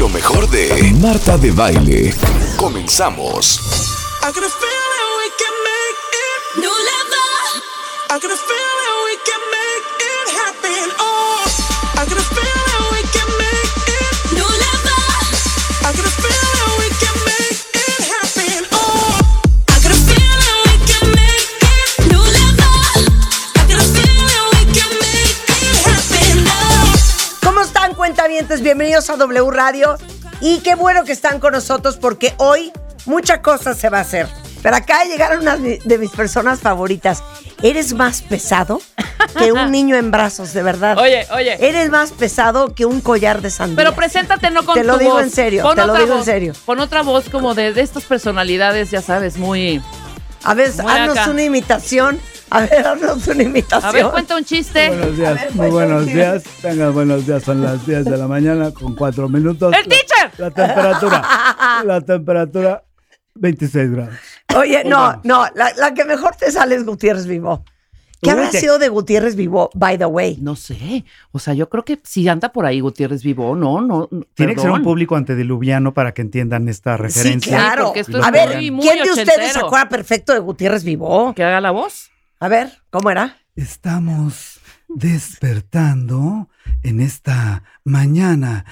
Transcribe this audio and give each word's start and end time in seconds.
Lo 0.00 0.08
mejor 0.08 0.48
de 0.48 0.94
Marta 0.98 1.36
de 1.36 1.50
Baile. 1.50 2.14
Comenzamos. 2.56 3.60
I 4.22 4.32
Bienvenidos 28.80 29.10
a 29.10 29.16
W 29.18 29.50
Radio. 29.50 29.98
Y 30.40 30.60
qué 30.60 30.74
bueno 30.74 31.04
que 31.04 31.12
están 31.12 31.38
con 31.38 31.52
nosotros 31.52 31.98
porque 31.98 32.32
hoy 32.38 32.72
mucha 33.04 33.42
cosa 33.42 33.74
se 33.74 33.90
va 33.90 33.98
a 33.98 34.00
hacer. 34.00 34.26
Pero 34.62 34.74
acá 34.74 35.04
llegaron 35.04 35.40
unas 35.42 35.60
de 35.60 35.98
mis 35.98 36.10
personas 36.12 36.60
favoritas. 36.60 37.22
Eres 37.60 37.92
más 37.92 38.22
pesado 38.22 38.80
que 39.38 39.52
un 39.52 39.70
niño 39.70 39.96
en 39.96 40.10
brazos, 40.10 40.54
de 40.54 40.62
verdad. 40.62 40.96
Oye, 40.96 41.26
oye. 41.30 41.58
Eres 41.60 41.90
más 41.90 42.12
pesado 42.12 42.74
que 42.74 42.86
un 42.86 43.02
collar 43.02 43.42
de 43.42 43.50
sandía. 43.50 43.76
Pero 43.76 43.94
preséntate 43.94 44.50
no 44.50 44.64
con 44.64 44.76
Te 44.76 44.82
lo 44.82 44.94
tu 44.94 45.00
digo 45.00 45.12
voz. 45.12 45.24
en 45.24 45.30
serio, 45.30 45.62
Pon 45.62 45.76
te 45.76 45.84
lo 45.84 45.92
digo 45.92 46.12
en 46.12 46.16
voz, 46.16 46.24
serio. 46.24 46.54
Con 46.64 46.80
otra 46.80 47.02
voz 47.02 47.28
como 47.28 47.54
de, 47.54 47.74
de 47.74 47.82
estas 47.82 48.04
personalidades, 48.04 48.90
ya 48.90 49.02
sabes, 49.02 49.36
muy... 49.36 49.82
A 50.42 50.54
ver, 50.54 50.72
Muy 50.82 50.90
haznos 50.90 51.18
acá. 51.18 51.30
una 51.30 51.42
imitación. 51.42 52.18
A 52.50 52.60
ver, 52.62 52.86
haznos 52.86 53.26
una 53.28 53.42
imitación. 53.42 53.88
A 53.88 53.92
ver, 53.92 54.10
cuenta 54.10 54.36
un 54.36 54.44
chiste. 54.44 54.88
Buenos 54.88 55.16
días, 55.16 55.34
ver, 55.34 55.50
muy 55.52 55.58
pues, 55.58 55.72
buenos 55.72 56.04
sí. 56.06 56.12
días. 56.14 56.42
Tengan 56.60 56.92
buenos 56.94 57.26
días, 57.26 57.42
son 57.42 57.62
las 57.62 57.86
10 57.86 58.04
de 58.04 58.16
la 58.16 58.26
mañana 58.26 58.72
con 58.72 58.94
4 58.94 59.28
minutos. 59.28 59.74
¡El 59.74 59.86
teacher! 59.88 60.30
La, 60.38 60.50
temperatura, 60.50 61.22
la 61.84 62.00
temperatura 62.00 62.84
26 63.34 63.90
grados. 63.92 64.14
Oye, 64.56 64.82
no, 64.84 65.20
no, 65.22 65.46
la, 65.54 65.72
la 65.76 65.94
que 65.94 66.04
mejor 66.04 66.34
te 66.36 66.50
sale 66.50 66.74
es 66.74 66.84
Gutiérrez 66.84 67.26
Vivo. 67.26 67.64
¿Qué 68.22 68.30
habrá 68.30 68.50
sido 68.50 68.78
de 68.78 68.88
Gutiérrez 68.90 69.34
Vivo, 69.34 69.70
by 69.74 69.96
the 69.96 70.04
way? 70.04 70.36
No 70.40 70.54
sé. 70.54 71.04
O 71.32 71.38
sea, 71.38 71.54
yo 71.54 71.70
creo 71.70 71.84
que 71.84 72.00
si 72.04 72.28
anda 72.28 72.50
por 72.50 72.66
ahí 72.66 72.80
Gutiérrez 72.80 73.22
Vivo, 73.22 73.56
no, 73.56 73.80
no. 73.80 74.08
no, 74.10 74.22
Tiene 74.34 74.54
que 74.54 74.60
ser 74.60 74.70
un 74.70 74.82
público 74.82 75.16
antediluviano 75.16 75.94
para 75.94 76.12
que 76.12 76.20
entiendan 76.20 76.68
esta 76.68 76.96
Sí, 76.96 77.02
referencia. 77.02 77.56
claro. 77.56 77.92
esto 77.94 78.18
es 78.18 78.24
a 78.24 78.30
ver, 78.30 78.56
muy, 78.56 78.70
muy 78.72 78.86
¿quién 78.86 79.04
de 79.04 79.10
ustedes 79.10 79.52
se 79.52 79.60
acuerda 79.60 79.88
perfecto 79.88 80.34
de 80.34 80.40
Gutiérrez 80.40 80.84
Vivo? 80.84 81.32
Que 81.34 81.44
haga 81.44 81.62
la 81.62 81.70
voz. 81.70 82.09
A 82.42 82.48
ver, 82.48 82.82
¿cómo 82.88 83.10
era? 83.10 83.36
Estamos 83.54 84.60
despertando 84.88 86.48
en 86.82 87.00
esta 87.00 87.64
mañana 87.84 88.64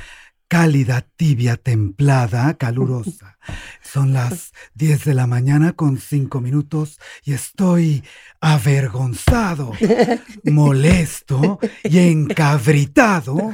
cálida, 0.49 1.03
tibia, 1.03 1.59
templada, 1.59 2.55
calurosa. 2.55 3.37
Son 3.83 4.15
las 4.15 4.55
10 4.73 5.05
de 5.05 5.15
la 5.15 5.27
mañana 5.27 5.75
con 5.75 5.99
5 5.99 6.41
minutos 6.41 6.99
y 7.25 7.35
estoy 7.35 8.03
avergonzado, 8.41 9.73
molesto 10.45 11.59
y 11.85 11.99
encabritado 11.99 13.53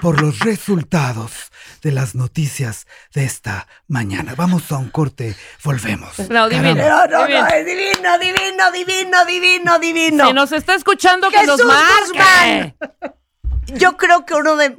por 0.00 0.20
los 0.20 0.40
resultados 0.40 1.51
de 1.82 1.92
las 1.92 2.14
noticias 2.14 2.86
de 3.14 3.24
esta 3.24 3.66
mañana. 3.88 4.34
Vamos 4.36 4.70
a 4.72 4.78
un 4.78 4.88
corte, 4.90 5.36
volvemos. 5.64 6.18
No, 6.30 6.48
divino. 6.48 6.74
No, 6.74 7.06
no, 7.06 7.26
Divino. 7.26 7.40
no, 7.42 7.46
es 7.48 7.66
divino, 7.66 8.18
divino, 8.18 8.72
divino, 8.72 9.24
divino, 9.26 9.78
divino. 9.78 10.26
Si 10.28 10.32
nos 10.32 10.52
está 10.52 10.74
escuchando, 10.74 11.28
que 11.30 11.38
Jesús 11.38 11.58
nos 11.58 11.66
marque. 11.66 12.74
Guzmán. 12.80 13.14
Yo 13.78 13.96
creo 13.96 14.24
que 14.24 14.34
uno 14.34 14.56
de, 14.56 14.76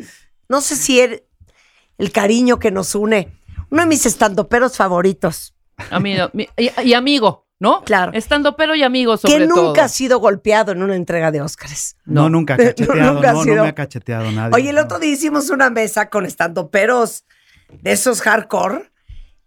no 0.50 0.62
sé 0.62 0.76
si 0.76 1.00
el, 1.02 1.24
el 1.98 2.12
cariño 2.12 2.60
que 2.60 2.72
nos 2.72 2.96
une, 2.96 3.34
uno 3.70 3.82
de 3.84 3.88
mis 3.88 4.06
estandoperos 4.06 4.78
favoritos, 4.78 5.54
Amigo, 5.90 6.30
mi- 6.34 6.48
y, 6.58 6.70
y 6.82 6.94
amigo, 6.94 7.48
¿no? 7.64 7.82
Claro. 7.84 8.12
Estando 8.14 8.56
pero 8.56 8.76
y 8.76 8.84
amigo, 8.84 9.16
sobre 9.18 9.34
que 9.38 9.48
nunca 9.48 9.56
todo. 9.74 9.82
ha 9.82 9.88
sido 9.88 10.20
golpeado 10.20 10.74
en 10.74 10.84
una 10.84 10.96
entrega 10.96 11.32
de 11.32 11.42
Óscares. 11.42 11.96
No, 12.06 12.24
No. 12.24 12.30
nunca 12.30 12.58
cacheteado, 12.58 13.14
Nunca 13.14 13.30
ha 13.30 13.34
no, 13.34 13.40
no 13.40 13.44
sido. 13.46 13.64
me 13.64 13.70
ha 13.70 13.74
cacheteado 13.76 14.30
nadie. 14.32 14.52
Oye, 14.54 14.70
el 14.70 14.78
otro 14.78 14.98
no. 14.98 15.02
día 15.02 15.14
hicimos 15.14 15.50
una 15.50 15.70
mesa 15.70 16.10
con 16.10 16.26
estandoperos 16.26 17.24
de 17.82 17.92
esos 17.94 18.22
hardcore 18.22 18.92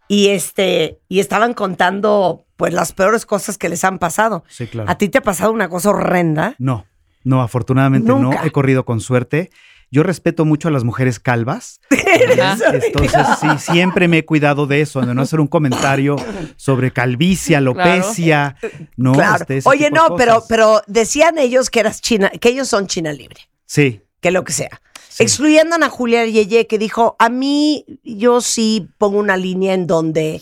y 0.07 0.29
este 0.29 0.99
y 1.07 1.19
estaban 1.19 1.53
contando 1.53 2.45
pues 2.57 2.73
las 2.73 2.91
peores 2.91 3.25
cosas 3.25 3.57
que 3.57 3.69
les 3.69 3.83
han 3.83 3.99
pasado. 3.99 4.43
Sí, 4.49 4.65
claro. 4.67 4.89
¿A 4.89 4.97
ti 4.97 5.09
te 5.09 5.19
ha 5.19 5.21
pasado 5.21 5.51
una 5.51 5.69
cosa 5.69 5.89
horrenda? 5.91 6.55
No, 6.57 6.85
no, 7.23 7.41
afortunadamente 7.43 8.09
Nunca. 8.09 8.39
no. 8.41 8.45
He 8.45 8.51
corrido 8.51 8.83
con 8.83 8.99
suerte. 8.99 9.51
Yo 9.89 10.03
respeto 10.03 10.43
mucho 10.43 10.67
a 10.67 10.71
las 10.71 10.83
mujeres 10.83 11.19
calvas. 11.19 11.79
Ajá. 11.91 12.57
Entonces, 12.73 13.25
sí, 13.39 13.47
siempre 13.71 14.07
me 14.07 14.19
he 14.19 14.25
cuidado 14.25 14.67
de 14.67 14.81
eso, 14.81 15.01
de 15.01 15.13
no 15.13 15.21
hacer 15.21 15.39
un 15.39 15.47
comentario 15.47 16.17
sobre 16.57 16.91
calvicie, 16.91 17.55
alopecia. 17.55 18.57
No, 18.97 19.13
claro. 19.13 19.45
este, 19.47 19.61
Oye, 19.63 19.89
no, 19.91 20.15
pero, 20.17 20.43
pero 20.49 20.81
decían 20.87 21.37
ellos 21.37 21.69
que 21.69 21.79
eras 21.79 22.01
China, 22.01 22.29
que 22.29 22.49
ellos 22.49 22.67
son 22.67 22.87
China 22.87 23.13
libre, 23.13 23.49
Sí, 23.65 24.01
que 24.19 24.31
lo 24.31 24.43
que 24.43 24.53
sea. 24.53 24.81
Sí. 25.09 25.23
Excluyendo 25.23 25.73
a 25.73 25.77
Ana 25.77 25.89
Julia 25.89 26.25
Yeye, 26.25 26.67
que 26.67 26.77
dijo, 26.77 27.15
a 27.17 27.29
mí 27.29 27.85
yo 28.03 28.41
sí 28.41 28.89
pongo 28.97 29.17
una 29.19 29.37
línea 29.37 29.73
en 29.73 29.87
donde 29.87 30.41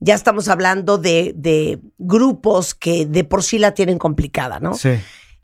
ya 0.00 0.14
estamos 0.14 0.48
hablando 0.48 0.98
de, 0.98 1.32
de 1.36 1.80
grupos 1.98 2.74
que 2.74 3.06
de 3.06 3.24
por 3.24 3.42
sí 3.42 3.58
la 3.58 3.74
tienen 3.74 3.98
complicada, 3.98 4.60
¿no? 4.60 4.74
sí. 4.74 4.90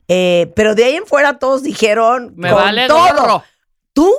Eh, 0.07 0.51
pero 0.55 0.75
de 0.75 0.83
ahí 0.85 0.95
en 0.95 1.05
fuera 1.05 1.39
todos 1.39 1.63
dijeron 1.63 2.33
Me 2.35 2.49
con 2.51 2.57
vale 2.61 2.87
todo. 2.87 2.99
gorro. 2.99 3.43
¿Tú? 3.93 4.11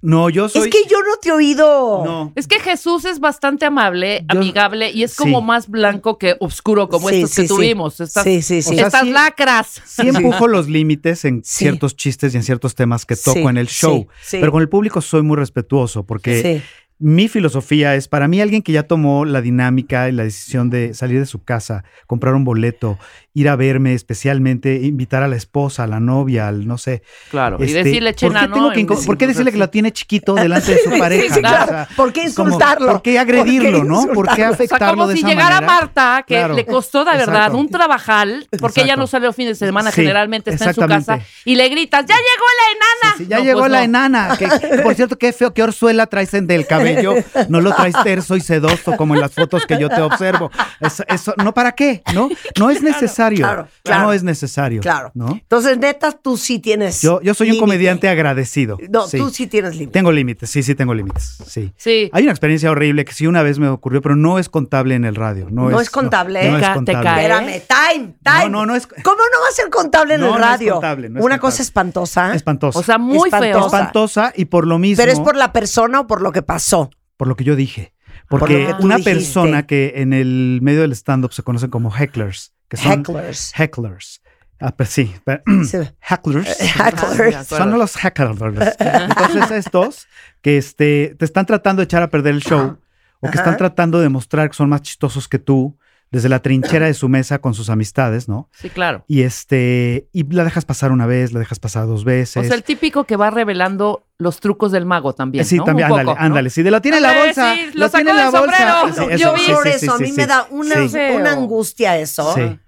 No, 0.00 0.28
yo 0.28 0.50
soy. 0.50 0.68
Es 0.68 0.68
que 0.68 0.86
yo 0.88 0.98
no 1.00 1.16
te 1.20 1.30
he 1.30 1.32
oído. 1.32 2.02
No. 2.04 2.32
Es 2.36 2.46
que 2.46 2.60
Jesús 2.60 3.06
es 3.06 3.20
bastante 3.20 3.64
amable, 3.64 4.20
Yo- 4.30 4.38
amigable 4.38 4.90
y 4.90 5.02
es 5.02 5.14
como 5.16 5.38
Sí. 5.40 5.44
más 5.46 5.68
blanco 5.68 6.18
que 6.18 6.36
oscuro, 6.40 6.90
como 6.90 7.08
Sí, 7.08 7.16
estos 7.16 7.30
sí, 7.30 7.36
que 7.42 7.48
sí. 7.48 7.54
tuvimos. 7.54 8.00
Estas, 8.00 8.22
Sí, 8.24 8.42
sí, 8.42 8.60
sí. 8.60 8.74
O 8.74 8.76
sea, 8.76 8.86
estas 8.88 9.02
sí- 9.04 9.10
lacras. 9.10 9.80
Sí 9.86 10.08
empujo 10.08 10.46
los 10.46 10.68
límites 10.68 11.24
en 11.24 11.42
Sí. 11.42 11.64
ciertos 11.64 11.96
chistes 11.96 12.34
y 12.34 12.36
en 12.36 12.42
ciertos 12.42 12.74
temas 12.74 13.06
que 13.06 13.16
toco 13.16 13.32
Sí, 13.38 13.44
en 13.44 13.56
el 13.56 13.68
show. 13.68 14.06
sí, 14.20 14.26
sí. 14.32 14.36
Pero 14.40 14.52
con 14.52 14.60
el 14.60 14.68
público 14.68 15.00
soy 15.00 15.22
muy 15.22 15.36
respetuoso 15.38 16.04
porque 16.04 16.42
Sí. 16.60 16.62
mi 16.98 17.28
filosofía 17.28 17.94
es, 17.94 18.06
para 18.06 18.28
mí, 18.28 18.42
alguien 18.42 18.60
que 18.60 18.72
ya 18.72 18.82
tomó 18.82 19.24
la 19.24 19.40
dinámica 19.40 20.10
y 20.10 20.12
la 20.12 20.24
decisión 20.24 20.68
de 20.68 20.92
salir 20.92 21.18
de 21.18 21.26
su 21.26 21.42
casa, 21.44 21.82
comprar 22.06 22.34
un 22.34 22.44
boleto, 22.44 22.98
ir 23.36 23.48
a 23.48 23.56
verme, 23.56 23.94
especialmente 23.94 24.76
invitar 24.84 25.22
a 25.24 25.28
la 25.28 25.34
esposa, 25.36 25.82
a 25.84 25.86
la 25.88 25.98
novia, 25.98 26.46
al 26.48 26.66
no 26.68 26.78
sé. 26.78 27.02
Claro. 27.30 27.56
y 27.60 27.64
este, 27.64 27.82
decirle 27.84 28.10
¿por 28.12 28.16
qué, 28.20 28.26
chena, 28.28 28.40
tengo 28.42 28.68
¿no? 28.68 28.72
que 28.72 28.84
¿Por 29.06 29.18
qué 29.18 29.26
decirle 29.26 29.50
que 29.52 29.58
lo 29.58 29.68
tiene 29.70 29.92
chiquito 29.92 30.34
delante 30.36 30.72
de 30.74 30.78
su 30.78 30.90
pareja? 30.98 31.34
sí, 31.34 31.40
no? 31.42 31.48
claro. 31.48 31.64
O 31.64 31.68
sea, 31.68 31.88
¿Por 31.96 32.12
qué 32.12 32.32
como, 32.34 32.48
insultarlo? 32.50 32.86
¿Por 32.92 33.02
qué 33.02 33.18
agredirlo, 33.18 33.70
¿Por 33.78 33.82
qué 33.82 33.88
no? 33.88 33.94
¿Por 33.96 34.06
qué 34.06 34.10
insultarlo? 34.12 34.32
O 34.32 34.36
sea, 34.36 34.48
afectarlo 34.54 34.94
como 34.94 35.06
de 35.08 35.14
si 35.14 35.18
esa 35.20 35.28
llegara 35.28 35.54
manera? 35.60 35.72
Marta, 35.72 36.24
que 36.26 36.34
Claro. 36.34 36.54
le 36.54 36.64
costó 36.64 37.04
de 37.04 37.10
verdad 37.12 37.34
Exacto. 37.34 37.58
un 37.58 37.68
trabajal, 37.68 38.48
porque 38.60 38.82
ella 38.82 38.94
no 38.96 39.06
sale 39.08 39.26
los 39.26 39.34
fines 39.36 39.58
de 39.58 39.66
semana, 39.66 39.90
Sí, 39.90 40.02
generalmente 40.02 40.50
está 40.52 40.66
en 40.66 40.74
su 40.74 40.80
casa, 40.86 41.18
y 41.44 41.56
le 41.56 41.68
gritas, 41.68 42.06
¡ya 42.06 42.14
llegó 42.14 42.44
la 42.60 42.72
enana! 42.76 43.14
Sí, 43.18 43.26
ya 43.28 43.38
No, 43.38 43.44
llegó 43.44 43.60
pues 43.60 43.72
la 43.72 43.78
no. 43.78 43.84
enana. 43.84 44.36
Que, 44.38 44.46
que, 44.46 44.78
por 44.78 44.94
cierto, 44.94 45.18
qué 45.18 45.32
feo, 45.32 45.52
qué 45.52 45.62
orzuela 45.64 46.06
traes 46.06 46.32
en 46.34 46.46
del 46.46 46.66
cabello. 46.68 47.14
No 47.48 47.60
lo 47.60 47.74
traes 47.74 47.94
terso 48.04 48.36
y 48.36 48.40
sedoso 48.40 48.96
como 48.96 49.14
en 49.14 49.20
las 49.20 49.32
fotos 49.34 49.66
que 49.66 49.78
yo 49.78 49.88
te 49.88 50.00
observo. 50.02 50.50
Eso, 50.80 51.02
eso- 51.08 51.34
no, 51.42 51.52
¿para 51.52 51.72
qué? 51.72 52.02
No, 52.14 52.28
no 52.60 52.70
es 52.70 52.80
necesario. 52.80 53.23
Claro, 53.32 53.68
claro. 53.82 54.02
No 54.04 54.12
es 54.12 54.22
necesario. 54.22 54.80
Claro. 54.80 55.10
¿no? 55.14 55.28
Entonces, 55.32 55.78
neta, 55.78 56.12
tú 56.12 56.36
sí 56.36 56.58
tienes. 56.58 57.00
Yo, 57.02 57.20
yo 57.22 57.34
soy 57.34 57.50
un 57.52 57.58
comediante 57.58 58.08
agradecido. 58.08 58.78
No, 58.90 59.06
Sí. 59.08 59.18
tú 59.18 59.30
sí 59.30 59.46
tienes 59.46 59.72
límite. 59.74 59.92
Tengo 59.92 60.12
límites, 60.12 60.50
sí, 60.50 60.62
sí 60.62 60.74
tengo 60.74 60.94
límites. 60.94 61.38
Sí. 61.46 61.72
Sí. 61.76 62.10
Hay 62.12 62.22
una 62.24 62.32
experiencia 62.32 62.70
horrible 62.70 63.04
que 63.04 63.12
sí 63.12 63.26
una 63.26 63.42
vez 63.42 63.58
me 63.58 63.68
ocurrió, 63.68 64.02
pero 64.02 64.16
no 64.16 64.38
es 64.38 64.48
contable 64.48 64.94
en 64.94 65.04
el 65.04 65.14
radio. 65.14 65.48
No, 65.50 65.70
No 65.70 65.80
es 65.80 65.90
contable. 65.90 66.50
No, 66.50 66.56
es 66.56 66.62
ca- 66.62 66.68
te 66.70 66.74
contable. 66.74 67.02
cae. 67.02 67.22
Espérame, 67.26 67.62
time, 67.66 68.14
time. 68.22 68.44
No, 68.44 68.48
no, 68.60 68.66
no 68.66 68.76
es- 68.76 68.86
¿Cómo 68.86 69.16
no 69.16 69.40
va 69.42 69.48
a 69.48 69.52
ser 69.52 69.70
contable 69.70 70.14
en 70.14 70.20
No, 70.20 70.26
el 70.26 70.32
no 70.32 70.38
es 70.38 70.44
radio? 70.44 70.72
contable, 70.74 71.08
no 71.08 71.18
es 71.20 71.24
Una 71.24 71.36
contable. 71.36 71.52
cosa 71.52 71.62
espantosa. 71.62 72.34
Espantosa. 72.34 72.78
O 72.78 72.82
sea, 72.82 72.98
muy 72.98 73.30
feo. 73.30 73.42
Espantosa. 73.42 73.76
espantosa 73.78 74.32
y 74.36 74.44
por 74.46 74.66
lo 74.66 74.78
mismo. 74.78 75.02
Pero 75.02 75.12
es 75.12 75.20
por 75.20 75.36
la 75.36 75.52
persona 75.52 76.00
o 76.00 76.06
por 76.06 76.20
lo 76.22 76.32
que 76.32 76.42
pasó. 76.42 76.90
por 77.16 77.28
lo 77.28 77.36
que 77.36 77.44
yo 77.44 77.54
dije. 77.54 77.92
Porque 78.28 78.74
una 78.80 78.96
dijiste. 78.96 79.14
persona 79.14 79.66
que 79.66 79.92
en 79.96 80.12
el 80.12 80.58
medio 80.62 80.80
del 80.80 80.92
stand-up 80.92 81.32
se 81.32 81.42
conocen 81.42 81.70
como 81.70 81.90
hecklers, 81.92 82.53
que 82.68 82.76
son 82.76 82.92
Hecklers. 83.00 83.52
hecklers. 83.58 84.22
Ah, 84.60 84.74
pues 84.76 84.88
sí, 84.90 85.14
pero- 85.24 85.42
Sí. 85.64 85.78
hecklers. 86.00 86.60
Hecklers. 86.60 87.46
Son 87.48 87.78
los 87.78 87.96
hecklers. 88.02 88.76
Entonces 88.78 89.50
estos 89.66 90.06
que 90.42 90.56
este, 90.58 91.16
te 91.18 91.24
están 91.24 91.46
tratando 91.46 91.80
de 91.80 91.84
echar 91.84 92.02
a 92.02 92.08
perder 92.10 92.34
el 92.34 92.42
show 92.42 92.78
o 93.20 93.30
que 93.30 93.38
Ajá. 93.38 93.40
están 93.40 93.56
tratando 93.56 94.00
de 94.00 94.08
mostrar 94.08 94.48
que 94.50 94.56
son 94.56 94.68
más 94.68 94.82
chistosos 94.82 95.28
que 95.28 95.38
tú 95.38 95.76
desde 96.10 96.28
la 96.28 96.40
trinchera 96.40 96.86
de 96.86 96.94
su 96.94 97.08
mesa 97.08 97.40
con 97.40 97.54
sus 97.54 97.70
amistades, 97.70 98.28
¿no? 98.28 98.48
Sí, 98.52 98.70
claro. 98.70 99.04
Y 99.08 99.22
este 99.22 100.08
y 100.12 100.22
la 100.32 100.44
dejas 100.44 100.64
pasar 100.64 100.92
una 100.92 101.06
vez, 101.06 101.32
la 101.32 101.40
dejas 101.40 101.58
pasar 101.58 101.86
dos 101.86 102.04
veces. 102.04 102.36
O 102.36 102.44
sea, 102.44 102.54
el 102.54 102.62
típico 102.62 103.04
que 103.04 103.16
va 103.16 103.30
revelando 103.30 104.06
los 104.18 104.38
trucos 104.38 104.70
del 104.70 104.86
mago 104.86 105.12
también. 105.14 105.44
Sí, 105.44 105.56
¿no? 105.56 105.64
también, 105.64 105.86
Un 105.90 105.92
ándale, 105.98 106.06
poco, 106.12 106.20
¿no? 106.20 106.26
ándale. 106.26 106.50
Si 106.50 106.62
de 106.62 106.70
lo 106.70 106.80
tiene 106.80 106.98
en 106.98 107.02
la 107.02 107.18
bolsa, 107.18 107.54
sí, 107.54 107.70
lo, 107.74 107.90
tiene 107.90 108.10
en 108.12 108.16
la 108.16 108.30
sacó 108.30 108.38
del 108.42 108.46
bolsa. 108.50 108.94
sombrero. 108.94 109.16
Sí, 109.18 109.22
yo 109.22 109.36
sí, 109.36 109.52
por 109.52 109.62
sí, 109.64 109.68
eso, 109.70 109.78
sí, 109.80 109.88
a 109.88 109.96
sí, 109.96 110.02
mí 110.04 110.08
sí. 110.10 110.16
me 110.16 110.26
da 110.26 110.46
una, 110.50 110.88
Sí. 110.88 110.98
una 111.16 111.32
angustia 111.32 111.98
eso. 111.98 112.32
Sí. 112.34 112.58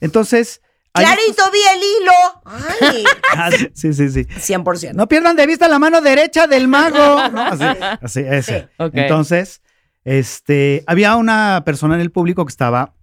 Entonces, 0.00 0.60
Hay- 0.94 1.04
Clarito 1.04 1.42
vi 1.52 1.58
el 1.74 1.82
hilo. 1.82 2.92
Ay, 2.92 3.04
Ah, 3.36 3.50
sí, 3.74 3.92
sí, 3.92 4.08
sí. 4.10 4.24
100%. 4.24 4.92
No 4.94 5.08
pierdan 5.08 5.34
de 5.36 5.46
vista 5.46 5.68
la 5.68 5.78
mano 5.78 6.00
derecha 6.00 6.46
del 6.46 6.68
mago. 6.68 6.96
¿no? 7.30 7.42
Así, 7.50 7.64
así, 8.00 8.20
ese. 8.20 8.60
Sí. 8.60 8.66
Ok. 8.78 8.92
Entonces, 8.94 9.60
este, 10.04 10.84
había 10.86 11.16
una 11.16 11.62
persona 11.64 11.94
en 11.94 12.00
el 12.00 12.10
público 12.10 12.44
que 12.44 12.50
estaba 12.50 12.94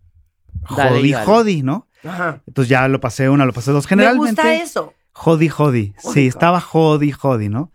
Dale, 0.76 0.90
jodi, 0.98 1.12
dale. 1.12 1.26
jodi, 1.26 1.64
¿no? 1.64 1.88
Ajá. 2.04 2.42
Entonces 2.48 2.70
ya 2.70 2.88
lo 2.88 3.00
pasé 3.00 3.30
una, 3.30 3.46
lo 3.46 3.54
pasé 3.54 3.72
dos. 3.72 3.86
Me 3.86 3.90
Generalmente. 3.90 4.42
gusta 4.42 4.54
eso. 4.56 4.94
Jodi, 5.14 5.50
jodi. 5.50 5.94
Jodi, 5.98 6.14
Sí, 6.14 6.28
estaba 6.28 6.62
jodi, 6.62 7.12
jodi, 7.12 7.50
¿no? 7.50 7.72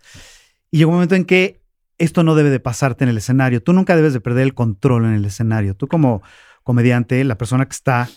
Y 0.71 0.79
llegó 0.79 0.91
un 0.91 0.97
momento 0.97 1.15
en 1.15 1.25
que 1.25 1.61
esto 1.99 2.23
no 2.23 2.35
debe 2.35 2.51
de 2.51 2.61
pasarte 2.61 3.05
en 3.05 3.11
el 3.11 3.19
escenario. 3.19 3.63
Tú 3.63 3.73
nunca 3.73 3.97
debes 3.97 4.13
de 4.13 4.21
perder 4.21 4.45
el 4.45 4.55
control 4.55 5.05
en 5.07 5.13
el 5.15 5.25
escenario. 5.25 5.75
Tú 5.75 5.87
como 5.89 6.23
comediante, 6.63 7.23
la 7.25 7.39
persona 7.39 7.65
que 7.67 7.73
está 7.73 8.09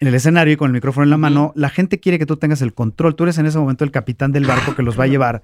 en 0.00 0.08
el 0.08 0.14
escenario 0.14 0.52
y 0.52 0.56
con 0.56 0.66
el 0.66 0.72
micrófono 0.72 1.04
en 1.04 1.10
la 1.10 1.16
mano, 1.16 1.52
la 1.54 1.68
gente 1.70 2.00
quiere 2.00 2.18
que 2.18 2.26
tú 2.26 2.36
tengas 2.36 2.60
el 2.60 2.74
control. 2.74 3.14
Tú 3.14 3.22
eres 3.22 3.38
en 3.38 3.46
ese 3.46 3.58
momento 3.58 3.84
el 3.84 3.90
capitán 3.92 4.32
del 4.32 4.44
barco 4.46 4.74
que 4.74 4.82
los 4.82 4.98
va 4.98 5.04
a 5.04 5.06
llevar 5.08 5.42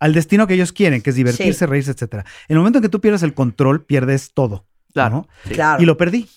al 0.00 0.14
destino 0.14 0.46
que 0.46 0.54
ellos 0.54 0.72
quieren, 0.72 1.02
que 1.02 1.10
es 1.10 1.16
divertirse, 1.16 1.58
Sí. 1.60 1.66
reírse, 1.66 1.90
etcétera. 1.92 2.24
En 2.48 2.54
el 2.54 2.58
momento 2.58 2.78
en 2.78 2.82
que 2.82 2.88
tú 2.88 3.00
pierdes 3.00 3.22
el 3.22 3.34
control, 3.34 3.84
pierdes 3.84 4.32
todo. 4.32 4.64
Claro. 4.92 5.16
¿no? 5.16 5.28
Sí. 5.46 5.54
Claro. 5.54 5.82
Y 5.82 5.86
lo 5.86 5.96
perdí. 5.96 6.28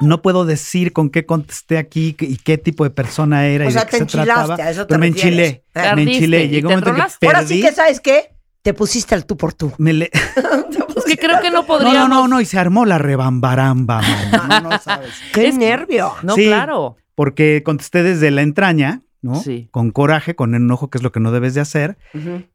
No 0.00 0.20
puedo 0.22 0.44
decir 0.44 0.92
con 0.92 1.08
qué 1.10 1.24
contesté 1.24 1.78
aquí 1.78 2.16
y 2.20 2.36
qué 2.38 2.58
tipo 2.58 2.84
de 2.84 2.90
persona 2.90 3.46
era 3.46 3.66
O 3.66 3.68
y 3.68 3.72
sea, 3.72 3.82
de 3.82 3.86
qué 3.86 3.90
te 3.92 3.96
se 3.98 4.02
enchilaste, 4.02 4.32
trataba. 4.46 4.64
a 4.64 4.70
eso 4.70 4.82
te 4.82 4.88
pero 4.88 4.98
me 5.00 5.06
enchilé, 5.06 5.64
me 5.74 6.02
enchilé. 6.02 6.48
Llegó 6.48 6.68
un 6.68 6.74
momento 6.74 6.90
en 6.90 6.96
que 6.96 7.02
perdí. 7.20 7.26
Ahora 7.36 7.46
sí 7.46 7.60
que, 7.62 7.72
¿sabes 7.72 8.00
qué? 8.00 8.30
Te 8.62 8.74
pusiste 8.74 9.14
al 9.14 9.24
tú 9.24 9.36
por 9.36 9.54
tú. 9.54 9.72
me 9.78 9.92
le- 9.92 10.10
Es 10.96 11.04
que 11.04 11.16
creo 11.16 11.40
que 11.40 11.50
no 11.50 11.58
No, 11.60 11.66
podríamos. 11.66 12.08
no, 12.08 12.22
no, 12.22 12.28
no, 12.28 12.40
y 12.40 12.44
se 12.44 12.58
armó 12.58 12.84
la 12.84 12.98
rebambaramba, 12.98 14.02
man. 14.02 14.48
No, 14.64 14.70
no 14.70 14.78
sabes. 14.80 15.12
¡Qué 15.32 15.48
Es- 15.48 15.54
nervio! 15.56 16.12
No, 16.22 16.34
Sí. 16.34 16.46
claro. 16.46 16.96
Porque 17.14 17.62
contesté 17.64 18.02
desde 18.02 18.30
la 18.30 18.42
entraña, 18.42 19.02
¿no? 19.26 19.40
Sí. 19.42 19.68
Con 19.70 19.90
coraje, 19.90 20.34
con 20.34 20.54
enojo, 20.54 20.88
que 20.88 20.98
es 20.98 21.02
lo 21.02 21.12
que 21.12 21.20
no 21.20 21.32
debes 21.32 21.52
de 21.54 21.60
hacer, 21.60 21.98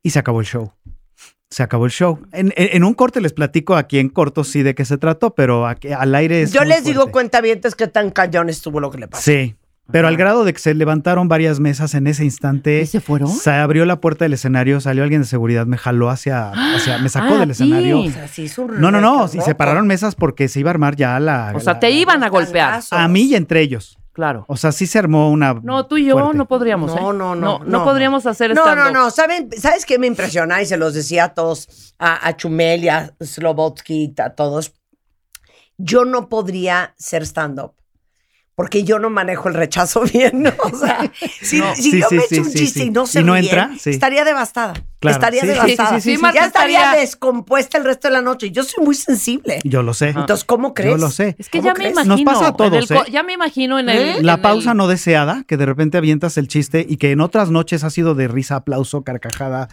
y 0.01 0.09
se 0.09 0.17
acabó 0.19 0.39
el 0.39 0.47
show. 0.47 0.73
Se 1.49 1.63
acabó 1.63 1.85
el 1.85 1.91
show. 1.91 2.17
En, 2.31 2.53
en- 2.55 2.69
en 2.77 2.83
un 2.85 2.93
corte 2.93 3.19
les 3.21 3.33
platico 3.33 3.75
aquí 3.75 3.99
en 3.99 4.07
corto 4.09 4.43
sí 4.45 4.63
de 4.63 4.73
qué 4.73 4.85
se 4.85 4.97
trató, 4.97 5.35
pero 5.35 5.67
aquí- 5.67 5.89
al 5.91 6.15
aire 6.15 6.41
es 6.43 6.53
Yo 6.53 6.61
muy 6.61 6.69
les 6.69 6.83
digo, 6.85 7.01
fuerte. 7.01 7.11
cuentavientes, 7.11 7.75
que 7.75 7.87
tan 7.87 8.09
cañón 8.09 8.49
estuvo 8.49 8.79
lo 8.79 8.89
que 8.89 8.97
le 8.99 9.07
pasó. 9.09 9.23
Sí, 9.23 9.55
pero 9.91 10.07
al 10.07 10.15
grado 10.15 10.45
de 10.45 10.53
que 10.53 10.59
se 10.59 10.73
levantaron 10.73 11.27
varias 11.27 11.59
mesas 11.59 11.93
en 11.93 12.07
ese 12.07 12.23
instante. 12.23 12.79
¿Y 12.81 12.85
se 12.85 13.01
fueron? 13.01 13.27
Se 13.27 13.49
abrió 13.51 13.83
la 13.85 13.99
puerta 13.99 14.23
del 14.23 14.31
escenario, 14.31 14.79
salió 14.79 15.03
alguien 15.03 15.23
de 15.23 15.27
seguridad, 15.27 15.65
me 15.65 15.77
jaló 15.77 16.09
hacia, 16.09 16.51
hacia 16.75 16.99
me 16.99 17.09
sacó 17.09 17.33
Ah, 17.35 17.39
del 17.39 17.51
escenario. 17.51 17.99
O 17.99 18.09
sea, 18.09 18.29
sí 18.29 18.49
No, 18.79 18.89
no, 18.89 19.01
no, 19.01 19.27
sí, 19.27 19.41
se 19.41 19.53
pararon 19.53 19.87
mesas 19.87 20.15
porque 20.15 20.47
se 20.47 20.61
iba 20.61 20.69
a 20.69 20.71
armar 20.73 20.95
ya 20.95 21.19
la... 21.19 21.51
O 21.53 21.59
sea, 21.59 21.73
la- 21.73 21.79
te 21.81 21.89
la- 21.89 21.95
iban 21.97 22.23
a 22.23 22.29
golpear. 22.29 22.81
A 22.91 23.07
mí 23.09 23.23
y 23.23 23.35
entre 23.35 23.59
ellos. 23.59 23.97
Claro. 24.13 24.45
O 24.49 24.57
sea, 24.57 24.71
sí 24.71 24.87
se 24.87 24.99
armó 24.99 25.31
una... 25.31 25.53
No, 25.63 25.85
tú 25.87 25.97
y 25.97 26.05
yo 26.05 26.13
fuerte. 26.19 26.37
no 26.37 26.47
podríamos. 26.47 26.93
No, 26.93 26.97
¿eh? 26.97 27.01
no, 27.01 27.13
no, 27.13 27.59
No, 27.59 27.59
no. 27.65 27.83
podríamos 27.85 28.25
hacer 28.25 28.53
No, 28.53 28.75
no, 28.75 28.91
no. 28.91 29.09
¿Saben, 29.09 29.49
¿Sabes 29.57 29.85
qué 29.85 29.97
me 29.97 30.07
impresiona? 30.07 30.61
Y 30.61 30.65
se 30.65 30.77
los 30.77 30.93
decía 30.93 31.25
a 31.25 31.33
todos, 31.33 31.93
a, 31.97 32.27
a 32.27 32.35
Chumel 32.35 32.83
y 32.83 32.89
a 32.89 33.15
Slobotsky, 33.21 34.13
a 34.17 34.31
todos. 34.31 34.73
Yo 35.77 36.03
no 36.03 36.27
podría 36.27 36.93
ser 36.97 37.23
stand-up. 37.23 37.80
Porque 38.53 38.83
yo 38.83 38.99
no 38.99 39.09
manejo 39.09 39.47
el 39.49 39.55
rechazo 39.55 40.01
bien, 40.13 40.43
¿no? 40.43 40.51
O 40.59 40.75
sea, 40.77 41.11
si, 41.41 41.59
No. 41.59 41.73
si 41.75 41.91
Sí, 41.91 41.99
yo 42.01 42.07
sí, 42.09 42.15
me 42.15 42.21
sí, 42.23 42.35
echo 42.35 42.43
un 42.43 42.51
chiste 42.53 42.79
sí. 42.81 42.85
y 42.87 42.89
no 42.91 43.05
se 43.07 43.21
¿Y 43.21 43.23
no 43.23 43.35
entra? 43.35 43.71
Sí. 43.79 43.91
estaría 43.91 44.23
devastada. 44.25 44.73
Claro. 44.99 45.15
Estaría 45.15 45.41
Sí, 45.41 45.47
sí, 45.47 45.53
sí, 45.53 45.59
devastada. 45.61 45.99
sí, 46.01 46.11
sí, 46.11 46.17
sí, 46.17 46.23
ya 46.33 46.45
estaría 46.45 46.91
descompuesta 46.91 47.77
el 47.79 47.85
resto 47.85 48.07
de 48.09 48.13
la 48.13 48.21
noche. 48.21 48.51
Yo 48.51 48.63
soy 48.63 48.83
muy 48.83 48.93
sensible. 48.93 49.61
Yo 49.63 49.81
lo 49.81 49.93
sé. 49.95 50.09
Entonces, 50.09 50.43
¿cómo 50.43 50.73
crees? 50.75 50.91
Yo 50.91 50.97
lo 50.97 51.09
sé. 51.09 51.35
Es 51.39 51.49
que 51.49 51.57
¿Cómo 51.59 51.69
ya 51.69 51.73
crees? 51.73 51.95
me 51.95 52.03
Nos 52.05 52.19
imagino. 52.19 52.31
pasa 52.31 52.47
a 52.49 52.55
todos, 52.55 52.73
el 52.91 52.97
co- 52.97 53.03
¿eh? 53.05 53.11
Ya 53.11 53.23
me 53.23 53.33
imagino 53.33 53.79
en 53.79 53.89
el. 53.89 54.23
La 54.25 54.33
en 54.35 54.41
pausa 54.41 54.71
el- 54.71 54.77
no 54.77 54.87
deseada, 54.87 55.43
que 55.47 55.57
de 55.57 55.65
repente 55.65 55.97
avientas 55.97 56.37
el 56.37 56.47
chiste 56.47 56.85
y 56.87 56.97
que 56.97 57.11
en 57.11 57.21
otras 57.21 57.49
noches 57.49 57.83
ha 57.83 57.89
sido 57.89 58.13
de 58.13 58.27
risa, 58.27 58.57
aplauso, 58.57 59.03
carcajada, 59.03 59.69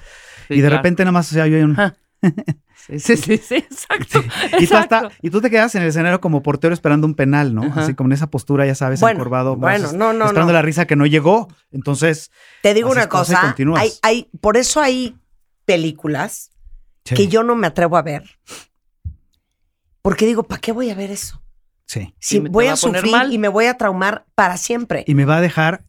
Sí, 0.49 0.55
y 0.55 0.57
de 0.61 0.69
claro. 0.69 0.77
repente 0.77 1.03
nada 1.05 1.13
más 1.13 1.27
se 1.27 1.43
oye 1.43 1.63
un... 1.63 1.77
Sí, 2.89 2.99
sí, 3.01 3.17
sí, 3.17 3.39
sí, 3.39 3.55
exacto. 3.57 4.23
Y 4.59 4.67
tú, 4.67 4.77
hasta- 4.77 5.11
y 5.21 5.31
tú 5.31 5.41
te 5.41 5.51
quedas 5.51 5.75
en 5.75 5.83
el 5.83 5.89
escenario 5.89 6.21
como 6.21 6.43
portero 6.43 6.73
esperando 6.73 7.07
un 7.07 7.15
penal, 7.15 7.55
¿no? 7.55 7.65
Ajá. 7.65 7.83
Así 7.83 7.95
como 7.95 8.09
en 8.09 8.13
esa 8.13 8.29
postura, 8.29 8.65
ya 8.67 8.75
sabes, 8.75 9.01
Bueno, 9.01 9.19
encorvado. 9.21 9.57
bueno, 9.57 9.79
brazos, 9.81 9.97
no, 9.97 10.13
no, 10.13 10.27
Esperando 10.27 10.53
no. 10.53 10.59
la 10.59 10.63
risa 10.63 10.87
que 10.87 10.97
no 10.97 11.05
llegó. 11.07 11.49
Entonces, 11.71 12.31
Te 12.63 12.73
digo 12.75 12.91
una 12.91 13.09
cosa. 13.09 13.55
Hay, 13.77 13.93
hay, 14.03 14.31
por 14.41 14.57
eso 14.57 14.81
hay 14.81 15.17
películas 15.67 16.51
sí, 17.05 17.15
que 17.15 17.29
yo 17.29 17.43
no 17.43 17.55
me 17.57 17.67
atrevo 17.67 17.97
a 17.99 18.03
ver. 18.03 18.25
Porque 20.03 20.27
digo, 20.27 20.43
¿para 20.45 20.61
qué 20.61 20.73
voy 20.73 20.91
a 20.91 20.95
ver 20.95 21.11
eso? 21.11 21.43
sí. 21.85 22.15
Si 22.19 22.39
voy 22.41 22.67
a 22.67 22.77
sufrir 22.77 23.11
mal. 23.13 23.33
y 23.33 23.39
me 23.39 23.49
voy 23.49 23.67
a 23.67 23.75
traumar 23.77 24.25
para 24.35 24.57
siempre. 24.57 25.05
Y 25.07 25.15
me 25.15 25.25
va 25.25 25.37
a 25.39 25.41
dejar 25.41 25.85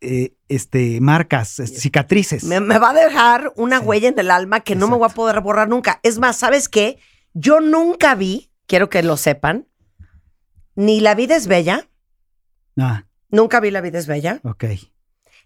eh, 0.00 0.34
este, 0.48 1.00
marcas, 1.00 1.48
cicatrices. 1.66 2.44
Me, 2.44 2.60
me 2.60 2.78
va 2.78 2.90
a 2.90 2.94
dejar 2.94 3.52
una 3.56 3.80
Sí. 3.80 3.84
huella 3.84 4.08
en 4.08 4.18
el 4.18 4.30
alma 4.30 4.60
que 4.60 4.74
no 4.74 4.88
me 4.88 4.96
voy 4.96 5.06
a 5.10 5.14
poder 5.14 5.40
borrar 5.40 5.68
nunca. 5.68 6.00
Es 6.02 6.18
más, 6.18 6.36
¿sabes 6.36 6.68
qué? 6.68 6.98
Yo 7.34 7.60
nunca 7.60 8.14
vi, 8.14 8.50
quiero 8.66 8.88
que 8.88 9.02
lo 9.02 9.16
sepan, 9.16 9.66
ni 10.74 11.00
La 11.00 11.14
vida 11.14 11.36
es 11.36 11.46
bella, 11.46 11.88
Ah, 12.78 13.04
nunca 13.30 13.60
vi 13.60 13.70
La 13.70 13.80
vida 13.82 13.98
es 13.98 14.06
bella, 14.06 14.40
ok. 14.42 14.64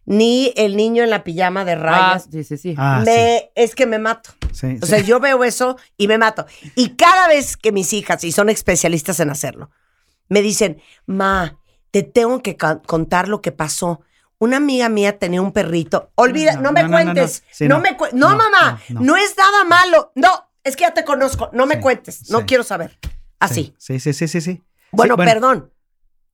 ni 0.06 0.52
El 0.56 0.76
niño 0.76 1.02
en 1.02 1.10
la 1.10 1.24
pijama 1.24 1.64
de 1.64 1.72
Ah, 1.72 1.76
rayas. 1.76 2.28
sí, 2.30 2.44
sí, 2.44 2.56
sí. 2.56 2.74
Ah, 2.78 3.02
me, 3.04 3.50
Es 3.54 3.74
que 3.74 3.86
me 3.86 3.98
mato. 3.98 4.30
sí. 4.52 4.72
sí, 4.72 4.78
O 4.82 4.86
sí. 4.86 4.90
sea, 4.92 5.00
yo 5.00 5.18
veo 5.20 5.42
eso 5.44 5.76
y 5.96 6.06
me 6.08 6.18
mato. 6.18 6.46
Y 6.76 6.90
cada 6.90 7.26
vez 7.28 7.56
que 7.56 7.72
mis 7.72 7.92
hijas, 7.92 8.22
y 8.24 8.30
son 8.32 8.50
especialistas 8.50 9.18
en 9.20 9.30
hacerlo, 9.30 9.70
me 10.28 10.42
dicen, 10.42 10.80
ma, 11.06 11.58
te 11.90 12.02
tengo 12.02 12.40
que 12.42 12.56
contar 12.56 13.28
lo 13.28 13.40
que 13.40 13.52
pasó. 13.52 14.00
Una 14.38 14.56
amiga 14.58 14.88
mía 14.88 15.18
tenía 15.18 15.40
un 15.40 15.52
perrito. 15.52 16.10
Olvida, 16.16 16.54
no, 16.56 16.62
No, 16.62 16.72
me 16.72 16.82
no, 16.82 16.88
no, 16.88 16.98
no, 16.98 17.04
no. 17.04 17.12
cuentes. 17.12 17.44
Sí, 17.50 17.68
no, 17.68 17.76
no. 17.76 17.80
me 17.82 17.96
cu- 17.96 18.06
no, 18.12 18.30
No, 18.30 18.36
mamá, 18.36 18.80
no, 18.88 19.00
no, 19.00 19.06
no. 19.06 19.16
es 19.16 19.36
nada 19.38 19.64
malo. 19.64 20.12
No, 20.14 20.28
es 20.62 20.76
que 20.76 20.82
ya 20.82 20.92
te 20.94 21.04
conozco. 21.04 21.50
No 21.52 21.66
me 21.66 21.76
Sí, 21.76 21.80
cuentes. 21.80 22.30
No 22.30 22.40
sí. 22.40 22.44
quiero 22.46 22.62
saber. 22.64 22.98
Así. 23.38 23.74
Sí, 23.78 24.00
sí, 24.00 24.12
sí, 24.12 24.28
sí, 24.28 24.40
sí. 24.40 24.62
Bueno, 24.90 25.14
Sí, 25.14 25.16
bueno. 25.16 25.30
perdón. 25.32 25.72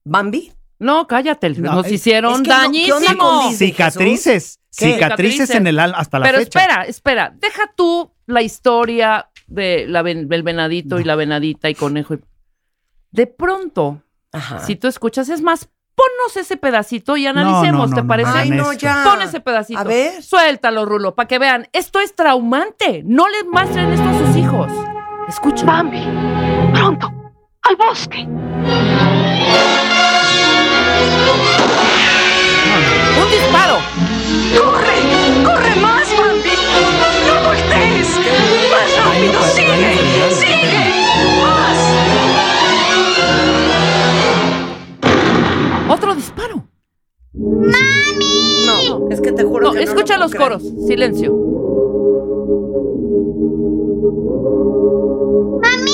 Bambi. 0.03 0.51
No, 0.79 1.05
cállate. 1.07 1.49
No, 1.51 1.73
Nos 1.75 1.85
es- 1.85 1.91
hicieron 1.93 2.43
es. 2.43 3.57
Cicatrices. 3.57 4.59
¿Qué? 4.75 4.93
Cicatrices 4.93 5.49
en 5.51 5.67
el 5.67 5.79
alma 5.79 5.97
hasta 5.97 6.17
la 6.19 6.25
Pero 6.25 6.39
fecha. 6.39 6.59
espera, 6.59 6.85
espera. 6.85 7.35
Deja 7.39 7.71
tú 7.75 8.11
la 8.25 8.41
historia 8.41 9.29
de 9.47 9.85
la 9.87 10.01
ven- 10.01 10.27
del 10.29 10.43
venadito 10.43 10.99
y 10.99 11.03
la 11.03 11.15
venadita 11.15 11.69
y 11.69 11.75
conejo. 11.75 12.15
y- 12.15 12.19
De 13.11 13.27
pronto, 13.27 14.01
Ajá. 14.31 14.59
si 14.65 14.75
tú 14.77 14.87
escuchas, 14.87 15.27
es 15.29 15.41
más, 15.41 15.69
ponnos 16.01 16.37
ese 16.37 16.57
pedacito 16.57 17.17
y 17.17 17.27
analicemos, 17.27 17.89
no, 17.89 17.95
¿te 17.95 18.01
no, 18.01 18.07
parece? 18.07 18.31
Ay, 18.33 18.49
no, 18.49 18.73
ya. 18.73 19.03
Pon 19.03 19.21
ese 19.21 19.39
pedacito. 19.39 19.79
A 19.79 19.83
ver. 19.83 20.23
Suéltalo, 20.23 20.85
Rulo, 20.85 21.13
para 21.15 21.27
que 21.27 21.39
vean. 21.39 21.67
Esto 21.73 21.99
es 21.99 22.15
traumante. 22.15 23.03
No 23.05 23.27
les 23.27 23.45
muestren 23.45 23.91
esto 23.91 24.09
a 24.09 24.17
sus 24.17 24.35
hijos. 24.35 24.71
Escucha. 25.27 25.65
Bambi, 25.65 26.03
pronto, 26.73 27.11
al 27.61 27.75
bosque. 27.75 28.19
Un 33.21 33.31
disparo. 33.31 33.77
¡Corre! 34.57 35.43
¡Corre 35.45 35.75
más, 35.75 36.07
Bambi! 36.17 36.55
¡No 37.27 37.47
voltees! 37.47 38.19
¡Más 38.71 39.05
rápido! 39.05 39.41
¡Sigue! 39.43 40.31
¡Sigue! 40.31 40.90
Otro 45.91 46.15
disparo. 46.15 46.67
No, 47.33 49.09
es 49.09 49.19
que 49.19 49.33
te 49.33 49.43
juro 49.43 49.67
No, 49.67 49.71
que 49.73 49.79
no 49.79 49.83
escucha 49.83 50.15
lo 50.15 50.23
los 50.23 50.33
coros. 50.33 50.63
Silencio. 50.87 51.33
Mamita, 55.61 55.90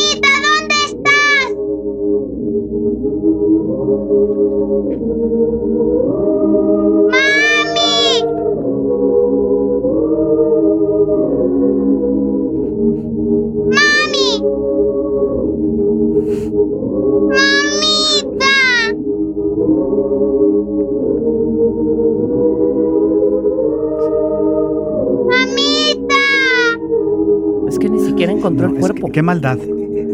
que 28.49 28.55
No, 28.61 28.67
el 28.69 28.73
es 28.75 28.79
cuerpo. 28.79 29.07
que- 29.07 29.11
qué 29.13 29.21
maldad. 29.21 29.57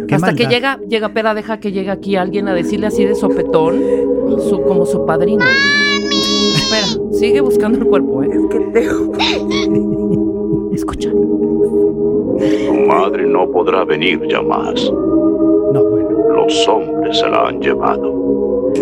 Qué 0.08 0.16
Hasta 0.16 0.34
que 0.34 0.46
llega, 0.48 0.80
llega 0.88 1.10
Pera, 1.14 1.34
deja 1.34 1.60
que 1.60 1.72
llegue 1.72 1.90
aquí 1.90 2.16
alguien 2.16 2.48
a 2.48 2.54
decirle 2.54 2.88
así 2.88 3.06
de 3.06 3.16
sopetón, 3.16 3.76
su, 4.50 4.62
como 4.64 4.86
su 4.86 5.06
padrino. 5.06 5.44
Espera, 6.56 6.88
sigue 7.14 7.42
buscando 7.42 7.80
el 7.80 7.86
cuerpo, 7.86 8.24
¿eh? 8.24 8.30
Escucha. 10.74 11.10
Tu 11.12 12.74
madre 12.88 13.26
no 13.28 13.50
podrá 13.50 13.86
venir 13.86 14.22
ya 14.30 14.42
más. 14.42 14.92
No, 14.92 15.84
bueno. 15.84 16.10
Los 16.36 16.68
hombres 16.68 17.20
se 17.20 17.30
la 17.30 17.48
han 17.48 17.60
llevado. 17.62 18.13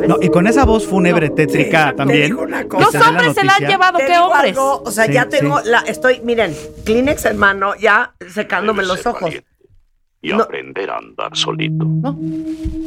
No, 0.07 0.17
y 0.21 0.29
con 0.29 0.47
esa 0.47 0.65
voz 0.65 0.85
fúnebre 0.87 1.29
tétrica 1.29 1.93
también. 1.95 2.31
Los 2.35 2.95
hombres 2.95 3.33
se 3.33 3.43
la 3.43 3.55
han 3.55 3.65
llevado, 3.67 3.97
¿qué 3.99 4.17
hombres? 4.17 4.57
algo, 4.57 4.83
o 4.85 4.91
sea, 4.91 5.05
Sí, 5.05 5.13
ya 5.13 5.27
tengo 5.29 5.59
sí. 5.61 5.69
la, 5.69 5.79
estoy, 5.79 6.21
miren, 6.21 6.55
Kleenex 6.85 7.25
en 7.25 7.37
mano, 7.37 7.73
ya 7.75 8.13
secándome 8.33 8.83
los 8.83 9.05
ojos. 9.05 9.21
valiente 9.21 9.47
Y 10.23 10.29
No. 10.33 10.43
aprender 10.43 10.89
a 10.91 10.97
andar 10.97 11.35
solito. 11.35 11.83
No. 11.85 12.15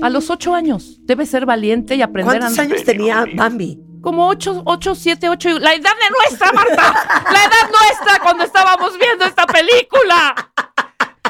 A 0.03 0.09
los 0.11 0.31
ocho 0.31 0.55
años. 0.55 0.99
Debe 1.05 1.27
ser 1.27 1.47
valiente 1.47 1.97
y 1.97 2.03
aprender 2.03 2.37
a 2.37 2.39
¿Cuántos 2.41 2.59
andar. 2.59 2.77
años 2.77 2.85
tenía 2.87 3.25
Bambi? 3.35 3.81
Como 4.01 4.29
ocho, 4.29 4.63
ocho, 4.67 4.95
siete, 4.95 5.29
ocho. 5.29 5.49
y- 5.49 5.59
La 5.59 5.75
edad 5.75 5.91
de 5.95 6.11
nuestra, 6.29 6.53
Marta. 6.53 6.93
La 7.33 7.39
edad 7.45 7.71
nuestra 7.71 8.21
cuando 8.23 8.45
estábamos 8.45 8.97
viendo 8.99 9.25
esta 9.25 9.47
película. 9.47 10.35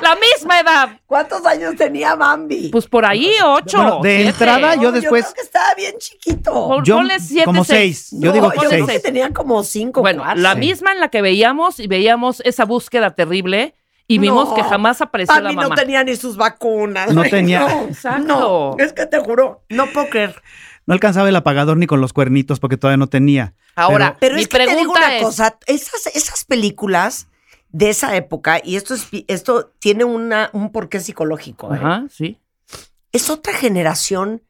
La 0.05 0.17
misma 0.17 0.61
edad. 0.61 1.01
¿Cuántos 1.07 1.45
años 1.47 1.75
tenía 1.77 2.15
Bambi? 2.15 2.69
Pues 2.71 2.87
por 2.87 3.05
ahí, 3.05 3.31
ocho. 3.45 3.79
Bueno, 3.79 4.01
de 4.03 4.15
siete. 4.17 4.29
entrada, 4.31 4.77
No, 4.77 4.83
yo 4.83 4.93
después- 4.93 5.25
creo 5.25 5.35
que 5.35 5.41
estaba 5.41 5.75
bien 5.75 5.95
chiquito. 5.99 6.83
Yo, 6.85 6.97
ponle 6.97 7.19
siete, 7.21 7.45
como 7.47 7.65
seis. 7.65 8.09
seis. 8.11 8.21
Yo 8.23 8.29
No, 8.29 8.33
digo 8.35 8.53
yo 8.55 8.61
creo 8.69 8.71
seis. 8.87 8.87
que 8.87 9.01
tenía 9.01 9.33
como 9.33 9.65
cinco, 9.65 10.01
Bueno, 10.03 10.23
cuatro. 10.23 10.43
la 10.43 10.53
Sí. 10.55 10.59
misma 10.61 10.93
en 10.93 11.01
la 11.01 11.09
que 11.09 11.23
veíamos 11.23 11.81
y 11.81 11.87
veíamos 11.87 12.41
esa 12.45 12.65
búsqueda 12.65 13.15
terrible 13.15 13.75
y 14.07 14.19
vimos 14.19 14.51
No, 14.51 14.55
que 14.55 14.63
jamás 14.63 15.01
apareció 15.01 15.35
Bambi 15.35 15.49
la 15.49 15.53
mamá. 15.63 15.69
no 15.69 15.75
tenía 15.75 16.05
ni 16.05 16.15
sus 16.17 16.37
vacunas. 16.37 17.13
No 17.15 17.23
tenía. 17.31 17.61
No, 17.61 17.83
Exacto. 17.89 18.23
no, 18.79 18.85
es 18.85 18.93
que 18.93 19.07
te 19.07 19.19
juro, 19.19 19.65
no 19.71 19.87
puedo 19.87 20.09
creer. 20.11 20.41
No 20.87 20.93
alcanzaba 20.93 21.31
el 21.31 21.37
apagador 21.37 21.79
ni 21.79 21.87
con 21.87 22.03
los 22.03 22.13
cuernitos 22.13 22.61
porque 22.61 22.77
todavía 22.77 22.99
no 22.99 23.07
tenía. 23.07 23.55
Ahora, 23.75 24.17
Pero 24.21 24.35
mi 24.35 24.43
es 24.43 24.49
que 24.49 24.59
te 24.59 24.77
digo 24.77 24.93
una 24.93 25.17
es, 25.17 25.23
cosa, 25.23 25.57
esas, 25.67 26.07
esas 26.15 26.45
películas 26.45 27.29
de 27.77 27.91
esa 27.91 28.15
época, 28.15 28.61
y 28.63 28.77
esto, 28.77 28.95
es, 28.95 29.09
esto 29.27 29.73
tiene 29.81 30.05
una, 30.05 30.49
un 30.53 30.71
porqué 30.71 31.01
psicológico, 31.01 31.75
¿eh? 31.75 31.79
Ajá, 31.79 32.05
sí. 32.09 32.39
es 33.11 33.31
otra 33.31 33.53
generación 33.53 34.43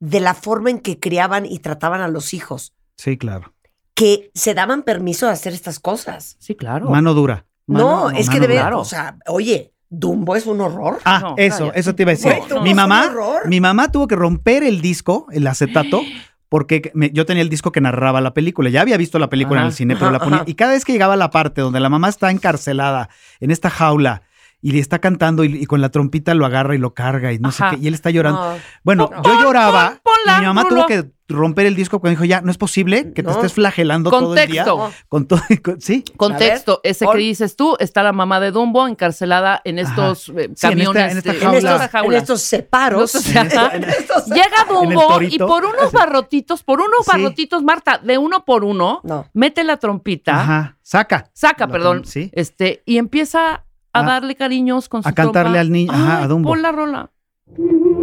de 0.00 0.18
la 0.18 0.34
forma 0.34 0.70
en 0.70 0.80
que 0.80 0.98
criaban 0.98 1.46
y 1.46 1.60
trataban 1.60 2.00
a 2.00 2.08
los 2.08 2.34
hijos, 2.34 2.74
Sí, 2.96 3.16
claro. 3.16 3.54
que 3.94 4.32
se 4.34 4.52
daban 4.52 4.82
permiso 4.82 5.26
de 5.26 5.32
hacer 5.32 5.52
estas 5.52 5.78
cosas. 5.78 6.34
Sí, 6.40 6.56
claro. 6.56 6.90
Mano 6.90 7.14
dura. 7.14 7.46
no, 7.68 8.10
es 8.10 8.28
que 8.28 8.40
de 8.40 8.48
verdad, 8.48 8.74
o 8.74 8.84
sea, 8.84 9.16
oye, 9.28 9.72
Dumbo 9.88 10.34
es 10.34 10.46
un 10.46 10.60
horror. 10.60 10.98
Ah, 11.04 11.20
No, 11.22 11.34
eso, 11.36 11.58
cállate. 11.60 11.78
eso 11.80 11.94
te 11.94 12.02
iba 12.02 12.10
a 12.10 12.14
decir. 12.16 12.32
Güey, 12.48 12.62
mi 12.62 12.70
es 12.70 12.72
un 12.72 12.76
mamá, 12.76 13.06
horror. 13.06 13.48
mi 13.48 13.60
mamá 13.60 13.92
tuvo 13.92 14.08
que 14.08 14.16
romper 14.16 14.64
el 14.64 14.80
disco, 14.80 15.28
el 15.30 15.46
acetato, 15.46 16.02
porque 16.48 16.90
me- 16.94 17.10
yo 17.10 17.26
tenía 17.26 17.42
el 17.42 17.48
disco 17.48 17.72
que 17.72 17.80
narraba 17.80 18.20
la 18.20 18.32
película. 18.34 18.70
Ya 18.70 18.80
había 18.82 18.96
visto 18.96 19.18
la 19.18 19.28
película 19.28 19.60
en 19.60 19.66
el 19.66 19.72
cine, 19.72 19.96
pero 19.96 20.10
la 20.10 20.18
ponía. 20.20 20.36
ajá. 20.36 20.44
Y 20.46 20.54
cada 20.54 20.72
vez 20.72 20.84
que 20.84 20.92
llegaba 20.92 21.14
a 21.14 21.16
la 21.16 21.30
parte 21.30 21.60
donde 21.60 21.80
la 21.80 21.88
mamá 21.88 22.08
está 22.08 22.30
encarcelada 22.30 23.08
en 23.40 23.50
esta 23.50 23.70
jaula 23.70 24.22
y 24.68 24.72
le 24.72 24.80
está 24.80 24.98
cantando 24.98 25.44
y, 25.44 25.62
y 25.62 25.66
con 25.66 25.80
la 25.80 25.90
trompita 25.90 26.34
lo 26.34 26.44
agarra 26.44 26.74
y 26.74 26.78
lo 26.78 26.92
carga 26.92 27.32
y 27.32 27.38
no 27.38 27.50
Ajá. 27.50 27.70
sé 27.70 27.76
qué, 27.76 27.84
y 27.84 27.86
él 27.86 27.94
está 27.94 28.10
llorando. 28.10 28.40
No. 28.54 28.58
Bueno, 28.82 29.08
No. 29.12 29.22
yo 29.22 29.40
lloraba 29.42 30.00
pon- 30.02 30.12
y 30.36 30.40
mi 30.40 30.46
mamá 30.46 30.64
Rulo. 30.64 30.74
tuvo 30.74 30.86
que 30.88 31.08
romper 31.28 31.66
el 31.66 31.76
disco 31.76 32.00
cuando 32.00 32.18
dijo, 32.18 32.24
ya, 32.24 32.40
no 32.40 32.50
es 32.50 32.58
posible 32.58 33.12
que 33.12 33.22
te 33.22 33.28
No. 33.28 33.30
estés 33.30 33.52
flagelando 33.52 34.10
todo 34.10 34.36
el 34.36 34.50
día. 34.50 34.64
Contexto. 34.64 35.04
Con 35.08 35.26
todo, 35.28 35.40
con- 35.62 35.80
sí. 35.80 36.02
Contexto, 36.16 36.80
ese 36.82 37.06
que 37.06 37.18
dices 37.18 37.54
tú, 37.54 37.76
está 37.78 38.02
la 38.02 38.12
mamá 38.12 38.40
de 38.40 38.50
Dumbo 38.50 38.88
encarcelada 38.88 39.60
en 39.64 39.78
estos 39.78 40.30
eh, 40.30 40.32
Sí, 40.34 40.40
en 40.42 40.54
camiones. 40.56 40.88
esta- 40.96 41.10
en 41.12 41.18
esta 41.18 41.30
de- 41.32 41.38
En 41.38 41.44
jaula. 41.44 41.58
estos, 41.76 41.90
jaula. 41.90 42.16
en 42.16 42.22
estos 42.22 42.42
separos. 42.42 43.14
Entonces, 43.14 43.36
ajá. 43.56 43.70
En 43.76 43.84
estos- 43.84 44.26
Llega 44.26 44.46
En 44.68 44.68
Dumbo 44.68 45.22
y 45.22 45.38
por 45.38 45.64
unos 45.64 45.92
barrotitos, 45.92 46.64
por 46.64 46.80
unos 46.80 47.04
Sí. 47.04 47.10
barrotitos, 47.12 47.62
Marta, 47.62 47.98
de 48.02 48.18
uno 48.18 48.44
por 48.44 48.64
uno, 48.64 49.00
No. 49.04 49.26
mete 49.32 49.62
la 49.62 49.76
trompita, 49.76 50.40
Ajá, 50.40 50.76
saca. 50.82 51.30
saca, 51.34 51.66
La 51.66 51.72
perdón, 51.72 52.02
trom- 52.02 52.06
sí. 52.06 52.30
este, 52.34 52.82
y 52.84 52.98
empieza 52.98 53.62
A- 54.00 54.02
darle 54.04 54.34
cariños 54.36 54.88
con 54.88 55.02
su 55.02 55.08
a 55.08 55.12
cantarle 55.12 55.52
trompa. 55.58 55.60
al 55.60 55.72
niño, 55.72 55.92
ajá, 55.92 56.18
Ay, 56.18 56.24
a 56.24 56.26
Dumbo. 56.28 56.48
Pon 56.50 56.62
la 56.62 56.72
rola. 56.72 57.10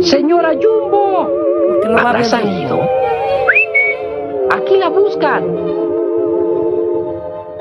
Señora 0.01 0.51
Jumbo, 0.53 1.27
Porque 1.67 1.87
lo 1.89 1.93
va 1.95 1.99
a 2.01 2.03
¿habrá 2.07 2.19
ver 2.19 2.25
salido? 2.25 2.77
Dumbo. 2.77 2.89
Aquí 4.55 4.77
la 4.77 4.89
buscan. 4.89 5.43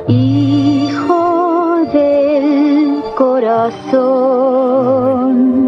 Hijo 0.08 1.76
del 1.92 3.02
corazón. 3.16 4.02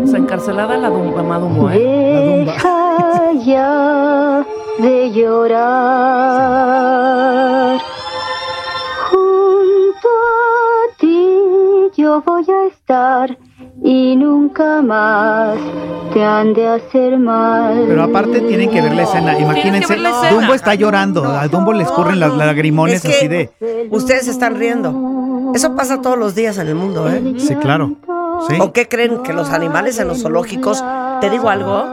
O 0.04 0.06
sea, 0.06 0.18
encarcelada 0.18 0.76
la 0.76 0.90
Dumbo, 0.90 1.16
mamá 1.16 1.38
Dumbo, 1.38 1.71
¿eh? 1.71 2.42
Deja 2.47 3.33
ya 3.44 4.44
de 4.78 5.11
llorar. 5.12 7.03
Yo 12.14 12.23
voy 12.23 12.44
a 12.49 12.68
estar 12.68 13.38
y 13.83 14.14
nunca 14.16 14.83
más 14.83 15.56
te 16.12 16.23
han 16.23 16.54
de 16.54 16.68
hacer 16.68 17.18
mal. 17.18 17.85
Pero 17.88 18.02
aparte 18.04 18.40
tienen 18.40 18.71
que 18.71 18.80
ver 18.80 18.94
la 18.94 19.02
escena. 19.02 19.38
Imagínense, 19.38 19.97
la 19.97 20.11
escena. 20.11 20.30
Dumbo 20.33 20.54
está 20.54 20.75
llorando. 20.75 21.25
A 21.25 21.49
Dumbo 21.49 21.73
le 21.73 21.83
escurren 21.83 22.21
las 22.21 22.33
lagrimones 22.37 22.97
Es 22.97 23.02
que- 23.02 23.16
así 23.16 23.28
de. 23.28 23.88
Ustedes 23.90 24.28
están 24.28 24.56
riendo. 24.56 25.52
Eso 25.54 25.75
pasa 25.75 26.00
todos 26.00 26.18
los 26.18 26.35
días 26.35 26.59
en 26.59 26.68
el 26.68 26.75
mundo, 26.75 27.09
¿eh? 27.09 27.35
Sí, 27.38 27.54
claro. 27.56 27.92
Sí. 28.49 28.56
¿O 28.61 28.73
qué 28.73 28.88
creen? 28.88 29.23
Que 29.23 29.33
los 29.33 29.50
animales 29.50 29.99
en 29.99 30.09
los 30.09 30.23
zoológicos, 30.23 30.85
te 31.21 31.30
digo 31.30 31.49
algo, 31.49 31.85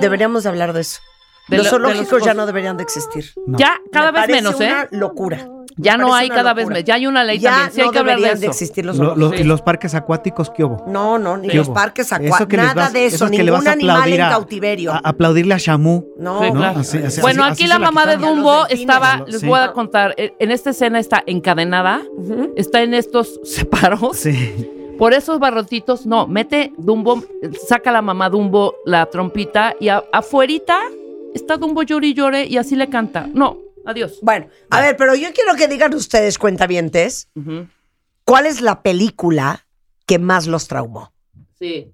deberíamos 0.00 0.42
de 0.44 0.48
hablar 0.48 0.72
de 0.72 0.80
eso. 0.80 1.00
De 1.48 1.58
los 1.58 1.66
lo- 1.66 1.72
de 1.72 1.78
los 1.80 1.92
zoológicos 1.94 2.22
ya 2.24 2.34
no 2.34 2.46
deberían 2.46 2.76
de 2.76 2.84
existir. 2.84 3.24
No. 3.46 3.58
Ya, 3.58 3.74
cada 3.92 4.12
Me 4.12 4.20
vez 4.20 4.30
menos, 4.30 4.60
¿eh? 4.60 4.66
una 4.68 4.88
locura. 4.92 5.46
Ya 5.76 5.96
no 5.96 6.14
hay 6.14 6.28
cada 6.28 6.54
vez 6.54 6.68
menos. 6.68 6.84
Ya 6.84 6.94
hay 6.94 7.06
una 7.06 7.24
ley 7.24 7.38
Ya 7.40 7.50
también. 7.50 7.72
Sí 7.72 7.80
hay 7.80 7.90
que 7.90 7.98
hablar 7.98 8.16
de 8.16 8.22
deberían 8.22 8.40
de 8.40 8.46
eso. 8.46 8.52
existir 8.52 8.86
los 8.86 8.96
Lo- 8.96 9.04
lo- 9.04 9.10
zoológicos. 9.10 9.40
y 9.40 9.44
los 9.48 9.62
parques 9.62 9.94
acuáticos, 9.94 10.50
¿qué 10.50 10.62
hubo? 10.64 10.84
No, 10.86 11.18
no, 11.18 11.36
ni 11.36 11.48
¿Qué 11.48 11.56
los 11.56 11.68
parques 11.70 12.06
Eso 12.06 12.14
acuáticos, 12.14 12.46
que 12.46 12.56
nada 12.56 12.74
vas- 12.74 12.92
de 12.92 13.06
eso, 13.06 13.28
que 13.30 13.42
ningún 13.42 13.66
a 13.66 13.72
animal 13.72 13.96
aplaudir 13.96 14.20
en 14.20 14.26
a- 14.26 14.30
cautiverio. 14.30 14.92
A- 14.92 14.98
aplaudirle 15.04 15.54
a 15.54 15.58
Shamu. 15.58 16.04
no, 16.18 16.40
Sí, 16.42 16.46
¿no? 16.46 16.52
claro. 16.60 16.80
Así- 16.80 16.98
así- 16.98 17.20
bueno, 17.20 17.42
así- 17.44 17.52
aquí 17.52 17.62
así 17.64 17.68
la 17.72 17.78
mamá 17.80 18.06
de. 18.06 18.16
Dumbo 18.18 18.66
estaba, 18.68 19.24
les 19.26 19.40
Sí. 19.40 19.46
voy 19.46 19.58
a 19.60 19.72
contar, 19.72 20.14
en 20.16 20.32
en 20.38 20.50
esta 20.52 20.70
escena 20.70 20.98
está 21.00 21.22
encadenada, 21.26 22.02
está 22.56 22.82
en 22.82 22.94
estos 22.94 23.40
separos, 23.44 24.16
Sí. 24.18 24.70
por 24.98 25.12
esos 25.12 25.38
barrotitos, 25.40 26.06
no, 26.06 26.26
mete 26.28 26.72
Dumbo, 26.78 27.22
saca 27.66 27.90
la 27.90 28.00
mamá 28.02 28.30
Dumbo 28.30 28.74
la 28.86 29.06
trompita 29.06 29.74
y 29.80 29.88
a- 29.88 30.04
afuerita 30.12 30.78
está 31.34 31.56
Dumbo 31.56 31.82
llore 31.82 32.06
y 32.08 32.14
llore 32.14 32.46
y 32.46 32.58
así 32.58 32.76
le 32.76 32.88
canta. 32.88 33.28
No, 33.34 33.58
adiós. 33.86 34.18
Bueno, 34.22 34.48
a 34.70 34.80
ver, 34.80 34.96
pero 34.96 35.14
yo 35.14 35.32
quiero 35.32 35.54
que 35.56 35.68
digan 35.68 35.94
ustedes, 35.94 36.38
cuentavientes, 36.38 37.28
Ujú. 37.34 37.68
¿cuál 38.24 38.46
es 38.46 38.60
la 38.60 38.82
película 38.82 39.66
que 40.06 40.18
más 40.18 40.46
los 40.46 40.68
traumó? 40.68 41.12
Sí. 41.58 41.92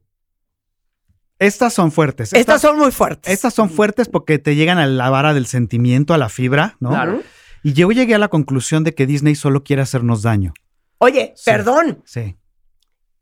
Estas 1.39 1.73
son 1.73 1.91
fuertes. 1.91 2.33
Estas 2.35 2.61
son 2.61 2.79
muy 2.79 2.91
fuertes. 2.91 3.33
Estas 3.33 3.55
son 3.55 3.71
fuertes 3.71 4.09
porque 4.09 4.39
te 4.39 4.57
llegan 4.57 4.79
a 4.79 4.87
la 4.87 5.09
vara 5.09 5.33
del 5.33 5.47
sentimiento, 5.47 6.13
a 6.13 6.19
la 6.19 6.29
fibra, 6.29 6.77
¿no? 6.81 6.91
Claro. 6.91 7.23
Y 7.63 7.73
yo 7.73 7.91
llegué 7.93 8.15
a 8.15 8.19
la 8.19 8.29
conclusión 8.29 8.85
de 8.85 8.95
que 8.95 9.07
Disney 9.07 9.35
solo 9.35 9.65
quiere 9.65 9.81
hacernos 9.83 10.23
daño. 10.23 10.53
Oye, 10.99 11.33
Sí. 11.37 11.43
perdón. 11.51 12.03
Sí. 12.05 12.37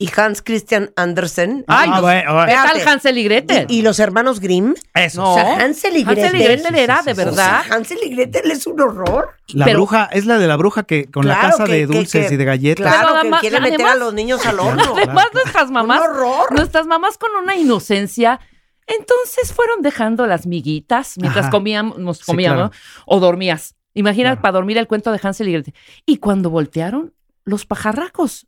Y 0.01 0.09
Hans 0.17 0.43
Christian 0.43 0.93
Andersen. 0.95 1.65
Ay, 1.67 1.89
Ah, 1.91 1.97
no. 1.97 2.03
bueno, 2.03 2.33
bueno. 2.35 2.47
¿Qué 2.47 2.53
Espérate. 2.55 2.79
tal 2.85 2.89
Hansel 2.89 3.19
y 3.19 3.25
Gretel? 3.25 3.67
Y, 3.69 3.79
y 3.79 3.83
los 3.83 3.99
hermanos 3.99 4.39
Grimm. 4.39 4.75
Eso. 4.95 5.23
No. 5.23 5.33
O 5.33 5.35
sea, 5.35 5.57
Hansel 5.59 5.97
y 5.97 6.05
Gretel. 6.05 6.25
Hansel 6.27 6.41
y 6.41 6.45
Gretel 6.45 6.75
era, 6.77 7.03
de 7.03 7.03
sí, 7.03 7.11
sí, 7.11 7.17
verdad. 7.27 7.61
O 7.61 7.65
sea, 7.65 7.75
Hansel 7.77 7.99
y 8.05 8.09
Gretel 8.15 8.51
es 8.53 8.67
un 8.69 8.81
horror. 8.81 9.31
La 9.49 9.65
Pero- 9.65 9.79
bruja, 9.81 10.09
es 10.13 10.25
la 10.25 10.39
de 10.39 10.47
la 10.47 10.57
bruja 10.57 10.85
que 10.85 11.11
con 11.11 11.27
la 11.27 11.41
casa 11.41 11.65
que- 11.65 11.73
de 11.73 11.87
dulces 11.87 12.29
que- 12.29 12.35
y 12.35 12.37
de 12.37 12.45
galletas. 12.45 12.87
Claro, 12.87 12.99
Pero 13.01 13.13
que 13.15 13.19
además- 13.21 13.41
quiere 13.41 13.61
meter 13.61 13.87
a 13.87 13.95
los 13.97 14.15
niños 14.15 14.47
al 14.47 14.61
horno. 14.61 14.83
Claro. 14.85 14.97
Además, 14.99 15.27
nuestras 15.35 15.71
mamás, 15.73 16.01
Un 16.01 16.07
horror. 16.07 16.53
nuestras 16.53 16.87
mamás 16.87 17.19
con 17.19 17.31
una 17.43 17.57
inocencia, 17.57 18.39
entonces 18.87 19.53
fueron 19.53 19.83
dejando 19.83 20.29
las 20.29 20.47
miguitas 20.47 21.15
mientras 21.19 21.47
Ajá. 21.47 21.51
comíamos, 21.51 22.19
Sí, 22.19 22.25
comíamos, 22.25 22.71
claro. 22.71 22.83
o 23.07 23.19
dormías. 23.19 23.75
Imagina 23.95 24.29
Claro. 24.31 24.43
para 24.43 24.53
dormir 24.53 24.79
el 24.79 24.87
cuento 24.87 25.11
de 25.11 25.19
Hansel 25.21 25.49
y 25.49 25.53
Gretel. 25.55 25.75
Y 26.07 26.19
cuando 26.19 26.51
voltearon, 26.51 27.15
los 27.45 27.67
pajarracos 27.67 28.47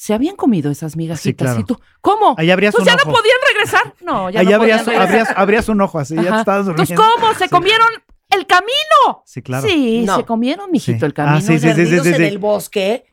se 0.00 0.14
habían 0.14 0.36
comido 0.36 0.70
esas 0.70 0.96
migajitas. 0.96 1.44
claro. 1.48 1.60
¿Y 1.60 1.64
tú? 1.64 1.80
¿Cómo? 2.00 2.36
Ahí 2.38 2.50
abrías 2.52 2.72
pues 2.72 2.82
un 2.82 2.86
ya 2.86 2.94
ojo. 2.94 3.08
no 3.10 3.12
podían 3.16 3.36
regresar. 3.52 3.94
No, 4.00 4.30
ya 4.30 4.40
Ahí 4.40 4.46
no 4.46 4.54
abrías, 4.54 4.82
podían 4.84 5.00
regresar. 5.00 5.18
abrías, 5.26 5.38
abrías 5.38 5.68
un 5.68 5.80
ojo 5.80 5.98
así, 5.98 6.14
ya 6.14 6.22
te 6.22 6.38
estabas 6.38 6.68
Entonces, 6.68 6.96
durmiendo. 6.96 7.20
¿cómo? 7.20 7.34
¿Se 7.34 7.44
Sí. 7.44 7.50
comieron 7.50 7.88
el 8.30 8.46
camino? 8.46 9.22
Sí, 9.26 9.42
claro. 9.42 9.66
Sí, 9.66 10.04
No. 10.06 10.16
se 10.16 10.24
comieron, 10.24 10.70
mijito, 10.70 11.00
Sí. 11.00 11.04
el 11.04 11.14
camino. 11.14 11.38
Ah, 11.38 11.40
sí, 11.40 11.58
sí, 11.58 11.72
sí, 11.74 11.86
sí, 11.86 11.96
en 11.96 12.14
sí. 12.16 12.24
el 12.24 12.38
bosque. 12.38 13.06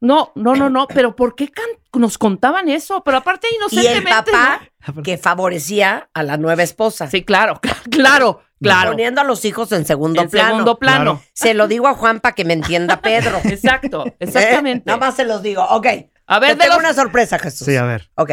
No, 0.00 0.32
no, 0.34 0.56
no, 0.56 0.68
no, 0.70 0.88
pero 0.88 1.14
¿por 1.14 1.36
qué 1.36 1.48
can- 1.48 1.64
nos 2.00 2.16
contaban 2.18 2.68
eso? 2.70 3.04
Pero 3.04 3.18
aparte 3.18 3.46
Y 3.50 3.54
el 3.54 3.60
inocentemente. 3.60 4.10
papá 4.32 4.62
¿no? 4.96 5.02
que 5.02 5.18
favorecía 5.18 6.08
a 6.14 6.22
la 6.24 6.38
nueva 6.38 6.62
esposa. 6.64 7.08
Sí, 7.08 7.22
claro, 7.24 7.60
claro, 7.90 8.40
claro. 8.60 8.90
Poniendo 8.92 9.20
a 9.20 9.24
los 9.24 9.44
hijos 9.44 9.70
en 9.70 9.84
segundo 9.84 10.22
En 10.22 10.28
plano. 10.30 10.48
segundo 10.48 10.78
plano. 10.78 11.12
Claro. 11.18 11.22
Se 11.34 11.54
lo 11.54 11.68
digo 11.68 11.86
a 11.86 11.94
Juan 11.94 12.18
para 12.20 12.34
que 12.34 12.44
me 12.44 12.54
entienda 12.54 13.00
Pedro. 13.00 13.38
Exacto, 13.44 14.06
¿Eh? 14.06 14.16
exactamente. 14.18 14.84
Nada 14.86 14.98
más 14.98 15.14
se 15.14 15.24
los 15.24 15.42
digo. 15.42 15.62
Ok. 15.70 15.86
A 16.32 16.38
ver, 16.38 16.48
Te 16.52 16.54
de 16.54 16.60
tengo 16.62 16.74
los- 16.76 16.82
una 16.84 16.94
sorpresa, 16.94 17.38
Jesús. 17.38 17.66
Sí, 17.66 17.76
a 17.76 17.82
ver. 17.84 18.10
Ok. 18.14 18.30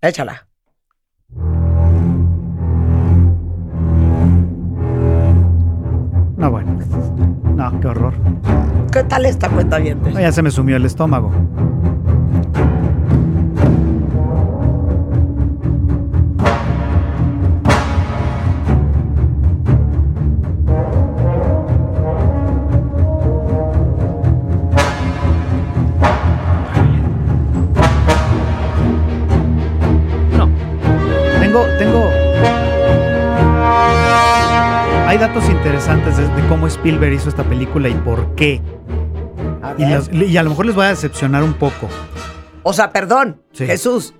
Échala. 0.00 0.46
No, 6.36 6.50
bueno. 6.50 6.78
No, 7.54 7.80
qué 7.80 7.86
horror. 7.88 8.14
¿Qué 8.92 9.04
tal 9.04 9.26
esta 9.26 9.48
cuenta 9.48 9.78
bien? 9.78 10.00
No, 10.02 10.20
ya 10.20 10.32
se 10.32 10.42
me 10.42 10.50
sumió 10.50 10.76
el 10.76 10.84
estómago. 10.84 11.30
Hay 35.14 35.20
datos 35.20 35.44
interesantes 35.48 36.16
de, 36.16 36.26
de 36.26 36.48
cómo 36.48 36.66
Spielberg 36.66 37.12
hizo 37.12 37.28
esta 37.28 37.44
película 37.44 37.88
y 37.88 37.94
por 37.94 38.34
qué. 38.34 38.60
A 39.62 39.72
Y, 39.78 39.84
ver. 39.84 39.90
los- 40.12 40.28
y 40.28 40.36
a 40.36 40.42
lo 40.42 40.50
mejor 40.50 40.66
les 40.66 40.74
voy 40.74 40.86
a 40.86 40.88
decepcionar 40.88 41.44
un 41.44 41.54
poco. 41.54 41.88
O 42.64 42.72
sea, 42.72 42.90
perdón, 42.90 43.40
Sí. 43.52 43.64
Jesús. 43.64 44.12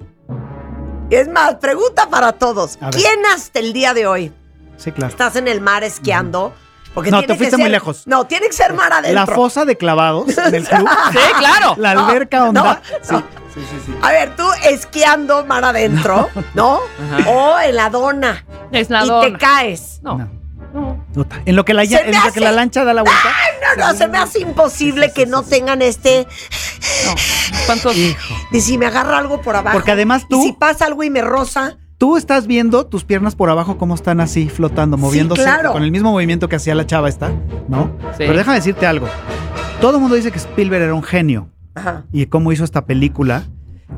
Es 1.11 1.27
más, 1.29 1.57
pregunta 1.57 2.09
para 2.09 2.31
todos. 2.33 2.79
¿Quién 2.93 3.27
hasta 3.35 3.59
el 3.59 3.73
día 3.73 3.93
de 3.93 4.07
hoy 4.07 4.33
Sí, 4.77 4.93
claro. 4.93 5.11
estás 5.11 5.35
en 5.35 5.49
el 5.49 5.61
mar 5.61 5.83
esquiando? 5.83 6.53
Porque 6.95 7.11
No, 7.11 7.23
te 7.23 7.35
fuiste 7.35 7.51
ser- 7.57 7.59
muy 7.59 7.71
lejos. 7.71 8.07
No, 8.07 8.27
tiene 8.29 8.47
que 8.47 8.53
ser 8.53 8.73
mar 8.73 8.93
adentro. 8.93 9.15
La 9.15 9.27
fosa 9.27 9.65
de 9.65 9.77
clavados 9.77 10.39
en 10.39 10.55
el 10.55 10.65
club. 10.65 10.89
Sí, 11.13 11.19
claro. 11.41 11.75
La 11.77 11.91
alberca 11.91 12.45
onda. 12.45 12.63
no, 12.63 12.75
sí, 13.03 13.13
no. 13.15 13.19
sí, 13.53 13.61
sí, 13.69 13.77
sí. 13.87 13.95
A 14.01 14.13
ver, 14.13 14.37
tú 14.37 14.45
esquiando 14.65 15.45
mar 15.45 15.65
adentro, 15.65 16.29
¿no? 16.55 16.79
Ajá. 17.13 17.31
O 17.31 17.59
en 17.59 17.75
la 17.75 17.91
dona. 17.91 18.45
Es 18.71 18.91
la 18.91 19.05
y 19.05 19.09
dona. 19.09 19.27
te 19.27 19.33
caes. 19.39 19.99
No. 20.05 20.44
En 21.47 21.57
lo 21.57 21.65
que 21.65 21.75
la, 21.75 21.85
en 21.85 21.91
lo 22.13 22.19
hace- 22.19 22.33
que 22.33 22.41
la 22.41 22.53
lancha 22.53 22.85
da 22.85 22.93
la 22.95 23.03
vuelta. 23.03 23.29
No, 23.79 23.87
no, 23.93 23.99
se 23.99 24.09
me 24.09 24.19
hace 24.19 24.41
imposible 24.41 25.07
Sí, 25.07 25.11
sí, 25.11 25.15
que 25.15 25.25
sí, 25.25 25.31
no 25.31 25.43
sí. 25.43 25.51
tengan 25.51 25.83
este. 25.83 26.27
no. 27.07 27.15
¿Cuántos? 27.67 27.97
Hijo. 27.97 28.35
De 28.51 28.61
si 28.61 28.77
me 28.79 28.87
agarra 28.87 29.19
algo 29.19 29.41
por 29.41 29.57
abajo. 29.57 29.77
Porque 29.77 29.93
además 29.93 30.27
tú- 30.29 30.41
Y 30.43 30.47
si 30.47 30.53
pasa 30.53 30.87
algo 30.87 31.03
y 31.03 31.11
me 31.11 31.23
roza. 31.23 31.79
Tú 31.97 32.17
estás 32.17 32.47
viendo 32.49 32.87
tus 32.87 33.05
piernas 33.05 33.37
por 33.37 33.49
abajo 33.51 33.79
cómo 33.79 33.95
están 33.95 34.21
así 34.21 34.49
flotando, 34.49 34.97
moviéndose 34.99 35.43
claro. 35.45 35.73
con 35.73 35.85
el 35.85 35.93
mismo 35.93 36.11
movimiento 36.11 36.49
que 36.49 36.57
hacía 36.57 36.75
la 36.75 36.87
chava 36.87 37.09
esta, 37.09 37.31
¿no? 37.69 37.97
Sí. 38.13 38.19
Pero 38.19 38.35
déjame 38.37 38.57
decirte 38.57 38.85
algo. 38.87 39.07
Todo 39.81 39.95
el 39.97 40.01
mundo 40.01 40.17
dice 40.17 40.33
que 40.33 40.39
Spielberg 40.39 40.83
era 40.83 40.95
un 40.95 41.05
genio 41.05 41.49
Ajá. 41.77 42.05
y 42.13 42.27
cómo 42.27 42.51
hizo 42.53 42.65
esta 42.65 42.85
película 42.85 43.45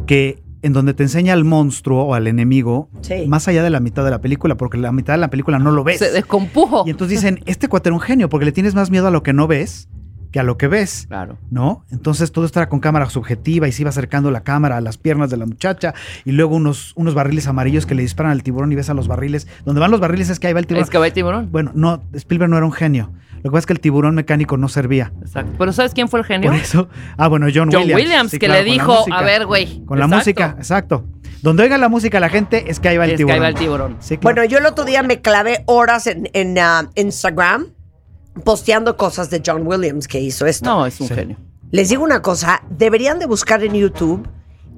que 0.07 0.43
en 0.63 0.73
donde 0.73 0.95
te 0.95 1.03
enseña 1.03 1.33
al 1.33 1.45
monstruo 1.45 2.05
o 2.05 2.15
al 2.15 2.27
enemigo 2.27 2.89
Sí. 3.03 3.27
más 3.29 3.47
allá 3.49 3.63
de 3.63 3.71
la 3.71 3.81
mitad 3.81 4.05
de 4.05 4.11
la 4.11 4.21
película, 4.21 4.57
porque 4.57 4.79
la 4.79 4.93
mitad 4.93 5.15
de 5.15 5.19
la 5.19 5.29
película 5.29 5.59
no 5.59 5.71
lo 5.71 5.85
ves. 5.85 5.99
Se 5.99 6.11
descompujo. 6.11 6.85
Y 6.87 6.91
entonces 6.91 7.21
dicen, 7.21 7.41
este 7.47 7.69
cuate 7.69 7.89
era 7.89 7.95
un 7.95 8.01
genio, 8.01 8.29
porque 8.29 8.47
le 8.47 8.53
tienes 8.53 8.75
más 8.75 8.91
miedo 8.91 9.07
a 9.07 9.11
lo 9.11 9.23
que 9.23 9.33
no 9.33 9.47
ves 9.47 9.89
que 10.33 10.41
a 10.41 10.43
lo 10.43 10.59
que 10.59 10.67
ves. 10.67 11.07
Claro. 11.09 11.39
¿no? 11.51 11.85
Entonces 11.91 12.33
todo 12.33 12.45
esto 12.45 12.59
era 12.59 12.69
con 12.69 12.81
cámara 12.81 13.09
subjetiva 13.09 13.69
y 13.69 13.73
se 13.73 13.83
iba 13.83 13.91
acercando 13.91 14.31
la 14.31 14.43
cámara 14.43 14.77
a 14.77 14.81
las 14.81 14.99
piernas 14.99 15.31
de 15.31 15.37
la 15.37 15.47
muchacha 15.47 15.95
y 16.25 16.33
luego 16.33 16.57
unos, 16.57 16.93
unos 16.97 17.15
barriles 17.15 17.47
amarillos 17.47 17.87
que 17.87 17.95
le 17.95 18.03
disparan 18.03 18.33
al 18.33 18.43
tiburón 18.43 18.71
y 18.73 18.75
ves 18.75 18.91
a 18.91 18.95
los 18.95 19.09
barriles. 19.09 19.47
Donde 19.65 19.81
van 19.81 19.91
los 19.91 20.01
barriles 20.01 20.29
es 20.29 20.41
que 20.41 20.49
ahí 20.49 20.53
va 20.53 20.59
el 20.61 20.67
tiburón. 20.67 20.85
Es 20.85 20.91
que 20.91 20.99
va 20.99 21.07
el 21.07 21.13
tiburón. 21.13 21.49
Bueno, 21.53 21.71
no, 21.75 22.03
Spielberg 22.13 22.51
no 22.51 22.57
era 22.57 22.67
un 22.67 22.73
genio. 22.73 23.13
Lo 23.47 23.51
que 23.51 23.55
pasa 23.55 23.59
es 23.61 23.67
que 23.67 23.73
el 23.75 23.81
tiburón 23.81 24.15
mecánico 24.17 24.57
no 24.57 24.69
servía. 24.69 25.13
Exacto. 25.23 25.53
Pero 25.57 25.73
¿sabes 25.73 25.95
quién 25.95 26.09
fue 26.09 26.19
el 26.21 26.27
genio? 26.27 26.51
Por 26.51 26.59
eso, 26.61 26.89
ah, 27.17 27.29
bueno, 27.29 27.47
John, 27.55 27.69
John 27.73 27.83
Williams. 27.83 28.03
Williams, 28.03 28.31
Sí, 28.33 28.39
que 28.39 28.47
claro, 28.47 28.63
le 28.65 28.71
dijo, 28.71 28.93
música. 28.99 29.19
a 29.19 29.23
ver, 29.23 29.47
güey. 29.47 29.85
Con 29.85 29.99
la 30.01 30.07
música, 30.09 30.55
exacto. 30.59 31.05
Donde 31.43 31.63
oiga 31.63 31.79
la 31.79 31.89
música 31.89 32.19
la 32.19 32.29
gente 32.29 32.71
es 32.71 32.81
que 32.81 32.89
ahí 32.89 32.97
va 32.97 33.05
el 33.05 33.11
Es 33.13 33.15
que 33.15 33.19
tiburón. 33.19 33.35
ahí 33.37 33.41
va 33.41 33.49
el 33.49 33.55
tiburón. 33.55 33.97
Sí, 34.01 34.17
claro. 34.19 34.35
Bueno, 34.35 34.45
yo 34.51 34.59
el 34.59 34.67
otro 34.67 34.85
día 34.85 35.03
me 35.05 35.21
clavé 35.21 35.63
horas 35.67 36.07
en, 36.09 36.29
en, 36.33 36.59
ah, 36.59 36.91
Instagram 36.97 37.67
posteando 38.45 38.97
cosas 38.97 39.31
de 39.31 39.43
John 39.45 39.67
Williams 39.67 40.09
que 40.09 40.21
hizo 40.21 40.45
esto. 40.47 40.69
No, 40.69 40.87
es 40.87 41.01
un 41.01 41.09
Sí. 41.09 41.15
genio. 41.15 41.37
Les 41.71 41.89
digo 41.89 42.03
una 42.05 42.23
cosa, 42.23 42.63
deberían 42.71 43.19
de 43.19 43.27
buscar 43.27 43.63
en 43.63 43.75
YouTube 43.75 44.29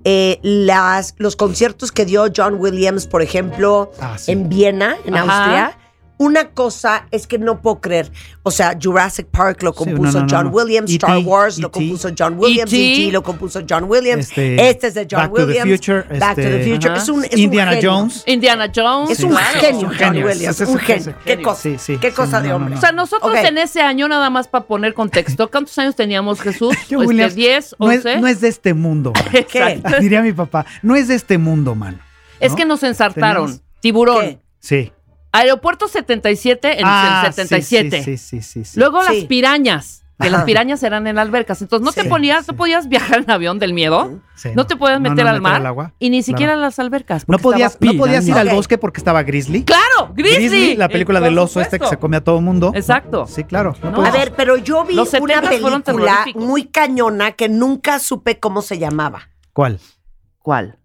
eh, 0.04 0.38
las, 0.42 1.14
los 1.18 1.36
conciertos 1.36 1.90
que 1.92 2.04
dio 2.04 2.26
John 2.34 2.54
Williams, 2.58 3.06
por 3.06 3.20
ejemplo, 3.20 3.90
Ah, 4.00 4.16
sí. 4.16 4.32
en 4.32 4.48
Viena, 4.48 4.96
en 5.04 5.16
Ajá. 5.16 5.22
Austria. 5.22 5.78
Una 6.18 6.50
cosa 6.50 7.06
es 7.12 7.26
que 7.28 7.38
no 7.38 7.62
puedo 7.62 7.80
creer. 7.80 8.10
O 8.42 8.50
sea, 8.50 8.76
Jurassic 8.80 9.28
Park 9.28 9.62
lo 9.62 9.72
Sí, 9.72 9.78
compuso 9.78 10.18
no, 10.20 10.26
no, 10.26 10.36
John 10.36 10.46
no. 10.46 10.50
Williams, 10.50 10.90
Star 10.90 11.18
Wars 11.18 11.58
lo 11.58 11.70
compuso 11.70 12.10
John 12.18 12.34
Williams, 12.38 12.72
E.T.. 12.72 13.12
Lo 13.12 13.22
compuso 13.22 13.60
John 13.68 13.84
Williams. 13.84 14.28
Este, 14.28 14.68
Este, 14.68 14.86
es 14.88 14.94
de 14.94 15.06
John 15.08 15.20
Back 15.20 15.30
to 15.30 15.36
the 15.36 15.44
Williams. 15.46 15.70
Future, 15.70 16.18
Back 16.18 16.34
to 16.34 16.40
the 16.42 16.58
este, 16.60 16.70
Future. 16.72 16.92
Ajá. 16.92 17.02
Es 17.02 17.08
un, 17.08 17.24
es 17.24 17.32
un 17.34 17.38
Indiana. 17.38 17.78
Jones. 17.80 18.22
Indiana 18.26 18.72
Jones. 18.74 19.10
Es 19.10 19.20
un 19.24 19.30
claro. 19.30 19.60
genio, 19.60 19.68
Es 19.78 19.82
un 19.82 19.88
John 19.90 19.98
genio, 19.98 20.26
Williams. 20.26 20.60
es 20.60 20.68
un 20.68 20.78
genio. 20.78 21.14
¿Qué 21.24 21.42
cosa? 21.42 21.62
Sí, 21.62 21.76
sí, 21.78 21.98
¿Qué 21.98 22.10
sí, 22.10 22.16
cosa 22.16 22.40
no, 22.40 22.46
de 22.46 22.52
hombre? 22.52 22.70
no. 22.72 22.78
O 22.78 22.80
sea, 22.80 22.92
nosotros 22.92 23.36
en 23.36 23.58
ese 23.58 23.80
año, 23.80 24.08
nada 24.08 24.28
más 24.28 24.48
para 24.48 24.64
poner 24.66 24.94
contexto, 24.94 25.48
¿cuántos 25.50 25.78
años 25.78 25.94
teníamos, 25.94 26.40
Jesús? 26.40 26.74
Este, 26.82 26.96
Williams 26.96 27.34
10, 27.36 27.76
no 27.78 27.90
es, 27.92 27.98
11. 28.04 28.20
no 28.20 28.26
es 28.26 28.40
de 28.40 28.48
este 28.48 28.74
mundo. 28.74 29.12
man. 29.14 29.24
Exacto. 29.36 30.00
Diría 30.00 30.20
mi 30.22 30.32
papá, 30.32 30.66
no 30.82 30.96
es 30.96 31.06
de 31.08 31.14
este 31.14 31.38
mundo, 31.38 31.74
mano. 31.76 31.98
Es 32.40 32.54
que 32.54 32.64
nos 32.64 32.82
ensartaron. 32.82 33.60
Tiburón. 33.80 34.20
¿Qué? 34.24 34.38
Sí. 34.60 34.92
Aeropuerto 35.32 35.88
77 35.88 36.80
en 36.80 36.84
Ah, 36.86 37.24
el 37.26 37.32
77. 37.32 38.02
Sí, 38.02 38.16
sí, 38.16 38.18
sí, 38.18 38.42
sí, 38.42 38.64
sí. 38.64 38.78
Luego 38.80 39.02
Sí. 39.04 39.14
las 39.14 39.24
pirañas. 39.24 40.04
Que 40.20 40.30
las 40.30 40.42
pirañas 40.42 40.82
eran 40.82 41.06
en 41.06 41.16
albercas. 41.16 41.62
Entonces 41.62 41.84
no 41.84 41.92
te 41.92 42.02
ponías, 42.08 42.44
sí. 42.44 42.50
no 42.50 42.56
podías 42.56 42.88
viajar 42.88 43.20
en 43.20 43.30
avión 43.30 43.60
del 43.60 43.72
miedo. 43.72 44.18
Sí, 44.34 44.48
no 44.52 44.66
te 44.66 44.74
podías 44.74 45.00
No, 45.00 45.08
meter 45.10 45.24
no, 45.24 45.30
al 45.30 45.40
mar. 45.40 45.64
agua. 45.64 45.92
Y 46.00 46.10
ni 46.10 46.24
siquiera 46.24 46.54
Claro. 46.54 46.62
las 46.62 46.78
albercas. 46.80 47.28
No 47.28 47.38
podías, 47.38 47.78
no 47.80 47.92
podías 47.94 48.26
ir 48.26 48.34
al 48.34 48.48
bosque 48.48 48.78
porque 48.78 48.98
estaba 48.98 49.22
Grizzly. 49.22 49.62
¡Claro! 49.62 50.12
¡Grizzly! 50.16 50.74
la 50.74 50.88
película 50.88 51.20
Eh, 51.20 51.22
del 51.22 51.34
por 51.36 51.44
oso 51.44 51.60
este 51.60 51.78
que 51.78 51.86
se 51.86 51.98
come 51.98 52.16
a 52.16 52.24
todo 52.24 52.40
mundo. 52.40 52.72
Exacto. 52.74 53.28
Sí, 53.28 53.44
claro. 53.44 53.76
no 53.80 53.92
No. 53.92 54.04
A 54.04 54.10
ver, 54.10 54.32
pero 54.36 54.56
yo 54.56 54.84
vi 54.84 54.94
Los 54.96 55.14
una 55.14 55.40
70s 55.40 55.60
fueron 55.60 55.82
película 55.82 56.24
muy 56.34 56.64
cañona 56.64 57.30
que 57.32 57.48
nunca 57.48 58.00
supe 58.00 58.40
cómo 58.40 58.60
se 58.60 58.76
llamaba. 58.78 59.28
¿Cuál? 59.52 59.78
¿Cuál? 60.40 60.78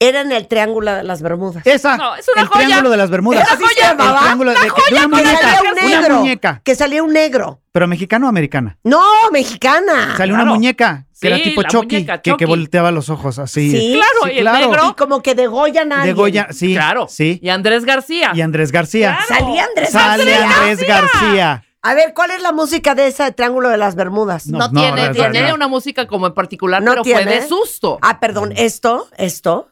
Era 0.00 0.20
en 0.22 0.32
el 0.32 0.48
Triángulo 0.48 0.92
de 0.92 1.02
las 1.04 1.22
Bermudas. 1.22 1.64
Esa. 1.66 1.96
No, 1.96 2.16
es 2.16 2.26
una 2.28 2.42
el 2.42 2.48
joya. 2.48 2.64
triángulo 2.66 2.90
de 2.90 2.96
las 2.96 3.10
Bermudas. 3.10 3.46
¿Esa 3.46 3.56
sí 3.56 3.64
se 3.74 3.80
llamaba? 3.80 4.12
El 4.18 4.18
triángulo 4.24 4.50
de, 4.50 4.56
de 4.58 4.62
una 4.64 5.00
Que 5.00 5.08
muñeca. 5.08 5.40
salía 5.40 5.60
un 5.62 5.78
Una 5.78 5.82
negro. 6.00 6.16
muñeca. 6.18 6.60
Que 6.64 6.74
salía 6.74 7.02
un 7.02 7.12
negro. 7.12 7.60
Pero 7.72 7.86
mexicano 7.88 8.26
o 8.26 8.28
americana. 8.28 8.76
No, 8.84 9.02
mexicana. 9.32 10.14
Salió 10.16 10.34
una 10.34 10.44
claro. 10.44 10.56
muñeca 10.56 11.06
que 11.12 11.14
Sí, 11.20 11.26
era 11.28 11.42
tipo 11.42 11.62
Chucky, 11.62 11.94
muñeca, 11.96 12.18
que, 12.20 12.44
volteaba 12.46 12.90
los 12.90 13.08
ojos 13.08 13.38
así. 13.38 13.70
Sí, 13.70 13.94
Claro, 13.94 14.34
y 14.34 14.38
el 14.38 14.44
negro. 14.44 14.90
Y 14.90 14.94
como 14.94 15.22
que 15.22 15.34
degollan 15.34 15.92
a 15.92 15.96
De 15.96 16.00
alguien. 16.10 16.16
Goya, 16.16 16.48
sí. 16.50 16.74
claro. 16.74 17.06
Sí. 17.08 17.38
Y 17.42 17.48
Andrés 17.48 17.84
García. 17.84 18.32
Y 18.34 18.40
Andrés 18.42 18.72
García. 18.72 19.18
Claro. 19.26 19.44
Salía 19.44 19.64
Andrés 19.64 19.90
Sale 19.90 20.24
García. 20.24 20.58
Andrés 20.60 20.88
García. 20.88 21.64
A 21.82 21.94
ver, 21.94 22.14
¿cuál 22.14 22.30
es 22.30 22.42
la 22.42 22.52
música 22.52 22.94
de 22.94 23.06
esa 23.06 23.24
de 23.26 23.32
Triángulo 23.32 23.68
de 23.68 23.76
las 23.76 23.94
Bermudas? 23.94 24.46
No, 24.46 24.70
tiene, 24.70 25.08
no, 25.08 25.12
tiene 25.12 25.48
no. 25.48 25.54
una 25.54 25.68
música 25.68 26.06
como 26.06 26.26
en 26.26 26.32
particular, 26.34 26.82
No 26.82 26.92
pero 26.92 27.04
fue 27.04 27.14
tiene. 27.14 27.40
de 27.40 27.46
susto. 27.46 27.98
Ah, 28.02 28.20
perdón, 28.20 28.52
esto, 28.56 29.06
esto. 29.18 29.68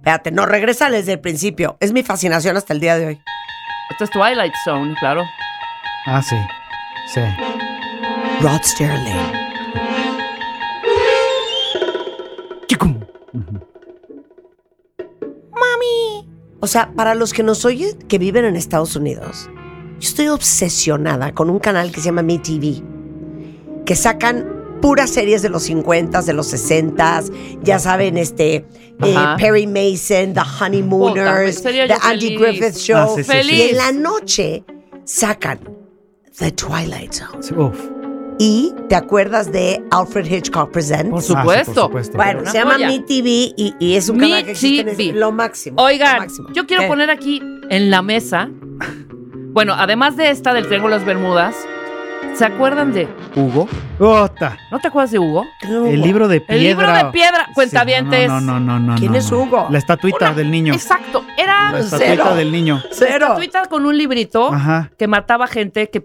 Espérate, 0.00 0.30
no, 0.32 0.46
regresa 0.46 0.88
desde 0.88 1.12
el 1.12 1.20
principio. 1.20 1.76
Es 1.78 1.92
mi 1.92 2.02
fascinación 2.02 2.56
hasta 2.56 2.72
el 2.72 2.80
día 2.80 2.96
de 2.96 3.06
hoy. 3.06 3.20
Esto 3.90 4.04
es 4.04 4.10
Twilight 4.10 4.54
Zone, 4.64 4.94
claro. 4.98 5.24
Ah, 6.06 6.22
sí. 6.22 6.36
Sí. 7.12 7.20
Rod 8.40 8.62
Sterling. 8.62 9.50
O 16.62 16.66
sea, 16.66 16.92
para 16.92 17.14
los 17.14 17.32
que 17.32 17.42
nos 17.42 17.64
oyen 17.64 17.98
que 18.06 18.18
viven 18.18 18.44
en 18.44 18.54
Estados 18.54 18.94
Unidos, 18.94 19.48
yo 19.98 20.08
estoy 20.08 20.28
obsesionada 20.28 21.32
con 21.32 21.48
un 21.48 21.58
canal 21.58 21.90
que 21.90 22.00
se 22.00 22.06
llama 22.06 22.22
MeTV, 22.22 22.82
que 23.86 23.96
sacan 23.96 24.59
puras 24.80 25.10
series 25.10 25.42
de 25.42 25.48
los 25.48 25.68
50s, 25.68 26.24
de 26.24 26.32
los 26.32 26.52
60s, 26.52 27.30
ya 27.62 27.78
saben, 27.78 28.16
este, 28.16 28.54
eh. 29.02 29.14
Perry 29.38 29.66
Mason, 29.66 30.34
The 30.34 30.40
Honeymooners, 30.60 31.58
Puta, 31.58 31.70
The 31.70 31.92
Andy 32.02 32.36
feliz. 32.36 32.40
Griffith 32.60 32.76
Show. 32.76 32.96
Ah, 32.98 33.08
sí, 33.16 33.24
sí, 33.24 33.30
sí. 33.42 33.54
Y 33.54 33.62
en 33.70 33.76
la 33.76 33.92
noche 33.92 34.64
sacan 35.04 35.60
The 36.38 36.50
Twilight 36.52 37.12
Zone. 37.12 37.62
Uf. 37.62 37.78
Y 38.38 38.72
te 38.88 38.94
acuerdas 38.96 39.52
de 39.52 39.82
Alfred 39.90 40.24
Hitchcock 40.24 40.70
Presents. 40.70 41.10
Por 41.10 41.18
Ah, 41.18 41.22
sí, 41.22 41.32
por 41.34 41.40
supuesto. 41.42 41.82
supuesto. 41.84 42.16
Bueno, 42.16 42.46
se 42.50 42.56
llama 42.56 42.72
joya. 42.74 42.86
MeTV 42.88 43.26
y, 43.54 43.74
y 43.78 43.96
es 43.96 44.08
un 44.08 44.18
canal 44.18 44.44
que 44.46 44.52
existe 44.52 44.80
en 44.80 44.86
MeTV. 44.86 45.10
es- 45.10 45.14
lo 45.16 45.30
máximo. 45.32 45.76
lo 45.76 45.82
Oigan, 45.84 46.18
máximo. 46.20 46.48
yo 46.54 46.66
quiero 46.66 46.84
¿Qué? 46.84 46.88
poner 46.88 47.10
aquí 47.10 47.42
en 47.68 47.90
la 47.90 48.00
mesa. 48.00 48.48
Bueno, 49.52 49.74
además 49.76 50.16
de 50.16 50.30
esta 50.30 50.54
del 50.54 50.66
Triángulo 50.66 50.94
de 50.94 51.00
las 51.00 51.06
Bermudas, 51.06 51.54
¿se 52.34 52.44
acuerdan 52.44 52.92
de 52.92 53.08
Hugo? 53.36 53.68
Ota. 53.98 54.56
¿No 54.70 54.78
te 54.78 54.88
acuerdas 54.88 55.10
de 55.10 55.18
Hugo? 55.18 55.44
El 55.62 56.00
libro 56.00 56.26
de 56.28 56.40
piedra. 56.40 56.54
El 56.56 56.62
libro 56.62 56.92
de 56.92 57.04
piedra, 57.12 57.46
cuentavientes. 57.54 58.28
No, 58.28 58.40
no, 58.40 58.58
no, 58.58 58.78
no, 58.78 58.92
no. 58.92 58.94
¿Quién 58.96 59.12
no, 59.12 59.18
es. 59.18 59.30
Hugo? 59.30 59.66
La 59.70 59.78
estatuita 59.78 60.26
Una- 60.26 60.34
del 60.34 60.50
niño. 60.50 60.72
Exacto, 60.72 61.24
era 61.36 61.72
La 61.72 61.78
estatuita 61.80 62.22
Cero. 62.24 62.34
del 62.36 62.50
niño. 62.52 62.82
Cero. 62.92 63.26
estatuita 63.26 63.66
con 63.66 63.84
un 63.86 63.96
librito 63.96 64.52
Ajá. 64.52 64.90
que 64.98 65.06
mataba 65.06 65.46
gente, 65.46 65.90
que 65.90 66.04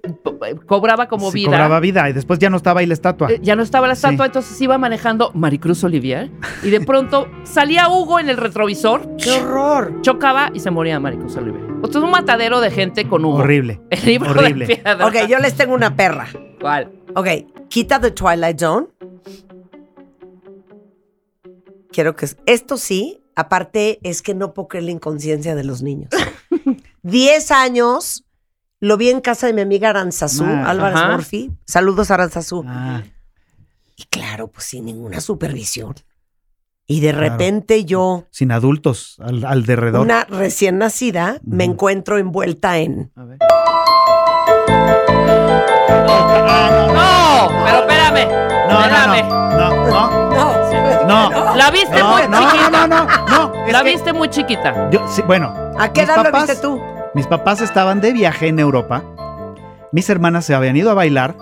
cobraba 0.65 1.07
como 1.07 1.31
Sí, 1.31 1.39
vida. 1.39 1.51
cobraba 1.51 1.79
vida 1.79 2.09
y 2.09 2.13
después 2.13 2.39
ya 2.39 2.49
no 2.49 2.57
estaba 2.57 2.81
ahí 2.81 2.85
la 2.85 2.93
estatua. 2.93 3.31
Eh, 3.31 3.39
ya 3.41 3.55
no 3.55 3.63
estaba 3.63 3.87
la 3.87 3.93
estatua, 3.93 4.25
Sí. 4.25 4.29
entonces 4.29 4.61
iba 4.61 4.77
manejando 4.77 5.31
Maricruz 5.33 5.83
Olivier 5.83 6.31
y 6.63 6.69
de 6.69 6.81
pronto 6.81 7.27
salía 7.43 7.87
Hugo 7.89 8.19
en 8.19 8.29
el 8.29 8.37
retrovisor, 8.37 9.15
¡Qué 9.17 9.31
horror! 9.31 10.01
chocaba 10.01 10.49
y 10.53 10.59
se 10.59 10.71
moría 10.71 10.99
Maricruz 10.99 11.35
Olivier. 11.37 11.63
Entonces 11.85 12.03
un 12.05 12.11
matadero 12.11 12.59
de 12.61 12.71
gente 12.71 13.07
con 13.07 13.23
Hugo. 13.25 13.37
Horrible. 13.37 13.81
El 13.89 14.05
libro 14.05 14.31
Horrible. 14.31 14.65
de 14.67 14.75
piedra. 14.77 15.05
Ok, 15.07 15.15
yo 15.27 15.39
les 15.39 15.55
tengo 15.55 15.73
una 15.73 15.95
perra. 15.95 16.27
¿Cuál? 16.59 16.91
Ok, 17.15 17.27
quita 17.69 17.99
The 17.99 18.11
Twilight 18.11 18.59
Zone. 18.59 18.87
Quiero 21.91 22.15
que... 22.15 22.27
Esto 22.45 22.77
sí, 22.77 23.21
aparte 23.35 23.99
es 24.03 24.21
que 24.21 24.33
no 24.33 24.53
puedo 24.53 24.67
creer 24.67 24.85
la 24.85 24.91
inconsciencia 24.91 25.55
de 25.55 25.63
los 25.63 25.81
niños. 25.81 26.09
Diez 27.03 27.51
años, 27.51 28.25
lo 28.79 28.97
vi 28.97 29.09
en 29.09 29.21
casa 29.21 29.47
de 29.47 29.53
mi 29.53 29.61
amiga 29.61 29.89
Aranzazú, 29.91 30.43
Ah, 30.45 30.69
Álvarez 30.69 30.97
ajá. 30.97 31.11
Murphy. 31.13 31.51
Saludos 31.65 32.11
Aranzazú. 32.11 32.63
Ah, 32.67 33.03
Y 33.95 34.03
claro, 34.05 34.47
pues 34.47 34.65
sin 34.65 34.85
ninguna 34.85 35.21
supervisión. 35.21 35.95
Y 36.87 36.99
de 36.99 37.11
Claro. 37.11 37.29
repente 37.29 37.83
yo, 37.85 38.25
sin 38.29 38.51
adultos 38.51 39.17
al, 39.19 39.43
al 39.45 39.65
derredor. 39.65 40.01
una 40.01 40.25
recién 40.25 40.77
nacida, 40.77 41.39
me 41.43 41.63
encuentro 41.63 42.17
envuelta 42.19 42.77
en 42.77 43.11
A 43.15 43.23
ver. 43.23 43.37
No, 46.93 47.49
pero 47.65 47.79
espérame. 47.79 48.27
No, 48.69 48.81
espérame. 48.81 49.27
no, 49.29 49.69
no, 49.89 50.09
no, 51.07 51.29
no, 51.29 51.29
no. 51.29 51.55
La 51.55 51.71
viste 51.71 51.99
No, 51.99 52.11
muy 52.11 52.21
no, 52.27 52.39
chiquita. 52.39 52.69
no, 52.69 52.87
no, 52.87 53.05
no, 53.05 53.49
no. 53.49 53.71
La 53.71 53.83
viste 53.83 54.13
muy 54.13 54.29
chiquita. 54.29 54.89
yo- 54.91 55.07
sí, 55.07 55.21
bueno, 55.23 55.53
¿A 55.77 55.91
qué 55.91 56.01
edad 56.01 56.17
lo 56.17 56.23
papás- 56.23 56.47
viste 56.47 56.61
tú? 56.61 56.79
Mis 57.13 57.27
papás 57.27 57.61
estaban 57.61 58.01
de 58.01 58.11
viaje 58.13 58.47
en 58.47 58.59
Europa. 58.59 59.03
Mis 59.91 60.09
hermanas 60.09 60.45
se 60.45 60.53
habían 60.53 60.75
ido 60.75 60.91
a 60.91 60.93
bailar. 60.93 61.35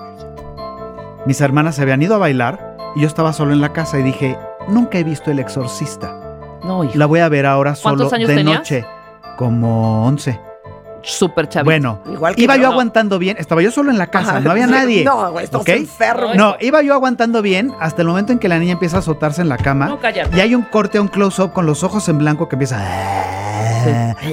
Mis 1.25 1.41
hermanas 1.41 1.75
se 1.75 1.81
habían 1.81 2.01
ido 2.01 2.15
a 2.15 2.17
bailar 2.19 2.77
y 2.95 3.01
yo 3.01 3.07
estaba 3.07 3.33
solo 3.33 3.53
en 3.53 3.61
la 3.61 3.73
casa 3.73 3.97
y 3.99 4.03
dije, 4.03 4.37
nunca 4.67 4.97
he 4.97 5.03
visto 5.03 5.31
El 5.31 5.39
Exorcista. 5.39 6.19
No, 6.63 6.83
hijo. 6.83 6.93
La 6.97 7.05
voy 7.05 7.19
a 7.19 7.29
ver 7.29 7.45
ahora 7.45 7.75
solo 7.75 7.95
¿Cuántos 7.95 8.13
años 8.13 8.29
de 8.29 8.35
tenías? 8.35 8.59
noche. 8.59 8.85
Como 9.37 10.05
11. 10.05 10.39
Súper 11.03 11.49
chavito. 11.49 11.65
Bueno, 11.65 12.01
Igual 12.11 12.35
que 12.35 12.43
iba 12.43 12.55
yo 12.55 12.63
no. 12.63 12.71
aguantando 12.71 13.19
bien. 13.19 13.35
Estaba 13.39 13.61
yo 13.61 13.71
solo 13.71 13.91
en 13.91 13.97
la 13.97 14.07
casa, 14.07 14.39
no 14.39 14.51
había 14.51 14.65
Sí, 14.65 14.71
nadie. 14.71 15.03
No, 15.03 15.31
güey, 15.31 15.45
estamos 15.45 15.63
¿ok? 15.67 15.69
enfermos. 15.69 16.35
No, 16.35 16.55
iba 16.61 16.81
yo 16.81 16.93
aguantando 16.93 17.41
bien 17.41 17.73
hasta 17.79 18.01
el 18.01 18.07
momento 18.07 18.31
en 18.31 18.39
que 18.39 18.47
la 18.47 18.57
niña 18.59 18.73
empieza 18.73 18.97
a 18.97 18.99
azotarse 18.99 19.41
en 19.41 19.49
la 19.49 19.57
cama. 19.57 19.87
No, 19.87 19.99
cállate. 19.99 20.35
Y 20.35 20.39
hay 20.39 20.55
un 20.55 20.63
corte, 20.63 20.99
un 20.99 21.07
close-up 21.09 21.51
con 21.53 21.65
los 21.65 21.83
ojos 21.83 22.07
en 22.09 22.17
blanco 22.19 22.47
que 22.49 22.55
empieza. 22.55 22.79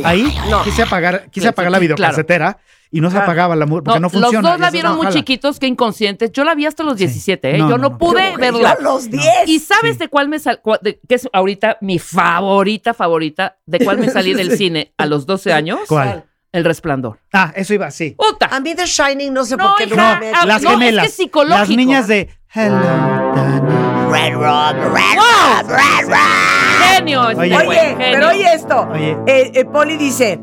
Ahí 0.04 0.32
quise 0.64 0.82
apagar, 0.82 1.24
quise 1.30 1.44
Sí, 1.44 1.48
apagar 1.48 1.70
sí, 1.70 1.72
la 1.72 1.78
claro. 1.78 1.96
videocasetera 1.96 2.58
y 2.92 3.00
no 3.00 3.10
se 3.10 3.18
apagaba 3.18 3.54
la 3.56 3.66
porque 3.66 3.98
no, 4.00 4.08
funciona. 4.10 4.40
Los 4.42 4.50
dos 4.52 4.60
la 4.60 4.70
vieron 4.70 4.92
no 4.92 4.96
muy 4.98 5.06
jala. 5.06 5.16
chiquitos, 5.16 5.58
que 5.58 5.66
inconscientes. 5.66 6.30
Yo 6.32 6.44
la 6.44 6.54
vi 6.54 6.66
hasta 6.66 6.82
los 6.82 6.96
17, 6.96 7.54
¿eh? 7.54 7.58
No, 7.58 7.68
Yo 7.70 7.76
no, 7.78 7.82
no, 7.84 7.88
no. 7.90 7.98
pude 7.98 8.36
verla. 8.36 8.76
a 8.78 8.82
los 8.82 9.10
10. 9.10 9.24
¿Y 9.46 9.58
sabes 9.58 9.92
Sí. 9.94 9.98
de 9.98 10.08
cuál 10.08 10.28
me 10.28 10.38
sal, 10.38 10.60
de- 10.82 11.00
que 11.08 11.14
es 11.16 11.28
ahorita 11.32 11.78
mi 11.80 11.98
favorita, 11.98 12.94
favorita, 12.94 13.56
de 13.66 13.80
cuál 13.80 13.98
me 13.98 14.08
salí 14.08 14.34
del 14.34 14.52
cine 14.56 14.92
a 14.96 15.06
los 15.06 15.26
12 15.26 15.52
años? 15.52 15.80
¿Cuál? 15.88 16.24
El 16.52 16.64
Resplandor. 16.64 17.20
Ah, 17.32 17.52
eso 17.54 17.74
iba, 17.74 17.90
sí. 17.92 18.16
¡Puta! 18.18 18.46
A 18.50 18.58
mí 18.60 18.74
The 18.74 18.84
Shining 18.86 19.32
no 19.32 19.44
sé 19.44 19.56
No, 19.56 19.68
por 19.68 19.76
qué 19.76 19.84
hija, 19.84 20.14
No, 20.14 20.20
me- 20.20 20.32
ah, 20.32 20.44
las 20.46 20.62
no, 20.62 20.70
es 20.70 20.76
que 20.76 20.80
gemelas. 20.84 21.06
es 21.06 21.14
psicológico. 21.14 21.58
Las 21.60 21.68
niñas 21.68 22.08
de 22.08 22.28
Hello, 22.52 22.80
Danny. 22.80 23.70
Red 24.10 24.34
Rock, 24.34 24.74
Red 24.92 25.16
¡Wow! 25.16 25.62
Rock, 25.62 25.70
Red 25.70 26.08
Rock. 26.08 26.88
Genio. 26.96 27.30
este 27.30 27.40
Oye. 27.42 27.54
güey, 27.54 27.68
Oye, 27.68 27.78
genio. 27.78 28.06
pero 28.12 28.28
oye 28.30 28.52
esto. 28.54 28.88
Oye. 28.92 29.16
Eh, 29.28 29.52
eh, 29.54 29.64
Poli 29.66 29.96
dice, 29.96 30.40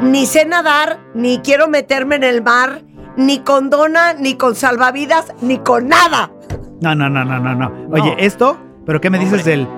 ni 0.00 0.24
sé 0.24 0.46
nadar, 0.46 0.98
ni 1.14 1.40
quiero 1.40 1.68
meterme 1.68 2.16
en 2.16 2.24
el 2.24 2.42
mar, 2.42 2.82
ni 3.18 3.40
con 3.40 3.68
dona, 3.68 4.14
ni 4.14 4.36
con 4.36 4.54
salvavidas, 4.54 5.26
ni 5.42 5.58
con 5.58 5.88
nada. 5.88 6.30
No, 6.80 6.94
no, 6.94 7.10
no, 7.10 7.22
no, 7.26 7.38
no, 7.38 7.54
no. 7.54 7.70
Oye, 7.92 8.16
esto, 8.18 8.58
pero 8.86 8.98
¿qué 9.02 9.10
me 9.10 9.18
dices 9.18 9.44
del 9.44 9.68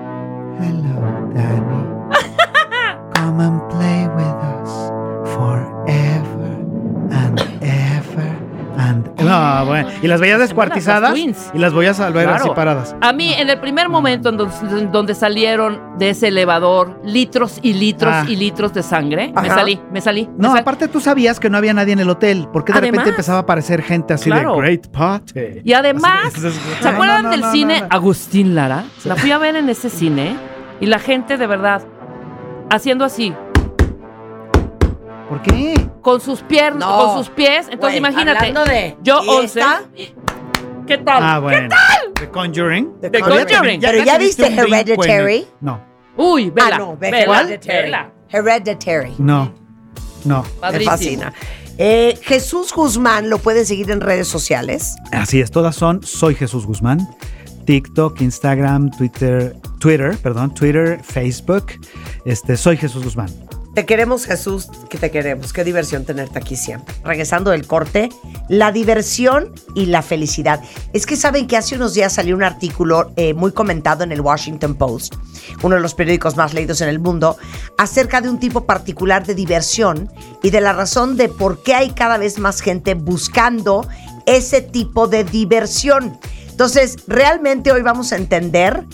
Hello, 0.61 1.31
Danny? 1.33 1.83
Come 3.15 3.43
and 3.43 3.61
play 3.69 4.02
and 8.93 9.21
No, 9.21 9.65
bueno, 9.65 9.89
y 10.01 10.07
las 10.07 10.19
veías 10.21 10.39
Las 10.39 10.49
descuartizadas 10.49 11.11
twins. 11.11 11.51
y 11.53 11.57
las 11.59 11.73
voy 11.73 11.85
a 11.87 11.93
salvar 11.93 12.23
Claro. 12.25 12.43
así 12.45 12.49
paradas. 12.55 12.95
A 13.01 13.11
mí, 13.13 13.33
en 13.33 13.49
el 13.49 13.59
primer 13.59 13.89
momento 13.89 14.29
en 14.29 14.37
donde, 14.37 14.53
en 14.79 14.91
donde 14.91 15.15
salieron 15.15 15.97
de 15.97 16.09
ese 16.11 16.27
elevador 16.29 16.99
litros 17.03 17.59
y 17.61 17.73
litros 17.73 18.13
Ah. 18.13 18.25
y 18.27 18.35
litros 18.35 18.73
de 18.73 18.83
sangre, 18.83 19.33
me 19.41 19.49
salí, 19.49 19.79
me 19.91 20.01
salí. 20.01 20.27
me 20.27 20.43
No, 20.43 20.51
sal- 20.51 20.59
aparte 20.61 20.87
tú 20.87 20.99
sabías 20.99 21.39
que 21.39 21.49
no 21.49 21.57
había 21.57 21.73
nadie 21.73 21.93
en 21.93 21.99
el 21.99 22.09
hotel, 22.09 22.47
porque 22.53 22.73
de 22.73 22.81
repente 22.81 23.09
empezaba 23.09 23.39
a 23.39 23.41
aparecer 23.41 23.81
gente 23.81 24.13
así 24.13 24.29
Claro. 24.29 24.53
de 24.55 24.61
Great 24.61 24.87
Party. 24.87 25.61
Y 25.63 25.73
además, 25.73 26.33
de- 26.41 26.51
¿se 26.51 26.87
acuerdan 26.87 27.23
No, 27.23 27.29
no, 27.29 27.29
del 27.31 27.41
no, 27.41 27.51
cine 27.51 27.81
no. 27.81 27.87
Agustín 27.89 28.55
Lara? 28.55 28.83
La 29.05 29.15
fui 29.15 29.31
a 29.31 29.37
ver 29.37 29.55
en 29.55 29.69
ese 29.69 29.89
cine 29.89 30.35
y 30.79 30.85
la 30.85 30.99
gente 30.99 31.37
de 31.37 31.47
verdad 31.47 31.81
haciendo 32.69 33.05
así, 33.05 33.33
¿Por 35.33 35.41
qué? 35.41 35.73
con 36.01 36.19
sus 36.21 36.41
piernas, 36.41 36.87
No. 36.87 36.97
con 37.05 37.17
sus 37.17 37.29
pies. 37.33 37.67
Entonces 37.71 37.79
Güey, 37.79 37.97
imagínate, 37.97 38.37
hablando 38.47 38.65
de 38.65 38.97
yo 39.01 39.23
¿y 39.23 39.29
11. 39.29 39.59
esta? 39.59 39.81
¿Qué 40.85 40.97
tal? 40.97 41.23
Ah, 41.23 41.39
bueno. 41.39 41.61
¿Qué 41.61 41.67
tal? 41.69 42.13
The 42.15 42.29
Conjuring. 42.29 42.99
The 43.01 43.09
The 43.09 43.19
Conjuring. 43.21 43.47
Conjuring. 43.47 43.81
Pero 43.81 44.03
ya 44.03 44.17
viste 44.17 44.45
Hereditary. 44.47 45.47
No, 45.61 45.79
Uy, 46.17 46.49
vela, 46.49 46.75
ah, 46.75 46.77
no, 46.77 46.97
Hereditary. 47.01 47.83
vela. 47.83 48.11
Hereditary. 48.29 49.13
no, 49.17 49.51
no. 50.25 50.43
Me 50.43 50.49
Padrísimo. 50.59 50.91
fascina. 50.91 51.33
Eh, 51.77 52.19
Jesús 52.21 52.71
Guzmán 52.73 53.29
lo 53.29 53.39
pueden 53.39 53.65
seguir 53.65 53.89
en 53.89 54.01
redes 54.01 54.27
sociales. 54.27 54.95
Así 55.11 55.41
es, 55.41 55.49
todas 55.49 55.75
son 55.75 56.03
Soy 56.03 56.35
Jesús 56.35 56.65
Guzmán. 56.67 57.07
TikTok, 57.65 58.19
Instagram, 58.21 58.91
Twitter, 58.91 59.55
Twitter, 59.79 60.17
perdón, 60.17 60.53
Twitter, 60.53 61.01
Facebook. 61.01 61.67
Este, 62.25 62.57
soy 62.57 62.75
Jesús 62.77 63.03
Guzmán. 63.05 63.29
Te 63.73 63.87
queremos, 63.87 64.25
Jesús, 64.25 64.69
que 64.87 64.99
te 64.99 65.09
queremos. 65.09 65.51
Qué 65.51 65.63
diversión 65.63 66.05
tenerte 66.05 66.37
aquí 66.37 66.55
siempre. 66.55 66.93
Regresando 67.03 67.49
del 67.49 67.65
corte, 67.65 68.09
la 68.47 68.71
diversión 68.71 69.51
y 69.73 69.87
la 69.87 70.03
felicidad. 70.03 70.61
Es 70.93 71.07
que 71.07 71.15
saben 71.15 71.47
que 71.47 71.57
hace 71.57 71.75
unos 71.75 71.95
días 71.95 72.13
salió 72.13 72.35
un 72.35 72.43
artículo 72.43 73.11
eh, 73.15 73.33
muy 73.33 73.51
comentado 73.51 74.03
en 74.03 74.11
el 74.11 74.21
Washington 74.21 74.75
Post, 74.75 75.15
uno 75.63 75.75
de 75.75 75.81
los 75.81 75.95
periódicos 75.95 76.37
más 76.37 76.53
leídos 76.53 76.81
en 76.81 76.89
el 76.89 76.99
mundo, 76.99 77.35
acerca 77.79 78.21
de 78.21 78.29
un 78.29 78.39
tipo 78.39 78.65
particular 78.65 79.25
de 79.25 79.33
diversión 79.33 80.07
y 80.43 80.51
de 80.51 80.61
la 80.61 80.73
razón 80.73 81.17
de 81.17 81.29
por 81.29 81.63
qué 81.63 81.73
hay 81.73 81.89
cada 81.91 82.19
vez 82.19 82.37
más 82.37 82.61
gente 82.61 82.93
buscando 82.93 83.87
ese 84.27 84.61
tipo 84.61 85.07
de 85.07 85.23
diversión. 85.23 86.19
Entonces, 86.47 86.97
realmente 87.07 87.71
hoy 87.71 87.81
vamos 87.81 88.13
a 88.13 88.17
entender 88.17 88.85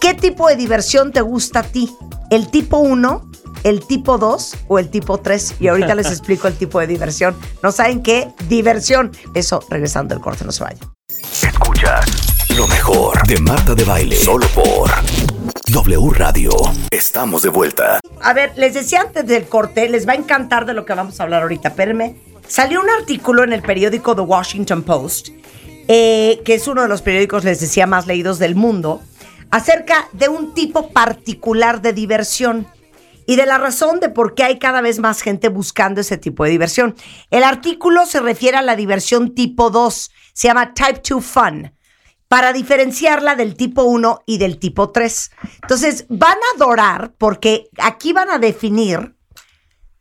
¿Qué 0.00 0.14
tipo 0.14 0.48
de 0.48 0.54
diversión 0.54 1.10
te 1.12 1.20
gusta 1.20 1.60
a 1.60 1.62
ti? 1.64 1.92
¿El 2.30 2.48
tipo 2.50 2.78
1, 2.78 3.28
el 3.64 3.86
tipo 3.86 4.18
2 4.18 4.56
o 4.68 4.78
el 4.78 4.88
tipo 4.88 5.18
3? 5.18 5.56
Y 5.60 5.68
ahorita 5.68 5.94
les 5.94 6.06
explico 6.10 6.48
el 6.48 6.54
tipo 6.54 6.80
de 6.80 6.86
diversión. 6.86 7.36
¿No 7.62 7.72
saben 7.72 8.02
qué? 8.02 8.32
Diversión. 8.48 9.12
Eso 9.34 9.60
regresando 9.70 10.14
el 10.14 10.20
corte, 10.20 10.44
no 10.44 10.52
se 10.52 10.64
vayan. 10.64 10.80
Escuchas 11.42 12.06
lo 12.56 12.66
mejor 12.66 13.26
de 13.26 13.38
Marta 13.40 13.74
de 13.74 13.84
Baile. 13.84 14.16
Solo 14.16 14.46
por 14.48 14.90
W 15.68 16.10
Radio. 16.14 16.50
Estamos 16.90 17.42
de 17.42 17.50
vuelta. 17.50 18.00
A 18.20 18.32
ver, 18.32 18.52
les 18.56 18.74
decía 18.74 19.02
antes 19.02 19.26
del 19.26 19.46
corte, 19.46 19.88
les 19.88 20.08
va 20.08 20.12
a 20.12 20.16
encantar 20.16 20.66
de 20.66 20.74
lo 20.74 20.84
que 20.84 20.94
vamos 20.94 21.20
a 21.20 21.22
hablar 21.22 21.42
ahorita. 21.42 21.68
Espérenme. 21.68 22.16
Salió 22.46 22.80
un 22.80 22.88
artículo 22.88 23.44
en 23.44 23.52
el 23.52 23.62
periódico 23.62 24.16
The 24.16 24.22
Washington 24.22 24.82
Post, 24.82 25.28
eh, 25.86 26.40
que 26.44 26.54
es 26.54 26.66
uno 26.66 26.82
de 26.82 26.88
los 26.88 27.02
periódicos, 27.02 27.44
les 27.44 27.60
decía, 27.60 27.86
más 27.86 28.06
leídos 28.06 28.38
del 28.38 28.56
mundo, 28.56 29.02
acerca 29.50 30.08
de 30.12 30.28
un 30.28 30.54
tipo 30.54 30.88
particular 30.90 31.82
de 31.82 31.92
diversión 31.92 32.66
y 33.28 33.36
de 33.36 33.44
la 33.44 33.58
razón 33.58 34.00
de 34.00 34.08
por 34.08 34.34
qué 34.34 34.42
hay 34.42 34.58
cada 34.58 34.80
vez 34.80 35.00
más 35.00 35.20
gente 35.20 35.50
buscando 35.50 36.00
ese 36.00 36.16
tipo 36.16 36.44
de 36.44 36.50
diversión. 36.50 36.96
El 37.30 37.44
artículo 37.44 38.06
se 38.06 38.20
refiere 38.20 38.56
a 38.56 38.62
la 38.62 38.74
diversión 38.74 39.34
tipo 39.34 39.68
2, 39.68 40.10
se 40.32 40.48
llama 40.48 40.72
Type 40.72 41.02
2 41.06 41.22
Fun, 41.22 41.74
para 42.26 42.54
diferenciarla 42.54 43.36
del 43.36 43.54
tipo 43.54 43.82
1 43.82 44.22
y 44.24 44.38
del 44.38 44.58
tipo 44.58 44.92
3. 44.92 45.30
Entonces, 45.60 46.06
van 46.08 46.38
a 46.38 46.56
adorar 46.56 47.12
porque 47.18 47.68
aquí 47.76 48.14
van 48.14 48.30
a 48.30 48.38
definir 48.38 49.14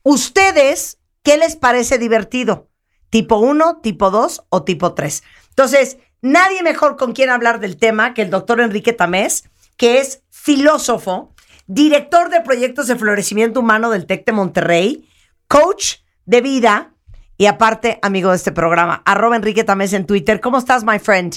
ustedes 0.04 0.98
qué 1.22 1.36
les 1.36 1.58
parece 1.58 1.98
divertido. 1.98 2.70
Tipo 3.10 3.40
1, 3.40 3.82
tipo 3.82 4.10
2 4.10 4.46
o 4.48 4.64
tipo 4.64 4.94
3. 4.94 5.24
Entonces, 5.50 5.98
nadie 6.22 6.64
mejor 6.64 6.96
con 6.96 7.12
quien 7.12 7.30
hablar 7.30 7.60
del 7.60 7.76
tema 7.76 8.14
que 8.14 8.22
el 8.22 8.30
doctor 8.30 8.62
Enrique 8.62 8.94
Tamés, 8.94 9.44
que 9.76 10.00
es 10.00 10.24
filósofo, 10.30 11.36
director 11.68 12.30
de 12.30 12.42
proyectos 12.42 12.88
de 12.88 12.96
florecimiento 12.96 13.60
humano 13.60 13.90
del 13.92 14.06
TEC 14.06 14.26
de 14.26 14.32
Monterrey, 14.32 15.10
coach 15.48 15.96
de 16.26 16.42
vida 16.42 16.94
y 17.38 17.46
aparte 17.46 18.00
amigo 18.02 18.32
de 18.32 18.38
este 18.38 18.52
programa. 18.52 19.02
Arroba 19.06 19.36
Enrique 19.36 19.64
Tamés 19.64 19.94
en 19.94 20.06
Twitter. 20.06 20.40
¿Cómo 20.42 20.58
estás, 20.58 20.84
my 20.84 21.00
friend? 21.00 21.36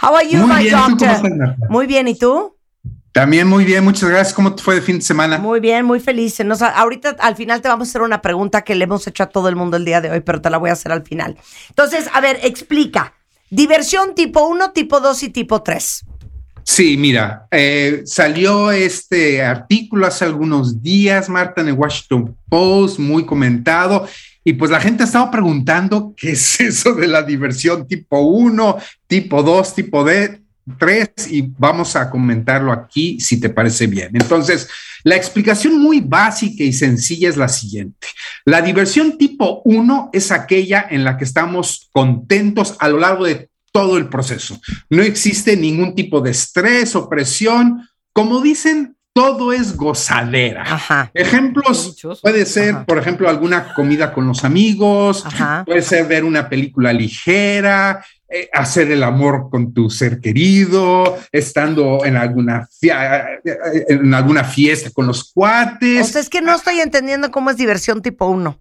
How 0.00 0.16
are 0.16 0.28
you, 0.28 0.38
Muy 0.46 0.56
my 0.56 0.62
bien, 0.64 0.74
¿tú 0.74 0.82
cómo 0.82 0.88
doctor? 0.96 1.08
estás? 1.08 1.70
Muy 1.70 1.86
bien, 1.86 2.08
¿y 2.08 2.14
tú? 2.16 2.56
También 3.12 3.46
muy 3.46 3.64
bien, 3.66 3.84
muchas 3.84 4.08
gracias. 4.08 4.32
¿Cómo 4.32 4.54
te 4.54 4.62
fue 4.62 4.74
de 4.76 4.80
fin 4.80 4.96
de 4.96 5.02
semana? 5.02 5.36
Muy 5.38 5.60
bien, 5.60 5.84
muy 5.84 6.00
feliz. 6.00 6.40
Nos- 6.44 6.62
ahorita 6.62 7.16
al 7.20 7.36
final 7.36 7.60
te 7.60 7.68
vamos 7.68 7.88
a 7.88 7.90
hacer 7.90 8.00
una 8.02 8.22
pregunta 8.22 8.62
que 8.62 8.74
le 8.74 8.84
hemos 8.84 9.06
hecho 9.06 9.22
a 9.24 9.26
todo 9.26 9.48
el 9.50 9.56
mundo 9.56 9.76
el 9.76 9.84
día 9.84 10.00
de 10.00 10.10
hoy, 10.10 10.20
pero 10.20 10.40
te 10.40 10.48
la 10.48 10.56
voy 10.56 10.70
a 10.70 10.72
hacer 10.72 10.92
al 10.92 11.02
final. 11.02 11.36
Entonces, 11.68 12.08
a 12.14 12.20
ver, 12.22 12.38
explica. 12.42 13.12
Diversión 13.50 14.14
tipo 14.14 14.46
1, 14.46 14.72
tipo 14.72 15.00
2 15.00 15.24
y 15.24 15.28
tipo 15.28 15.62
3. 15.62 16.06
Sí, 16.64 16.96
mira, 16.96 17.46
eh, 17.50 18.02
salió 18.04 18.70
este 18.70 19.42
artículo 19.42 20.06
hace 20.06 20.24
algunos 20.24 20.82
días, 20.82 21.28
Marta, 21.28 21.60
en 21.60 21.68
el 21.68 21.74
Washington 21.74 22.36
Post, 22.48 22.98
muy 22.98 23.26
comentado, 23.26 24.06
y 24.44 24.52
pues 24.54 24.70
la 24.70 24.80
gente 24.80 25.04
estaba 25.04 25.30
preguntando 25.30 26.14
qué 26.16 26.32
es 26.32 26.60
eso 26.60 26.94
de 26.94 27.08
la 27.08 27.22
diversión 27.22 27.86
tipo 27.86 28.20
1, 28.20 28.76
tipo 29.06 29.42
2, 29.42 29.74
tipo 29.74 30.04
D. 30.04 30.42
3 30.78 31.10
y 31.30 31.52
vamos 31.58 31.96
a 31.96 32.08
comentarlo 32.08 32.70
aquí 32.72 33.18
si 33.18 33.40
te 33.40 33.48
parece 33.48 33.88
bien. 33.88 34.10
Entonces, 34.14 34.68
la 35.02 35.16
explicación 35.16 35.80
muy 35.80 36.00
básica 36.00 36.62
y 36.62 36.72
sencilla 36.72 37.28
es 37.28 37.36
la 37.36 37.48
siguiente. 37.48 38.06
La 38.44 38.62
diversión 38.62 39.18
tipo 39.18 39.62
1 39.64 40.10
es 40.12 40.30
aquella 40.30 40.86
en 40.88 41.02
la 41.02 41.16
que 41.16 41.24
estamos 41.24 41.88
contentos 41.92 42.76
a 42.78 42.88
lo 42.88 42.98
largo 43.00 43.24
de 43.24 43.50
todo 43.72 43.96
el 43.98 44.08
proceso. 44.08 44.60
No 44.90 45.02
existe 45.02 45.56
ningún 45.56 45.94
tipo 45.94 46.20
de 46.20 46.30
estrés 46.30 46.94
o 46.94 47.08
presión. 47.08 47.88
Como 48.12 48.40
dicen, 48.42 48.96
todo 49.14 49.52
es 49.52 49.76
gozadera. 49.76 50.62
Ajá. 50.62 51.10
Ejemplos 51.14 51.96
puede 52.22 52.46
ser, 52.46 52.74
Ajá. 52.74 52.84
por 52.86 52.98
ejemplo, 52.98 53.28
alguna 53.28 53.74
comida 53.74 54.12
con 54.12 54.26
los 54.26 54.44
amigos, 54.44 55.24
Ajá. 55.26 55.64
puede 55.66 55.82
ser 55.82 56.06
ver 56.06 56.24
una 56.24 56.48
película 56.48 56.92
ligera, 56.92 58.04
eh, 58.28 58.48
hacer 58.54 58.90
el 58.90 59.02
amor 59.02 59.48
con 59.50 59.74
tu 59.74 59.90
ser 59.90 60.18
querido, 60.20 61.18
estando 61.30 62.04
en 62.06 62.16
alguna, 62.16 62.66
fia- 62.80 63.34
eh, 63.44 63.84
en 63.88 64.14
alguna 64.14 64.44
fiesta 64.44 64.90
con 64.90 65.06
los 65.06 65.22
O 65.22 65.32
cuates. 65.34 66.08
sea, 66.08 66.20
es 66.22 66.30
que 66.30 66.40
no 66.40 66.54
estoy 66.54 66.80
entendiendo 66.80 67.30
cómo 67.30 67.50
es 67.50 67.58
diversión 67.58 68.00
tipo 68.00 68.26
uno. 68.26 68.58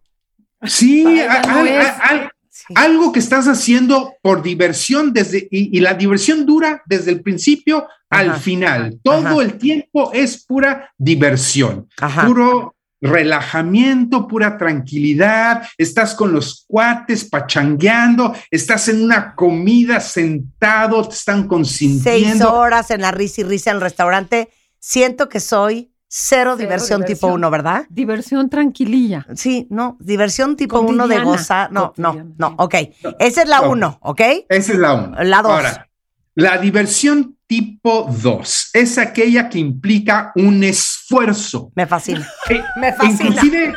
Sí, 0.63 1.21
al- 1.21 2.29
Sí. 2.53 2.73
algo 2.75 3.13
que 3.13 3.19
estás 3.19 3.47
haciendo 3.47 4.13
por 4.21 4.43
diversión 4.43 5.13
desde 5.13 5.47
y, 5.49 5.77
y 5.77 5.79
la 5.79 5.93
diversión 5.93 6.45
dura 6.45 6.83
desde 6.85 7.11
el 7.11 7.21
principio 7.21 7.87
al 8.09 8.31
Ajá. 8.31 8.39
final. 8.39 8.99
Todo 9.01 9.25
Ajá. 9.27 9.41
el 9.41 9.57
tiempo 9.57 10.11
es 10.13 10.43
pura 10.45 10.91
diversión, 10.97 11.87
puro 12.25 12.75
relajamiento, 12.99 14.27
pura 14.27 14.57
tranquilidad. 14.57 15.63
Estás 15.77 16.13
con 16.13 16.33
los 16.33 16.65
cuates 16.67 17.23
pachangueando, 17.25 18.35
estás 18.49 18.89
en 18.89 19.01
una 19.03 19.33
comida 19.35 19.99
sentado, 19.99 21.07
te 21.07 21.15
están 21.15 21.39
Seis 21.39 21.47
consintiendo. 21.47 22.53
horas 22.53 22.91
en 22.91 23.01
la 23.01 23.11
risa 23.11 23.41
y 23.41 23.43
risa 23.45 23.69
en 23.71 23.77
el 23.77 23.81
restaurante. 23.81 24.49
Siento 24.79 25.29
que 25.29 25.39
soy 25.39 25.90
cero, 26.13 26.57
diversión, 26.57 27.01
tipo 27.01 27.07
diversión. 27.27 27.31
uno, 27.35 27.49
¿verdad? 27.49 27.85
Diversión 27.89 28.49
tranquililla. 28.49 29.25
Sí, 29.33 29.65
no, 29.69 29.95
diversión 30.01 30.57
tipo 30.57 30.81
uno 30.81 31.07
de 31.07 31.15
Cotidiana. 31.15 31.23
gozar. 31.23 31.71
No, 31.71 31.93
no, 31.95 32.33
no, 32.37 32.55
ok. 32.57 32.75
Esa 33.17 33.43
es 33.43 33.47
la 33.47 33.61
No. 33.61 33.71
uno, 33.71 33.97
¿ok? 34.01 34.21
Esa 34.49 34.73
es 34.73 34.77
la 34.77 34.93
uno. 34.93 35.23
La 35.23 35.41
dos. 35.41 35.51
Ahora, 35.53 35.89
la 36.35 36.57
diversión 36.57 37.37
tipo 37.51 38.07
2 38.09 38.69
es 38.71 38.97
aquella 38.97 39.49
que 39.49 39.59
implica 39.59 40.31
un 40.35 40.63
esfuerzo. 40.63 41.69
Me 41.75 41.85
fascina. 41.85 42.25
Eh, 42.47 42.63
Me 42.77 42.93
fascina. 42.93 43.29
Inclusive 43.29 43.73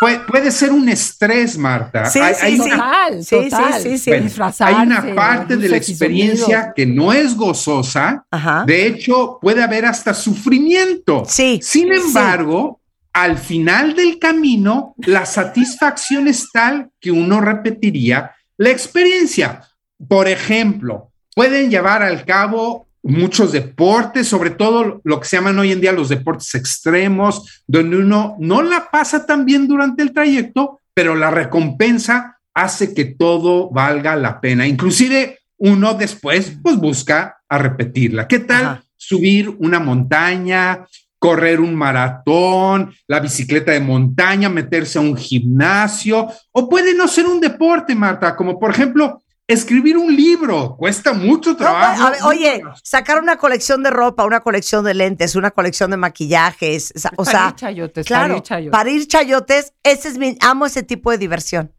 puede, 0.00 0.20
puede 0.20 0.50
ser 0.50 0.72
un 0.72 0.88
estrés, 0.88 1.58
Marta. 1.58 2.06
Sí, 2.06 2.18
hay, 2.18 2.34
sí, 2.34 2.40
hay 2.46 2.54
sí. 2.56 2.60
una, 2.62 2.76
Total, 2.76 3.22
Sí, 3.22 3.36
sí, 3.36 3.50
total. 3.50 3.82
sí, 3.82 3.98
sí. 3.98 4.10
bueno, 4.10 4.24
Disfrazarse, 4.24 4.74
hay 4.74 4.86
una 4.86 5.14
parte 5.14 5.58
de 5.58 5.68
la 5.68 5.76
experiencia 5.76 6.72
que 6.74 6.86
no 6.86 7.12
es 7.12 7.36
gozosa. 7.36 8.24
Ajá. 8.30 8.64
De 8.66 8.86
hecho, 8.86 9.38
puede 9.38 9.62
haber 9.62 9.84
hasta 9.84 10.14
sufrimiento. 10.14 11.24
Sí, 11.28 11.60
Sin 11.62 11.88
sí. 11.88 12.00
embargo, 12.06 12.80
al 13.12 13.36
final 13.36 13.94
del 13.94 14.18
camino, 14.18 14.94
la 14.96 15.26
satisfacción 15.26 16.26
es 16.26 16.48
tal 16.50 16.88
que 16.98 17.10
uno 17.10 17.42
repetiría 17.42 18.34
la 18.56 18.70
experiencia. 18.70 19.60
Por 20.08 20.26
ejemplo, 20.26 21.10
pueden 21.36 21.68
llevar 21.68 22.02
al 22.02 22.24
cabo 22.24 22.84
muchos 23.04 23.52
deportes, 23.52 24.26
sobre 24.26 24.50
todo 24.50 25.00
lo 25.04 25.20
que 25.20 25.28
se 25.28 25.36
llaman 25.36 25.58
hoy 25.58 25.72
en 25.72 25.80
día 25.80 25.92
los 25.92 26.08
deportes 26.08 26.54
extremos, 26.54 27.62
donde 27.66 27.98
uno 27.98 28.36
no 28.40 28.62
la 28.62 28.90
pasa 28.90 29.26
tan 29.26 29.44
bien 29.44 29.68
durante 29.68 30.02
el 30.02 30.12
trayecto, 30.12 30.80
pero 30.94 31.14
la 31.14 31.30
recompensa 31.30 32.40
hace 32.54 32.94
que 32.94 33.04
todo 33.04 33.70
valga 33.70 34.16
la 34.16 34.40
pena. 34.40 34.66
Inclusive 34.66 35.40
uno 35.58 35.94
después 35.94 36.56
pues 36.62 36.76
busca 36.76 37.42
a 37.48 37.58
repetirla. 37.58 38.26
¿Qué 38.26 38.38
tal 38.38 38.64
Ajá. 38.64 38.84
subir 38.96 39.50
una 39.58 39.80
montaña, 39.80 40.86
correr 41.18 41.60
un 41.60 41.74
maratón, 41.74 42.94
la 43.06 43.20
bicicleta 43.20 43.72
de 43.72 43.80
montaña, 43.80 44.48
meterse 44.48 44.98
a 44.98 45.02
un 45.02 45.16
gimnasio, 45.16 46.28
o 46.52 46.68
puede 46.68 46.94
no 46.94 47.08
ser 47.08 47.26
un 47.26 47.40
deporte, 47.40 47.94
Marta, 47.94 48.36
como 48.36 48.58
por 48.58 48.70
ejemplo 48.70 49.22
escribir 49.46 49.96
un 49.98 50.14
libro, 50.14 50.74
cuesta 50.78 51.12
mucho 51.12 51.50
No, 51.50 51.56
trabajo. 51.56 52.02
a 52.06 52.10
ver, 52.10 52.18
oye, 52.24 52.62
sacar 52.82 53.20
una 53.22 53.36
colección 53.36 53.82
de 53.82 53.90
ropa, 53.90 54.24
una 54.24 54.40
colección 54.40 54.84
de 54.84 54.94
lentes, 54.94 55.36
una 55.36 55.50
colección 55.50 55.90
de 55.90 55.98
maquillajes, 55.98 56.92
o 56.96 56.98
sea, 56.98 57.12
o 57.16 57.24
Para 57.24 57.38
sea, 57.38 57.48
ir 57.50 57.54
chayotes, 57.56 58.06
claro, 58.06 58.22
para 58.28 58.36
ir 58.38 58.42
chayotes. 58.42 58.70
para 58.72 58.90
ir 58.90 59.06
chayotes, 59.06 59.72
ese 59.82 60.08
es 60.08 60.18
mi, 60.18 60.36
amo 60.40 60.64
ese 60.66 60.82
tipo 60.82 61.10
de 61.10 61.18
diversión. 61.18 61.70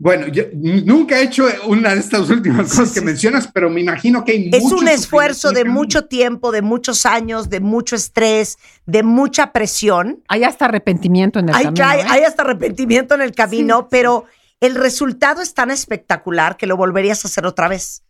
Bueno, 0.00 0.28
yo 0.28 0.44
nunca 0.54 1.18
he 1.18 1.24
hecho 1.24 1.44
una 1.66 1.92
de 1.92 1.98
estas 1.98 2.30
últimas 2.30 2.68
cosas 2.68 2.92
que 2.92 3.00
mencionas, 3.00 3.48
pero 3.52 3.68
me 3.68 3.80
imagino 3.80 4.24
que 4.24 4.30
hay 4.30 4.50
Es 4.52 4.70
un 4.70 4.86
esfuerzo 4.86 5.50
de 5.50 5.64
mucho 5.64 6.04
tiempo, 6.04 6.52
de 6.52 6.62
muchos 6.62 7.04
años, 7.04 7.50
de 7.50 7.58
mucho 7.58 7.96
estrés, 7.96 8.58
de 8.86 9.02
mucha 9.02 9.50
presión. 9.52 10.22
Hay 10.28 10.44
hasta 10.44 10.66
arrepentimiento 10.66 11.40
en 11.40 11.48
el 11.48 11.54
Hay, 11.56 11.64
camino. 11.64 11.84
hay- 11.84 12.00
¿eh? 12.02 12.04
hay 12.08 12.22
hasta 12.22 12.42
arrepentimiento 12.42 13.16
en 13.16 13.22
el 13.22 13.32
camino, 13.34 13.78
Sí, 13.78 13.82
sí. 13.82 13.88
pero 13.90 14.24
el 14.60 14.74
resultado 14.74 15.40
es 15.42 15.54
tan 15.54 15.70
espectacular 15.70 16.56
que 16.56 16.66
lo 16.66 16.76
volverías 16.76 17.24
a 17.24 17.28
hacer 17.28 17.46
otra 17.46 17.68
vez. 17.68 18.02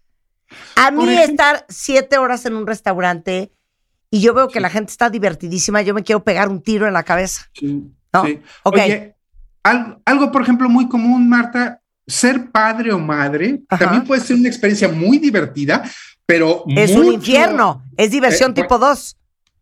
A 0.76 0.90
mí 0.90 1.08
estar 1.18 1.66
siete 1.68 2.16
horas 2.18 2.46
en 2.46 2.54
un 2.56 2.66
restaurante 2.66 3.52
y 4.10 4.20
yo 4.22 4.32
veo 4.32 4.48
que 4.48 4.60
la 4.60 4.70
gente 4.70 4.90
está 4.90 5.10
divertidísima, 5.10 5.82
yo 5.82 5.92
me 5.92 6.02
quiero 6.02 6.24
pegar 6.24 6.48
un 6.48 6.62
tiro 6.62 6.86
en 6.86 6.94
la 6.94 7.02
cabeza. 7.02 7.42
Sí, 7.52 7.84
¿No? 8.12 8.24
sí. 8.24 8.40
Oye, 8.62 9.14
al- 9.62 9.98
algo, 10.06 10.32
por 10.32 10.40
ejemplo, 10.42 10.68
muy 10.70 10.88
común, 10.88 11.28
Marta, 11.28 11.82
ser 12.06 12.50
padre 12.50 12.92
o 12.94 12.98
madre 12.98 13.60
Ajá. 13.68 13.84
también 13.84 14.04
puede 14.04 14.22
ser 14.22 14.36
una 14.36 14.48
experiencia 14.48 14.88
muy 14.88 15.18
divertida, 15.18 15.82
pero 16.24 16.64
Es 16.74 16.92
un 16.92 17.12
infierno, 17.12 17.82
es 17.98 18.10
diversión 18.10 18.52
Eh, 18.52 18.54
tipo 18.62 18.78
2. 18.78 19.16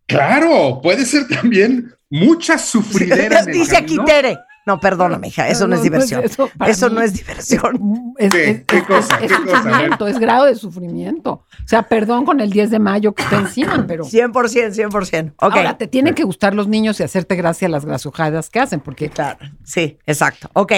Claro, 0.07 0.79
puede 0.81 1.05
ser 1.05 1.27
también 1.27 1.93
mucha 2.09 2.57
sufridera. 2.59 3.45
Dice 3.45 3.77
aquí. 3.77 3.99
Tere. 4.07 4.39
No, 4.67 4.81
perdóname, 4.81 5.29
hija, 5.29 5.49
eso 5.49 5.69
no, 5.69 5.77
es 5.77 5.83
diversión. 5.85 6.25
eso 6.25 6.89
no 6.91 7.01
es 7.01 7.13
diversión. 7.15 8.15
Es, 8.19 8.33
¿Qué? 8.33 8.51
es- 8.51 8.65
¿Qué 8.67 8.83
cosa? 8.83 9.17
es 9.21 9.31
¿Qué 9.33 9.45
cosa? 9.45 9.63
sufrimiento, 9.63 10.07
es 10.09 10.19
grado 10.19 10.45
de 10.47 10.57
sufrimiento. 10.57 11.31
O 11.31 11.69
sea, 11.69 11.85
perdón 11.85 12.25
con 12.25 12.41
el 12.41 12.51
10 12.51 12.71
de 12.71 12.79
mayo 12.81 13.15
que 13.15 13.23
está 13.23 13.37
encima, 13.39 13.85
pero 13.87 14.05
100%, 14.05 14.73
100%. 14.75 15.35
Ok. 15.37 15.55
ahora 15.57 15.79
te 15.79 15.87
tienen 15.87 16.15
que 16.15 16.25
gustar 16.25 16.53
los 16.53 16.67
niños 16.67 16.99
y 16.99 17.05
hacerte 17.05 17.37
gracia 17.37 17.69
las 17.69 17.85
grasojadas 17.85 18.51
que 18.51 18.59
hacen, 18.59 18.81
porque 18.81 19.09
Claro, 19.09 19.39
sí, 19.65 19.99
exacto. 20.05 20.51
Ok, 20.55 20.73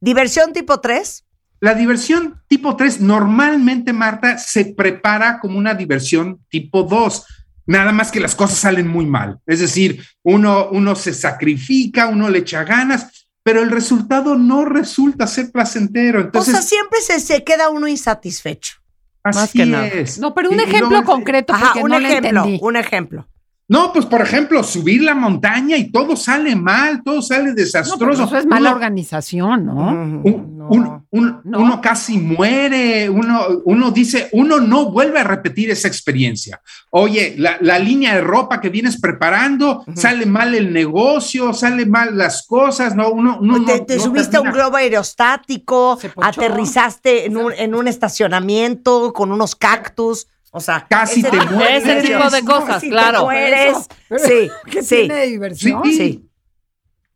diversión 0.00 0.52
tipo 0.54 0.80
3. 0.80 1.24
La 1.60 1.74
diversión 1.74 2.40
tipo 2.48 2.76
3 2.76 3.00
normalmente, 3.02 3.92
Marta, 3.92 4.38
se 4.38 4.64
prepara 4.66 5.38
como 5.38 5.58
una 5.58 5.74
diversión 5.74 6.40
tipo 6.48 6.82
2. 6.82 7.26
Nada 7.66 7.92
más 7.92 8.10
que 8.10 8.20
las 8.20 8.34
cosas 8.34 8.58
salen 8.58 8.86
muy 8.88 9.06
mal. 9.06 9.38
Es 9.46 9.60
decir, 9.60 10.02
uno, 10.22 10.68
uno 10.70 10.94
se 10.94 11.14
sacrifica, 11.14 12.08
uno 12.08 12.28
le 12.28 12.40
echa 12.40 12.62
ganas, 12.64 13.13
pero 13.44 13.62
el 13.62 13.70
resultado 13.70 14.34
no 14.36 14.64
resulta 14.64 15.26
ser 15.28 15.52
placentero. 15.52 16.20
Entonces, 16.22 16.54
o 16.54 16.56
sea, 16.56 16.66
siempre 16.66 17.00
se, 17.00 17.20
se 17.20 17.44
queda 17.44 17.68
uno 17.70 17.86
insatisfecho. 17.86 18.78
así 19.22 19.38
más 19.38 19.52
que 19.52 19.66
nada. 19.66 19.86
es. 19.86 20.18
no, 20.18 20.34
pero 20.34 20.50
un 20.50 20.58
Y- 20.58 20.64
ejemplo 20.64 20.88
luego- 20.90 21.04
concreto 21.04 21.52
Ajá, 21.54 21.66
porque 21.66 21.82
un 21.84 21.90
no 21.90 21.98
le 22.00 22.08
ejemplo, 22.08 22.44
un 22.60 22.76
ejemplo. 22.76 23.28
No, 23.66 23.94
pues 23.94 24.04
por 24.04 24.20
ejemplo, 24.20 24.62
subir 24.62 25.02
la 25.02 25.14
montaña 25.14 25.76
y 25.78 25.90
todo 25.90 26.16
sale 26.16 26.54
mal, 26.54 27.02
todo 27.02 27.22
sale 27.22 27.44
No, 27.48 27.52
pero 27.54 27.64
desastroso. 27.64 28.24
eso 28.24 28.36
es 28.36 28.44
mala 28.46 28.68
Uno- 28.68 28.76
organización, 28.76 29.64
¿no? 29.64 29.72
un- 29.88 30.22
No. 30.58 30.68
un- 30.68 31.06
un- 31.10 31.40
No. 31.44 31.60
Uno 31.60 31.80
casi 31.80 32.18
muere, 32.18 33.08
uno, 33.08 33.40
uno 33.64 33.90
dice, 33.90 34.28
uno 34.32 34.60
no 34.60 34.90
vuelve 34.90 35.18
a 35.20 35.24
repetir 35.24 35.70
esa 35.70 35.88
experiencia. 35.88 36.60
Oye, 36.90 37.34
la, 37.38 37.56
la 37.60 37.78
línea 37.78 38.14
de 38.14 38.20
ropa 38.20 38.60
que 38.60 38.68
vienes 38.68 39.00
preparando, 39.00 39.84
sale 39.94 40.26
mal 40.26 40.54
el 40.54 40.72
negocio, 40.72 41.52
sale 41.54 41.86
mal 41.86 42.16
las 42.18 42.46
cosas, 42.46 42.94
no, 42.94 43.10
uno, 43.10 43.38
uno 43.40 43.64
te 43.64 43.78
no- 43.78 43.84
te 43.86 43.96
no 43.96 44.02
subiste 44.02 44.36
a 44.36 44.40
un 44.42 44.52
globo 44.52 44.76
aerostático, 44.76 45.98
aterrizaste 46.22 47.26
en 47.26 47.36
un, 47.38 47.52
en 47.52 47.74
un 47.74 47.88
estacionamiento 47.88 49.12
con 49.12 49.32
unos 49.32 49.54
cactus. 49.56 50.26
O 50.56 50.60
sea, 50.60 50.86
Casi 50.88 51.20
ese 51.20 51.30
te 51.30 51.38
tipo- 51.38 51.52
mueres. 51.52 51.84
Ese 51.84 52.02
tipo 52.06 52.30
de 52.30 52.42
No, 52.42 52.48
cosas, 52.60 52.80
si 52.80 52.86
te 52.88 52.92
claro. 52.92 53.22
mueres. 53.24 53.76
Pero- 54.08 54.24
Sí, 54.24 54.50
¿Qué 54.70 54.82
sí, 54.82 54.94
tiene 54.96 55.14
de 55.16 55.26
diversión? 55.26 55.82
Sí. 55.84 55.92
sí. 55.96 56.28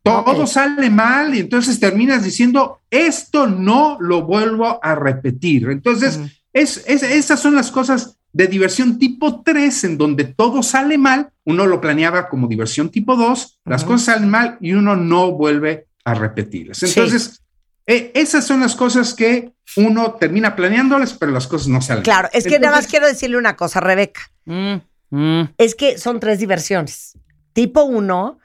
Todo 0.02 0.42
Ok. 0.42 0.46
sale 0.46 0.90
mal 0.90 1.34
y 1.34 1.40
entonces 1.40 1.78
terminas 1.78 2.24
diciendo, 2.24 2.80
esto 2.90 3.46
no 3.46 3.96
lo 4.00 4.22
vuelvo 4.22 4.80
a 4.82 4.94
repetir. 4.94 5.68
Entonces, 5.70 6.18
es, 6.52 6.82
es- 6.86 7.02
esas 7.02 7.40
son 7.40 7.54
las 7.54 7.70
cosas 7.70 8.16
de 8.32 8.46
diversión 8.46 8.98
tipo 8.98 9.42
3, 9.42 9.84
en 9.84 9.98
donde 9.98 10.24
todo 10.24 10.62
sale 10.62 10.98
mal. 10.98 11.30
Uno 11.44 11.66
lo 11.66 11.80
planeaba 11.80 12.28
como 12.28 12.46
diversión 12.48 12.90
tipo 12.90 13.16
2, 13.16 13.60
las 13.64 13.84
cosas 13.84 14.02
salen 14.14 14.30
mal 14.30 14.56
y 14.60 14.72
uno 14.72 14.96
no 14.96 15.32
vuelve 15.32 15.86
a 16.04 16.14
repetirlas. 16.14 16.78
Sí. 16.78 16.86
Entonces, 17.88 18.06
eh, 18.06 18.12
esas 18.14 18.46
son 18.46 18.60
las 18.60 18.76
cosas 18.76 19.14
que 19.14 19.52
uno 19.76 20.12
termina 20.14 20.54
planeándolas, 20.54 21.14
pero 21.14 21.32
las 21.32 21.46
cosas 21.46 21.68
no 21.68 21.80
salen. 21.80 22.04
Claro, 22.04 22.28
es 22.32 22.44
que 22.44 22.58
nada 22.58 22.76
más 22.76 22.84
Entonces, 22.84 22.90
quiero 22.90 23.06
decirle 23.06 23.38
una 23.38 23.56
cosa, 23.56 23.80
Rebeca. 23.80 24.20
Mm, 24.44 24.76
mm. 25.10 25.54
Es 25.56 25.74
que 25.74 25.98
son 25.98 26.20
tres 26.20 26.38
diversiones. 26.38 27.18
Tipo 27.54 27.82
uno, 27.84 28.38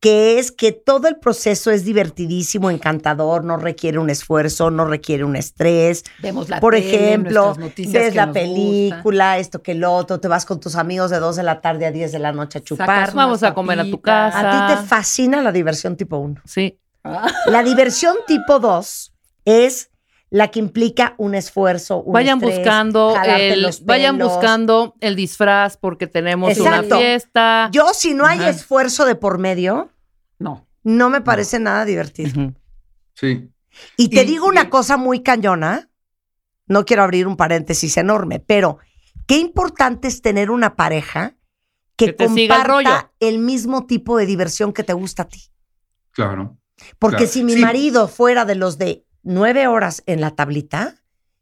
que 0.00 0.38
es 0.38 0.52
que 0.52 0.72
todo 0.72 1.08
el 1.08 1.16
proceso 1.16 1.70
es 1.70 1.84
divertidísimo, 1.84 2.70
encantador, 2.70 3.44
no 3.44 3.56
requiere 3.56 3.98
un 3.98 4.08
esfuerzo, 4.10 4.70
no 4.70 4.86
requiere 4.86 5.24
un 5.24 5.36
estrés. 5.36 6.04
Vemos 6.22 6.48
la 6.48 6.60
Por 6.60 6.74
tele, 6.74 6.88
ejemplo, 6.88 7.54
ves 7.76 8.14
la 8.14 8.32
película, 8.32 9.38
esto 9.38 9.62
que 9.62 9.72
el 9.72 9.84
otro, 9.84 10.20
te 10.20 10.28
vas 10.28 10.46
con 10.46 10.60
tus 10.60 10.76
amigos 10.76 11.10
de 11.10 11.18
2 11.18 11.36
de 11.36 11.42
la 11.42 11.60
tarde 11.60 11.86
a 11.86 11.90
10 11.90 12.12
de 12.12 12.18
la 12.18 12.32
noche 12.32 12.58
a 12.58 12.62
chupar. 12.62 12.86
Sacas 12.86 13.14
Vamos 13.14 13.42
a 13.42 13.52
comer 13.52 13.80
a 13.80 13.84
tu 13.84 14.00
casa. 14.00 14.40
A 14.40 14.68
ti 14.68 14.74
te 14.74 14.86
fascina 14.86 15.42
la 15.42 15.52
diversión 15.52 15.96
tipo 15.96 16.16
1. 16.16 16.40
Sí. 16.44 16.78
La 17.02 17.62
diversión 17.62 18.16
tipo 18.26 18.58
2 18.58 19.14
es 19.44 19.90
la 20.28 20.48
que 20.48 20.60
implica 20.60 21.14
un 21.18 21.34
esfuerzo, 21.34 22.02
un 22.02 22.12
Vayan 22.12 22.38
estrés, 22.38 22.58
buscando 22.58 23.16
el, 23.24 23.62
los 23.62 23.84
vayan 23.84 24.16
buscando 24.18 24.94
el 25.00 25.16
disfraz 25.16 25.76
porque 25.76 26.06
tenemos 26.06 26.50
Exacto. 26.56 26.86
una 26.86 26.98
fiesta. 26.98 27.68
Yo, 27.72 27.92
si 27.94 28.14
no 28.14 28.26
hay 28.26 28.38
Ajá. 28.38 28.50
esfuerzo 28.50 29.04
de 29.06 29.16
por 29.16 29.38
medio, 29.38 29.90
No. 30.38 30.68
no 30.84 31.10
me 31.10 31.20
parece 31.20 31.58
nada 31.58 31.84
divertido. 31.84 32.52
Sí. 33.14 33.50
Y 33.96 34.08
te 34.08 34.22
Y- 34.22 34.26
digo 34.26 34.46
una 34.46 34.70
cosa 34.70 34.96
muy 34.96 35.22
cañona, 35.22 35.90
no 36.66 36.84
quiero 36.84 37.02
abrir 37.02 37.26
un 37.26 37.36
paréntesis 37.36 37.96
enorme, 37.96 38.38
pero 38.38 38.78
qué 39.26 39.38
importante 39.38 40.06
es 40.06 40.22
tener 40.22 40.50
una 40.52 40.76
pareja 40.76 41.34
que, 41.96 42.06
Que 42.06 42.12
te 42.12 42.28
siga 42.28 42.56
el 42.58 42.64
rollo. 42.64 42.88
comparta 42.88 43.12
el 43.18 43.38
mismo 43.40 43.86
tipo 43.86 44.16
de 44.16 44.26
diversión 44.26 44.72
que 44.72 44.84
te 44.84 44.92
gusta 44.92 45.24
a 45.24 45.28
ti. 45.28 45.50
Claro. 46.12 46.56
Porque 46.98 47.16
Claro. 47.18 47.32
si 47.32 47.44
mi 47.44 47.54
Sí. 47.54 47.60
marido 47.60 48.08
fuera 48.08 48.44
de 48.44 48.54
los 48.54 48.78
de 48.78 49.04
nueve 49.22 49.66
horas 49.66 50.02
en 50.06 50.20
la 50.20 50.30
tablita, 50.32 50.96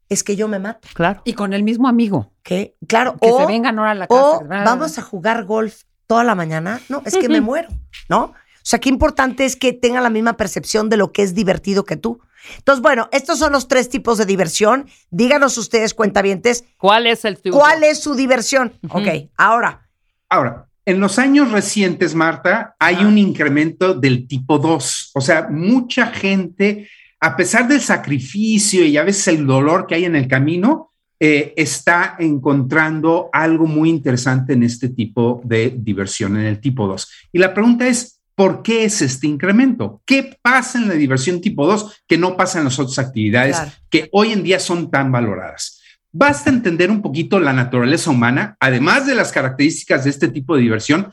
es 0.09 0.23
que 0.23 0.35
yo 0.35 0.47
me 0.47 0.59
mato. 0.59 0.87
Claro. 0.93 1.21
Y 1.25 1.33
con 1.33 1.53
el 1.53 1.63
mismo 1.63 1.87
amigo. 1.87 2.33
¿Qué? 2.43 2.75
Claro. 2.87 3.15
Que 3.21 3.29
o, 3.29 3.39
se 3.39 3.45
vengan 3.45 3.77
ahora 3.77 3.91
a 3.91 3.95
la 3.95 4.07
casa. 4.07 4.21
o 4.21 4.43
vamos 4.47 4.97
a 4.97 5.01
jugar 5.01 5.45
golf 5.45 5.83
toda 6.07 6.23
la 6.23 6.33
mañana. 6.35 6.81
No, 6.89 7.01
es 7.05 7.15
que 7.17 7.29
me 7.29 7.41
muero, 7.41 7.69
¿no? 8.09 8.23
O 8.23 8.33
sea, 8.69 8.79
qué 8.79 8.89
importante 8.89 9.45
es 9.45 9.55
que 9.55 9.71
tenga 9.73 10.01
la 10.01 10.09
misma 10.09 10.35
percepción 10.37 10.89
de 10.89 10.97
lo 10.97 11.11
que 11.11 11.23
es 11.23 11.33
divertido 11.35 11.85
que 11.85 11.95
tú. 11.95 12.19
Entonces, 12.57 12.81
bueno, 12.81 13.07
estos 13.11 13.37
son 13.39 13.51
los 13.51 13.67
tres 13.67 13.89
tipos 13.89 14.17
de 14.17 14.25
diversión. 14.25 14.87
Díganos 15.11 15.57
ustedes, 15.57 15.93
cuentavientes, 15.93 16.65
¿Cuál 16.77 17.05
es 17.07 17.25
el 17.25 17.37
tuyo? 17.39 17.55
¿cuál 17.57 17.83
es 17.83 17.99
su 18.01 18.15
diversión? 18.15 18.73
Ok, 18.89 19.07
ahora, 19.37 19.87
Ahora, 20.31 20.68
en 20.89 20.99
los 20.99 21.19
años 21.19 21.51
recientes, 21.51 22.15
Marta, 22.15 22.75
hay 22.79 23.03
un 23.05 23.17
incremento 23.19 23.93
del 23.93 24.27
tipo 24.27 24.57
2. 24.57 25.11
O 25.13 25.21
sea, 25.21 25.47
mucha 25.47 26.07
gente, 26.07 26.89
a 27.19 27.37
pesar 27.37 27.67
del 27.67 27.79
sacrificio 27.79 28.83
y 28.83 28.97
a 28.97 29.03
veces 29.03 29.27
el 29.27 29.45
dolor 29.45 29.85
que 29.85 29.93
hay 29.93 30.05
en 30.05 30.15
el 30.15 30.27
camino, 30.27 30.91
eh, 31.19 31.53
está 31.55 32.15
encontrando 32.17 33.29
algo 33.31 33.67
muy 33.67 33.89
interesante 33.89 34.53
en 34.53 34.63
este 34.63 34.89
tipo 34.89 35.41
de 35.43 35.75
diversión, 35.77 36.37
en 36.37 36.47
el 36.47 36.59
tipo 36.59 36.87
2. 36.87 37.07
Y 37.33 37.37
la 37.37 37.53
pregunta 37.53 37.87
es, 37.87 38.21
¿por 38.33 38.63
qué 38.63 38.85
es 38.85 39.03
este 39.03 39.27
incremento? 39.27 40.01
¿Qué 40.05 40.39
pasa 40.41 40.79
en 40.79 40.87
la 40.87 40.95
diversión 40.95 41.39
tipo 41.39 41.67
2 41.67 42.03
que 42.07 42.17
no 42.17 42.35
pasa 42.35 42.57
en 42.57 42.65
las 42.65 42.79
otras 42.79 42.97
actividades 42.97 43.57
Claro. 43.57 43.71
que 43.91 44.09
hoy 44.11 44.31
en 44.31 44.41
día 44.41 44.59
son 44.59 44.89
tan 44.89 45.11
valoradas? 45.11 45.78
Basta 46.11 46.49
entender 46.49 46.89
un 46.89 47.01
poquito 47.01 47.39
la 47.39 47.53
naturaleza 47.53 48.09
humana, 48.09 48.57
además 48.59 49.05
de 49.05 49.15
las 49.15 49.31
características 49.31 50.03
de 50.03 50.09
este 50.09 50.27
tipo 50.27 50.55
de 50.55 50.61
diversión, 50.61 51.11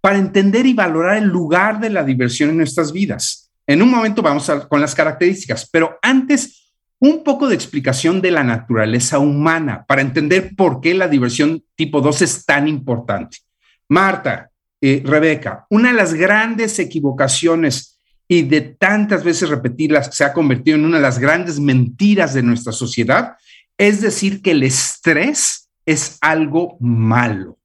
para 0.00 0.18
entender 0.18 0.64
y 0.66 0.74
valorar 0.74 1.18
el 1.18 1.24
lugar 1.24 1.80
de 1.80 1.90
la 1.90 2.04
diversión 2.04 2.50
en 2.50 2.56
nuestras 2.56 2.92
vidas. 2.92 3.50
En 3.66 3.82
un 3.82 3.90
momento 3.90 4.22
vamos 4.22 4.50
con 4.68 4.80
las 4.80 4.94
características, 4.94 5.68
pero 5.70 5.98
antes 6.00 6.72
un 7.00 7.22
poco 7.22 7.48
de 7.48 7.54
explicación 7.54 8.20
de 8.20 8.30
la 8.30 8.42
naturaleza 8.42 9.18
humana 9.18 9.84
para 9.86 10.02
entender 10.02 10.54
por 10.56 10.80
qué 10.80 10.94
la 10.94 11.08
diversión 11.08 11.62
tipo 11.76 12.00
2 12.00 12.22
es 12.22 12.44
tan 12.44 12.66
importante. 12.66 13.38
Marta, 13.88 14.50
eh, 14.80 15.02
Rebeca, 15.04 15.66
una 15.70 15.90
de 15.90 15.94
las 15.94 16.14
grandes 16.14 16.78
equivocaciones 16.78 17.98
y 18.26 18.42
de 18.42 18.60
tantas 18.60 19.24
veces 19.24 19.48
repetirlas 19.48 20.14
se 20.14 20.24
ha 20.24 20.32
convertido 20.32 20.76
en 20.76 20.84
una 20.84 20.98
de 20.98 21.02
las 21.02 21.18
grandes 21.18 21.58
mentiras 21.60 22.34
de 22.34 22.42
nuestra 22.42 22.72
sociedad, 22.72 23.36
es 23.78 24.00
decir, 24.00 24.42
que 24.42 24.50
el 24.50 24.64
estrés 24.64 25.70
es 25.86 26.18
algo 26.20 26.76
malo. 26.80 27.56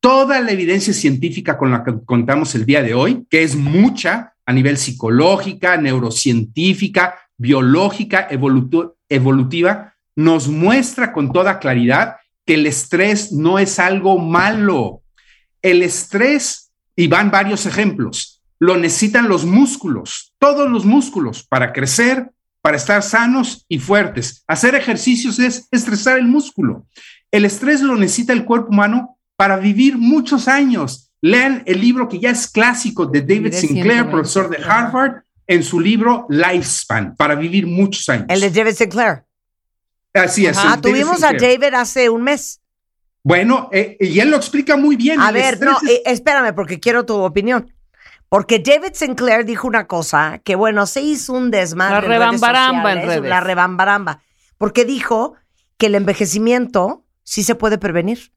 Toda 0.00 0.40
la 0.40 0.52
evidencia 0.52 0.94
científica 0.94 1.58
con 1.58 1.72
la 1.72 1.82
que 1.82 1.92
contamos 2.04 2.54
el 2.54 2.64
día 2.64 2.82
de 2.82 2.94
hoy, 2.94 3.26
que 3.28 3.42
es 3.42 3.56
mucha 3.56 4.34
a 4.46 4.52
nivel 4.52 4.78
psicológica, 4.78 5.76
neurocientífica, 5.76 7.18
biológica, 7.36 8.28
evolutu- 8.30 8.94
evolutiva, 9.08 9.94
nos 10.14 10.48
muestra 10.48 11.12
con 11.12 11.32
toda 11.32 11.58
claridad 11.58 12.16
que 12.46 12.54
el 12.54 12.66
estrés 12.66 13.32
no 13.32 13.58
es 13.58 13.80
algo 13.80 14.18
malo. 14.18 15.02
El 15.60 15.82
estrés, 15.82 16.70
y 16.94 17.08
van 17.08 17.32
varios 17.32 17.66
ejemplos, 17.66 18.40
lo 18.60 18.76
necesitan 18.76 19.28
los 19.28 19.44
músculos, 19.44 20.32
todos 20.38 20.70
los 20.70 20.84
músculos, 20.84 21.42
para 21.42 21.72
crecer, 21.72 22.30
para 22.66 22.78
estar 22.78 23.00
sanos 23.00 23.64
y 23.68 23.78
fuertes. 23.78 24.42
Hacer 24.48 24.74
ejercicios 24.74 25.38
es 25.38 25.68
estresar 25.70 26.18
el 26.18 26.24
músculo. 26.26 26.84
El 27.30 27.44
estrés 27.44 27.80
lo 27.80 27.94
necesita 27.94 28.32
el 28.32 28.44
cuerpo 28.44 28.70
humano 28.70 29.16
para 29.36 29.56
vivir 29.56 29.96
muchos 29.96 30.48
años. 30.48 31.12
Lean 31.20 31.62
el 31.66 31.80
libro 31.80 32.08
que 32.08 32.18
ya 32.18 32.30
es 32.30 32.48
clásico 32.48 33.06
de 33.06 33.20
David 33.20 33.52
Sinclair, 33.52 34.02
120. 34.02 34.10
profesor 34.10 34.50
de 34.50 34.56
Harvard, 34.64 35.22
en 35.46 35.62
su 35.62 35.78
libro 35.78 36.26
Lifespan, 36.28 37.14
para 37.14 37.36
vivir 37.36 37.68
muchos 37.68 38.08
años. 38.08 38.26
el 38.30 38.40
de 38.40 38.50
David 38.50 38.74
Sinclair. 38.74 39.22
Así 40.12 40.46
es. 40.46 40.58
Ah, 40.58 40.76
tuvimos 40.82 41.22
a. 41.22 41.34
David 41.34 41.72
hace 41.74 42.10
un 42.10 42.24
mes. 42.24 42.60
Bueno, 43.22 43.68
eh, 43.70 43.96
y 44.00 44.18
él 44.18 44.28
lo 44.30 44.36
explica 44.38 44.76
muy 44.76 44.96
bien. 44.96 45.20
A 45.20 45.30
ver, 45.30 45.60
no, 45.60 45.78
es- 45.84 45.88
eh, 45.88 46.02
espérame, 46.06 46.52
porque 46.52 46.80
quiero 46.80 47.06
tu 47.06 47.14
opinión. 47.14 47.72
Porque 48.36 48.58
David 48.58 48.92
Sinclair 48.92 49.46
dijo 49.46 49.66
una 49.66 49.86
cosa 49.86 50.42
que, 50.44 50.56
bueno, 50.56 50.84
se 50.86 51.00
hizo 51.00 51.32
un 51.32 51.50
desmadre. 51.50 51.92
La 51.92 51.98
en 52.00 52.04
redes 52.04 52.18
rebambaramba 52.18 52.92
en 52.92 53.08
redes. 53.08 53.30
La 53.30 53.40
rebambaramba. 53.40 54.20
Porque 54.58 54.84
dijo 54.84 55.36
que 55.78 55.86
el 55.86 55.94
envejecimiento 55.94 57.06
sí 57.22 57.42
se 57.42 57.54
puede 57.54 57.78
prevenir. 57.78 58.30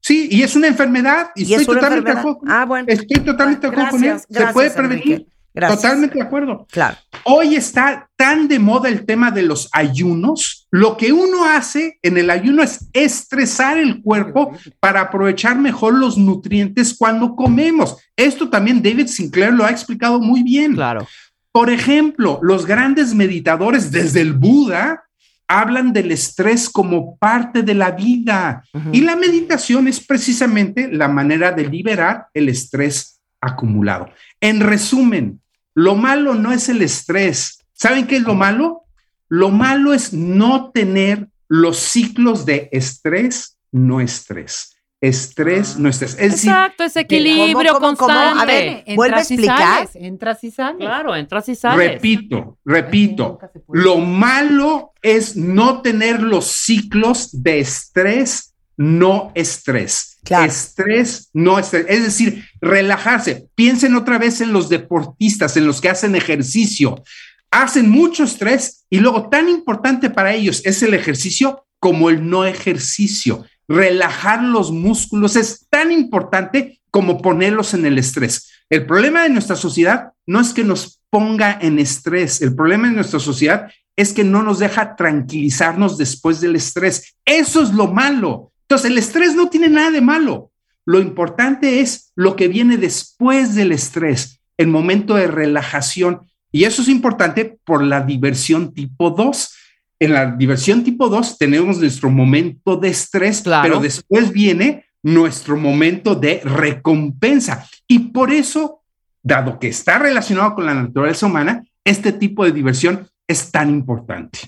Sí, 0.00 0.28
y 0.30 0.42
es 0.42 0.54
una 0.54 0.66
enfermedad. 0.66 1.30
Y, 1.34 1.44
Y 1.44 1.54
estoy 1.54 1.62
es 1.62 1.68
una 1.68 1.80
totalmente 1.80 2.10
de 2.10 2.18
enfermedad. 2.18 2.36
acuerdo. 2.36 2.54
Ah, 2.60 2.64
bueno. 2.66 2.86
Estoy 2.88 3.24
totalmente 3.24 3.66
de 3.66 3.72
acuerdo 3.72 3.90
con 3.90 4.04
él. 4.04 4.10
Gracias, 4.10 4.48
Se 4.48 4.52
puede 4.52 4.70
prevenir. 4.70 5.12
Enrique. 5.12 5.32
Gracias. 5.54 5.82
Totalmente 5.82 6.18
de 6.18 6.24
acuerdo. 6.24 6.66
Claro. 6.70 6.96
Hoy 7.24 7.56
está 7.56 8.08
tan 8.16 8.48
de 8.48 8.58
moda 8.58 8.88
el 8.88 9.04
tema 9.04 9.30
de 9.30 9.42
los 9.42 9.68
ayunos. 9.72 10.66
Lo 10.70 10.96
que 10.96 11.12
uno 11.12 11.44
hace 11.44 11.98
en 12.02 12.16
el 12.16 12.30
ayuno 12.30 12.62
es 12.62 12.88
estresar 12.92 13.78
el 13.78 14.02
cuerpo 14.02 14.52
para 14.80 15.00
aprovechar 15.00 15.58
mejor 15.58 15.94
los 15.94 16.16
nutrientes 16.16 16.94
cuando 16.96 17.34
comemos. 17.34 17.96
Esto 18.16 18.48
también 18.48 18.82
David 18.82 19.08
Sinclair 19.08 19.52
lo 19.52 19.64
ha 19.64 19.70
explicado 19.70 20.20
muy 20.20 20.42
bien. 20.42 20.74
Claro. 20.74 21.06
Por 21.50 21.70
ejemplo, 21.70 22.38
los 22.42 22.66
grandes 22.66 23.14
meditadores 23.14 23.90
desde 23.90 24.20
el 24.20 24.34
Buda 24.34 25.02
hablan 25.48 25.92
del 25.92 26.12
estrés 26.12 26.68
como 26.68 27.16
parte 27.16 27.62
de 27.62 27.74
la 27.74 27.90
vida. 27.90 28.62
Y 28.92 29.00
la 29.00 29.16
meditación 29.16 29.88
es 29.88 29.98
precisamente 29.98 30.88
la 30.92 31.08
manera 31.08 31.50
de 31.50 31.66
liberar 31.66 32.26
el 32.34 32.50
estrés 32.50 33.17
acumulado. 33.40 34.10
En 34.40 34.60
resumen, 34.60 35.40
lo 35.74 35.94
malo 35.94 36.34
no 36.34 36.52
es 36.52 36.68
el 36.68 36.82
estrés. 36.82 37.64
¿Saben 37.72 38.06
qué 38.06 38.16
es 38.16 38.22
lo 38.22 38.34
malo? 38.34 38.82
Lo 39.28 39.50
malo 39.50 39.92
es 39.92 40.12
no 40.12 40.70
tener 40.72 41.28
los 41.48 41.78
ciclos 41.78 42.44
de 42.46 42.68
estrés, 42.72 43.58
no 43.70 44.00
estrés. 44.00 44.74
Estrés, 45.00 45.78
no 45.78 45.88
estrés. 45.88 46.16
Es 46.18 46.44
Exacto, 46.44 46.82
ese 46.82 47.00
equilibrio 47.00 47.74
¿Cómo, 47.74 47.94
cómo, 47.94 47.96
cómo? 47.96 48.08
constante. 48.08 48.42
A 48.42 48.44
ver, 48.46 48.66
Entras 48.78 48.96
¿Vuelve 48.96 49.14
a 49.14 49.18
y 49.18 49.22
explicar? 49.22 49.58
sales, 49.58 49.90
Entras 49.94 50.44
y 50.44 50.50
sales. 50.50 50.78
Claro, 50.80 51.14
entras 51.14 51.48
y 51.48 51.54
sales. 51.54 51.92
Repito, 51.92 52.58
repito, 52.64 53.38
lo 53.68 53.98
malo 53.98 54.92
es 55.00 55.36
no 55.36 55.82
tener 55.82 56.20
los 56.20 56.46
ciclos 56.46 57.28
de 57.44 57.60
estrés, 57.60 58.47
no 58.78 59.32
estrés. 59.34 60.18
Claro. 60.24 60.46
Estrés, 60.46 61.28
no 61.34 61.58
estrés. 61.58 61.84
Es 61.88 62.04
decir, 62.04 62.44
relajarse. 62.60 63.48
Piensen 63.54 63.96
otra 63.96 64.18
vez 64.18 64.40
en 64.40 64.52
los 64.52 64.68
deportistas, 64.68 65.56
en 65.56 65.66
los 65.66 65.80
que 65.80 65.90
hacen 65.90 66.14
ejercicio. 66.14 67.02
Hacen 67.50 67.90
mucho 67.90 68.24
estrés 68.24 68.86
y 68.88 69.00
luego 69.00 69.28
tan 69.28 69.48
importante 69.48 70.10
para 70.10 70.32
ellos 70.32 70.62
es 70.64 70.82
el 70.82 70.94
ejercicio 70.94 71.66
como 71.80 72.08
el 72.08 72.28
no 72.28 72.44
ejercicio. 72.44 73.44
Relajar 73.66 74.42
los 74.42 74.70
músculos 74.70 75.34
es 75.36 75.66
tan 75.68 75.90
importante 75.90 76.80
como 76.90 77.20
ponerlos 77.20 77.74
en 77.74 77.84
el 77.84 77.98
estrés. 77.98 78.48
El 78.70 78.86
problema 78.86 79.22
de 79.24 79.30
nuestra 79.30 79.56
sociedad 79.56 80.12
no 80.26 80.40
es 80.40 80.52
que 80.52 80.64
nos 80.64 81.00
ponga 81.10 81.58
en 81.60 81.78
estrés, 81.78 82.42
el 82.42 82.54
problema 82.54 82.88
de 82.88 82.94
nuestra 82.94 83.18
sociedad 83.18 83.70
es 83.96 84.12
que 84.12 84.24
no 84.24 84.42
nos 84.44 84.60
deja 84.60 84.94
tranquilizarnos 84.94 85.98
después 85.98 86.40
del 86.40 86.54
estrés. 86.54 87.16
Eso 87.24 87.62
es 87.62 87.72
lo 87.72 87.88
malo. 87.88 88.52
Entonces, 88.68 88.90
el 88.90 88.98
estrés 88.98 89.34
no 89.34 89.48
tiene 89.48 89.68
nada 89.70 89.90
de 89.90 90.02
malo. 90.02 90.50
Lo 90.84 91.00
importante 91.00 91.80
es 91.80 92.12
lo 92.14 92.36
que 92.36 92.48
viene 92.48 92.76
después 92.76 93.54
del 93.54 93.72
estrés, 93.72 94.40
el 94.58 94.68
momento 94.68 95.14
de 95.14 95.26
relajación. 95.26 96.20
Y 96.52 96.64
eso 96.64 96.82
es 96.82 96.88
importante 96.88 97.58
por 97.64 97.82
la 97.82 98.02
diversión 98.02 98.72
tipo 98.74 99.10
2. 99.10 99.54
En 100.00 100.12
la 100.12 100.32
diversión 100.32 100.84
tipo 100.84 101.08
2 101.08 101.38
tenemos 101.38 101.78
nuestro 101.78 102.10
momento 102.10 102.76
de 102.76 102.88
estrés, 102.88 103.42
Claro. 103.42 103.62
pero 103.62 103.80
después 103.80 104.32
viene 104.32 104.84
nuestro 105.02 105.56
momento 105.56 106.14
de 106.14 106.40
recompensa. 106.44 107.66
Y 107.86 107.98
por 108.10 108.30
eso, 108.32 108.82
dado 109.22 109.58
que 109.58 109.68
está 109.68 109.98
relacionado 109.98 110.54
con 110.54 110.66
la 110.66 110.74
naturaleza 110.74 111.26
humana, 111.26 111.64
este 111.84 112.12
tipo 112.12 112.44
de 112.44 112.52
diversión 112.52 113.08
es 113.26 113.50
tan 113.50 113.70
importante. 113.70 114.40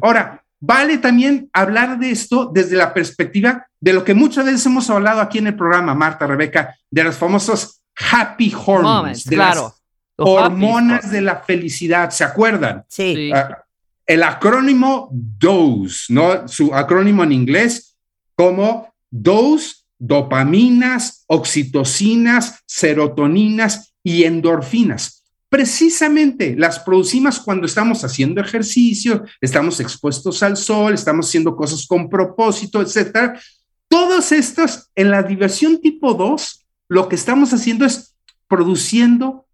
Ahora, 0.00 0.44
vale 0.60 0.98
también 0.98 1.48
hablar 1.52 1.98
de 1.98 2.10
esto 2.10 2.50
desde 2.52 2.76
la 2.76 2.92
perspectiva 2.92 3.66
de 3.80 3.92
lo 3.92 4.04
que 4.04 4.14
muchas 4.14 4.44
veces 4.44 4.64
hemos 4.66 4.90
hablado 4.90 5.20
aquí 5.20 5.38
en 5.38 5.48
el 5.48 5.56
programa, 5.56 5.94
Marta, 5.94 6.26
Rebeca, 6.26 6.76
de 6.90 7.04
los 7.04 7.16
famosos 7.16 7.82
happy 8.12 8.52
hormones, 8.54 8.82
Moments, 8.82 9.24
de 9.24 9.36
claro. 9.36 9.62
las 9.62 9.64
happy 9.64 10.30
hormonas 10.30 11.10
de 11.10 11.20
la 11.20 11.36
felicidad, 11.40 12.10
¿se 12.10 12.24
acuerdan? 12.24 12.84
Sí. 12.88 13.14
Sí. 13.14 13.32
Ah, 13.32 13.64
el 14.06 14.22
acrónimo 14.22 15.08
DOSE, 15.12 16.12
¿no? 16.12 16.48
Su 16.48 16.74
acrónimo 16.74 17.22
en 17.24 17.32
inglés 17.32 17.96
como 18.34 18.94
DOSE, 19.10 19.76
dopaminas, 19.98 21.24
oxitocinas, 21.26 22.62
serotoninas 22.66 23.94
y 24.02 24.24
endorfinas. 24.24 25.17
Precisamente 25.48 26.54
las 26.56 26.78
producimos 26.80 27.40
cuando 27.40 27.66
estamos 27.66 28.04
haciendo 28.04 28.40
ejercicio, 28.40 29.24
estamos 29.40 29.80
expuestos 29.80 30.42
al 30.42 30.56
sol, 30.56 30.92
estamos 30.92 31.26
haciendo 31.26 31.56
cosas 31.56 31.86
con 31.86 32.10
propósito, 32.10 32.82
etcétera. 32.82 33.40
Todas 33.88 34.32
estas 34.32 34.90
en 34.94 35.10
la 35.10 35.22
diversión 35.22 35.80
tipo 35.80 36.12
2, 36.12 36.66
lo 36.88 37.08
que 37.08 37.16
estamos 37.16 37.52
haciendo 37.54 37.86
es 37.86 38.14
produciendo 38.46 39.46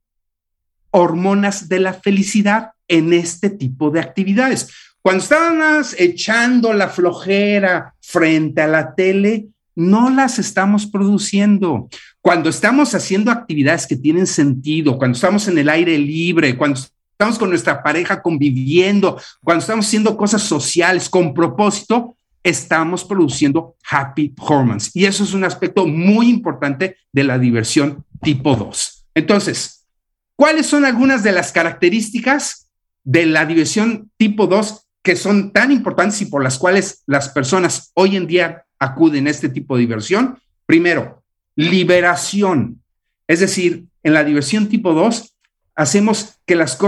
hormonas 0.90 1.68
de 1.68 1.80
la 1.80 1.94
felicidad 1.94 2.70
en 2.88 3.12
este 3.12 3.50
tipo 3.50 3.90
de 3.90 4.00
actividades. 4.00 4.70
Cuando 5.02 5.22
estabas 5.22 5.94
echando 5.98 6.72
la 6.72 6.88
flojera 6.88 7.94
frente 8.00 8.62
a 8.62 8.66
la 8.66 8.94
tele, 8.94 9.48
no 9.76 10.10
las 10.10 10.38
estamos 10.38 10.86
produciendo. 10.86 11.88
Cuando 12.24 12.48
estamos 12.48 12.94
haciendo 12.94 13.30
actividades 13.30 13.86
que 13.86 13.96
tienen 13.96 14.26
sentido, 14.26 14.96
cuando 14.96 15.14
estamos 15.14 15.46
en 15.46 15.58
el 15.58 15.68
aire 15.68 15.98
libre, 15.98 16.56
cuando 16.56 16.80
estamos 16.80 17.38
con 17.38 17.50
nuestra 17.50 17.82
pareja 17.82 18.22
conviviendo, 18.22 19.20
cuando 19.42 19.60
estamos 19.60 19.84
haciendo 19.84 20.16
cosas 20.16 20.40
sociales 20.40 21.10
con 21.10 21.34
propósito, 21.34 22.16
estamos 22.42 23.04
produciendo 23.04 23.76
happy 23.90 24.32
hormones. 24.38 24.90
Y 24.94 25.04
eso 25.04 25.22
es 25.22 25.34
un 25.34 25.44
aspecto 25.44 25.86
muy 25.86 26.30
importante 26.30 26.96
de 27.12 27.24
la 27.24 27.38
diversión 27.38 28.06
tipo 28.22 28.56
2. 28.56 29.06
Entonces, 29.14 29.86
¿cuáles 30.34 30.64
son 30.64 30.86
algunas 30.86 31.24
de 31.24 31.32
las 31.32 31.52
características 31.52 32.70
de 33.02 33.26
la 33.26 33.44
diversión 33.44 34.10
tipo 34.16 34.46
2 34.46 34.86
que 35.02 35.16
son 35.16 35.52
tan 35.52 35.70
importantes 35.70 36.22
y 36.22 36.24
por 36.24 36.42
las 36.42 36.56
cuales 36.56 37.02
las 37.04 37.28
personas 37.28 37.90
hoy 37.92 38.16
en 38.16 38.26
día 38.26 38.64
acuden 38.78 39.26
a 39.26 39.30
este 39.30 39.50
tipo 39.50 39.76
de 39.76 39.82
diversión? 39.82 40.38
Primero, 40.64 41.22
liberación. 41.56 42.82
Es 43.26 43.40
decir, 43.40 43.86
en 44.02 44.14
la 44.14 44.24
diversión 44.24 44.68
tipo 44.68 44.92
2 44.92 45.34
hacemos 45.74 46.36
que, 46.46 46.56
las 46.56 46.78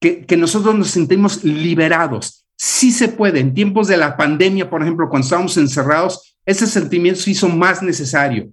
que, 0.00 0.36
nosotros 0.36 0.74
nos 0.74 0.90
sentimos 0.90 1.44
liberados. 1.44 2.46
Sí 2.56 2.92
se 2.92 3.08
puede. 3.08 3.40
En 3.40 3.54
tiempos 3.54 3.88
de 3.88 3.96
la 3.96 4.16
pandemia, 4.16 4.68
por 4.70 4.82
ejemplo, 4.82 5.08
cuando 5.08 5.24
estábamos 5.24 5.56
encerrados, 5.56 6.36
ese 6.46 6.66
sentimiento 6.66 7.20
se 7.20 7.32
hizo 7.32 7.48
más 7.48 7.82
necesario. 7.82 8.50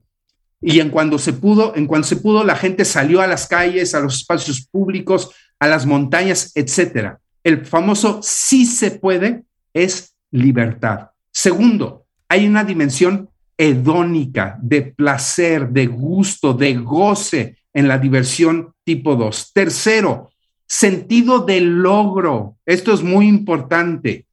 Y 0.61 0.80
en 0.80 0.89
cuando 0.89 1.20
se 1.20 1.34
pudo, 1.34 1.76
en 1.76 1.86
cuando 1.86 2.07
se 2.07 2.15
pudo, 2.15 2.43
la 2.43 2.55
gente 2.55 2.84
salió 2.86 3.22
a 3.22 3.28
las 3.28 3.47
calles, 3.47 3.93
a 3.93 3.99
los 3.99 4.15
espacios 4.15 4.65
públicos, 4.65 5.32
a 5.59 5.68
las 5.68 5.86
montañas, 5.86 6.51
etcétera. 6.55 7.20
El 7.43 7.65
famoso 7.65 8.20
sí 8.24 8.65
se 8.65 8.91
puede 8.91 9.43
es 9.74 10.15
libertad. 10.32 11.11
Segundo, 11.32 12.05
hay 12.28 12.47
una 12.47 12.63
dimensión 12.63 13.30
hedónica, 13.58 14.58
de 14.62 14.82
placer, 14.84 15.70
de 15.70 15.88
gusto, 15.88 16.53
de 16.53 16.76
goce 16.76 17.58
en 17.74 17.88
la 17.88 17.97
diversión 17.97 18.74
tipo 18.84 19.16
2. 19.16 19.51
Tercero, 19.53 20.30
sentido 20.66 21.39
de 21.39 21.62
logro. 21.62 22.58
Esto 22.66 22.93
es 22.93 23.01
muy 23.01 23.28
importante. 23.28 24.26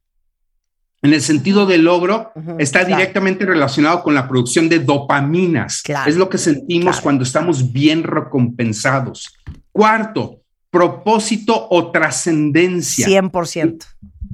En 1.01 1.13
el 1.13 1.21
sentido 1.21 1.65
de 1.65 1.77
logro, 1.77 2.31
está 2.57 2.79
claro. 2.79 2.97
directamente 2.97 3.45
relacionado 3.45 4.01
con 4.01 4.15
la 4.15 4.27
producción 4.27 4.67
de 4.69 4.79
dopaminas. 4.79 5.83
Claro, 5.83 6.09
es 6.09 6.17
lo 6.17 6.29
que 6.29 6.39
sentimos 6.39 6.95
claro. 6.95 7.03
cuando 7.03 7.23
estamos 7.23 7.71
bien 7.71 8.03
recompensados. 8.03 9.35
Cuarto, 9.71 10.41
propósito 10.71 11.67
o 11.69 11.91
trascendencia 11.91 13.07
¿100%? 13.07 13.85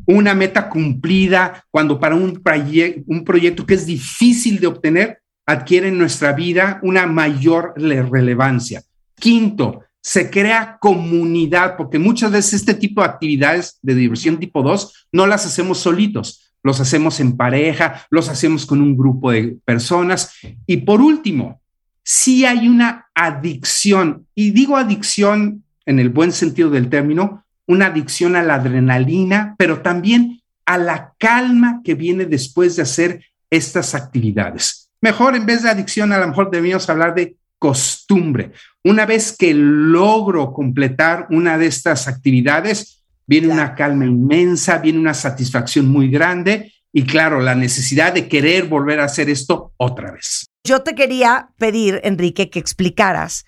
Una 0.08 0.34
meta 0.34 0.70
cumplida, 0.70 1.64
cuando 1.72 2.00
para 2.00 2.16
un, 2.16 2.42
proye- 2.44 3.04
un 3.08 3.24
proyecto 3.24 3.66
que 3.66 3.76
es 3.76 3.86
difícil 3.86 4.60
de 4.60 4.68
obtener, 4.68 5.20
adquiere 5.46 5.90
en 5.90 5.98
nuestra 5.98 6.34
vida 6.34 6.80
una 6.84 7.06
mayor 7.08 7.74
le- 7.78 8.04
relevancia. 8.04 8.82
Quinto, 9.16 9.82
se 10.02 10.30
crea 10.30 10.78
comunidad, 10.80 11.76
porque 11.78 12.00
muchas 12.00 12.32
veces 12.32 12.54
este 12.56 12.74
tipo 12.74 13.02
de 13.02 13.08
actividades 13.08 13.78
de 13.82 13.94
diversión 13.96 14.40
tipo 14.40 14.64
2 14.64 15.08
no 15.12 15.28
las 15.28 15.46
hacemos 15.46 15.78
solitos, 15.80 16.54
los 16.64 16.80
hacemos 16.80 17.20
en 17.20 17.38
pareja, 17.38 18.06
los 18.10 18.30
hacemos 18.30 18.66
con 18.66 18.82
un 18.82 18.98
grupo 18.98 19.32
de 19.32 19.58
personas. 19.66 20.32
Y 20.66 20.78
por 20.78 21.02
último, 21.02 21.62
si 22.04 22.46
hay 22.46 22.68
una 22.68 23.08
adicción, 23.14 24.26
y 24.34 24.52
digo 24.52 24.76
adicción 24.78 25.64
en 25.86 26.00
el 26.00 26.10
buen 26.10 26.32
sentido 26.32 26.70
del 26.70 26.90
término, 26.90 27.44
una 27.72 27.88
adicción 27.88 28.36
a 28.36 28.44
la 28.44 28.56
adrenalina, 28.56 29.56
pero 29.58 29.82
también 29.82 30.42
a 30.66 30.78
la 30.78 31.14
calma 31.18 31.82
que 31.84 31.96
viene 31.96 32.26
después 32.26 32.76
de 32.76 32.82
hacer 32.82 33.26
estas 33.50 33.96
actividades. 33.96 34.90
Mejor 35.02 35.36
en 35.36 35.46
vez 35.46 35.64
de 35.64 35.70
adicción, 35.70 36.12
a 36.12 36.20
lo 36.20 36.28
mejor 36.28 36.52
debíamos 36.52 36.90
hablar 36.90 37.16
de 37.16 37.36
costumbre. 37.58 38.52
Una 38.84 39.06
vez 39.06 39.36
que 39.38 39.54
logro 39.54 40.52
completar 40.54 41.28
una 41.30 41.58
de 41.58 41.68
estas 41.68 42.08
actividades, 42.08 43.04
viene 43.26 43.48
una 43.48 43.76
calma 43.76 44.06
inmensa, 44.06 44.80
viene 44.80 45.00
una 45.00 45.14
satisfacción 45.14 45.88
muy 45.88 46.10
grande 46.10 46.74
y 46.92 47.04
claro, 47.04 47.40
la 47.40 47.56
necesidad 47.56 48.14
de 48.14 48.28
querer 48.28 48.66
volver 48.66 49.00
a 49.00 49.06
hacer 49.06 49.30
esto 49.30 49.72
otra 49.78 50.12
vez. 50.12 50.46
Yo 50.66 50.82
te 50.82 50.94
quería 50.94 51.50
pedir, 51.58 52.02
Enrique, 52.04 52.50
que 52.50 52.60
explicaras 52.60 53.46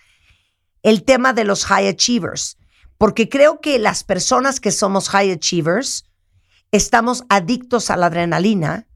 el 0.82 1.04
tema 1.04 1.34
de 1.34 1.44
los 1.44 1.66
high 1.66 1.88
achievers, 1.88 2.58
porque 3.04 3.28
creo 3.28 3.60
que 3.60 3.80
las 3.80 4.06
personas 4.06 4.62
que 4.62 4.72
somos 4.72 5.10
high 5.10 5.30
achievers 5.30 6.06
estamos 6.72 7.26
adictos 7.28 7.90
a 7.90 7.98
la 7.98 8.06
adrenalina, 8.06 8.88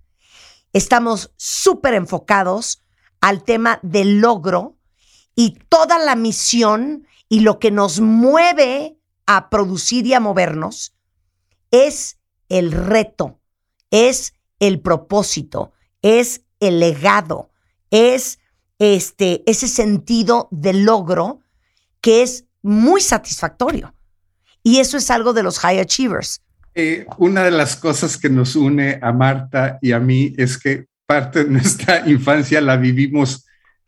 estamos 0.72 1.34
súper 1.36 1.93
enfocados 1.93 2.82
al 3.20 3.43
tema 3.43 3.80
del 3.82 4.22
logro 4.22 4.78
y 5.36 5.60
toda 5.68 5.99
la 5.99 6.16
misión 6.16 7.05
y 7.28 7.41
lo 7.41 7.60
que 7.60 7.70
nos 7.70 7.99
mueve 7.99 8.97
a 9.26 9.49
producir 9.49 10.08
y 10.08 10.14
a 10.14 10.22
movernos 10.22 10.93
es 11.72 12.18
el 12.47 12.72
reto, 12.72 13.41
es 13.91 14.36
el 14.62 14.80
propósito, 14.80 15.74
es 16.01 16.43
el 16.62 16.80
legado, 16.80 17.49
es 17.91 18.39
este, 18.80 19.43
ese 19.51 19.68
sentido 19.68 20.47
de 20.51 20.72
logro 20.72 21.41
que 21.99 22.22
es 22.22 22.45
muy 22.62 23.01
satisfactorio. 23.01 23.93
Y 24.68 24.80
eso 24.80 24.97
es 24.97 25.09
algo 25.09 25.32
de 25.32 25.43
los 25.43 25.59
high 25.59 25.80
achievers. 25.80 26.41
Eh, 26.76 27.05
una 27.18 27.43
de 27.43 27.51
las 27.51 27.78
cosas 27.78 28.18
que 28.18 28.30
nos 28.30 28.55
une 28.57 28.99
a 29.01 29.13
Marta 29.13 29.80
y 29.82 29.93
a 29.93 29.99
mí 29.99 30.34
es 30.38 30.57
que 30.57 30.88
parte 31.05 31.45
de 31.45 31.51
nuestra 31.51 32.03
infancia 32.15 32.59
la 32.59 32.76
vivimos 32.76 33.45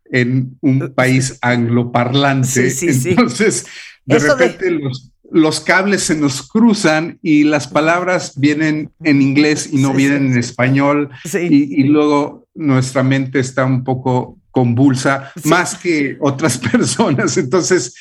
en 0.10 0.58
un 0.62 0.94
país 0.96 1.38
angloparlante. 1.42 2.48
Sí, 2.48 2.70
sí, 2.70 2.94
sí. 2.94 3.10
Entonces, 3.10 3.66
de 4.06 4.16
Eso 4.18 4.36
de- 4.38 4.48
repente 4.48 4.72
los, 4.72 5.12
los 5.32 5.60
cables 5.60 6.04
se 6.04 6.16
nos 6.16 6.48
cruzan 6.48 7.20
y 7.22 7.44
las 7.44 7.68
palabras 7.68 8.40
vienen 8.40 8.90
en 9.04 9.22
inglés 9.22 9.70
y 9.72 9.82
no 9.82 9.94
vienen 9.94 10.32
en 10.32 10.38
español. 10.40 11.10
Sí. 11.26 11.40
Y, 11.50 11.82
y 11.82 11.84
luego 11.84 12.48
nuestra 12.56 13.04
mente 13.04 13.40
está 13.40 13.66
un 13.66 13.84
poco 13.84 14.38
convulsa, 14.52 15.32
más 15.44 15.76
que 15.76 16.18
otras 16.22 16.58
personas. 16.72 17.38
Entonces, 17.38 17.94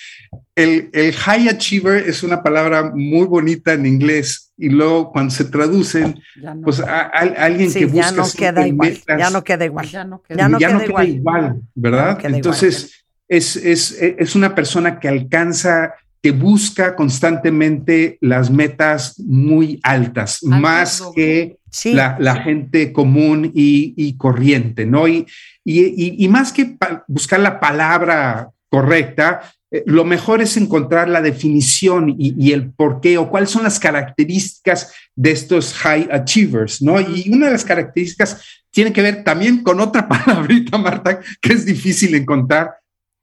el, 0.55 0.91
el 0.93 1.13
high 1.13 1.49
achiever 1.49 2.09
es 2.09 2.23
una 2.23 2.43
palabra 2.43 2.91
muy 2.95 3.27
bonita 3.27 3.73
en 3.73 3.87
inglés 3.87 4.53
y 4.59 4.69
luego 4.71 5.13
cuando 5.13 5.31
se 5.33 5.45
traducen, 5.45 6.21
no, 6.37 6.61
pues 6.63 6.81
a, 6.81 7.03
a- 7.03 7.09
alguien 7.45 7.71
Sí, 7.71 7.81
que 7.81 7.87
busca 7.87 8.11
ya 8.11 8.13
no 8.13 8.25
queda 8.37 8.67
igual. 8.67 8.91
metas, 8.91 9.19
Ya 9.19 9.31
no 9.31 9.45
queda 9.45 9.65
igual. 9.65 9.87
ya 9.89 10.05
no 10.05 10.23
queda. 10.23 10.37
Ya 10.39 10.49
no 10.49 10.59
ya 10.59 10.67
queda 10.69 10.79
no 10.79 10.81
queda 10.85 10.89
igual. 11.05 11.09
igual, 11.09 11.61
¿verdad? 11.75 12.07
Ya 12.07 12.13
no 12.13 12.19
queda 12.19 12.29
igual. 12.29 12.35
Entonces, 12.37 13.05
es, 13.29 13.57
es, 13.57 13.93
es 14.01 14.35
una 14.35 14.55
persona 14.55 14.99
que 14.99 15.07
alcanza, 15.09 15.95
que 16.23 16.33
busca 16.33 16.97
constantemente 16.97 18.19
las 18.21 18.51
metas 18.51 19.19
muy 19.21 19.79
altas, 19.83 20.43
más 20.43 21.03
que 21.15 21.57
Sí. 21.71 21.93
la, 21.93 22.17
la 22.19 22.37
gente 22.37 22.95
común 22.95 23.53
y, 23.55 23.93
y 23.95 24.17
corriente, 24.17 24.87
¿no? 24.87 25.07
Y, 25.07 25.27
y, 25.65 25.81
y- 25.83 26.25
y 26.25 26.29
más 26.29 26.51
que 26.51 26.79
buscar 27.07 27.41
la 27.41 27.61
palabra 27.61 28.49
correcta, 28.71 29.43
eh, 29.71 29.83
lo 29.87 30.05
mejor 30.05 30.41
es 30.41 30.57
encontrar 30.57 31.09
la 31.09 31.21
definición 31.23 32.11
y, 32.19 32.35
y 32.39 32.53
el 32.53 32.71
por 32.73 33.01
qué 33.01 33.19
o 33.19 33.29
cuáles 33.31 33.51
son 33.51 33.65
las 33.65 33.79
características 33.79 34.93
de 35.15 35.31
estos 35.31 35.75
high 35.75 36.09
achievers, 36.11 36.81
¿no? 36.83 37.01
Y 37.01 37.29
una 37.31 37.47
de 37.47 37.53
las 37.53 37.65
características 37.65 38.43
tiene 38.71 38.93
que 38.93 39.03
ver 39.03 39.25
también 39.25 39.63
con 39.63 39.81
otra 39.81 40.09
palabrita, 40.09 40.79
Marta, 40.79 41.21
que 41.41 41.53
es 41.53 41.65
difícil 41.67 42.15
encontrar 42.15 42.75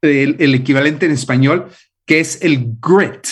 el, 0.01 0.35
el 0.39 0.53
equivalente 0.55 1.05
en 1.05 1.11
español, 1.13 1.67
que 2.05 2.19
es 2.19 2.41
el 2.43 2.75
grit, 2.81 3.25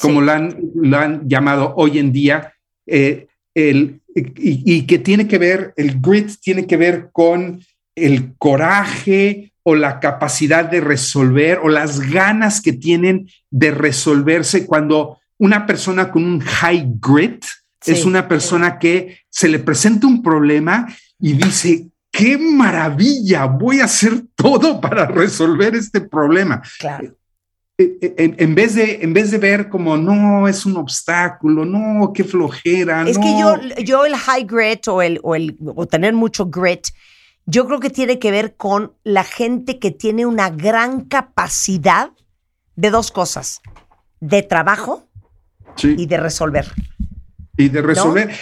como 0.00 0.20
Sí. 0.20 0.26
lo, 0.26 0.32
han, 0.32 0.58
lo 0.74 0.98
han 0.98 1.28
llamado 1.28 1.72
hoy 1.76 1.98
en 1.98 2.12
día. 2.12 2.52
eh, 2.86 3.26
el, 3.54 4.00
y, 4.14 4.74
y 4.76 4.82
que 4.86 4.98
tiene 4.98 5.26
que 5.28 5.38
ver, 5.38 5.72
el 5.76 6.00
grit 6.00 6.30
tiene 6.42 6.66
que 6.66 6.76
ver 6.76 7.08
con 7.12 7.62
el 7.94 8.34
coraje 8.36 9.52
o 9.68 9.74
la 9.74 9.98
capacidad 9.98 10.64
de 10.64 10.80
resolver 10.80 11.58
o 11.60 11.68
las 11.68 11.98
ganas 11.98 12.60
que 12.60 12.72
tienen 12.72 13.28
de 13.50 13.72
resolverse 13.72 14.64
cuando 14.64 15.18
una 15.38 15.66
persona 15.66 16.12
con 16.12 16.24
un 16.24 16.40
high 16.40 16.86
grit 17.00 17.44
Sí. 17.80 17.92
es 17.92 18.04
una 18.04 18.26
persona 18.26 18.78
que 18.80 19.18
se 19.28 19.48
le 19.48 19.58
presenta 19.60 20.06
un 20.08 20.20
problema 20.20 20.88
y 21.20 21.34
dice, 21.34 21.88
qué 22.10 22.36
maravilla, 22.36 23.44
voy 23.46 23.78
a 23.80 23.84
hacer 23.84 24.22
todo 24.34 24.80
para 24.80 25.06
resolver 25.06 25.74
este 25.76 26.00
problema. 26.00 26.62
Claro. 26.80 27.14
Eh, 27.78 27.98
eh, 28.00 28.14
En, 28.18 28.34
en 28.38 28.54
vez 28.54 28.74
de, 28.74 28.98
en 29.02 29.12
vez 29.12 29.30
de 29.30 29.38
ver 29.38 29.68
como, 29.68 29.96
no, 29.96 30.48
es 30.48 30.66
un 30.66 30.76
obstáculo, 30.78 31.64
no, 31.64 32.12
qué 32.12 32.24
flojera. 32.24 33.06
Es 33.08 33.18
no". 33.18 33.22
que 33.22 33.38
yo, 33.38 33.84
yo 33.84 34.04
el 34.06 34.16
high 34.16 34.44
grit 34.44 34.88
o 34.88 35.00
el, 35.02 35.20
o 35.22 35.34
el 35.36 35.56
o 35.76 35.86
tener 35.86 36.12
mucho 36.14 36.46
grit, 36.46 36.88
yo 37.46 37.66
creo 37.66 37.80
que 37.80 37.90
tiene 37.90 38.18
que 38.18 38.30
ver 38.30 38.56
con 38.56 38.92
la 39.04 39.24
gente 39.24 39.78
que 39.78 39.90
tiene 39.90 40.26
una 40.26 40.50
gran 40.50 41.02
capacidad 41.04 42.10
de 42.74 42.90
dos 42.90 43.10
cosas, 43.10 43.60
de 44.20 44.42
trabajo 44.42 45.04
Sí, 45.76 45.94
y 45.98 46.06
de 46.06 46.16
resolver. 46.18 46.66
y 47.56 47.68
de 47.68 47.82
resolver. 47.82 48.34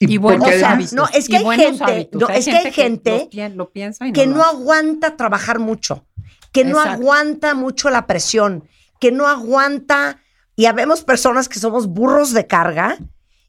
Y, 0.00 0.18
porque 0.18 0.38
buenos 0.38 0.48
o 0.48 0.58
sea, 0.58 0.72
hábitos. 0.72 0.92
no, 0.94 1.06
es 1.14 1.28
que 1.28 1.34
y 1.40 1.46
hay 1.46 1.58
gente- 1.58 1.84
hábitos. 1.84 2.20
no, 2.20 2.28
es 2.28 2.44
que 2.44 2.50
hay 2.56 2.72
gente 2.72 3.10
lo, 3.10 3.28
pi- 3.30 3.48
lo 3.54 3.70
piensa 3.70 4.06
y 4.08 4.12
que 4.12 4.26
lo 4.26 4.36
no 4.36 4.42
aguanta 4.44 5.16
trabajar 5.16 5.58
mucho, 5.60 6.06
que 6.50 6.64
no 6.64 6.80
aguanta 6.80 7.54
mucho 7.54 7.88
la 7.90 8.06
presión, 8.08 8.64
que 8.98 9.12
no 9.12 9.28
aguanta, 9.28 10.18
y 10.56 10.64
habemos 10.66 11.02
personas 11.04 11.48
que 11.48 11.60
somos 11.60 11.86
burros 11.86 12.32
de 12.32 12.46
carga 12.48 12.98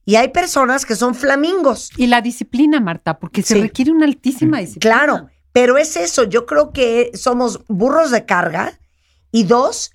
y 0.06 0.16
hay 0.16 0.30
personas 0.30 0.86
que 0.86 0.96
son 0.96 1.16
flamingos. 1.16 1.92
Y 1.98 2.08
la 2.08 2.22
disciplina, 2.22 2.80
Marta, 2.80 3.20
porque 3.20 3.42
se 3.42 3.56
requiere 3.56 3.92
una 3.92 4.06
altísima 4.06 4.60
disciplina. 4.60 4.96
Claro, 4.96 5.30
pero 5.54 5.78
es 5.78 5.96
eso, 5.96 6.24
yo 6.24 6.46
creo 6.46 6.72
que 6.72 7.12
somos 7.14 7.62
burros 7.68 8.12
de 8.12 8.26
carga 8.26 8.80
y 9.32 9.44
dos, 9.44 9.92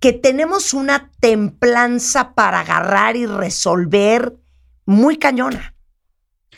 que 0.00 0.12
tenemos 0.12 0.72
una 0.72 1.10
templanza 1.20 2.34
para 2.34 2.60
agarrar 2.60 3.16
y 3.16 3.26
resolver 3.26 4.34
muy 4.86 5.18
cañona, 5.18 5.74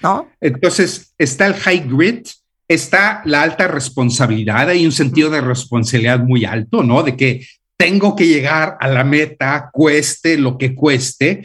¿no? 0.01 0.29
Entonces, 0.41 1.13
está 1.19 1.47
el 1.47 1.55
high 1.55 1.87
grit, 1.89 2.29
está 2.69 3.23
la 3.25 3.43
alta 3.43 3.67
responsabilidad, 3.67 4.69
hay 4.69 4.87
un 4.87 4.93
sentido 4.93 5.29
de 5.29 5.41
responsabilidad 5.41 6.21
muy 6.21 6.45
alto, 6.45 6.83
¿no? 6.83 7.03
De 7.03 7.17
que 7.17 7.45
tengo 7.77 8.15
que 8.15 8.29
llegar 8.29 8.77
a 8.79 8.87
la 8.87 9.03
meta, 9.03 9.71
cueste 9.73 10.39
lo 10.39 10.57
que 10.57 10.73
cueste. 10.73 11.43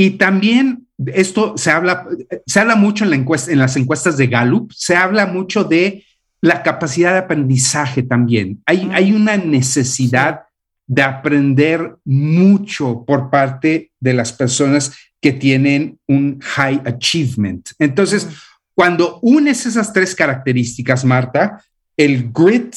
Y 0.00 0.10
también 0.10 0.86
esto 1.06 1.58
se 1.58 1.72
habla, 1.72 2.06
se 2.46 2.60
habla 2.60 2.76
mucho 2.76 3.02
en, 3.02 3.10
la 3.10 3.16
encuesta, 3.16 3.50
en 3.50 3.58
las 3.58 3.74
encuestas 3.74 4.16
de 4.16 4.28
Gallup, 4.28 4.70
se 4.72 4.94
habla 4.94 5.26
mucho 5.26 5.64
de 5.64 6.04
la 6.40 6.62
capacidad 6.62 7.14
de 7.14 7.18
aprendizaje 7.18 8.04
también. 8.04 8.62
Hay, 8.64 8.88
hay 8.92 9.12
una 9.12 9.36
necesidad 9.36 10.42
de 10.86 11.02
aprender 11.02 11.96
mucho 12.04 13.04
por 13.04 13.28
parte 13.28 13.90
de 13.98 14.14
las 14.14 14.32
personas 14.32 14.92
que 15.20 15.32
tienen 15.32 15.98
un 16.06 16.38
high 16.42 16.80
achievement. 16.84 17.70
Entonces, 17.80 18.28
cuando 18.76 19.18
unes 19.20 19.66
esas 19.66 19.92
tres 19.92 20.14
características, 20.14 21.04
Marta, 21.04 21.60
el 21.96 22.30
grit, 22.32 22.76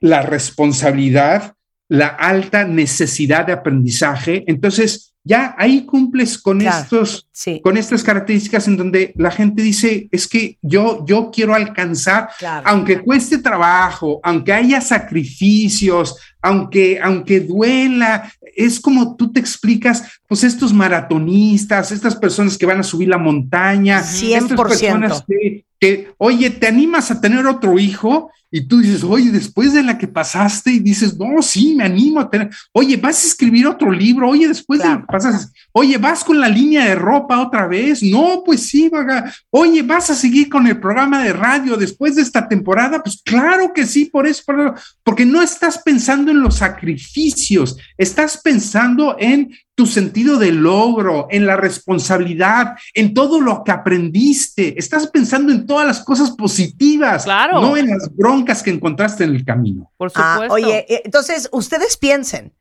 la 0.00 0.22
responsabilidad, 0.22 1.54
la 1.88 2.08
alta 2.08 2.64
necesidad 2.64 3.46
de 3.46 3.52
aprendizaje, 3.52 4.44
entonces 4.46 5.14
ya 5.22 5.56
ahí 5.58 5.84
cumples 5.84 6.38
con 6.38 6.60
Claro, 6.60 6.84
estos 6.84 7.26
Sí, 7.36 7.60
con 7.60 7.76
estas 7.76 8.02
características 8.02 8.66
en 8.66 8.78
donde 8.78 9.12
la 9.16 9.30
gente 9.30 9.60
dice, 9.60 10.08
es 10.10 10.26
que 10.26 10.56
yo, 10.62 11.04
yo 11.04 11.30
quiero 11.30 11.54
alcanzar, 11.54 12.30
claro. 12.38 12.66
aunque 12.66 13.02
cueste 13.02 13.36
trabajo, 13.36 14.20
aunque 14.22 14.54
haya 14.54 14.80
sacrificios, 14.80 16.16
aunque, 16.40 16.98
aunque 16.98 17.40
duela, 17.40 18.32
es 18.56 18.80
como 18.80 19.16
tú 19.16 19.30
te 19.32 19.38
explicas, 19.38 20.02
pues 20.26 20.44
estos 20.44 20.72
maratonistas, 20.72 21.92
estas 21.92 22.16
personas 22.16 22.56
que 22.56 22.64
van 22.64 22.80
a 22.80 22.84
subir 22.84 23.08
la 23.08 23.18
montaña, 23.18 23.98
estas 23.98 24.22
100%. 24.22 24.56
personas 24.56 25.22
que, 25.28 25.65
que, 25.80 26.12
oye, 26.18 26.50
te 26.50 26.66
animas 26.66 27.10
a 27.10 27.20
tener 27.20 27.46
otro 27.46 27.78
hijo 27.78 28.30
y 28.48 28.60
tú 28.68 28.78
dices, 28.78 29.02
oye, 29.02 29.30
después 29.32 29.72
de 29.72 29.82
la 29.82 29.98
que 29.98 30.06
pasaste 30.06 30.70
y 30.70 30.78
dices, 30.78 31.18
no, 31.18 31.42
sí, 31.42 31.74
me 31.74 31.84
animo 31.84 32.20
a 32.20 32.30
tener, 32.30 32.48
oye, 32.72 32.96
vas 32.96 33.22
a 33.24 33.26
escribir 33.26 33.66
otro 33.66 33.90
libro, 33.90 34.28
oye, 34.30 34.46
después 34.46 34.80
de 34.80 34.88
lo 34.88 35.00
que 35.00 35.06
pasaste, 35.06 35.52
oye, 35.72 35.98
vas 35.98 36.22
con 36.22 36.40
la 36.40 36.48
línea 36.48 36.84
de 36.86 36.94
ropa 36.94 37.40
otra 37.40 37.66
vez, 37.66 38.02
no, 38.04 38.42
pues 38.46 38.62
sí, 38.68 38.88
vaga, 38.88 39.34
oye, 39.50 39.82
vas 39.82 40.10
a 40.10 40.14
seguir 40.14 40.48
con 40.48 40.66
el 40.68 40.78
programa 40.80 41.24
de 41.24 41.32
radio 41.32 41.76
después 41.76 42.14
de 42.14 42.22
esta 42.22 42.48
temporada, 42.48 43.02
pues 43.02 43.20
claro 43.24 43.72
que 43.74 43.84
sí, 43.84 44.06
por 44.06 44.26
eso, 44.28 44.42
por- 44.46 44.74
porque 45.02 45.26
no 45.26 45.42
estás 45.42 45.78
pensando 45.84 46.30
en 46.30 46.40
los 46.40 46.56
sacrificios, 46.56 47.76
estás 47.98 48.40
pensando 48.42 49.16
en 49.18 49.50
tu 49.76 49.86
sentido 49.86 50.38
de 50.38 50.52
logro, 50.52 51.28
en 51.30 51.44
la 51.46 51.56
responsabilidad, 51.56 52.76
en 52.94 53.12
todo 53.12 53.40
lo 53.42 53.62
que 53.62 53.70
aprendiste. 53.72 54.78
Estás 54.78 55.06
pensando 55.08 55.52
en 55.52 55.66
todas 55.66 55.86
las 55.86 56.02
cosas 56.02 56.30
positivas, 56.30 57.24
Claro. 57.24 57.60
no 57.60 57.76
en 57.76 57.88
las 57.90 58.08
broncas 58.16 58.62
que 58.62 58.70
encontraste 58.70 59.24
en 59.24 59.34
el 59.36 59.44
camino. 59.44 59.92
Por 59.98 60.10
Ah, 60.14 60.32
supuesto. 60.40 60.54
oye, 60.54 60.86
eh, 60.88 61.02
entonces 61.04 61.50
ustedes 61.52 61.98
piensen, 61.98 62.54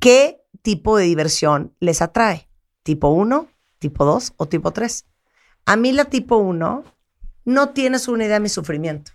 ¿qué 0.00 0.42
tipo 0.60 0.98
de 0.98 1.04
diversión 1.04 1.74
les 1.80 2.02
atrae? 2.02 2.46
¿Tipo 2.82 3.08
1, 3.08 3.48
tipo 3.78 4.04
2 4.04 4.34
o 4.36 4.46
tipo 4.46 4.70
3? 4.72 5.06
A 5.64 5.76
mí 5.76 5.92
la 5.92 6.04
tipo 6.04 6.36
1 6.36 6.84
no 7.46 7.68
tienes 7.70 8.06
una 8.06 8.24
idea 8.26 8.34
de 8.34 8.40
mi 8.40 8.48
sufrimiento. 8.50 9.12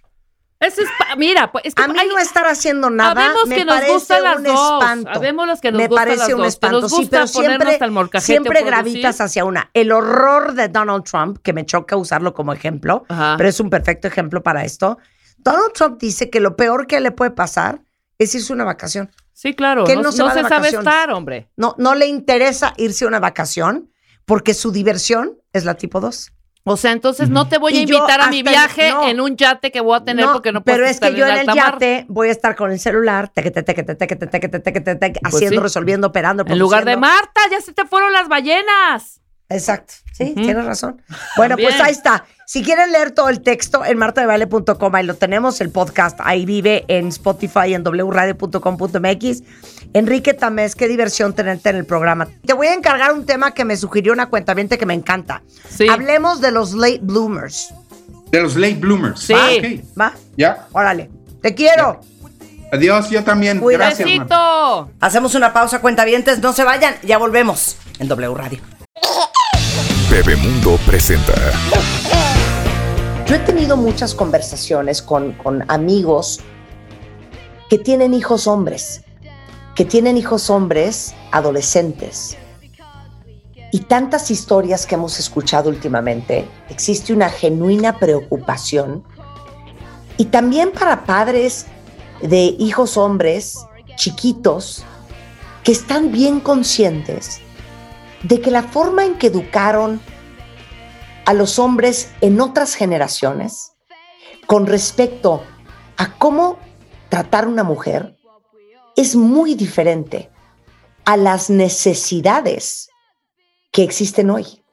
Eso 0.59 0.81
es 0.81 0.87
pa- 0.97 1.15
mira, 1.17 1.51
pues 1.51 1.65
es 1.65 1.75
que 1.75 1.83
A 1.83 1.87
mí 1.87 1.99
hay- 1.99 2.07
no 2.07 2.17
estar 2.17 2.45
haciendo 2.45 2.89
nada 2.89 3.33
me 3.45 3.55
que 3.55 3.65
nos 3.65 3.75
parece 3.75 4.21
las 4.21 4.37
un 4.37 4.43
dos. 4.43 4.71
espanto. 4.81 5.09
Habemos 5.13 5.47
los 5.47 5.59
que 5.61 5.71
nos 5.71 5.81
me 5.81 5.89
parece 5.89 6.17
las 6.17 6.29
un 6.29 6.37
dos. 6.37 6.47
Espanto, 6.47 6.81
nos 6.81 6.91
sí, 6.91 6.97
gusta 6.97 7.09
pero 7.21 7.31
ponernos 7.33 7.73
siempre, 7.77 8.21
siempre 8.21 8.63
gravitas 8.63 9.21
hacia 9.21 9.43
una. 9.45 9.69
El 9.73 9.91
horror 9.91 10.53
de 10.53 10.69
Donald 10.69 11.03
Trump, 11.03 11.39
que 11.43 11.51
me 11.53 11.65
choca 11.65 11.97
usarlo 11.97 12.33
como 12.33 12.53
ejemplo, 12.53 13.03
Ajá. 13.09 13.35
pero 13.37 13.49
es 13.49 13.59
un 13.59 13.69
perfecto 13.69 14.07
ejemplo 14.07 14.41
para 14.43 14.63
esto. 14.63 14.97
Donald 15.37 15.73
Trump 15.73 15.99
dice 15.99 16.29
que 16.29 16.39
lo 16.39 16.55
peor 16.55 16.87
que 16.87 16.99
le 17.01 17.11
puede 17.11 17.31
pasar 17.31 17.81
es 18.17 18.33
irse 18.33 18.53
a 18.53 18.55
una 18.55 18.63
vacación. 18.63 19.11
Sí, 19.33 19.53
claro. 19.53 19.83
que 19.83 19.91
él 19.91 19.97
no 19.97 20.03
no 20.03 20.09
no 20.09 20.11
se 20.13 20.17
se, 20.17 20.23
va 20.23 20.33
de 20.33 20.49
sabe 20.49 20.69
estar, 20.69 21.11
hombre. 21.11 21.49
No, 21.57 21.75
no 21.77 21.93
le 21.93 22.07
interesa 22.07 22.73
irse 22.77 23.03
a 23.03 23.09
una 23.09 23.19
vacación 23.19 23.91
porque 24.23 24.53
su 24.53 24.71
diversión 24.71 25.37
es 25.51 25.65
la 25.65 25.73
tipo 25.75 25.99
2. 25.99 26.31
O 26.67 26.77
sea, 26.77 26.93
entonces 26.93 27.29
no 27.29 27.47
te 27.47 27.59
voy 27.59 27.77
a 27.77 27.81
invitar 27.81 28.19
a 28.21 28.27
mi 28.27 28.41
viaje 28.41 28.91
en 29.07 29.21
un 29.21 29.37
yate 29.37 29.71
que 29.71 29.81
voy 29.81 29.95
a 29.97 30.03
tener 30.03 30.25
porque 30.33 30.51
no 30.51 30.63
puedo 30.63 30.77
Pero 30.77 30.87
es 30.87 30.99
que 30.99 31.13
yo 31.13 31.27
en, 31.27 31.37
el 31.37 31.47
yate 31.47 32.05
voy 32.09 32.29
a 32.29 32.31
estar 32.31 32.55
con 32.55 32.71
el 32.71 32.79
celular, 32.79 33.31
haciendo, 35.23 35.61
resolviendo, 35.61 36.07
operando. 36.07 36.43
En 36.47 36.57
lugar 36.57 36.83
de 36.83 36.97
Marta, 36.97 37.41
ya 37.51 37.61
se 37.61 37.71
te 37.71 37.85
fueron 37.85 38.11
las 38.11 38.27
ballenas. 38.27 39.21
Exacto. 39.49 39.93
Sí, 40.11 40.33
tienes 40.33 40.65
razón. 40.65 41.01
Bueno, 41.37 41.55
pues 41.57 41.79
ahí 41.81 41.91
está. 41.91 42.25
Si 42.47 42.63
quieren 42.63 42.91
leer 42.91 43.11
todo 43.11 43.29
el 43.29 43.41
texto 43.41 43.83
en 43.83 43.97
martadebaile.com, 43.97 44.95
ahí 44.95 45.05
lo 45.05 45.15
tenemos, 45.15 45.59
el 45.61 45.71
podcast, 45.71 46.19
ahí 46.23 46.45
vive 46.45 46.85
en 46.87 47.07
Spotify, 47.07 47.73
en 47.73 47.83
wradio.com.mx. 47.83 49.43
Enrique 49.93 50.33
Tamés, 50.33 50.75
qué 50.75 50.87
diversión 50.87 51.33
tenerte 51.33 51.69
en 51.69 51.75
el 51.75 51.85
programa. 51.85 52.27
Te 52.45 52.53
voy 52.53 52.67
a 52.67 52.73
encargar 52.73 53.13
un 53.13 53.25
tema 53.25 53.51
que 53.51 53.65
me 53.65 53.75
sugirió 53.77 54.13
una 54.13 54.27
cuentaviente 54.27 54.77
que 54.77 54.85
me 54.85 54.93
encanta. 54.93 55.41
Sí. 55.69 55.87
Hablemos 55.87 56.39
de 56.39 56.51
los 56.51 56.73
late 56.73 56.99
bloomers. 57.01 57.73
De 58.31 58.41
los 58.41 58.55
late 58.55 58.75
bloomers. 58.75 59.19
Sí. 59.19 59.33
Ah, 59.33 59.49
ok. 59.57 59.99
¿Va? 59.99 60.13
Ya. 60.37 60.67
Órale. 60.71 61.09
Te 61.41 61.53
quiero. 61.55 62.01
Adiós, 62.71 63.09
yo 63.09 63.23
también. 63.23 63.61
Gracias. 63.63 64.09
Marta. 64.17 64.87
Hacemos 64.99 65.35
una 65.35 65.53
pausa, 65.53 65.81
cuentavientes. 65.81 66.39
No 66.39 66.53
se 66.53 66.63
vayan. 66.63 66.95
Ya 67.03 67.17
volvemos 67.17 67.77
en 67.99 68.07
W 68.07 68.33
Radio. 68.33 68.74
Bebemundo 70.15 70.77
presenta. 70.85 71.33
Yo 73.27 73.35
he 73.35 73.39
tenido 73.39 73.75
muchas 73.75 74.15
conversaciones 74.15 75.01
con, 75.01 75.33
con 75.33 75.69
amigos 75.69 76.39
que 77.69 77.77
tienen 77.77 78.13
hijos 78.13 78.47
hombres, 78.47 79.03
que 79.75 79.83
tienen 79.83 80.15
hijos 80.15 80.49
hombres 80.49 81.13
adolescentes. 81.31 82.37
Y 83.73 83.79
tantas 83.79 84.31
historias 84.31 84.85
que 84.85 84.95
hemos 84.95 85.19
escuchado 85.19 85.69
últimamente, 85.69 86.47
existe 86.69 87.11
una 87.11 87.29
genuina 87.29 87.99
preocupación. 87.99 89.03
Y 90.15 90.27
también 90.27 90.71
para 90.71 91.03
padres 91.03 91.65
de 92.21 92.55
hijos 92.57 92.95
hombres 92.95 93.65
chiquitos 93.97 94.85
que 95.65 95.73
están 95.73 96.13
bien 96.13 96.39
conscientes 96.39 97.41
de 98.23 98.41
que 98.41 98.51
la 98.51 98.63
forma 98.63 99.05
en 99.05 99.17
que 99.17 99.27
educaron 99.27 100.01
a 101.25 101.33
los 101.33 101.59
hombres 101.59 102.11
en 102.21 102.39
otras 102.39 102.75
generaciones 102.75 103.73
con 104.45 104.67
respecto 104.67 105.43
a 105.97 106.17
cómo 106.17 106.57
tratar 107.09 107.45
a 107.45 107.47
una 107.47 107.63
mujer 107.63 108.17
es 108.95 109.15
muy 109.15 109.55
diferente 109.55 110.29
a 111.03 111.17
las 111.17 111.49
necesidades 111.49 112.89
que 113.71 113.83
existen 113.83 114.29
hoy. 114.29 114.63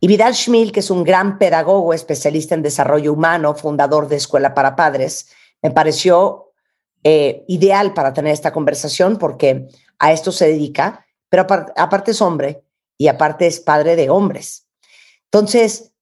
Y 0.00 0.06
Vidal 0.06 0.34
Schmil, 0.34 0.72
que 0.72 0.80
es 0.80 0.90
un 0.90 1.04
gran 1.04 1.38
pedagogo 1.38 1.92
especialista 1.92 2.54
en 2.54 2.62
desarrollo 2.62 3.12
humano, 3.12 3.54
fundador 3.54 4.08
de 4.08 4.16
Escuela 4.16 4.54
para 4.54 4.76
Padres, 4.76 5.28
me 5.60 5.70
pareció 5.70 6.52
eh, 7.02 7.44
ideal 7.48 7.94
para 7.94 8.12
tener 8.12 8.32
esta 8.32 8.52
conversación 8.52 9.18
porque 9.18 9.68
a 9.98 10.12
esto 10.12 10.30
se 10.30 10.46
dedica, 10.46 11.06
pero 11.28 11.46
apar- 11.46 11.72
aparte 11.76 12.12
es 12.12 12.20
hombre 12.20 12.64
y 12.96 13.08
aparte 13.08 13.46
es 13.46 13.60
padre 13.60 13.96
de 13.96 14.10
hombres. 14.10 14.66
Entonces, 15.24 15.92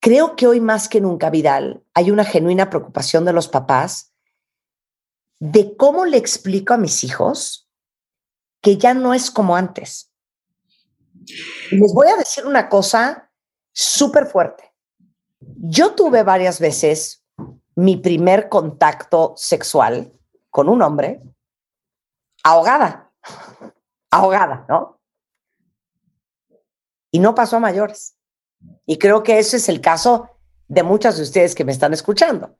creo 0.00 0.36
que 0.36 0.46
hoy 0.46 0.60
más 0.60 0.88
que 0.88 1.00
nunca, 1.00 1.30
Vidal, 1.30 1.84
hay 1.94 2.10
una 2.10 2.24
genuina 2.24 2.70
preocupación 2.70 3.24
de 3.24 3.32
los 3.32 3.48
papás 3.48 4.12
de 5.38 5.76
cómo 5.76 6.06
le 6.06 6.16
explico 6.16 6.74
a 6.74 6.78
mis 6.78 7.04
hijos 7.04 7.68
que 8.62 8.78
ya 8.78 8.94
no 8.94 9.14
es 9.14 9.30
como 9.30 9.54
antes. 9.54 10.10
Les 11.70 11.92
voy 11.92 12.08
a 12.08 12.16
decir 12.16 12.46
una 12.46 12.68
cosa 12.68 13.30
súper 13.72 14.26
fuerte. 14.26 14.72
Yo 15.40 15.94
tuve 15.94 16.22
varias 16.22 16.58
veces 16.58 17.24
mi 17.74 17.96
primer 17.96 18.48
contacto 18.48 19.34
sexual 19.36 20.12
con 20.50 20.68
un 20.68 20.80
hombre 20.80 21.20
ahogada, 22.42 23.05
ahogada, 24.10 24.64
¿no? 24.68 24.98
Y 27.10 27.18
no 27.18 27.34
pasó 27.34 27.56
a 27.56 27.60
mayores. 27.60 28.16
Y 28.84 28.98
creo 28.98 29.22
que 29.22 29.38
ese 29.38 29.56
es 29.58 29.68
el 29.68 29.80
caso 29.80 30.30
de 30.68 30.82
muchas 30.82 31.16
de 31.16 31.22
ustedes 31.22 31.54
que 31.54 31.64
me 31.64 31.72
están 31.72 31.92
escuchando. 31.92 32.56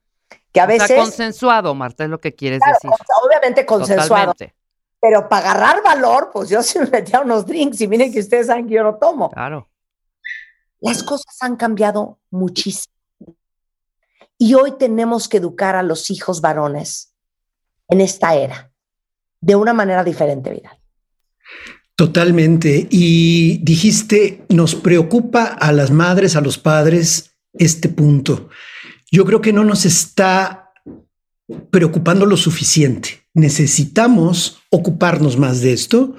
Que 0.52 0.60
a 0.60 0.64
O 0.64 0.68
sea, 0.68 0.78
veces, 0.78 0.96
consensuado, 0.98 1.74
Marta, 1.74 2.04
es 2.04 2.10
lo 2.10 2.20
que 2.20 2.34
quieres 2.34 2.60
Claro, 2.60 2.78
decir. 2.82 2.90
obviamente 3.24 3.66
consensuado, 3.66 4.32
Totalmente. 4.32 4.54
pero 5.00 5.28
para 5.28 5.50
agarrar 5.50 5.82
valor, 5.82 6.30
pues 6.32 6.48
yo 6.48 6.62
sí 6.62 6.78
me 6.78 6.86
metía 6.86 7.20
unos 7.20 7.46
drinks 7.46 7.80
y 7.80 7.88
miren 7.88 8.12
que 8.12 8.20
ustedes 8.20 8.46
saben 8.46 8.66
que 8.66 8.74
yo 8.74 8.82
no 8.82 8.96
tomo. 8.96 9.30
Claro. 9.30 9.68
Las 10.80 11.02
cosas 11.02 11.36
han 11.40 11.56
cambiado 11.56 12.18
muchísimo. 12.30 12.92
Y 14.38 14.54
hoy 14.54 14.72
tenemos 14.72 15.28
que 15.28 15.38
educar 15.38 15.74
a 15.76 15.82
los 15.82 16.10
hijos 16.10 16.40
varones 16.40 17.14
en 17.88 18.00
esta 18.00 18.34
era 18.34 18.70
de 19.40 19.56
una 19.56 19.72
manera 19.72 20.04
diferente, 20.04 20.50
Vidal. 20.50 20.78
Totalmente. 21.96 22.86
Y 22.90 23.58
dijiste, 23.62 24.44
nos 24.50 24.74
preocupa 24.74 25.44
a 25.44 25.72
las 25.72 25.90
madres, 25.90 26.36
a 26.36 26.42
los 26.42 26.58
padres, 26.58 27.32
este 27.54 27.88
punto. 27.88 28.50
Yo 29.10 29.24
creo 29.24 29.40
que 29.40 29.54
no 29.54 29.64
nos 29.64 29.86
está 29.86 30.72
preocupando 31.70 32.26
lo 32.26 32.36
suficiente. 32.36 33.22
Necesitamos 33.32 34.58
ocuparnos 34.70 35.38
más 35.38 35.60
de 35.60 35.72
esto 35.72 36.16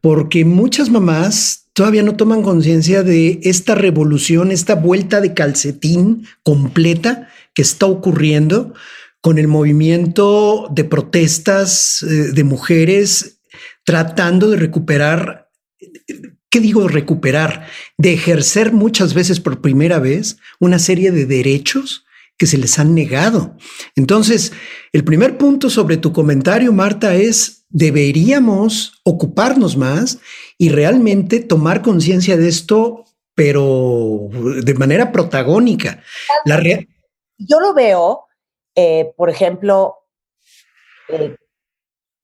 porque 0.00 0.44
muchas 0.44 0.90
mamás 0.90 1.68
todavía 1.72 2.02
no 2.02 2.16
toman 2.16 2.42
conciencia 2.42 3.02
de 3.02 3.40
esta 3.42 3.74
revolución, 3.74 4.52
esta 4.52 4.74
vuelta 4.74 5.20
de 5.20 5.34
calcetín 5.34 6.26
completa 6.42 7.28
que 7.54 7.62
está 7.62 7.86
ocurriendo 7.86 8.74
con 9.20 9.38
el 9.38 9.48
movimiento 9.48 10.68
de 10.70 10.84
protestas 10.84 12.02
eh, 12.02 12.32
de 12.32 12.44
mujeres 12.44 13.35
tratando 13.86 14.50
de 14.50 14.58
recuperar, 14.58 15.48
¿qué 16.50 16.60
digo 16.60 16.88
recuperar? 16.88 17.68
De 17.96 18.12
ejercer 18.12 18.72
muchas 18.72 19.14
veces 19.14 19.40
por 19.40 19.62
primera 19.62 20.00
vez 20.00 20.36
una 20.58 20.78
serie 20.78 21.12
de 21.12 21.24
derechos 21.24 22.04
que 22.36 22.46
se 22.46 22.58
les 22.58 22.78
han 22.78 22.94
negado. 22.94 23.56
Entonces, 23.94 24.52
el 24.92 25.04
primer 25.04 25.38
punto 25.38 25.70
sobre 25.70 25.96
tu 25.96 26.12
comentario, 26.12 26.72
Marta, 26.72 27.14
es 27.14 27.64
deberíamos 27.68 29.00
ocuparnos 29.04 29.76
más 29.76 30.18
y 30.58 30.68
realmente 30.68 31.40
tomar 31.40 31.80
conciencia 31.80 32.36
de 32.36 32.48
esto, 32.48 33.04
pero 33.34 34.28
de 34.64 34.74
manera 34.74 35.12
protagónica. 35.12 36.02
Yo 37.38 37.60
lo 37.60 37.72
veo, 37.72 38.24
eh, 38.74 39.12
por 39.16 39.30
ejemplo, 39.30 39.94
eh, 41.08 41.36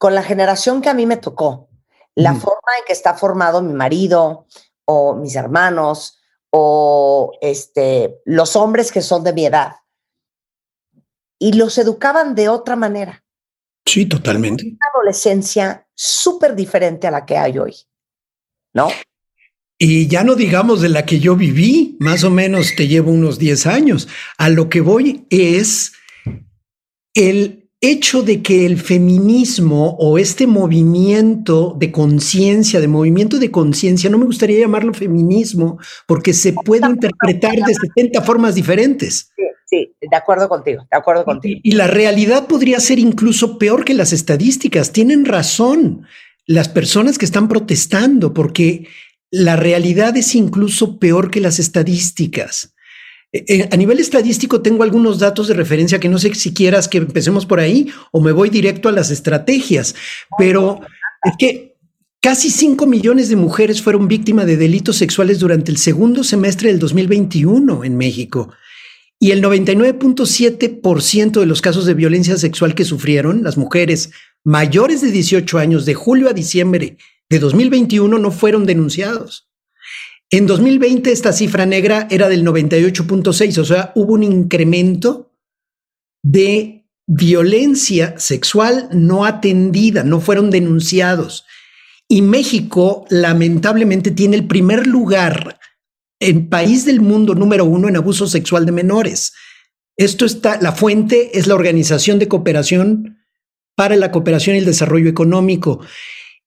con 0.02 0.16
la 0.16 0.24
generación 0.24 0.82
que 0.82 0.88
a 0.88 0.94
mí 0.94 1.06
me 1.06 1.16
tocó, 1.16 1.68
la 2.16 2.32
Mm. 2.32 2.40
forma 2.40 2.72
en 2.76 2.84
que 2.84 2.92
está 2.92 3.14
formado 3.14 3.62
mi 3.62 3.72
marido 3.72 4.48
o 4.84 5.14
mis 5.14 5.36
hermanos 5.36 6.18
o 6.50 7.30
este, 7.40 8.20
los 8.24 8.56
hombres 8.56 8.90
que 8.90 9.00
son 9.00 9.22
de 9.22 9.32
mi 9.32 9.46
edad. 9.46 9.76
Y 11.38 11.52
los 11.52 11.78
educaban 11.78 12.34
de 12.34 12.48
otra 12.48 12.74
manera. 12.74 13.22
sí, 13.86 14.04
totalmente. 14.06 14.64
Una 14.64 14.90
adolescencia 14.92 15.86
súper 15.94 16.56
diferente 16.56 17.06
a 17.06 17.12
la 17.12 17.24
que 17.24 17.38
hay 17.38 17.58
hoy. 17.58 17.76
¿No? 18.74 18.88
Y 19.78 20.08
ya 20.08 20.24
no 20.24 20.34
digamos 20.34 20.80
de 20.80 20.88
la 20.88 21.06
que 21.06 21.20
yo 21.20 21.36
viví, 21.36 21.96
más 22.00 22.24
o 22.24 22.30
menos 22.30 22.74
te 22.76 22.88
llevo 22.88 23.12
unos 23.12 23.38
10 23.38 23.66
años. 23.68 24.08
A 24.36 24.48
lo 24.48 24.68
que 24.68 24.80
voy 24.80 25.28
es 25.30 25.92
el 27.14 27.61
hecho 27.82 28.22
de 28.22 28.42
que 28.42 28.64
el 28.64 28.78
feminismo 28.78 29.96
o 29.98 30.16
este 30.16 30.46
movimiento 30.46 31.76
de 31.76 31.90
conciencia, 31.90 32.80
de 32.80 32.86
movimiento 32.86 33.38
de 33.38 33.50
conciencia, 33.50 34.08
no 34.08 34.18
me 34.18 34.24
gustaría 34.24 34.60
llamarlo 34.60 34.94
feminismo 34.94 35.78
porque 36.06 36.32
se 36.32 36.52
puede 36.52 36.88
interpretar 36.88 37.56
de 37.56 37.74
70 37.74 38.22
formas 38.22 38.54
diferentes. 38.54 39.32
Sí, 39.36 39.42
sí, 39.66 39.92
de 40.00 40.16
acuerdo 40.16 40.48
contigo, 40.48 40.86
de 40.90 40.96
acuerdo 40.96 41.24
contigo. 41.24 41.60
Y 41.64 41.72
la 41.72 41.88
realidad 41.88 42.46
podría 42.46 42.78
ser 42.78 43.00
incluso 43.00 43.58
peor 43.58 43.84
que 43.84 43.94
las 43.94 44.12
estadísticas. 44.12 44.92
Tienen 44.92 45.24
razón 45.24 46.06
las 46.46 46.68
personas 46.68 47.18
que 47.18 47.24
están 47.24 47.48
protestando 47.48 48.32
porque 48.32 48.86
la 49.32 49.56
realidad 49.56 50.16
es 50.16 50.36
incluso 50.36 51.00
peor 51.00 51.32
que 51.32 51.40
las 51.40 51.58
estadísticas. 51.58 52.74
Eh, 53.32 53.44
eh, 53.48 53.68
a 53.70 53.76
nivel 53.76 53.98
estadístico 53.98 54.60
tengo 54.60 54.82
algunos 54.82 55.18
datos 55.18 55.48
de 55.48 55.54
referencia 55.54 55.98
que 55.98 56.08
no 56.08 56.18
sé 56.18 56.34
si 56.34 56.52
quieras 56.52 56.86
que 56.86 56.98
empecemos 56.98 57.46
por 57.46 57.60
ahí 57.60 57.88
o 58.10 58.20
me 58.20 58.32
voy 58.32 58.50
directo 58.50 58.88
a 58.88 58.92
las 58.92 59.10
estrategias, 59.10 59.94
pero 60.38 60.80
es 61.24 61.32
que 61.38 61.76
casi 62.20 62.50
5 62.50 62.86
millones 62.86 63.30
de 63.30 63.36
mujeres 63.36 63.80
fueron 63.82 64.06
víctimas 64.06 64.46
de 64.46 64.56
delitos 64.56 64.96
sexuales 64.96 65.38
durante 65.38 65.70
el 65.70 65.78
segundo 65.78 66.22
semestre 66.24 66.68
del 66.68 66.78
2021 66.78 67.84
en 67.84 67.96
México. 67.96 68.52
Y 69.18 69.30
el 69.30 69.42
99.7% 69.42 71.40
de 71.40 71.46
los 71.46 71.62
casos 71.62 71.86
de 71.86 71.94
violencia 71.94 72.36
sexual 72.36 72.74
que 72.74 72.84
sufrieron 72.84 73.44
las 73.44 73.56
mujeres 73.56 74.10
mayores 74.44 75.00
de 75.00 75.12
18 75.12 75.58
años 75.58 75.86
de 75.86 75.94
julio 75.94 76.28
a 76.28 76.32
diciembre 76.32 76.96
de 77.30 77.38
2021 77.38 78.18
no 78.18 78.30
fueron 78.30 78.66
denunciados. 78.66 79.51
En 80.34 80.46
2020 80.46 81.12
esta 81.12 81.30
cifra 81.34 81.66
negra 81.66 82.08
era 82.10 82.30
del 82.30 82.42
98.6, 82.42 83.58
o 83.58 83.64
sea, 83.66 83.92
hubo 83.94 84.14
un 84.14 84.22
incremento 84.22 85.30
de 86.22 86.86
violencia 87.06 88.14
sexual 88.18 88.88
no 88.92 89.26
atendida, 89.26 90.04
no 90.04 90.22
fueron 90.22 90.48
denunciados. 90.48 91.44
Y 92.08 92.22
México 92.22 93.04
lamentablemente 93.10 94.10
tiene 94.10 94.36
el 94.36 94.46
primer 94.46 94.86
lugar 94.86 95.60
en 96.18 96.48
país 96.48 96.86
del 96.86 97.02
mundo 97.02 97.34
número 97.34 97.66
uno 97.66 97.90
en 97.90 97.96
abuso 97.98 98.26
sexual 98.26 98.64
de 98.64 98.72
menores. 98.72 99.34
Esto 99.98 100.24
está, 100.24 100.58
la 100.62 100.72
fuente 100.72 101.38
es 101.38 101.46
la 101.46 101.56
Organización 101.56 102.18
de 102.18 102.28
Cooperación 102.28 103.18
para 103.76 103.96
la 103.96 104.10
Cooperación 104.10 104.56
y 104.56 104.60
el 104.60 104.64
Desarrollo 104.64 105.10
Económico. 105.10 105.80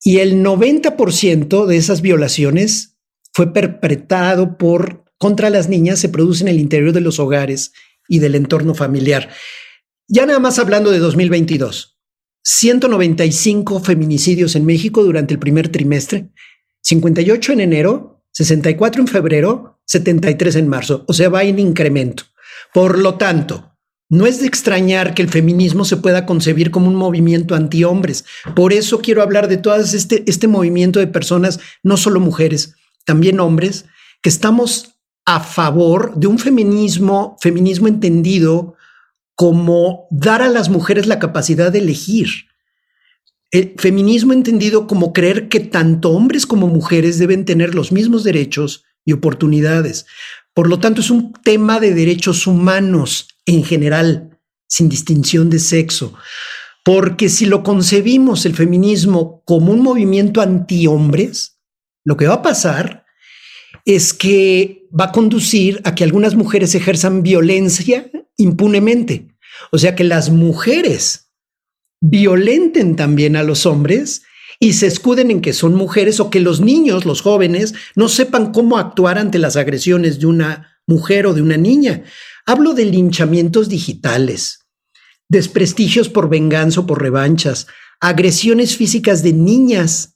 Y 0.04 0.20
el 0.20 0.44
90% 0.44 1.68
de 1.68 1.78
esas 1.78 2.02
violaciones 2.02 2.95
fue 3.36 3.52
perpetrado 3.52 4.58
por 4.58 5.04
contra 5.18 5.50
las 5.50 5.68
niñas, 5.68 6.00
se 6.00 6.08
produce 6.08 6.44
en 6.44 6.48
el 6.48 6.58
interior 6.58 6.94
de 6.94 7.02
los 7.02 7.20
hogares 7.20 7.74
y 8.08 8.20
del 8.20 8.34
entorno 8.34 8.74
familiar. 8.74 9.30
Ya 10.08 10.26
nada 10.26 10.40
más 10.40 10.58
hablando 10.58 10.90
de 10.90 11.00
2022, 11.00 12.00
195 12.44 13.82
feminicidios 13.82 14.56
en 14.56 14.66
México 14.66 15.04
durante 15.04 15.34
el 15.34 15.40
primer 15.40 15.68
trimestre, 15.68 16.30
58 16.82 17.54
en 17.54 17.60
enero, 17.60 18.24
64 18.32 19.02
en 19.02 19.08
febrero, 19.08 19.82
73 19.86 20.56
en 20.56 20.70
marzo, 20.70 21.04
o 21.06 21.12
sea, 21.12 21.28
va 21.28 21.44
en 21.44 21.60
incremento. 21.60 22.24
Por 22.74 22.98
lo 22.98 23.16
tanto, 23.16 23.76
no 24.10 24.28
es 24.28 24.40
de 24.40 24.48
extrañar 24.48 25.14
que 25.14 25.22
el 25.22 25.30
feminismo 25.30 25.84
se 25.84 25.98
pueda 25.98 26.26
concebir 26.26 26.72
como 26.72 26.88
un 26.88 26.96
movimiento 26.96 27.54
anti-hombres. 27.54 28.24
Por 28.56 28.72
eso 28.72 29.00
quiero 29.00 29.22
hablar 29.22 29.50
de 29.50 29.58
todo 29.58 29.76
este, 29.76 30.24
este 30.26 30.48
movimiento 30.48 31.00
de 31.00 31.08
personas, 31.08 31.60
no 31.84 31.98
solo 31.98 32.22
mujeres, 32.22 32.76
también 33.06 33.40
hombres, 33.40 33.86
que 34.22 34.30
estamos 34.30 34.96
a 35.26 35.40
favor 35.40 36.16
de 36.16 36.28
un 36.28 36.38
feminismo, 36.38 37.38
feminismo 37.42 37.88
entendido 37.88 38.76
como 39.36 40.08
dar 40.12 40.42
a 40.42 40.50
las 40.50 40.70
mujeres 40.70 41.08
la 41.08 41.20
capacidad 41.20 41.72
de 41.72 41.80
elegir. 41.80 42.30
El 43.52 43.74
feminismo 43.78 44.34
entendido 44.34 44.88
como 44.88 45.14
creer 45.14 45.50
que 45.50 45.60
tanto 45.60 46.12
hombres 46.12 46.46
como 46.46 46.68
mujeres 46.68 47.20
deben 47.20 47.46
tener 47.46 47.76
los 47.76 47.92
mismos 47.92 48.24
derechos 48.24 48.84
y 49.06 49.14
oportunidades. 49.14 50.06
Por 50.54 50.68
lo 50.68 50.80
tanto, 50.80 51.02
es 51.02 51.10
un 51.10 51.34
tema 51.34 51.80
de 51.80 51.94
derechos 51.94 52.48
humanos 52.48 53.28
en 53.46 53.64
general, 53.64 54.40
sin 54.68 54.90
distinción 54.90 55.50
de 55.50 55.60
sexo. 55.60 56.14
Porque 56.84 57.30
si 57.30 57.46
lo 57.46 57.64
concebimos 57.64 58.46
el 58.46 58.56
feminismo 58.56 59.42
como 59.46 59.72
un 59.72 59.82
movimiento 59.82 60.42
anti-hombres, 60.42 61.55
lo 62.06 62.16
que 62.16 62.28
va 62.28 62.36
a 62.36 62.42
pasar 62.42 63.06
es 63.84 64.14
que 64.14 64.88
va 64.98 65.06
a 65.06 65.12
conducir 65.12 65.82
a 65.84 65.96
que 65.96 66.04
algunas 66.04 66.36
mujeres 66.36 66.74
ejerzan 66.76 67.24
violencia 67.24 68.10
impunemente. 68.38 69.36
O 69.72 69.78
sea, 69.78 69.96
que 69.96 70.04
las 70.04 70.30
mujeres 70.30 71.32
violenten 72.02 72.96
también 72.96 73.36
a 73.36 73.44
los 73.44 73.66
hombres 73.66 74.24
y 74.60 74.74
se 74.74 74.88
escuden 74.88 75.32
en 75.32 75.42
que 75.42 75.54
son 75.54 75.76
mujeres 75.76 76.20
o 76.20 76.30
que 76.30 76.40
los 76.40 76.62
niños, 76.62 77.06
los 77.06 77.22
jóvenes, 77.22 77.74
no 77.96 78.08
sepan 78.08 78.52
cómo 78.52 78.78
actuar 78.78 79.18
ante 79.18 79.40
las 79.40 79.56
agresiones 79.56 80.20
de 80.20 80.28
una 80.28 80.80
mujer 80.88 81.28
o 81.28 81.34
de 81.34 81.42
una 81.42 81.58
niña. 81.58 82.04
Hablo 82.46 82.74
de 82.74 82.86
linchamientos 82.86 83.70
digitales, 83.70 84.60
desprestigios 85.28 86.10
por 86.10 86.30
venganza 86.30 86.82
o 86.82 86.86
por 86.86 87.02
revanchas, 87.02 87.68
agresiones 88.00 88.78
físicas 88.78 89.24
de 89.24 89.34
niñas 89.34 90.15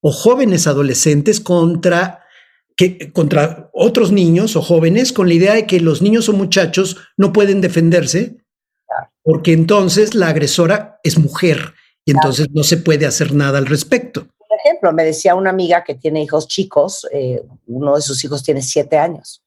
o 0.00 0.12
jóvenes 0.12 0.66
adolescentes 0.66 1.40
contra, 1.40 2.24
que, 2.76 3.12
contra 3.12 3.70
otros 3.72 4.12
niños 4.12 4.56
o 4.56 4.62
jóvenes 4.62 5.12
con 5.12 5.28
la 5.28 5.34
idea 5.34 5.54
de 5.54 5.66
que 5.66 5.80
los 5.80 6.02
niños 6.02 6.28
o 6.28 6.32
muchachos 6.32 6.96
no 7.16 7.32
pueden 7.32 7.60
defenderse 7.60 8.36
porque 9.22 9.52
entonces 9.52 10.14
la 10.14 10.28
agresora 10.28 10.98
es 11.02 11.18
mujer 11.18 11.74
y 12.04 12.12
entonces 12.12 12.48
no 12.52 12.62
se 12.62 12.78
puede 12.78 13.06
hacer 13.06 13.34
nada 13.34 13.58
al 13.58 13.66
respecto. 13.66 14.26
Por 14.48 14.58
ejemplo, 14.64 14.92
me 14.92 15.04
decía 15.04 15.34
una 15.34 15.50
amiga 15.50 15.84
que 15.84 15.94
tiene 15.94 16.22
hijos 16.22 16.48
chicos, 16.48 17.06
eh, 17.12 17.42
uno 17.66 17.94
de 17.96 18.02
sus 18.02 18.24
hijos 18.24 18.42
tiene 18.42 18.62
siete 18.62 18.98
años, 18.98 19.42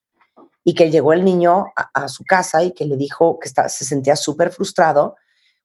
y 0.63 0.75
que 0.75 0.89
llegó 0.91 1.11
el 1.11 1.25
niño 1.25 1.65
a, 1.75 1.89
a 2.05 2.07
su 2.07 2.23
casa 2.23 2.63
y 2.63 2.71
que 2.71 2.85
le 2.85 2.95
dijo 2.95 3.37
que 3.39 3.47
está- 3.49 3.67
se 3.67 3.83
sentía 3.83 4.15
súper 4.15 4.51
frustrado 4.51 5.15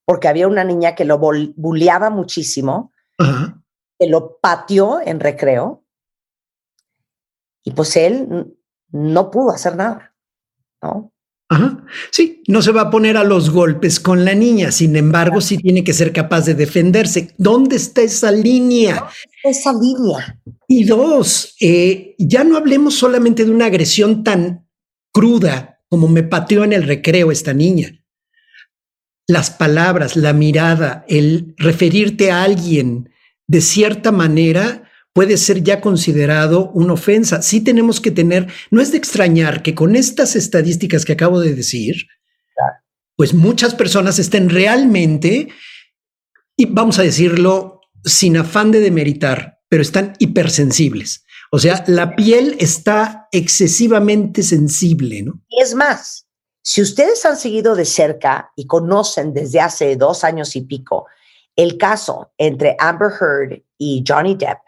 porque 0.04 0.26
había 0.26 0.48
una 0.48 0.64
niña 0.64 0.94
que 0.94 1.04
lo 1.04 1.18
bulleaba 1.18 2.08
muchísimo, 2.10 2.92
Ajá. 3.18 3.57
Que 3.98 4.08
lo 4.08 4.38
pateó 4.40 5.00
en 5.04 5.20
recreo, 5.20 5.84
y 7.64 7.72
pues 7.72 7.96
él 7.96 8.56
no 8.90 9.30
pudo 9.30 9.50
hacer 9.50 9.76
nada, 9.76 10.14
¿no? 10.82 11.12
Ajá. 11.50 11.82
Sí, 12.10 12.42
no 12.46 12.60
se 12.60 12.72
va 12.72 12.82
a 12.82 12.90
poner 12.90 13.16
a 13.16 13.24
los 13.24 13.50
golpes 13.50 14.00
con 14.00 14.24
la 14.24 14.34
niña, 14.34 14.70
sin 14.70 14.96
embargo, 14.96 15.40
sí 15.40 15.56
tiene 15.56 15.82
que 15.82 15.94
ser 15.94 16.12
capaz 16.12 16.42
de 16.42 16.54
defenderse. 16.54 17.34
¿Dónde 17.38 17.76
está 17.76 18.02
esa 18.02 18.30
línea? 18.30 19.06
Esa 19.42 19.72
línea. 19.72 20.40
Y 20.66 20.84
dos, 20.84 21.56
eh, 21.60 22.14
ya 22.18 22.44
no 22.44 22.56
hablemos 22.56 22.94
solamente 22.94 23.44
de 23.44 23.50
una 23.50 23.66
agresión 23.66 24.22
tan 24.24 24.68
cruda 25.10 25.80
como 25.88 26.06
me 26.08 26.22
pateó 26.22 26.64
en 26.64 26.74
el 26.74 26.82
recreo 26.82 27.32
esta 27.32 27.54
niña. 27.54 28.04
Las 29.26 29.50
palabras, 29.50 30.16
la 30.16 30.34
mirada, 30.34 31.04
el 31.08 31.54
referirte 31.56 32.30
a 32.30 32.42
alguien 32.42 33.10
de 33.48 33.60
cierta 33.60 34.12
manera 34.12 34.84
puede 35.12 35.36
ser 35.36 35.64
ya 35.64 35.80
considerado 35.80 36.70
una 36.70 36.92
ofensa. 36.92 37.42
Sí 37.42 37.60
tenemos 37.60 38.00
que 38.00 38.12
tener, 38.12 38.46
no 38.70 38.80
es 38.80 38.92
de 38.92 38.98
extrañar 38.98 39.62
que 39.62 39.74
con 39.74 39.96
estas 39.96 40.36
estadísticas 40.36 41.04
que 41.04 41.14
acabo 41.14 41.40
de 41.40 41.54
decir, 41.54 42.06
pues 43.16 43.34
muchas 43.34 43.74
personas 43.74 44.20
estén 44.20 44.48
realmente, 44.48 45.48
y 46.56 46.66
vamos 46.66 47.00
a 47.00 47.02
decirlo 47.02 47.80
sin 48.04 48.36
afán 48.36 48.70
de 48.70 48.78
demeritar, 48.78 49.58
pero 49.68 49.82
están 49.82 50.14
hipersensibles. 50.20 51.24
O 51.50 51.58
sea, 51.58 51.82
la 51.88 52.14
piel 52.14 52.56
está 52.60 53.26
excesivamente 53.32 54.42
sensible, 54.42 55.22
¿no? 55.22 55.42
Y 55.48 55.62
es 55.62 55.74
más, 55.74 56.28
si 56.62 56.82
ustedes 56.82 57.24
han 57.24 57.36
seguido 57.36 57.74
de 57.74 57.86
cerca 57.86 58.52
y 58.54 58.66
conocen 58.66 59.32
desde 59.32 59.60
hace 59.60 59.96
dos 59.96 60.22
años 60.22 60.54
y 60.54 60.60
pico 60.60 61.06
el 61.58 61.76
caso 61.76 62.32
entre 62.38 62.76
Amber 62.78 63.10
Heard 63.20 63.62
y 63.78 64.04
Johnny 64.06 64.36
Depp, 64.36 64.60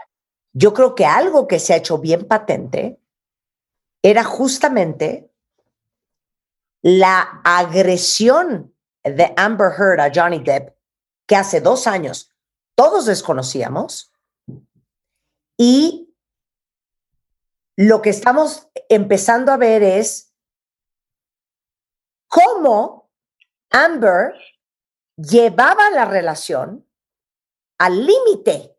yo 0.52 0.74
creo 0.74 0.96
que 0.96 1.06
algo 1.06 1.46
que 1.46 1.60
se 1.60 1.72
ha 1.72 1.76
hecho 1.76 1.98
bien 1.98 2.26
patente 2.26 3.00
era 4.02 4.24
justamente 4.24 5.32
la 6.82 7.40
agresión 7.44 8.74
de 9.04 9.32
Amber 9.36 9.70
Heard 9.78 10.00
a 10.00 10.10
Johnny 10.12 10.40
Depp, 10.40 10.76
que 11.26 11.36
hace 11.36 11.60
dos 11.60 11.86
años 11.86 12.32
todos 12.74 13.06
desconocíamos, 13.06 14.12
y 15.56 16.12
lo 17.76 18.02
que 18.02 18.10
estamos 18.10 18.68
empezando 18.88 19.52
a 19.52 19.58
ver 19.58 19.82
es 19.84 20.34
cómo 22.26 23.10
Amber 23.70 24.34
llevaba 25.28 25.90
la 25.90 26.04
relación 26.04 26.86
al 27.78 28.06
límite 28.06 28.76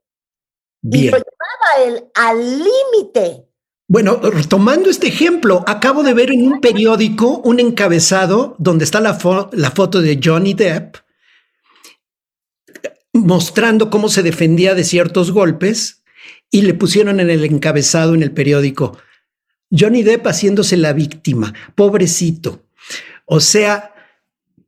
y 0.84 1.10
lo 1.10 1.18
llevaba 1.18 1.86
él 1.86 2.06
al 2.14 2.60
límite. 2.60 3.48
Bueno, 3.88 4.22
tomando 4.48 4.90
este 4.90 5.08
ejemplo, 5.08 5.64
acabo 5.68 6.02
de 6.04 6.14
ver 6.14 6.32
en 6.32 6.48
un 6.50 6.62
periódico 6.62 7.40
un 7.40 7.60
encabezado 7.60 8.56
donde 8.58 8.86
está 8.86 9.02
la, 9.02 9.20
fo- 9.20 9.50
la 9.52 9.72
foto 9.72 10.02
de 10.02 10.20
Johnny 10.24 10.54
Depp 10.54 10.96
mostrando 13.14 13.90
cómo 13.90 14.08
se 14.08 14.24
defendía 14.24 14.74
de 14.74 14.84
ciertos 14.86 15.32
golpes 15.32 16.04
y 16.50 16.62
le 16.62 16.74
pusieron 16.74 17.20
en 17.20 17.30
el 17.30 17.44
encabezado 17.44 18.16
en 18.16 18.24
el 18.24 18.32
periódico 18.32 18.98
Johnny 19.78 20.04
Depp 20.04 20.28
haciéndose 20.28 20.78
la 20.78 20.94
víctima, 20.94 21.54
pobrecito. 21.76 22.64
O 23.26 23.40
sea, 23.40 23.91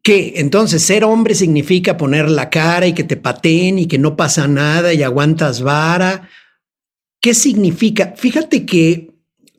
que 0.03 0.33
entonces 0.35 0.83
ser 0.83 1.05
hombre 1.05 1.33
significa 1.33 1.95
poner 1.95 2.29
la 2.29 2.49
cara 2.49 2.85
y 2.85 2.93
que 2.93 3.05
te 3.05 3.15
pateen 3.15 3.79
y 3.79 3.87
que 3.87 3.97
no 3.97 4.17
pasa 4.17 4.47
nada 4.49 4.93
y 4.93 5.01
aguantas 5.01 5.61
vara. 5.61 6.29
¿Qué 7.21 7.33
significa? 7.33 8.13
Fíjate 8.17 8.65
que 8.65 9.11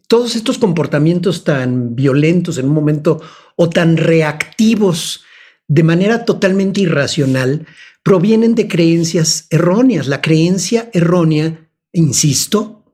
todos 0.07 0.37
estos 0.37 0.59
comportamientos 0.59 1.45
tan 1.45 1.97
violentos 1.97 2.59
en 2.59 2.67
un 2.67 2.75
momento 2.75 3.23
o 3.57 3.71
tan 3.71 3.97
reactivos 3.97 5.25
de 5.67 5.83
manera 5.83 6.27
totalmente 6.27 6.83
irracional 6.83 7.67
provienen 8.03 8.55
de 8.55 8.69
creencias 8.69 9.47
erróneas. 9.49 10.09
La 10.09 10.21
creencia 10.21 10.91
errónea, 10.93 11.71
insisto, 11.91 12.85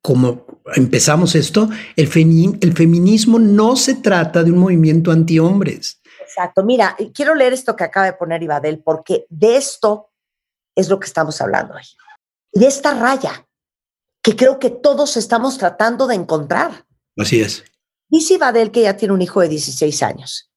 como 0.00 0.46
empezamos 0.76 1.34
esto, 1.34 1.68
el, 1.96 2.08
el 2.60 2.72
feminismo 2.72 3.40
no 3.40 3.74
se 3.74 3.96
trata 3.96 4.44
de 4.44 4.52
un 4.52 4.58
movimiento 4.58 5.10
antihombres. 5.10 6.00
Exacto. 6.36 6.64
Mira, 6.64 6.96
quiero 7.14 7.34
leer 7.34 7.52
esto 7.52 7.76
que 7.76 7.84
acaba 7.84 8.06
de 8.06 8.14
poner 8.14 8.42
Ibadel, 8.42 8.82
porque 8.82 9.26
de 9.30 9.56
esto 9.56 10.10
es 10.74 10.88
lo 10.88 10.98
que 10.98 11.06
estamos 11.06 11.40
hablando 11.40 11.74
hoy. 11.74 11.84
De 12.52 12.66
esta 12.66 12.94
raya 12.94 13.46
que 14.20 14.34
creo 14.34 14.58
que 14.58 14.70
todos 14.70 15.16
estamos 15.16 15.58
tratando 15.58 16.08
de 16.08 16.16
encontrar. 16.16 16.86
Así 17.16 17.40
es. 17.40 17.64
Dice 18.08 18.34
Ibadel 18.34 18.72
que 18.72 18.82
ya 18.82 18.96
tiene 18.96 19.14
un 19.14 19.22
hijo 19.22 19.40
de 19.40 19.48
16 19.48 20.02
años 20.02 20.50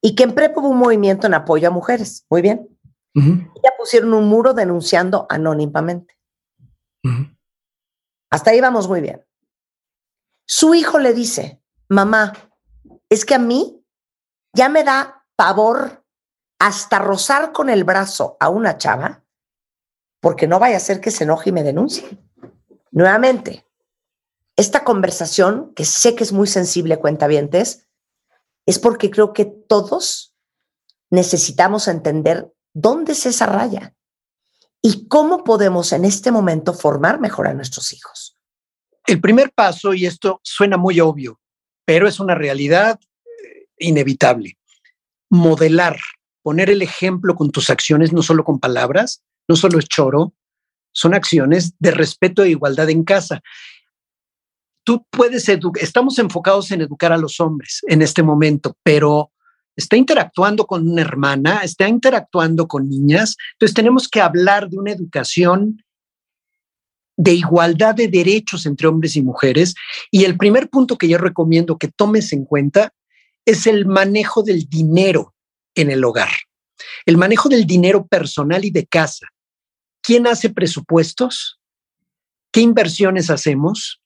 y 0.00 0.16
que 0.16 0.24
en 0.24 0.34
prepa 0.34 0.60
hubo 0.60 0.70
un 0.70 0.78
movimiento 0.78 1.26
en 1.26 1.34
apoyo 1.34 1.68
a 1.68 1.70
mujeres. 1.70 2.26
Muy 2.28 2.42
bien. 2.42 2.68
Ya 3.14 3.70
pusieron 3.78 4.12
un 4.12 4.26
muro 4.28 4.54
denunciando 4.54 5.26
anónimamente. 5.30 6.18
Hasta 8.30 8.50
ahí 8.50 8.60
vamos 8.60 8.88
muy 8.88 9.00
bien. 9.00 9.24
Su 10.46 10.74
hijo 10.74 10.98
le 10.98 11.14
dice, 11.14 11.62
mamá, 11.88 12.32
es 13.08 13.24
que 13.24 13.34
a 13.34 13.38
mí 13.38 13.75
ya 14.56 14.70
me 14.70 14.84
da 14.84 15.26
pavor 15.36 16.02
hasta 16.58 16.98
rozar 16.98 17.52
con 17.52 17.68
el 17.68 17.84
brazo 17.84 18.38
a 18.40 18.48
una 18.48 18.78
chava 18.78 19.22
porque 20.20 20.46
no 20.46 20.58
vaya 20.58 20.78
a 20.78 20.80
ser 20.80 21.00
que 21.02 21.10
se 21.10 21.24
enoje 21.24 21.50
y 21.50 21.52
me 21.52 21.62
denuncie. 21.62 22.18
Nuevamente, 22.90 23.66
esta 24.56 24.82
conversación, 24.82 25.74
que 25.74 25.84
sé 25.84 26.14
que 26.14 26.24
es 26.24 26.32
muy 26.32 26.46
sensible, 26.46 26.98
cuentavientes, 26.98 27.86
es 28.64 28.78
porque 28.78 29.10
creo 29.10 29.34
que 29.34 29.44
todos 29.44 30.34
necesitamos 31.10 31.86
entender 31.86 32.50
dónde 32.72 33.12
es 33.12 33.26
esa 33.26 33.44
raya 33.44 33.94
y 34.80 35.06
cómo 35.06 35.44
podemos 35.44 35.92
en 35.92 36.06
este 36.06 36.32
momento 36.32 36.72
formar 36.72 37.20
mejor 37.20 37.46
a 37.46 37.54
nuestros 37.54 37.92
hijos. 37.92 38.38
El 39.06 39.20
primer 39.20 39.52
paso, 39.52 39.92
y 39.92 40.06
esto 40.06 40.40
suena 40.42 40.78
muy 40.78 40.98
obvio, 40.98 41.38
pero 41.84 42.08
es 42.08 42.18
una 42.18 42.34
realidad 42.34 42.98
inevitable, 43.78 44.56
modelar, 45.30 45.98
poner 46.42 46.70
el 46.70 46.82
ejemplo 46.82 47.34
con 47.34 47.50
tus 47.50 47.70
acciones, 47.70 48.12
no 48.12 48.22
solo 48.22 48.44
con 48.44 48.58
palabras, 48.58 49.22
no 49.48 49.56
solo 49.56 49.78
es 49.78 49.86
choro, 49.86 50.32
son 50.92 51.14
acciones 51.14 51.74
de 51.78 51.90
respeto 51.90 52.42
e 52.42 52.50
igualdad 52.50 52.88
en 52.90 53.04
casa. 53.04 53.42
Tú 54.84 55.04
puedes 55.10 55.48
educar, 55.48 55.82
estamos 55.82 56.18
enfocados 56.18 56.70
en 56.70 56.80
educar 56.80 57.12
a 57.12 57.18
los 57.18 57.40
hombres 57.40 57.80
en 57.88 58.02
este 58.02 58.22
momento, 58.22 58.76
pero 58.82 59.32
está 59.74 59.96
interactuando 59.96 60.66
con 60.66 60.88
una 60.88 61.02
hermana, 61.02 61.60
está 61.62 61.88
interactuando 61.88 62.66
con 62.66 62.88
niñas, 62.88 63.36
entonces 63.54 63.74
tenemos 63.74 64.08
que 64.08 64.20
hablar 64.20 64.70
de 64.70 64.78
una 64.78 64.92
educación 64.92 65.82
de 67.16 67.32
igualdad 67.32 67.94
de 67.94 68.08
derechos 68.08 68.66
entre 68.66 68.86
hombres 68.86 69.16
y 69.16 69.22
mujeres. 69.22 69.74
Y 70.10 70.24
el 70.24 70.36
primer 70.36 70.68
punto 70.68 70.98
que 70.98 71.08
yo 71.08 71.18
recomiendo 71.18 71.78
que 71.78 71.88
tomes 71.88 72.32
en 72.32 72.44
cuenta 72.44 72.92
es 73.46 73.66
el 73.66 73.86
manejo 73.86 74.42
del 74.42 74.68
dinero 74.68 75.34
en 75.74 75.90
el 75.90 76.04
hogar, 76.04 76.30
el 77.06 77.16
manejo 77.16 77.48
del 77.48 77.66
dinero 77.66 78.06
personal 78.06 78.64
y 78.64 78.70
de 78.70 78.86
casa. 78.86 79.28
¿Quién 80.02 80.26
hace 80.26 80.50
presupuestos? 80.50 81.58
¿Qué 82.52 82.60
inversiones 82.60 83.30
hacemos? 83.30 84.02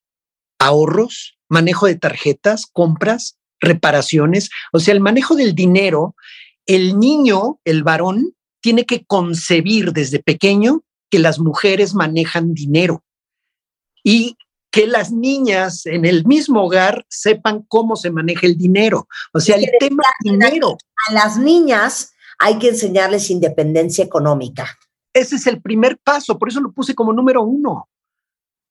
Ahorros, 0.59 1.39
manejo 1.49 1.87
de 1.87 1.97
tarjetas, 1.97 2.67
compras, 2.67 3.39
reparaciones. 3.61 4.51
O 4.73 4.81
sea, 4.81 4.95
el 4.95 5.01
manejo 5.01 5.35
del 5.35 5.55
dinero, 5.55 6.15
el 6.67 6.99
niño, 6.99 7.61
el 7.65 7.83
varón, 7.83 8.35
tiene 8.61 8.85
que 8.85 9.05
concebir 9.05 9.93
desde 9.93 10.23
pequeño 10.23 10.83
que 11.11 11.19
las 11.19 11.39
mujeres 11.39 11.95
manejan 11.95 12.55
dinero 12.55 13.03
y 14.05 14.37
que 14.71 14.87
las 14.87 15.11
niñas 15.11 15.87
en 15.87 16.05
el 16.05 16.25
mismo 16.25 16.65
hogar 16.65 17.05
sepan 17.09 17.65
cómo 17.69 17.97
se 17.97 18.11
maneja 18.11 18.47
el 18.47 18.57
dinero. 18.57 19.09
O 19.33 19.41
sea, 19.41 19.57
el 19.57 19.69
tema 19.79 20.05
dinero. 20.23 20.77
A 21.09 21.13
las 21.13 21.37
niñas 21.37 22.13
hay 22.39 22.59
que 22.59 22.69
enseñarles 22.69 23.31
independencia 23.31 24.05
económica. 24.05 24.79
Ese 25.13 25.37
es 25.37 25.47
el 25.47 25.61
primer 25.61 25.99
paso, 25.99 26.39
por 26.39 26.49
eso 26.49 26.61
lo 26.61 26.73
puse 26.73 26.95
como 26.95 27.13
número 27.13 27.43
uno. 27.43 27.89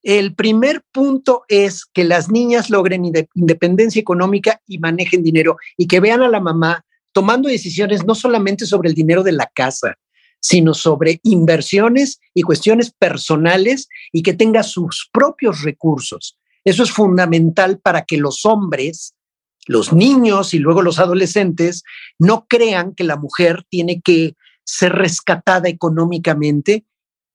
El 0.02 0.34
primer 0.34 0.82
punto 0.94 1.44
es 1.50 1.86
que 1.86 2.06
las 2.06 2.30
niñas 2.32 2.70
logren 2.70 3.04
inde- 3.04 3.28
independencia 3.36 4.00
económica 4.00 4.62
y 4.66 4.80
manejen 4.80 5.22
dinero 5.22 5.58
y 5.76 5.88
que 5.88 6.00
vean 6.00 6.22
a 6.22 6.30
la 6.30 6.40
mamá 6.40 6.86
tomando 7.12 7.50
decisiones 7.50 8.06
no 8.06 8.16
solamente 8.16 8.66
sobre 8.66 8.88
el 8.88 8.96
dinero 8.96 9.24
de 9.24 9.34
la 9.34 9.48
casa, 9.54 9.96
sino 10.40 10.74
sobre 10.74 11.20
inversiones 11.24 12.20
y 12.34 12.44
cuestiones 12.44 12.92
personales 12.92 13.88
y 14.12 14.24
que 14.24 14.34
tenga 14.34 14.64
sus 14.64 15.10
propios 15.12 15.64
recursos. 15.64 16.38
Eso 16.64 16.84
es 16.84 16.92
fundamental 16.92 17.80
para 17.80 18.04
que 18.04 18.18
los 18.18 18.46
hombres, 18.46 19.16
los 19.68 19.94
niños 19.94 20.54
y 20.54 20.60
luego 20.60 20.82
los 20.82 21.00
adolescentes 21.00 21.84
no 22.18 22.46
crean 22.48 22.94
que 22.96 23.04
la 23.04 23.18
mujer 23.18 23.64
tiene 23.70 24.02
que 24.02 24.36
ser 24.64 24.94
rescatada 24.94 25.68
económicamente 25.68 26.86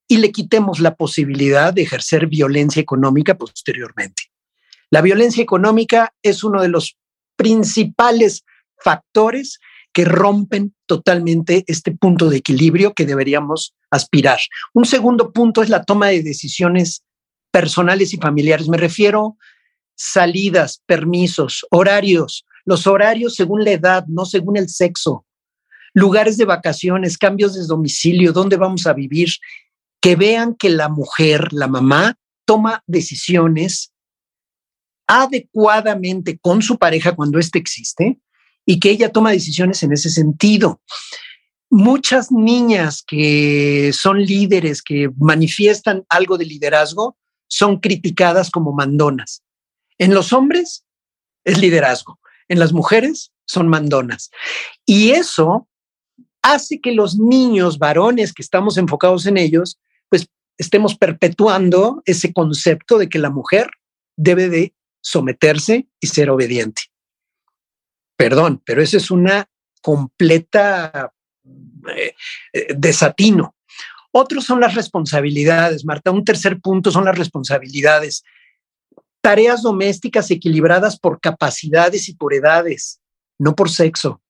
y 0.07 0.18
le 0.18 0.30
quitemos 0.30 0.80
la 0.80 0.94
posibilidad 0.94 1.72
de 1.72 1.82
ejercer 1.82 2.26
violencia 2.26 2.80
económica 2.80 3.36
posteriormente. 3.36 4.24
La 4.90 5.00
violencia 5.00 5.42
económica 5.42 6.14
es 6.22 6.44
uno 6.44 6.62
de 6.62 6.68
los 6.68 6.96
principales 7.36 8.44
factores 8.78 9.59
que 9.95 10.05
rompen 10.05 10.74
totalmente 10.86 11.64
este 11.68 11.92
punto 11.92 12.28
de 12.28 12.38
equilibrio 12.38 12.92
que 12.92 13.07
deberíamos 13.07 13.74
aspirar. 13.90 14.40
Un 14.74 14.84
segundo 14.84 15.32
punto 15.32 15.62
es 15.62 15.70
la 15.70 15.84
toma 15.84 16.09
de 16.09 16.22
decisiones 16.22 17.05
personales 17.53 18.12
y 18.12 18.16
familiares. 18.18 18.68
Me 18.68 18.76
refiero 18.76 19.38
salidas, 19.95 20.82
permisos, 20.84 21.64
horarios, 21.70 22.45
los 22.64 22.88
horarios 22.88 23.36
según 23.36 23.64
la 23.64 23.70
edad, 23.70 24.05
no 24.09 24.26
según 24.26 24.57
el 24.57 24.68
sexo, 24.68 25.24
lugares 25.92 26.36
de 26.36 26.45
vacaciones, 26.45 27.16
cambios 27.16 27.55
de 27.55 27.64
domicilio, 27.64 28.32
dónde 28.32 28.57
vamos 28.57 28.88
a 28.88 28.95
vivir, 28.95 29.28
que 30.01 30.16
vean 30.16 30.57
que 30.57 30.70
la 30.70 30.88
mujer, 30.88 31.53
la 31.53 31.68
mamá, 31.68 32.16
toma 32.45 32.82
decisiones 32.88 33.92
adecuadamente 35.07 36.36
con 36.38 36.62
su 36.62 36.78
pareja 36.78 37.14
cuando 37.14 37.38
éste 37.38 37.61
existe 37.61 38.18
y 38.66 38.80
que 38.80 38.90
ella 38.90 39.12
toma 39.12 39.30
decisiones 39.32 39.82
en 39.82 39.92
ese 39.92 40.10
sentido. 40.10 40.80
Muchas 41.70 42.30
niñas 42.30 43.02
que 43.06 43.92
son 43.92 44.22
líderes, 44.22 44.82
que 44.82 45.10
manifiestan 45.18 46.04
algo 46.08 46.38
de 46.38 46.46
liderazgo, 46.46 47.16
son 47.48 47.78
criticadas 47.78 48.50
como 48.50 48.72
mandonas. 48.72 49.42
En 49.98 50.14
los 50.14 50.32
hombres 50.32 50.84
es 51.44 51.58
liderazgo, 51.58 52.18
en 52.48 52.58
las 52.58 52.72
mujeres 52.72 53.32
son 53.46 53.68
mandonas. 53.68 54.30
Y 54.86 55.10
eso 55.10 55.68
hace 56.42 56.80
que 56.80 56.92
los 56.92 57.16
niños 57.16 57.78
varones 57.78 58.32
que 58.32 58.42
estamos 58.42 58.76
enfocados 58.76 59.26
en 59.26 59.36
ellos, 59.36 59.78
pues 60.08 60.26
estemos 60.58 60.96
perpetuando 60.96 62.02
ese 62.04 62.32
concepto 62.32 62.98
de 62.98 63.08
que 63.08 63.18
la 63.18 63.30
mujer 63.30 63.70
debe 64.16 64.48
de 64.48 64.74
someterse 65.00 65.88
y 66.00 66.06
ser 66.06 66.30
obediente. 66.30 66.82
Perdón, 68.16 68.62
pero 68.64 68.82
eso 68.82 68.96
es 68.96 69.10
una 69.10 69.48
completa 69.80 71.12
eh, 71.96 72.14
eh, 72.52 72.74
desatino. 72.76 73.54
Otros 74.12 74.44
son 74.44 74.60
las 74.60 74.74
responsabilidades, 74.74 75.84
Marta. 75.84 76.10
Un 76.10 76.24
tercer 76.24 76.60
punto 76.60 76.90
son 76.90 77.04
las 77.04 77.18
responsabilidades. 77.18 78.22
Tareas 79.20 79.62
domésticas 79.62 80.30
equilibradas 80.30 80.98
por 80.98 81.20
capacidades 81.20 82.08
y 82.08 82.14
por 82.14 82.32
edades, 82.32 83.00
no 83.38 83.54
por 83.54 83.70
sexo. 83.70 84.22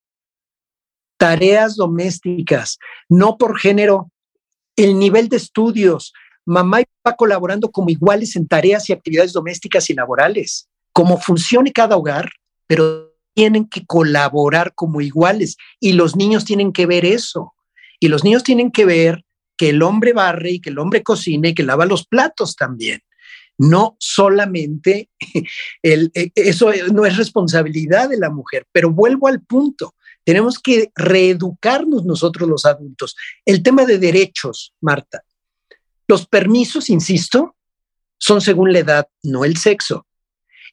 Tareas 1.18 1.76
domésticas, 1.76 2.78
no 3.08 3.36
por 3.36 3.58
género. 3.58 4.10
El 4.76 4.98
nivel 4.98 5.28
de 5.28 5.36
estudios, 5.36 6.12
mamá 6.44 6.80
y 6.80 6.84
papá 7.02 7.16
colaborando 7.16 7.70
como 7.70 7.90
iguales 7.90 8.34
en 8.36 8.48
tareas 8.48 8.88
y 8.88 8.92
actividades 8.92 9.32
domésticas 9.32 9.88
y 9.90 9.94
laborales. 9.94 10.68
Como 10.92 11.18
funcione 11.18 11.72
cada 11.72 11.96
hogar, 11.96 12.30
pero 12.66 13.13
tienen 13.34 13.68
que 13.68 13.84
colaborar 13.84 14.74
como 14.74 15.00
iguales 15.00 15.56
y 15.80 15.92
los 15.92 16.16
niños 16.16 16.44
tienen 16.44 16.72
que 16.72 16.86
ver 16.86 17.04
eso. 17.04 17.54
Y 18.00 18.08
los 18.08 18.24
niños 18.24 18.44
tienen 18.44 18.70
que 18.70 18.84
ver 18.84 19.24
que 19.56 19.70
el 19.70 19.82
hombre 19.82 20.12
barre 20.12 20.52
y 20.52 20.60
que 20.60 20.70
el 20.70 20.78
hombre 20.78 21.02
cocina 21.02 21.48
y 21.48 21.54
que 21.54 21.62
lava 21.62 21.86
los 21.86 22.06
platos 22.06 22.56
también. 22.56 23.00
No 23.56 23.96
solamente 24.00 25.10
eh, 25.82 26.08
eso 26.34 26.72
no 26.92 27.06
es 27.06 27.16
responsabilidad 27.16 28.08
de 28.08 28.18
la 28.18 28.30
mujer, 28.30 28.66
pero 28.72 28.90
vuelvo 28.90 29.28
al 29.28 29.40
punto. 29.42 29.94
Tenemos 30.24 30.58
que 30.58 30.90
reeducarnos 30.96 32.04
nosotros 32.04 32.48
los 32.48 32.64
adultos. 32.64 33.14
El 33.44 33.62
tema 33.62 33.84
de 33.84 33.98
derechos, 33.98 34.72
Marta. 34.80 35.22
Los 36.06 36.26
permisos, 36.26 36.88
insisto, 36.88 37.56
son 38.18 38.40
según 38.40 38.72
la 38.72 38.78
edad, 38.80 39.08
no 39.22 39.44
el 39.44 39.56
sexo. 39.56 40.06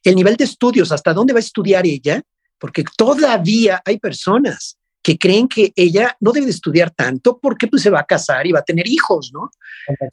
El 0.02 0.16
nivel 0.16 0.36
de 0.36 0.44
estudios, 0.44 0.90
hasta 0.90 1.12
dónde 1.12 1.32
va 1.32 1.38
a 1.38 1.40
estudiar 1.40 1.86
ella, 1.86 2.22
porque 2.62 2.84
todavía 2.96 3.82
hay 3.84 3.98
personas 3.98 4.78
que 5.02 5.18
creen 5.18 5.48
que 5.48 5.72
ella 5.74 6.16
no 6.20 6.30
debe 6.30 6.46
de 6.46 6.52
estudiar 6.52 6.92
tanto 6.92 7.40
porque 7.42 7.66
pues, 7.66 7.82
se 7.82 7.90
va 7.90 7.98
a 7.98 8.04
casar 8.06 8.46
y 8.46 8.52
va 8.52 8.60
a 8.60 8.64
tener 8.64 8.86
hijos, 8.86 9.32
¿no? 9.34 9.50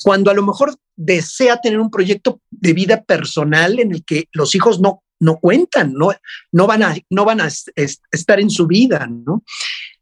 Cuando 0.04 0.32
a 0.32 0.34
lo 0.34 0.42
mejor 0.42 0.76
desea 0.96 1.62
tener 1.62 1.80
un 1.80 1.92
proyecto 1.92 2.42
de 2.50 2.74
vida 2.74 3.04
personal 3.04 3.80
en 3.80 3.92
el 3.92 4.04
que 4.04 4.28
los 4.32 4.56
hijos 4.56 4.80
no, 4.80 5.04
no 5.20 5.38
cuentan, 5.38 5.94
no, 5.94 6.10
no 6.52 6.66
van, 6.66 6.82
a, 6.82 6.96
no 7.12 7.24
van 7.24 7.40
a 7.40 7.46
es- 7.46 7.72
es- 7.76 8.02
estar 8.10 8.40
en 8.40 8.50
su 8.50 8.66
vida, 8.66 9.06
¿no? 9.08 9.44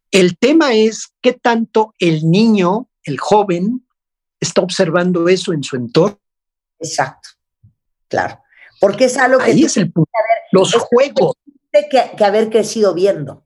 El 0.09 0.37
tema 0.37 0.73
es 0.73 1.09
qué 1.21 1.33
tanto 1.33 1.93
el 1.99 2.31
niño, 2.31 2.87
el 3.03 3.19
joven, 3.19 3.85
está 4.39 4.61
observando 4.61 5.27
eso 5.27 5.51
en 5.51 5.63
su 5.63 5.75
entorno. 5.75 6.17
Exacto, 6.79 7.27
claro. 8.07 8.39
Porque 8.79 9.03
es 9.05 9.17
algo 9.17 9.39
que 9.39 9.51
Ahí 9.51 9.63
es 9.65 9.75
el 9.75 9.91
punto. 9.91 10.09
Los 10.53 10.73
juegos. 10.75 11.33
Que, 11.72 12.11
que 12.18 12.26
haber 12.26 12.49
crecido 12.49 12.93
viendo. 12.93 13.43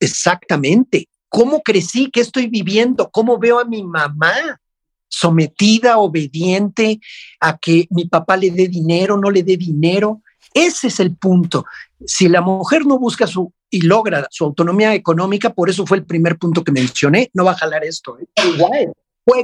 Exactamente. 0.00 1.08
¿Cómo 1.28 1.62
crecí? 1.62 2.10
¿Qué 2.10 2.20
estoy 2.20 2.46
viviendo? 2.46 3.10
¿Cómo 3.10 3.38
veo 3.38 3.58
a 3.58 3.64
mi 3.64 3.82
mamá 3.82 4.60
sometida, 5.08 5.98
obediente 5.98 7.00
a 7.40 7.56
que 7.56 7.86
mi 7.90 8.06
papá 8.06 8.36
le 8.36 8.50
dé 8.50 8.68
dinero, 8.68 9.16
no 9.16 9.30
le 9.30 9.42
dé 9.42 9.56
dinero? 9.56 10.22
Ese 10.54 10.88
es 10.88 11.00
el 11.00 11.16
punto. 11.16 11.64
Si 12.06 12.28
la 12.28 12.40
mujer 12.40 12.86
no 12.86 12.98
busca 12.98 13.26
su 13.26 13.52
y 13.70 13.82
logra 13.82 14.26
su 14.30 14.44
autonomía 14.44 14.94
económica, 14.94 15.50
por 15.50 15.68
eso 15.68 15.86
fue 15.86 15.98
el 15.98 16.06
primer 16.06 16.38
punto 16.38 16.64
que 16.64 16.72
mencioné, 16.72 17.30
no 17.34 17.44
va 17.44 17.52
a 17.52 17.56
jalar 17.56 17.84
esto. 17.84 18.18
¿eh? 18.18 18.26
Igual. 18.54 18.92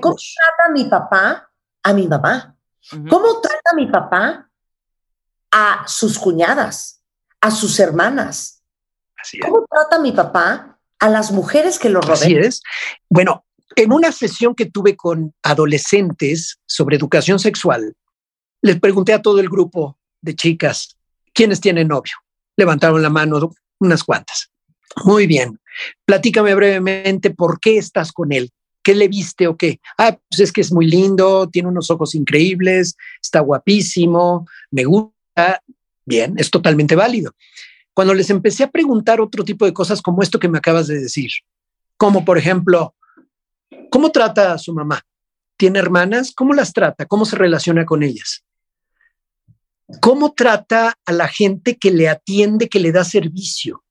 ¿Cómo 0.00 0.16
trata 0.16 0.72
mi 0.72 0.84
papá 0.84 1.50
a 1.82 1.92
mi 1.92 2.08
mamá? 2.08 2.56
¿Cómo 2.90 3.40
trata 3.40 3.74
mi 3.76 3.86
papá 3.86 4.48
a 5.50 5.84
sus 5.86 6.18
cuñadas, 6.18 7.02
a 7.44 7.50
sus 7.50 7.78
hermanas? 7.78 8.62
¿Cómo 9.42 9.66
trata 9.70 9.98
mi 9.98 10.12
papá 10.12 10.78
a 10.98 11.10
las 11.10 11.30
mujeres 11.30 11.78
que 11.78 11.90
lo 11.90 12.00
rodean? 12.00 12.16
Así 12.16 12.34
es. 12.36 12.62
Bueno, 13.10 13.44
en 13.76 13.92
una 13.92 14.12
sesión 14.12 14.54
que 14.54 14.64
tuve 14.64 14.96
con 14.96 15.34
adolescentes 15.42 16.58
sobre 16.64 16.96
educación 16.96 17.38
sexual, 17.38 17.94
les 18.62 18.80
pregunté 18.80 19.12
a 19.12 19.20
todo 19.20 19.40
el 19.40 19.50
grupo 19.50 19.98
de 20.22 20.34
chicas, 20.34 20.96
¿quiénes 21.34 21.60
tienen 21.60 21.88
novio? 21.88 22.14
Levantaron 22.56 23.02
la 23.02 23.10
mano 23.10 23.50
unas 23.78 24.02
cuantas. 24.04 24.50
Muy 25.04 25.26
bien. 25.26 25.60
Platícame 26.06 26.54
brevemente 26.54 27.28
por 27.28 27.60
qué 27.60 27.76
estás 27.76 28.10
con 28.10 28.32
él. 28.32 28.50
¿Qué 28.82 28.94
le 28.94 29.08
viste 29.08 29.48
o 29.48 29.56
qué? 29.58 29.80
Ah, 29.98 30.18
pues 30.30 30.40
es 30.40 30.50
que 30.50 30.62
es 30.62 30.72
muy 30.72 30.86
lindo, 30.86 31.46
tiene 31.50 31.68
unos 31.68 31.90
ojos 31.90 32.14
increíbles, 32.14 32.96
está 33.22 33.40
guapísimo, 33.40 34.46
me 34.70 34.84
gusta. 34.84 35.60
Bien, 36.04 36.34
es 36.36 36.50
totalmente 36.50 36.94
válido. 36.96 37.32
Cuando 37.94 38.14
les 38.14 38.30
empecé 38.30 38.64
a 38.64 38.70
preguntar 38.70 39.20
otro 39.20 39.44
tipo 39.44 39.64
de 39.64 39.72
cosas 39.72 40.02
como 40.02 40.22
esto 40.22 40.38
que 40.38 40.48
me 40.48 40.58
acabas 40.58 40.86
de 40.88 40.98
decir, 40.98 41.30
como 41.96 42.24
por 42.24 42.38
ejemplo, 42.38 42.94
¿cómo 43.90 44.10
trata 44.10 44.52
a 44.52 44.58
su 44.58 44.74
mamá? 44.74 45.02
¿Tiene 45.56 45.78
hermanas? 45.78 46.32
¿Cómo 46.34 46.52
las 46.52 46.72
trata? 46.72 47.06
¿Cómo 47.06 47.24
se 47.24 47.36
relaciona 47.36 47.86
con 47.86 48.02
ellas? 48.02 48.44
¿Cómo 50.00 50.32
trata 50.32 50.94
a 51.04 51.12
la 51.12 51.28
gente 51.28 51.76
que 51.76 51.92
le 51.92 52.08
atiende, 52.08 52.68
que 52.68 52.80
le 52.80 52.90
da 52.90 53.04
servicio? 53.04 53.84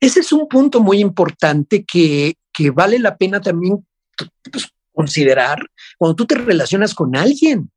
Ese 0.00 0.20
es 0.20 0.32
un 0.32 0.48
punto 0.48 0.80
muy 0.80 0.98
importante 0.98 1.84
que, 1.84 2.34
que 2.52 2.70
vale 2.70 2.98
la 2.98 3.16
pena 3.16 3.40
también 3.40 3.86
pues, 4.50 4.68
considerar 4.92 5.58
cuando 5.96 6.16
tú 6.16 6.26
te 6.26 6.34
relacionas 6.34 6.94
con 6.94 7.14
alguien. 7.16 7.70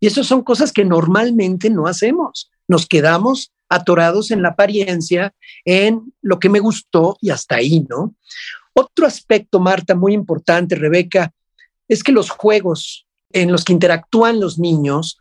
Y 0.00 0.06
eso 0.06 0.24
son 0.24 0.42
cosas 0.42 0.72
que 0.72 0.84
normalmente 0.84 1.68
no 1.68 1.86
hacemos. 1.86 2.50
Nos 2.70 2.86
quedamos 2.86 3.50
atorados 3.68 4.30
en 4.30 4.42
la 4.42 4.50
apariencia, 4.50 5.34
en 5.64 6.12
lo 6.22 6.38
que 6.38 6.48
me 6.48 6.60
gustó 6.60 7.18
y 7.20 7.30
hasta 7.30 7.56
ahí, 7.56 7.84
¿no? 7.88 8.14
Otro 8.74 9.08
aspecto, 9.08 9.58
Marta, 9.58 9.96
muy 9.96 10.14
importante, 10.14 10.76
Rebeca, 10.76 11.32
es 11.88 12.04
que 12.04 12.12
los 12.12 12.30
juegos 12.30 13.08
en 13.32 13.50
los 13.50 13.64
que 13.64 13.72
interactúan 13.72 14.38
los 14.38 14.60
niños 14.60 15.18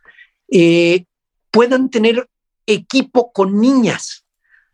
eh, 0.51 1.05
puedan 1.49 1.89
tener 1.89 2.29
equipo 2.67 3.31
con 3.31 3.59
niñas. 3.59 4.25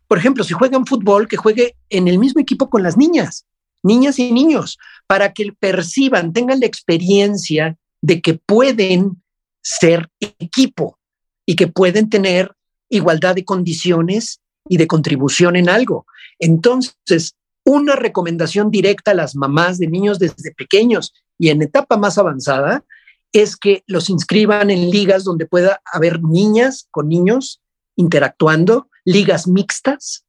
Por 0.06 0.18
ejemplo, 0.18 0.44
si 0.44 0.52
juegan 0.52 0.84
fútbol, 0.84 1.28
que 1.28 1.38
juegue 1.38 1.76
en 1.88 2.08
el 2.08 2.18
mismo 2.18 2.42
equipo 2.42 2.68
con 2.68 2.82
las 2.82 2.98
niñas, 2.98 3.46
niñas 3.82 4.18
y 4.18 4.32
niños, 4.32 4.76
para 5.06 5.32
que 5.32 5.50
perciban, 5.58 6.34
tengan 6.34 6.60
la 6.60 6.66
experiencia 6.66 7.78
de 8.02 8.20
que 8.20 8.34
pueden 8.34 9.22
ser 9.62 10.10
equipo 10.20 10.98
y 11.46 11.56
que 11.56 11.68
pueden 11.68 12.10
tener 12.10 12.52
igualdad 12.88 13.34
de 13.34 13.44
condiciones 13.44 14.40
y 14.68 14.76
de 14.76 14.86
contribución 14.86 15.56
en 15.56 15.68
algo. 15.68 16.06
Entonces, 16.38 17.34
una 17.64 17.96
recomendación 17.96 18.70
directa 18.70 19.10
a 19.10 19.14
las 19.14 19.34
mamás 19.34 19.78
de 19.78 19.88
niños 19.88 20.18
desde 20.18 20.54
pequeños 20.54 21.12
y 21.38 21.48
en 21.48 21.62
etapa 21.62 21.96
más 21.96 22.18
avanzada 22.18 22.84
es 23.32 23.56
que 23.56 23.82
los 23.86 24.08
inscriban 24.08 24.70
en 24.70 24.90
ligas 24.90 25.24
donde 25.24 25.46
pueda 25.46 25.82
haber 25.92 26.22
niñas 26.22 26.88
con 26.90 27.08
niños 27.08 27.60
interactuando, 27.96 28.88
ligas 29.04 29.46
mixtas 29.48 30.24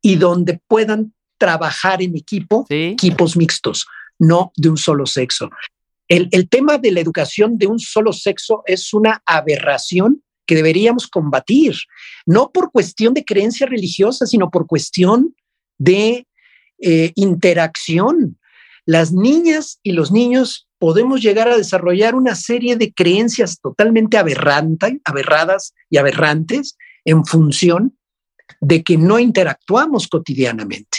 y 0.00 0.16
donde 0.16 0.60
puedan 0.68 1.14
trabajar 1.36 2.02
en 2.02 2.16
equipo, 2.16 2.66
equipos 2.68 3.36
mixtos, 3.36 3.86
no 4.18 4.52
de 4.56 4.68
un 4.70 4.76
solo 4.76 5.06
sexo. 5.06 5.50
El, 6.06 6.28
el 6.30 6.48
tema 6.48 6.78
de 6.78 6.92
la 6.92 7.00
educación 7.00 7.58
de 7.58 7.66
un 7.66 7.78
solo 7.78 8.12
sexo 8.12 8.62
es 8.66 8.94
una 8.94 9.22
aberración 9.26 10.22
que 10.48 10.54
deberíamos 10.54 11.06
combatir, 11.06 11.76
no 12.24 12.50
por 12.50 12.72
cuestión 12.72 13.12
de 13.12 13.24
creencia 13.24 13.66
religiosa, 13.66 14.26
sino 14.26 14.50
por 14.50 14.66
cuestión 14.66 15.36
de 15.76 16.26
eh, 16.80 17.12
interacción. 17.16 18.38
Las 18.86 19.12
niñas 19.12 19.78
y 19.82 19.92
los 19.92 20.10
niños 20.10 20.66
podemos 20.78 21.20
llegar 21.20 21.48
a 21.48 21.56
desarrollar 21.58 22.14
una 22.14 22.34
serie 22.34 22.76
de 22.76 22.94
creencias 22.94 23.60
totalmente 23.60 24.16
aberrante, 24.16 24.98
aberradas 25.04 25.74
y 25.90 25.98
aberrantes 25.98 26.78
en 27.04 27.26
función 27.26 27.98
de 28.62 28.82
que 28.82 28.96
no 28.96 29.18
interactuamos 29.18 30.08
cotidianamente. 30.08 30.98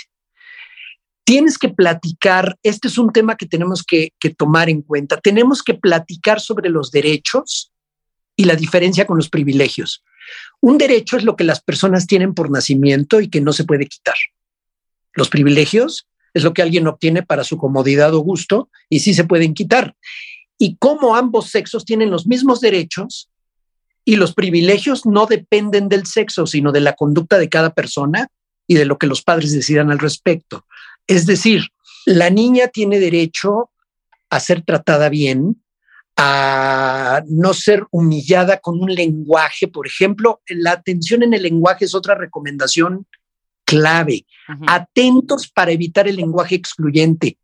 Tienes 1.24 1.58
que 1.58 1.70
platicar, 1.70 2.56
este 2.62 2.88
es 2.88 3.00
un 3.00 3.12
tema 3.12 3.36
que 3.36 3.48
tenemos 3.48 3.84
que, 3.84 4.14
que 4.20 4.30
tomar 4.30 4.70
en 4.70 4.84
cuenta, 4.84 5.20
tenemos 5.20 5.64
que 5.64 5.74
platicar 5.74 6.40
sobre 6.40 6.70
los 6.70 6.92
derechos 6.92 7.72
y 8.40 8.46
la 8.46 8.56
diferencia 8.56 9.06
con 9.06 9.18
los 9.18 9.30
privilegios. 9.30 10.02
Un 10.62 10.78
derecho 10.78 11.18
es 11.18 11.26
lo 11.26 11.36
que 11.36 11.44
las 11.44 11.60
personas 11.62 12.08
tienen 12.08 12.34
por 12.34 12.50
nacimiento 12.50 13.20
y 13.20 13.28
que 13.28 13.42
no 13.42 13.52
se 13.52 13.66
puede 13.66 13.86
quitar. 13.86 14.16
Los 15.12 15.28
privilegios 15.28 16.08
es 16.34 16.46
lo 16.46 16.54
que 16.54 16.62
alguien 16.62 16.88
obtiene 16.88 17.22
para 17.22 17.44
su 17.44 17.58
comodidad 17.58 18.14
o 18.14 18.22
gusto 18.22 18.70
y 18.88 19.02
sí 19.02 19.14
se 19.14 19.26
pueden 19.26 19.54
quitar. 19.54 19.94
Y 20.58 20.78
como 20.78 21.18
ambos 21.18 21.50
sexos 21.50 21.84
tienen 21.84 22.12
los 22.12 22.28
mismos 22.28 22.62
derechos 22.62 23.30
y 24.06 24.16
los 24.16 24.34
privilegios 24.34 25.06
no 25.06 25.26
dependen 25.26 25.90
del 25.90 26.06
sexo, 26.06 26.48
sino 26.48 26.72
de 26.72 26.80
la 26.80 26.94
conducta 26.94 27.40
de 27.40 27.50
cada 27.50 27.74
persona 27.74 28.30
y 28.68 28.76
de 28.76 28.86
lo 28.86 28.98
que 28.98 29.08
los 29.08 29.22
padres 29.22 29.52
decidan 29.52 29.92
al 29.92 30.00
respecto. 30.00 30.66
Es 31.08 31.26
decir, 31.26 31.64
la 32.06 32.30
niña 32.30 32.70
tiene 32.70 33.02
derecho 33.02 33.70
a 34.30 34.40
ser 34.40 34.62
tratada 34.62 35.10
bien, 35.10 35.62
a 36.22 37.24
no 37.30 37.54
ser 37.54 37.86
humillada 37.92 38.58
con 38.58 38.82
un 38.82 38.94
lenguaje. 38.94 39.70
Por 39.70 39.88
ejemplo, 39.88 40.42
la 40.48 40.74
atención 40.74 41.24
en 41.24 41.34
el 41.34 41.44
lenguaje 41.44 41.86
es 41.86 41.96
otra 41.96 42.14
recomendación 42.14 43.08
clave. 43.64 44.26
Atentos 44.68 45.48
para 45.48 45.72
evitar 45.72 46.08
el 46.10 46.18
lenguaje 46.18 46.56
excluyente. 46.56 47.38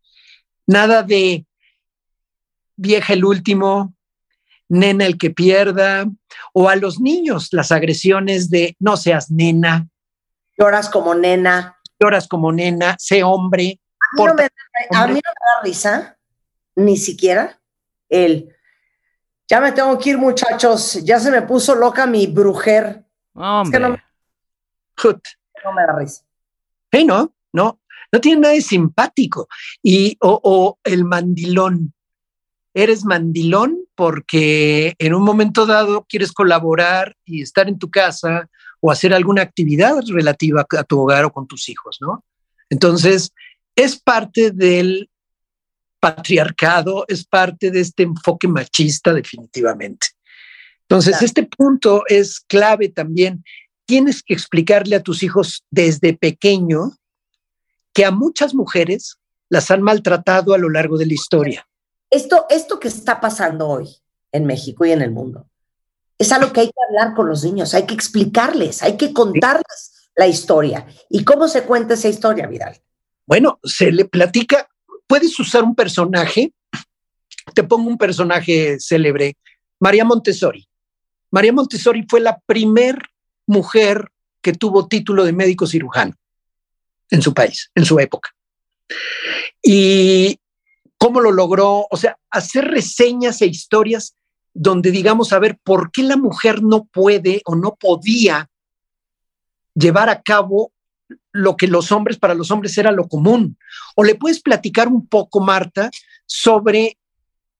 Nada 0.66 1.02
de 1.02 1.46
vieja 2.76 3.14
el 3.14 3.24
último, 3.24 3.94
nena 4.68 5.06
el 5.06 5.16
que 5.16 5.30
pierda, 5.30 6.06
o 6.52 6.68
a 6.68 6.76
los 6.76 7.00
niños 7.00 7.48
las 7.52 7.72
agresiones 7.72 8.50
de 8.50 8.76
no 8.78 8.98
seas 8.98 9.30
nena. 9.30 9.88
Lloras 10.58 10.90
como 10.90 11.14
nena. 11.14 11.78
Lloras 11.98 12.28
como 12.28 12.52
nena, 12.52 12.96
sé 12.98 13.22
hombre. 13.22 13.80
A 14.18 14.20
mí, 14.20 14.26
no 14.26 14.34
me, 14.34 14.44
a 14.44 15.06
mí 15.06 15.14
no 15.14 15.14
me 15.14 15.14
da 15.14 15.62
risa, 15.64 16.18
ni 16.74 16.98
siquiera 16.98 17.58
el. 18.10 18.52
Ya 19.48 19.60
me 19.60 19.72
tengo 19.72 19.96
que 19.98 20.10
ir, 20.10 20.18
muchachos. 20.18 20.94
Ya 21.04 21.20
se 21.20 21.30
me 21.30 21.42
puso 21.42 21.74
loca 21.74 22.06
mi 22.06 22.26
brujer. 22.26 23.04
Es 23.62 23.70
que 23.70 23.78
no, 23.78 23.90
me- 23.90 24.02
no 25.64 25.72
me 25.72 25.82
da 25.86 25.96
risa. 25.98 26.24
Sí, 26.92 27.04
no, 27.04 27.32
no, 27.52 27.80
no 28.12 28.20
tiene 28.20 28.40
nada 28.40 28.54
de 28.54 28.60
simpático. 28.62 29.48
Y, 29.82 30.16
o, 30.20 30.40
o 30.42 30.78
el 30.84 31.04
mandilón. 31.04 31.92
Eres 32.74 33.04
mandilón 33.04 33.78
porque 33.94 34.94
en 34.98 35.14
un 35.14 35.22
momento 35.22 35.64
dado 35.64 36.04
quieres 36.08 36.32
colaborar 36.32 37.16
y 37.24 37.40
estar 37.42 37.68
en 37.68 37.78
tu 37.78 37.90
casa 37.90 38.48
o 38.80 38.90
hacer 38.90 39.14
alguna 39.14 39.42
actividad 39.42 39.94
relativa 40.08 40.66
a 40.78 40.84
tu 40.84 41.00
hogar 41.00 41.24
o 41.24 41.32
con 41.32 41.46
tus 41.46 41.68
hijos, 41.70 41.98
¿no? 42.00 42.22
Entonces, 42.68 43.32
es 43.74 43.98
parte 43.98 44.50
del 44.50 45.08
patriarcado, 46.00 47.04
es 47.08 47.24
parte 47.24 47.70
de 47.70 47.80
este 47.80 48.04
enfoque 48.04 48.48
machista 48.48 49.12
definitivamente. 49.12 50.08
Entonces, 50.82 51.20
este 51.22 51.42
punto 51.42 52.04
es 52.06 52.40
clave 52.40 52.88
también. 52.88 53.44
Tienes 53.86 54.22
que 54.22 54.34
explicarle 54.34 54.96
a 54.96 55.02
tus 55.02 55.22
hijos 55.22 55.64
desde 55.70 56.16
pequeño 56.16 56.92
que 57.92 58.04
a 58.04 58.10
muchas 58.10 58.54
mujeres 58.54 59.16
las 59.48 59.70
han 59.70 59.82
maltratado 59.82 60.54
a 60.54 60.58
lo 60.58 60.70
largo 60.70 60.96
de 60.98 61.06
la 61.06 61.14
historia. 61.14 61.66
Esto, 62.10 62.46
esto 62.50 62.78
que 62.78 62.88
está 62.88 63.20
pasando 63.20 63.68
hoy 63.68 63.88
en 64.32 64.44
México 64.46 64.84
y 64.84 64.92
en 64.92 65.02
el 65.02 65.10
mundo 65.10 65.48
es 66.18 66.32
algo 66.32 66.52
que 66.52 66.60
hay 66.60 66.66
que 66.68 66.84
hablar 66.88 67.14
con 67.14 67.28
los 67.28 67.44
niños, 67.44 67.74
hay 67.74 67.84
que 67.84 67.94
explicarles, 67.94 68.82
hay 68.82 68.96
que 68.96 69.12
contarles 69.12 70.10
la 70.14 70.26
historia. 70.26 70.86
¿Y 71.10 71.24
cómo 71.24 71.48
se 71.48 71.64
cuenta 71.64 71.94
esa 71.94 72.08
historia, 72.08 72.46
Vidal? 72.46 72.80
Bueno, 73.26 73.58
se 73.62 73.92
le 73.92 74.06
platica, 74.06 74.68
puedes 75.06 75.38
usar 75.38 75.64
un 75.64 75.74
personaje, 75.74 76.52
te 77.54 77.64
pongo 77.64 77.88
un 77.88 77.98
personaje 77.98 78.78
célebre, 78.80 79.36
María 79.80 80.04
Montessori. 80.04 80.66
María 81.30 81.52
Montessori 81.52 82.04
fue 82.08 82.20
la 82.20 82.38
primer 82.46 82.98
mujer 83.46 84.10
que 84.40 84.52
tuvo 84.52 84.88
título 84.88 85.24
de 85.24 85.32
médico 85.32 85.66
cirujano 85.66 86.14
en 87.10 87.22
su 87.22 87.34
país, 87.34 87.70
en 87.74 87.84
su 87.84 87.98
época. 87.98 88.30
Y 89.62 90.38
cómo 90.98 91.20
lo 91.20 91.32
logró, 91.32 91.86
o 91.90 91.96
sea, 91.96 92.18
hacer 92.30 92.66
reseñas 92.66 93.42
e 93.42 93.46
historias 93.46 94.16
donde 94.54 94.90
digamos, 94.90 95.32
a 95.32 95.38
ver, 95.38 95.58
¿por 95.62 95.92
qué 95.92 96.02
la 96.02 96.16
mujer 96.16 96.62
no 96.62 96.84
puede 96.84 97.42
o 97.44 97.54
no 97.54 97.76
podía 97.76 98.48
llevar 99.74 100.08
a 100.08 100.22
cabo 100.22 100.72
lo 101.36 101.56
que 101.56 101.68
los 101.68 101.92
hombres, 101.92 102.18
para 102.18 102.34
los 102.34 102.50
hombres 102.50 102.76
era 102.78 102.92
lo 102.92 103.08
común? 103.08 103.56
O 103.94 104.04
le 104.04 104.14
puedes 104.14 104.40
platicar 104.40 104.88
un 104.88 105.06
poco, 105.06 105.40
Marta, 105.40 105.90
sobre 106.26 106.98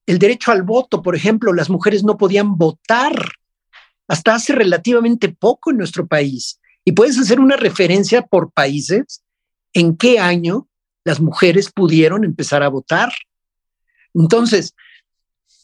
el 0.07 0.19
derecho 0.19 0.53
al 0.53 0.63
voto. 0.63 1.03
Por 1.03 1.15
ejemplo, 1.15 1.53
las 1.53 1.71
mujeres 1.71 2.05
no 2.05 2.17
podían 2.17 2.57
votar 2.57 3.15
hasta 4.09 4.35
hace 4.35 4.53
relativamente 4.53 5.29
poco 5.29 5.71
en 5.71 5.79
nuestro 5.79 6.07
país. 6.07 6.61
Y 6.85 6.93
puedes 6.93 7.19
hacer 7.19 7.41
una 7.41 7.57
referencia 7.57 8.23
por 8.23 8.53
países 8.53 9.23
en 9.73 9.97
qué 9.97 10.19
año 10.19 10.69
las 11.05 11.21
mujeres 11.21 11.71
pudieron 11.71 12.25
empezar 12.25 12.63
a 12.63 12.69
votar. 12.69 13.13
Entonces, 14.15 14.75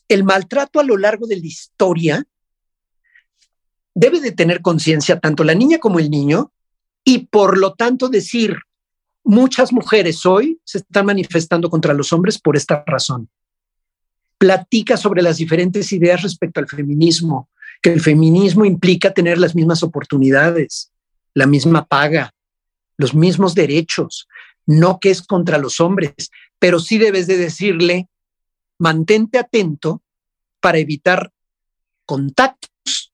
el 0.08 0.24
maltrato 0.24 0.80
a 0.80 0.84
lo 0.84 0.96
largo 0.96 1.26
de 1.26 1.36
la 1.36 1.46
historia 1.46 2.26
debe 3.94 4.20
de 4.20 4.32
tener 4.32 4.60
conciencia 4.62 5.18
tanto 5.20 5.44
la 5.44 5.54
niña 5.54 5.78
como 5.78 5.98
el 5.98 6.10
niño 6.10 6.52
y 7.04 7.26
por 7.26 7.58
lo 7.58 7.74
tanto 7.74 8.08
decir, 8.08 8.56
muchas 9.24 9.72
mujeres 9.72 10.24
hoy 10.26 10.60
se 10.64 10.78
están 10.78 11.06
manifestando 11.06 11.70
contra 11.70 11.94
los 11.94 12.12
hombres 12.12 12.38
por 12.38 12.56
esta 12.56 12.82
razón. 12.86 13.28
Platica 14.38 14.96
sobre 14.96 15.22
las 15.22 15.36
diferentes 15.36 15.92
ideas 15.92 16.22
respecto 16.22 16.60
al 16.60 16.68
feminismo, 16.68 17.48
que 17.80 17.92
el 17.92 18.00
feminismo 18.00 18.64
implica 18.64 19.12
tener 19.12 19.38
las 19.38 19.54
mismas 19.54 19.82
oportunidades, 19.82 20.92
la 21.34 21.46
misma 21.46 21.86
paga, 21.86 22.32
los 22.96 23.14
mismos 23.14 23.54
derechos, 23.54 24.28
no 24.66 25.00
que 25.00 25.10
es 25.10 25.22
contra 25.22 25.58
los 25.58 25.80
hombres, 25.80 26.30
pero 26.58 26.78
sí 26.78 26.98
debes 26.98 27.26
de 27.26 27.36
decirle, 27.36 28.08
mantente 28.78 29.38
atento 29.38 30.02
para 30.60 30.78
evitar 30.78 31.32
contactos 32.04 32.71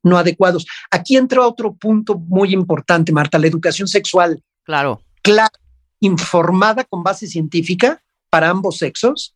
no 0.08 0.18
adecuados. 0.18 0.66
Aquí 0.90 1.16
entra 1.16 1.46
otro 1.46 1.74
punto 1.74 2.16
muy 2.18 2.52
importante, 2.52 3.12
Marta, 3.12 3.38
la 3.38 3.46
educación 3.46 3.88
sexual. 3.88 4.42
Claro. 4.64 5.02
Clara, 5.22 5.52
informada 6.00 6.84
con 6.84 7.02
base 7.02 7.26
científica 7.26 8.02
para 8.30 8.50
ambos 8.50 8.78
sexos 8.78 9.34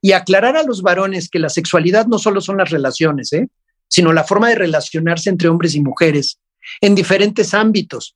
y 0.00 0.12
aclarar 0.12 0.56
a 0.56 0.62
los 0.62 0.82
varones 0.82 1.28
que 1.28 1.38
la 1.38 1.48
sexualidad 1.48 2.06
no 2.06 2.18
solo 2.18 2.40
son 2.40 2.58
las 2.58 2.70
relaciones, 2.70 3.32
¿eh? 3.32 3.48
sino 3.88 4.12
la 4.12 4.24
forma 4.24 4.48
de 4.48 4.56
relacionarse 4.56 5.30
entre 5.30 5.48
hombres 5.48 5.74
y 5.74 5.80
mujeres 5.80 6.38
en 6.80 6.94
diferentes 6.94 7.54
ámbitos, 7.54 8.14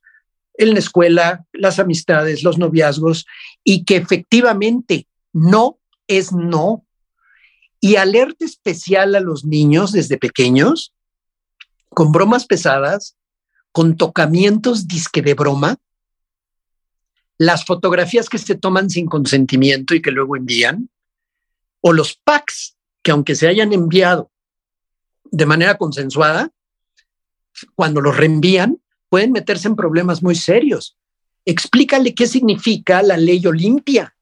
en 0.55 0.73
la 0.73 0.79
escuela, 0.79 1.45
las 1.53 1.79
amistades, 1.79 2.43
los 2.43 2.57
noviazgos, 2.57 3.25
y 3.63 3.85
que 3.85 3.95
efectivamente 3.95 5.07
no 5.33 5.79
es 6.07 6.31
no 6.31 6.85
y 7.79 7.95
alerta 7.95 8.45
especial 8.45 9.15
a 9.15 9.19
los 9.19 9.45
niños 9.45 9.91
desde 9.91 10.17
pequeños, 10.17 10.93
con 11.89 12.11
bromas 12.11 12.45
pesadas, 12.45 13.15
con 13.71 13.97
tocamientos 13.97 14.87
disque 14.87 15.21
de 15.21 15.33
broma, 15.33 15.77
las 17.37 17.65
fotografías 17.65 18.29
que 18.29 18.37
se 18.37 18.55
toman 18.55 18.89
sin 18.89 19.05
consentimiento 19.05 19.95
y 19.95 20.01
que 20.01 20.11
luego 20.11 20.35
envían, 20.35 20.89
o 21.81 21.93
los 21.93 22.15
packs 22.15 22.75
que 23.01 23.11
aunque 23.11 23.35
se 23.35 23.47
hayan 23.47 23.71
enviado 23.71 24.29
de 25.31 25.45
manera 25.45 25.77
consensuada, 25.77 26.51
cuando 27.75 28.01
los 28.01 28.17
reenvían, 28.17 28.81
pueden 29.09 29.31
meterse 29.31 29.67
en 29.67 29.75
problemas 29.75 30.21
muy 30.21 30.35
serios. 30.35 30.97
Explícale 31.45 32.13
qué 32.13 32.27
significa 32.27 33.01
la 33.01 33.17
ley 33.17 33.45
Olimpia. 33.45 34.15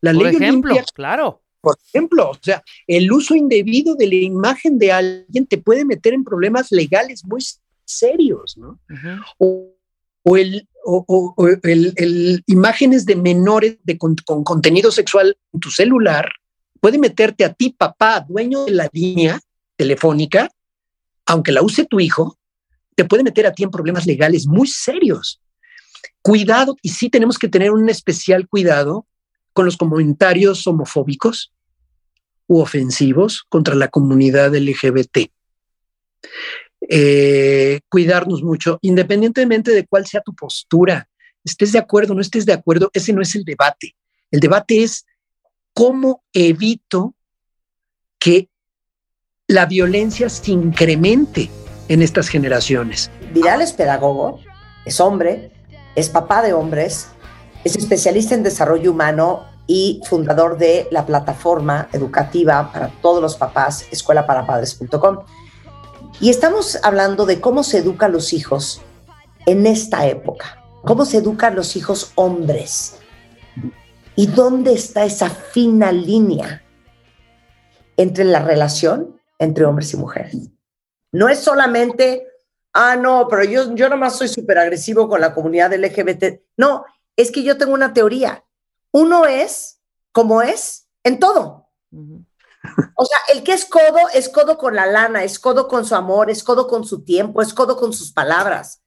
La 0.00 0.12
Por 0.12 0.24
ley 0.24 0.36
ejemplo, 0.36 0.72
Olimpia, 0.72 0.92
claro. 0.94 1.41
Por 1.62 1.78
ejemplo, 1.88 2.30
o 2.30 2.38
sea, 2.42 2.62
el 2.86 3.10
uso 3.10 3.34
indebido 3.34 3.94
de 3.94 4.06
la 4.08 4.16
imagen 4.16 4.78
de 4.78 4.92
alguien 4.92 5.46
te 5.46 5.56
puede 5.58 5.84
meter 5.86 6.12
en 6.12 6.24
problemas 6.24 6.70
legales 6.72 7.24
muy 7.24 7.40
serios, 7.86 8.58
¿no? 8.58 8.78
o, 9.38 9.74
o 10.24 10.36
el, 10.36 10.68
o, 10.84 11.04
o- 11.06 11.34
o 11.36 11.48
el- 11.48 11.92
el 11.96 12.42
imágenes 12.46 13.06
de 13.06 13.16
menores 13.16 13.78
de 13.84 13.96
con, 13.96 14.16
con 14.26 14.44
contenido 14.44 14.90
sexual 14.90 15.36
en 15.52 15.60
tu 15.60 15.70
celular 15.70 16.28
puede 16.80 16.98
meterte 16.98 17.44
a 17.44 17.52
ti, 17.54 17.70
papá, 17.70 18.24
dueño 18.28 18.64
de 18.64 18.72
la 18.72 18.88
línea 18.92 19.40
telefónica, 19.76 20.50
aunque 21.26 21.52
la 21.52 21.62
use 21.62 21.86
tu 21.86 22.00
hijo, 22.00 22.36
te 22.96 23.04
puede 23.04 23.22
meter 23.22 23.46
a 23.46 23.52
ti 23.52 23.62
en 23.62 23.70
problemas 23.70 24.04
legales 24.06 24.46
muy 24.46 24.66
serios. 24.66 25.40
Cuidado, 26.22 26.76
y 26.82 26.88
sí 26.90 27.08
tenemos 27.08 27.38
que 27.38 27.48
tener 27.48 27.70
un 27.70 27.88
especial 27.88 28.48
cuidado 28.48 29.06
con 29.52 29.64
los 29.64 29.76
comentarios 29.76 30.66
homofóbicos 30.66 31.52
u 32.46 32.60
ofensivos 32.60 33.44
contra 33.48 33.74
la 33.74 33.88
comunidad 33.88 34.54
LGBT 34.54 35.30
eh, 36.88 37.80
cuidarnos 37.88 38.42
mucho, 38.42 38.78
independientemente 38.82 39.70
de 39.70 39.86
cuál 39.86 40.06
sea 40.06 40.20
tu 40.20 40.34
postura, 40.34 41.08
estés 41.44 41.72
de 41.72 41.78
acuerdo, 41.78 42.14
no 42.14 42.20
estés 42.20 42.44
de 42.44 42.52
acuerdo, 42.52 42.90
ese 42.92 43.12
no 43.12 43.22
es 43.22 43.34
el 43.34 43.44
debate. 43.44 43.94
El 44.30 44.40
debate 44.40 44.82
es 44.82 45.06
cómo 45.72 46.22
evito 46.32 47.14
que 48.18 48.48
la 49.46 49.66
violencia 49.66 50.28
se 50.28 50.50
incremente 50.50 51.50
en 51.88 52.02
estas 52.02 52.28
generaciones. 52.28 53.10
Vidal 53.32 53.62
es 53.62 53.72
pedagogo, 53.72 54.40
es 54.84 55.00
hombre, 55.00 55.52
es 55.94 56.08
papá 56.08 56.42
de 56.42 56.52
hombres, 56.52 57.08
es 57.64 57.76
especialista 57.76 58.34
en 58.34 58.42
desarrollo 58.42 58.90
humano 58.90 59.44
y 59.66 60.00
fundador 60.08 60.58
de 60.58 60.88
la 60.90 61.06
plataforma 61.06 61.88
educativa 61.92 62.72
para 62.72 62.88
todos 63.00 63.22
los 63.22 63.36
papás, 63.36 63.86
escuelaparapadres.com. 63.90 65.20
Y 66.20 66.30
estamos 66.30 66.78
hablando 66.82 67.26
de 67.26 67.40
cómo 67.40 67.62
se 67.62 67.78
educa 67.78 68.06
a 68.06 68.08
los 68.08 68.32
hijos 68.32 68.82
en 69.46 69.66
esta 69.66 70.06
época, 70.06 70.62
cómo 70.84 71.04
se 71.04 71.18
educan 71.18 71.54
los 71.54 71.76
hijos 71.76 72.12
hombres 72.16 72.96
y 74.14 74.26
dónde 74.26 74.72
está 74.72 75.04
esa 75.04 75.30
fina 75.30 75.90
línea 75.92 76.62
entre 77.96 78.24
la 78.24 78.40
relación 78.40 79.20
entre 79.38 79.64
hombres 79.64 79.92
y 79.94 79.96
mujeres. 79.96 80.36
No 81.12 81.28
es 81.28 81.40
solamente, 81.40 82.26
ah, 82.72 82.96
no, 82.96 83.26
pero 83.28 83.44
yo, 83.44 83.74
yo 83.74 83.88
nomás 83.88 84.16
soy 84.16 84.28
súper 84.28 84.58
agresivo 84.58 85.08
con 85.08 85.20
la 85.20 85.34
comunidad 85.34 85.74
LGBT. 85.74 86.40
No, 86.56 86.84
es 87.16 87.30
que 87.30 87.42
yo 87.42 87.58
tengo 87.58 87.74
una 87.74 87.92
teoría. 87.92 88.44
Uno 88.90 89.26
es 89.26 89.80
como 90.12 90.42
es 90.42 90.88
en 91.04 91.18
todo. 91.18 91.68
O 92.94 93.04
sea, 93.04 93.18
el 93.34 93.42
que 93.42 93.52
es 93.52 93.64
codo 93.64 94.08
es 94.14 94.28
codo 94.28 94.56
con 94.56 94.76
la 94.76 94.86
lana, 94.86 95.24
es 95.24 95.38
codo 95.38 95.66
con 95.66 95.84
su 95.84 95.94
amor, 95.94 96.30
es 96.30 96.44
codo 96.44 96.68
con 96.68 96.84
su 96.84 97.04
tiempo, 97.04 97.42
es 97.42 97.52
codo 97.54 97.76
con 97.76 97.92
sus 97.92 98.12
palabras. 98.12 98.82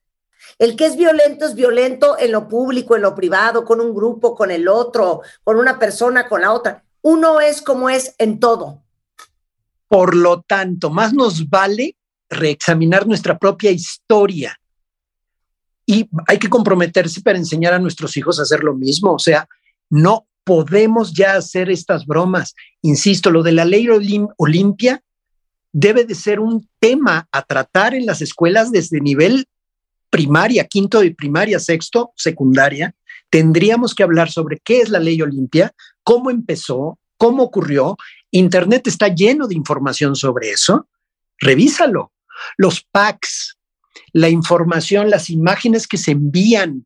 El 0.57 0.75
que 0.75 0.85
es 0.85 0.95
violento 0.95 1.45
es 1.45 1.55
violento 1.55 2.17
en 2.17 2.31
lo 2.31 2.47
público, 2.47 2.95
en 2.95 3.01
lo 3.01 3.15
privado, 3.15 3.65
con 3.65 3.81
un 3.81 3.93
grupo, 3.93 4.35
con 4.35 4.51
el 4.51 4.67
otro, 4.67 5.21
con 5.43 5.57
una 5.57 5.77
persona, 5.79 6.29
con 6.29 6.41
la 6.41 6.53
otra. 6.53 6.85
Uno 7.01 7.41
es 7.41 7.61
como 7.61 7.89
es 7.89 8.15
en 8.17 8.39
todo. 8.39 8.83
Por 9.87 10.15
lo 10.15 10.41
tanto, 10.41 10.89
más 10.89 11.13
nos 11.13 11.49
vale 11.49 11.97
reexaminar 12.29 13.05
nuestra 13.05 13.37
propia 13.37 13.71
historia. 13.71 14.57
Y 15.85 16.09
hay 16.27 16.39
que 16.39 16.49
comprometerse 16.49 17.21
para 17.21 17.37
enseñar 17.37 17.73
a 17.73 17.79
nuestros 17.79 18.17
hijos 18.17 18.39
a 18.39 18.43
hacer 18.43 18.63
lo 18.63 18.73
mismo. 18.73 19.13
O 19.13 19.19
sea, 19.19 19.47
no 19.89 20.27
podemos 20.43 21.13
ya 21.13 21.35
hacer 21.35 21.69
estas 21.69 22.05
bromas. 22.05 22.53
Insisto, 22.81 23.31
lo 23.31 23.43
de 23.43 23.51
la 23.51 23.65
ley 23.65 23.87
Olim- 23.87 24.33
Olimpia 24.37 25.01
debe 25.71 26.05
de 26.05 26.15
ser 26.15 26.39
un 26.39 26.67
tema 26.79 27.27
a 27.31 27.41
tratar 27.41 27.93
en 27.93 28.05
las 28.05 28.21
escuelas 28.21 28.71
desde 28.71 29.01
nivel 29.01 29.45
primaria, 30.09 30.63
quinto 30.65 31.01
de 31.01 31.11
primaria, 31.13 31.59
sexto, 31.59 32.11
secundaria. 32.15 32.95
Tendríamos 33.29 33.93
que 33.93 34.03
hablar 34.03 34.31
sobre 34.31 34.59
qué 34.63 34.81
es 34.81 34.89
la 34.89 34.99
ley 34.99 35.21
Olimpia, 35.21 35.73
cómo 36.03 36.29
empezó, 36.29 36.97
cómo 37.17 37.43
ocurrió. 37.43 37.97
Internet 38.31 38.87
está 38.87 39.09
lleno 39.09 39.47
de 39.47 39.55
información 39.55 40.15
sobre 40.15 40.51
eso. 40.51 40.87
Revísalo. 41.39 42.13
Los 42.57 42.81
packs, 42.81 43.54
la 44.15 44.29
información, 44.29 45.09
las 45.09 45.29
imágenes 45.29 45.87
que 45.87 45.97
se 45.97 46.11
envían, 46.11 46.85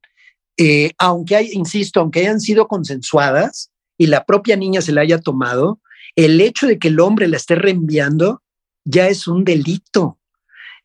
eh, 0.57 0.93
aunque 0.97 1.35
hay, 1.35 1.51
insisto, 1.53 1.99
aunque 1.99 2.21
hayan 2.21 2.41
sido 2.41 2.67
consensuadas 2.67 3.69
y 3.99 4.07
la 4.07 4.25
propia 4.25 4.55
niña 4.55 4.81
se 4.81 4.93
la 4.93 5.01
haya 5.01 5.19
tomado, 5.19 5.79
el 6.15 6.41
hecho 6.41 6.65
de 6.65 6.79
que 6.79 6.87
el 6.87 6.99
hombre 6.99 7.27
la 7.27 7.37
esté 7.37 7.53
reenviando 7.53 8.41
ya 8.83 9.09
es 9.09 9.27
un 9.27 9.43
delito. 9.43 10.17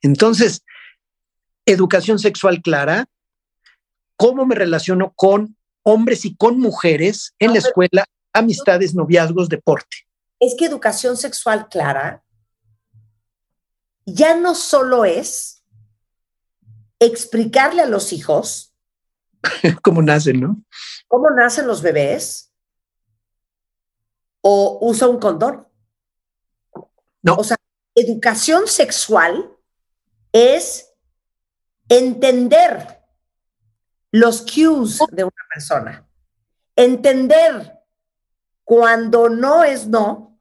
Entonces, 0.03 0.63
educación 1.65 2.19
sexual 2.19 2.61
clara, 2.61 3.07
cómo 4.19 4.45
me 4.45 4.55
relaciono 4.55 5.15
con 5.17 5.57
hombres 5.83 6.27
y 6.27 6.37
con 6.37 6.61
mujeres 6.61 7.33
en 7.39 7.55
la 7.55 7.61
escuela, 7.61 8.05
amistades, 8.35 8.95
noviazgos, 8.95 9.49
deporte. 9.49 9.97
es 10.41 10.55
que 10.59 10.67
educación 10.67 11.17
sexual 11.17 11.71
clara 11.71 12.23
ya 14.05 14.37
no 14.37 14.55
solo 14.55 15.07
es 15.07 15.54
explicarle 16.99 17.83
a 17.83 17.87
los 17.87 18.13
hijos 18.13 18.75
cómo 19.83 20.03
nacen, 20.03 20.41
¿no? 20.41 20.65
cómo 21.09 21.31
nacen 21.31 21.67
los 21.67 21.83
bebés 21.83 22.53
o 24.41 24.79
usa 24.83 25.09
un 25.09 25.19
condón. 25.19 25.67
No. 27.23 27.37
O 27.37 27.45
sea, 27.45 27.57
educación 27.95 28.67
sexual 28.67 29.51
es 30.33 30.93
entender 31.89 33.01
los 34.11 34.43
cues 34.43 34.99
de 35.13 35.25
una 35.25 35.33
persona, 35.53 36.09
entender 36.77 37.81
cuando 38.65 39.29
no 39.29 39.65
es 39.65 39.87
no, 39.87 40.39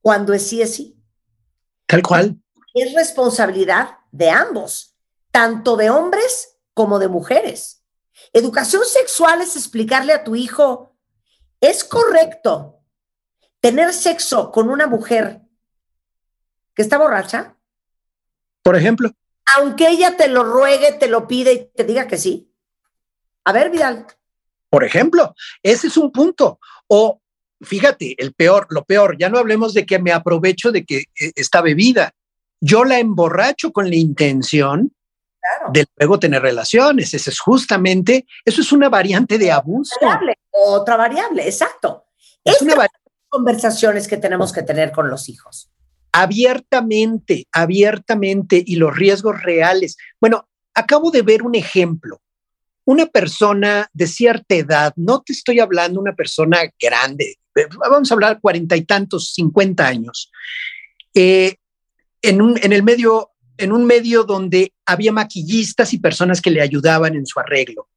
cuando 0.00 0.32
es 0.32 0.46
sí 0.46 0.62
es 0.62 0.74
sí. 0.74 0.98
Tal 1.86 2.02
cual. 2.02 2.40
Es 2.72 2.94
responsabilidad 2.94 3.98
de 4.14 4.30
ambos, 4.30 4.94
tanto 5.32 5.76
de 5.76 5.90
hombres 5.90 6.56
como 6.72 7.00
de 7.00 7.08
mujeres. 7.08 7.84
Educación 8.32 8.84
sexual 8.84 9.42
es 9.42 9.56
explicarle 9.56 10.12
a 10.12 10.22
tu 10.22 10.36
hijo, 10.36 10.96
es 11.60 11.82
correcto 11.82 12.78
tener 13.58 13.92
sexo 13.92 14.52
con 14.52 14.70
una 14.70 14.86
mujer 14.86 15.40
que 16.74 16.82
está 16.82 16.96
borracha, 16.96 17.56
Por 18.62 18.76
ejemplo, 18.76 19.10
aunque 19.56 19.88
ella 19.88 20.16
te 20.16 20.28
lo 20.28 20.44
ruegue, 20.44 20.92
te 20.92 21.08
lo 21.08 21.26
pide 21.26 21.52
y 21.52 21.70
te 21.74 21.84
diga 21.84 22.06
que 22.06 22.16
sí. 22.16 22.52
A 23.44 23.52
ver, 23.52 23.70
Vidal. 23.70 24.06
por 24.70 24.84
ejemplo, 24.84 25.34
ese 25.62 25.88
es 25.88 25.96
un 25.96 26.10
punto. 26.12 26.60
O 26.86 27.20
fíjate, 27.60 28.14
el 28.18 28.32
peor, 28.32 28.66
lo 28.70 28.84
peor, 28.84 29.16
ya 29.18 29.28
no 29.28 29.38
hablemos 29.38 29.74
de 29.74 29.84
que 29.86 29.98
me 29.98 30.12
aprovecho 30.12 30.70
de 30.70 30.84
que 30.84 30.98
eh, 30.98 31.32
está 31.34 31.60
bebida. 31.60 32.12
Yo 32.64 32.84
la 32.84 32.98
emborracho 32.98 33.72
con 33.72 33.90
la 33.90 33.96
intención 33.96 34.90
de 35.72 35.84
luego 35.98 36.18
tener 36.18 36.40
relaciones. 36.40 37.12
Ese 37.12 37.28
es 37.28 37.38
justamente, 37.38 38.26
eso 38.46 38.62
es 38.62 38.72
una 38.72 38.88
variante 38.88 39.36
de 39.36 39.50
abuso. 39.50 39.94
Variable, 40.00 40.38
otra 40.50 40.96
variable, 40.96 41.44
exacto. 41.44 42.06
Es 42.42 42.62
una 42.62 42.72
Estas 42.72 42.88
las 42.92 43.12
conversaciones 43.28 44.08
que 44.08 44.16
tenemos 44.16 44.50
que 44.52 44.62
tener 44.62 44.92
con 44.92 45.10
los 45.10 45.28
hijos. 45.28 45.68
abiertamente, 46.14 47.48
abiertamente 47.50 48.62
y 48.64 48.76
los 48.76 48.96
riesgos 48.96 49.42
reales. 49.42 49.96
Bueno, 50.20 50.48
acabo 50.72 51.10
de 51.10 51.22
ver 51.22 51.42
un 51.42 51.56
ejemplo. 51.56 52.20
Una 52.84 53.06
persona 53.06 53.88
de 53.92 54.06
cierta 54.06 54.54
edad, 54.54 54.92
no 54.96 55.22
te 55.22 55.32
estoy 55.32 55.58
hablando 55.58 56.00
una 56.00 56.14
persona 56.14 56.58
grande, 56.80 57.38
eh, 57.56 57.66
vamos 57.90 58.10
a 58.10 58.14
hablar 58.14 58.40
cuarenta 58.40 58.76
y 58.76 58.84
tantos, 58.84 59.32
cincuenta 59.32 59.88
años, 59.88 60.30
eh, 61.14 61.56
en, 62.24 62.42
un, 62.42 62.58
en 62.62 62.72
el 62.72 62.82
medio, 62.82 63.30
en 63.56 63.72
un 63.72 63.84
medio 63.84 64.24
donde 64.24 64.72
había 64.86 65.12
maquillistas 65.12 65.92
y 65.92 65.98
personas 65.98 66.40
que 66.40 66.50
le 66.50 66.60
ayudaban 66.60 67.14
en 67.14 67.26
su 67.26 67.38
arreglo. 67.40 67.88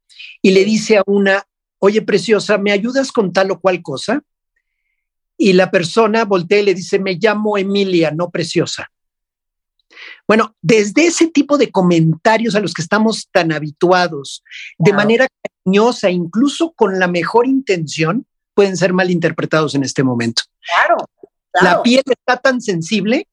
Y 0.42 0.52
le 0.52 0.64
dice 0.66 0.98
a 0.98 1.04
una, 1.06 1.44
oye, 1.80 2.02
preciosa, 2.02 2.58
¿me 2.58 2.72
ayudas 2.72 3.12
con 3.12 3.34
tal 3.34 3.52
o 3.52 3.60
cual 3.60 3.82
cosa? 3.82 4.24
y 5.38 5.54
la 5.54 5.70
persona 5.70 6.26
voltea 6.26 6.60
y 6.60 6.66
le 6.66 6.74
dice, 6.74 7.00
me 7.00 7.14
llamo 7.14 7.58
Emilia, 7.58 8.12
no 8.12 8.30
preciosa. 8.32 8.92
Bueno, 10.28 10.56
desde 10.62 11.06
ese 11.06 11.28
tipo 11.28 11.58
de 11.58 11.72
comentarios 11.72 12.56
a 12.56 12.60
los 12.60 12.74
que 12.74 12.82
estamos 12.82 13.30
tan 13.32 13.52
habituados, 13.52 14.44
de 14.78 14.94
manera 14.94 15.28
cariñosa, 15.42 16.10
incluso 16.10 16.74
con 16.74 17.00
la 17.00 17.08
mejor 17.08 17.48
intención, 17.48 18.26
pueden 18.54 18.76
ser 18.76 18.94
mal 18.94 19.12
interpretados 19.12 19.76
en 19.76 19.84
este 19.84 20.04
momento. 20.04 20.44
Claro. 20.62 20.98
La 21.62 21.82
piel 21.82 22.04
está 22.06 22.38
tan 22.38 22.62
sensible 22.62 23.28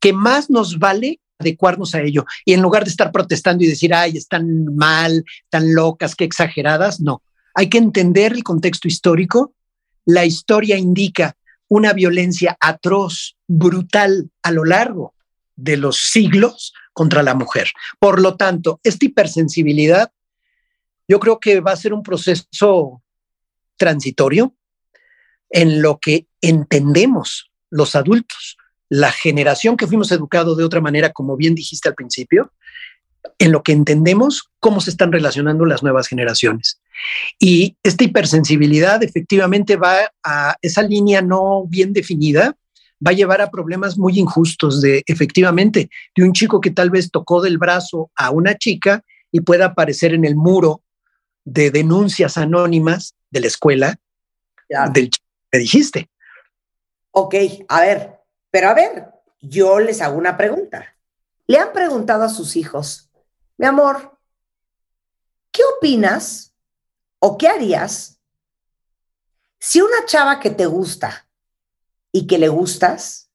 que 0.00 0.12
más 0.12 0.50
nos 0.50 0.78
vale 0.78 1.20
adecuarnos 1.38 1.94
a 1.94 2.02
ello. 2.02 2.24
Y 2.44 2.52
en 2.52 2.62
lugar 2.62 2.84
de 2.84 2.90
estar 2.90 3.12
protestando 3.12 3.64
y 3.64 3.68
decir, 3.68 3.94
ay, 3.94 4.16
están 4.16 4.74
mal, 4.76 5.24
tan 5.50 5.74
locas, 5.74 6.14
qué 6.14 6.24
exageradas, 6.24 7.00
no. 7.00 7.22
Hay 7.54 7.68
que 7.68 7.78
entender 7.78 8.32
el 8.32 8.42
contexto 8.42 8.88
histórico. 8.88 9.54
La 10.04 10.24
historia 10.24 10.76
indica 10.76 11.36
una 11.68 11.92
violencia 11.92 12.56
atroz, 12.60 13.36
brutal 13.46 14.30
a 14.42 14.50
lo 14.50 14.64
largo 14.64 15.14
de 15.54 15.76
los 15.76 15.98
siglos 15.98 16.72
contra 16.92 17.22
la 17.22 17.34
mujer. 17.34 17.68
Por 17.98 18.20
lo 18.20 18.36
tanto, 18.36 18.80
esta 18.82 19.06
hipersensibilidad 19.06 20.10
yo 21.06 21.18
creo 21.20 21.40
que 21.40 21.60
va 21.60 21.72
a 21.72 21.76
ser 21.76 21.94
un 21.94 22.02
proceso 22.02 23.02
transitorio 23.76 24.54
en 25.48 25.80
lo 25.80 25.98
que 25.98 26.26
entendemos 26.42 27.50
los 27.70 27.96
adultos, 27.96 28.58
la 28.88 29.12
generación 29.12 29.76
que 29.76 29.86
fuimos 29.86 30.10
educados 30.12 30.56
de 30.56 30.64
otra 30.64 30.80
manera, 30.80 31.12
como 31.12 31.36
bien 31.36 31.54
dijiste 31.54 31.88
al 31.88 31.94
principio, 31.94 32.52
en 33.38 33.52
lo 33.52 33.62
que 33.62 33.72
entendemos 33.72 34.50
cómo 34.60 34.80
se 34.80 34.90
están 34.90 35.12
relacionando 35.12 35.64
las 35.64 35.82
nuevas 35.82 36.08
generaciones. 36.08 36.80
Y 37.38 37.76
esta 37.82 38.04
hipersensibilidad 38.04 39.02
efectivamente 39.02 39.76
va 39.76 40.10
a 40.24 40.56
esa 40.62 40.82
línea 40.82 41.22
no 41.22 41.64
bien 41.66 41.92
definida, 41.92 42.56
va 43.06 43.10
a 43.12 43.14
llevar 43.14 43.40
a 43.40 43.50
problemas 43.50 43.96
muy 43.98 44.18
injustos 44.18 44.80
de 44.80 45.04
efectivamente 45.06 45.90
de 46.16 46.24
un 46.24 46.32
chico 46.32 46.60
que 46.60 46.70
tal 46.70 46.90
vez 46.90 47.10
tocó 47.10 47.40
del 47.40 47.58
brazo 47.58 48.10
a 48.16 48.30
una 48.30 48.56
chica 48.56 49.04
y 49.30 49.40
pueda 49.40 49.66
aparecer 49.66 50.14
en 50.14 50.24
el 50.24 50.34
muro 50.34 50.82
de 51.44 51.70
denuncias 51.70 52.36
anónimas 52.36 53.14
de 53.30 53.40
la 53.40 53.46
escuela 53.46 53.98
del 54.92 55.10
chico 55.10 55.26
que 55.50 55.58
dijiste. 55.58 56.10
Ok, 57.12 57.34
a 57.68 57.80
ver, 57.80 58.17
pero 58.50 58.68
a 58.68 58.74
ver, 58.74 59.12
yo 59.40 59.78
les 59.78 60.00
hago 60.00 60.16
una 60.16 60.36
pregunta. 60.36 60.96
Le 61.46 61.58
han 61.58 61.72
preguntado 61.72 62.24
a 62.24 62.28
sus 62.28 62.56
hijos, 62.56 63.10
mi 63.56 63.66
amor, 63.66 64.18
¿qué 65.50 65.62
opinas 65.76 66.54
o 67.18 67.36
qué 67.38 67.48
harías 67.48 68.20
si 69.58 69.80
una 69.80 70.04
chava 70.06 70.40
que 70.40 70.50
te 70.50 70.66
gusta 70.66 71.28
y 72.12 72.26
que 72.26 72.38
le 72.38 72.48
gustas 72.48 73.30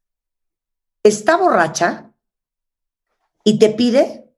está 1.03 1.35
borracha 1.35 2.11
y 3.43 3.59
te 3.59 3.69
pide, 3.69 4.31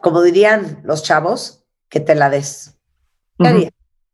como 0.00 0.22
dirían 0.22 0.80
los 0.84 1.02
chavos, 1.02 1.64
que 1.88 2.00
te 2.00 2.14
la 2.14 2.30
des? 2.30 2.76
¿Qué 3.38 3.48
harías? 3.48 3.72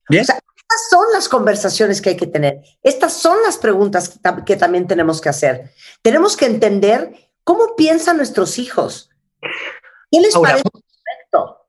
Bien. 0.09 0.23
O 0.23 0.25
sea, 0.25 0.41
estas 0.71 0.91
son 0.91 1.07
las 1.15 1.29
conversaciones 1.29 2.03
que 2.03 2.11
hay 2.11 2.17
que 2.17 2.27
tener. 2.27 2.61
Estas 2.83 3.15
son 3.15 3.39
las 3.43 3.57
preguntas 3.57 4.09
que, 4.11 4.21
tam- 4.21 4.45
que 4.45 4.57
también 4.57 4.87
tenemos 4.87 5.21
que 5.21 5.31
hacer. 5.31 5.73
Tenemos 6.03 6.37
que 6.37 6.45
entender 6.45 7.31
cómo 7.43 7.75
piensan 7.75 8.19
nuestros 8.19 8.59
hijos. 8.59 9.09
¿Qué 10.11 10.21
les 10.21 10.35
Ahora, 10.35 10.51
parece 10.51 10.69
correcto? 10.71 11.69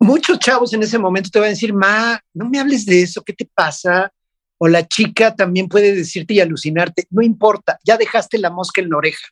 muchos 0.00 0.38
chavos 0.40 0.72
en 0.72 0.82
ese 0.82 0.98
momento 0.98 1.30
te 1.30 1.38
van 1.38 1.46
a 1.46 1.50
decir, 1.50 1.72
ma, 1.72 2.20
no 2.34 2.48
me 2.48 2.58
hables 2.58 2.84
de 2.86 3.02
eso, 3.02 3.22
¿qué 3.22 3.32
te 3.32 3.48
pasa? 3.54 4.12
O 4.58 4.66
la 4.66 4.86
chica 4.86 5.34
también 5.36 5.68
puede 5.68 5.94
decirte 5.94 6.34
y 6.34 6.40
alucinarte, 6.40 7.06
no 7.10 7.22
importa, 7.22 7.78
ya 7.84 7.96
dejaste 7.96 8.38
la 8.38 8.50
mosca 8.50 8.80
en 8.80 8.90
la 8.90 8.96
oreja. 8.96 9.28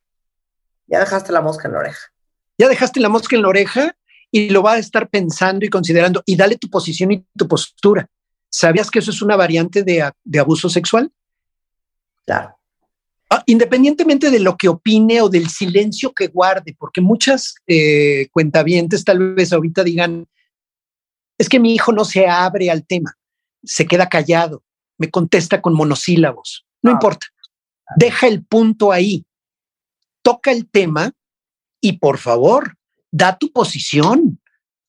Ya 0.86 1.00
dejaste 1.00 1.32
la 1.32 1.40
mosca 1.40 1.66
en 1.66 1.74
la 1.74 1.80
oreja. 1.80 2.12
Ya 2.56 2.68
dejaste 2.68 3.00
la 3.00 3.08
mosca 3.08 3.34
en 3.34 3.42
la 3.42 3.48
oreja 3.48 3.96
y 4.30 4.50
lo 4.50 4.62
va 4.62 4.74
a 4.74 4.78
estar 4.78 5.08
pensando 5.08 5.64
y 5.66 5.68
considerando 5.68 6.22
y 6.24 6.36
dale 6.36 6.56
tu 6.56 6.68
posición 6.70 7.10
y 7.10 7.26
tu 7.36 7.48
postura. 7.48 8.08
¿Sabías 8.50 8.90
que 8.90 8.98
eso 8.98 9.10
es 9.10 9.22
una 9.22 9.36
variante 9.36 9.82
de, 9.82 10.10
de 10.24 10.38
abuso 10.38 10.68
sexual? 10.68 11.10
Claro. 12.26 12.56
Ah, 13.32 13.44
independientemente 13.46 14.28
de 14.28 14.40
lo 14.40 14.56
que 14.56 14.68
opine 14.68 15.22
o 15.22 15.28
del 15.28 15.48
silencio 15.48 16.12
que 16.12 16.26
guarde, 16.26 16.74
porque 16.76 17.00
muchas 17.00 17.54
eh, 17.68 18.28
cuentavientes 18.32 19.04
tal 19.04 19.34
vez 19.34 19.52
ahorita 19.52 19.84
digan, 19.84 20.26
es 21.38 21.48
que 21.48 21.60
mi 21.60 21.72
hijo 21.72 21.92
no 21.92 22.04
se 22.04 22.26
abre 22.26 22.70
al 22.70 22.84
tema, 22.84 23.16
se 23.62 23.86
queda 23.86 24.08
callado, 24.08 24.64
me 24.98 25.10
contesta 25.10 25.62
con 25.62 25.74
monosílabos, 25.74 26.66
no 26.82 26.90
importa, 26.90 27.28
deja 27.96 28.26
el 28.26 28.44
punto 28.44 28.90
ahí, 28.90 29.24
toca 30.22 30.50
el 30.50 30.68
tema 30.68 31.12
y 31.80 31.98
por 31.98 32.18
favor, 32.18 32.76
da 33.12 33.38
tu 33.38 33.52
posición. 33.52 34.40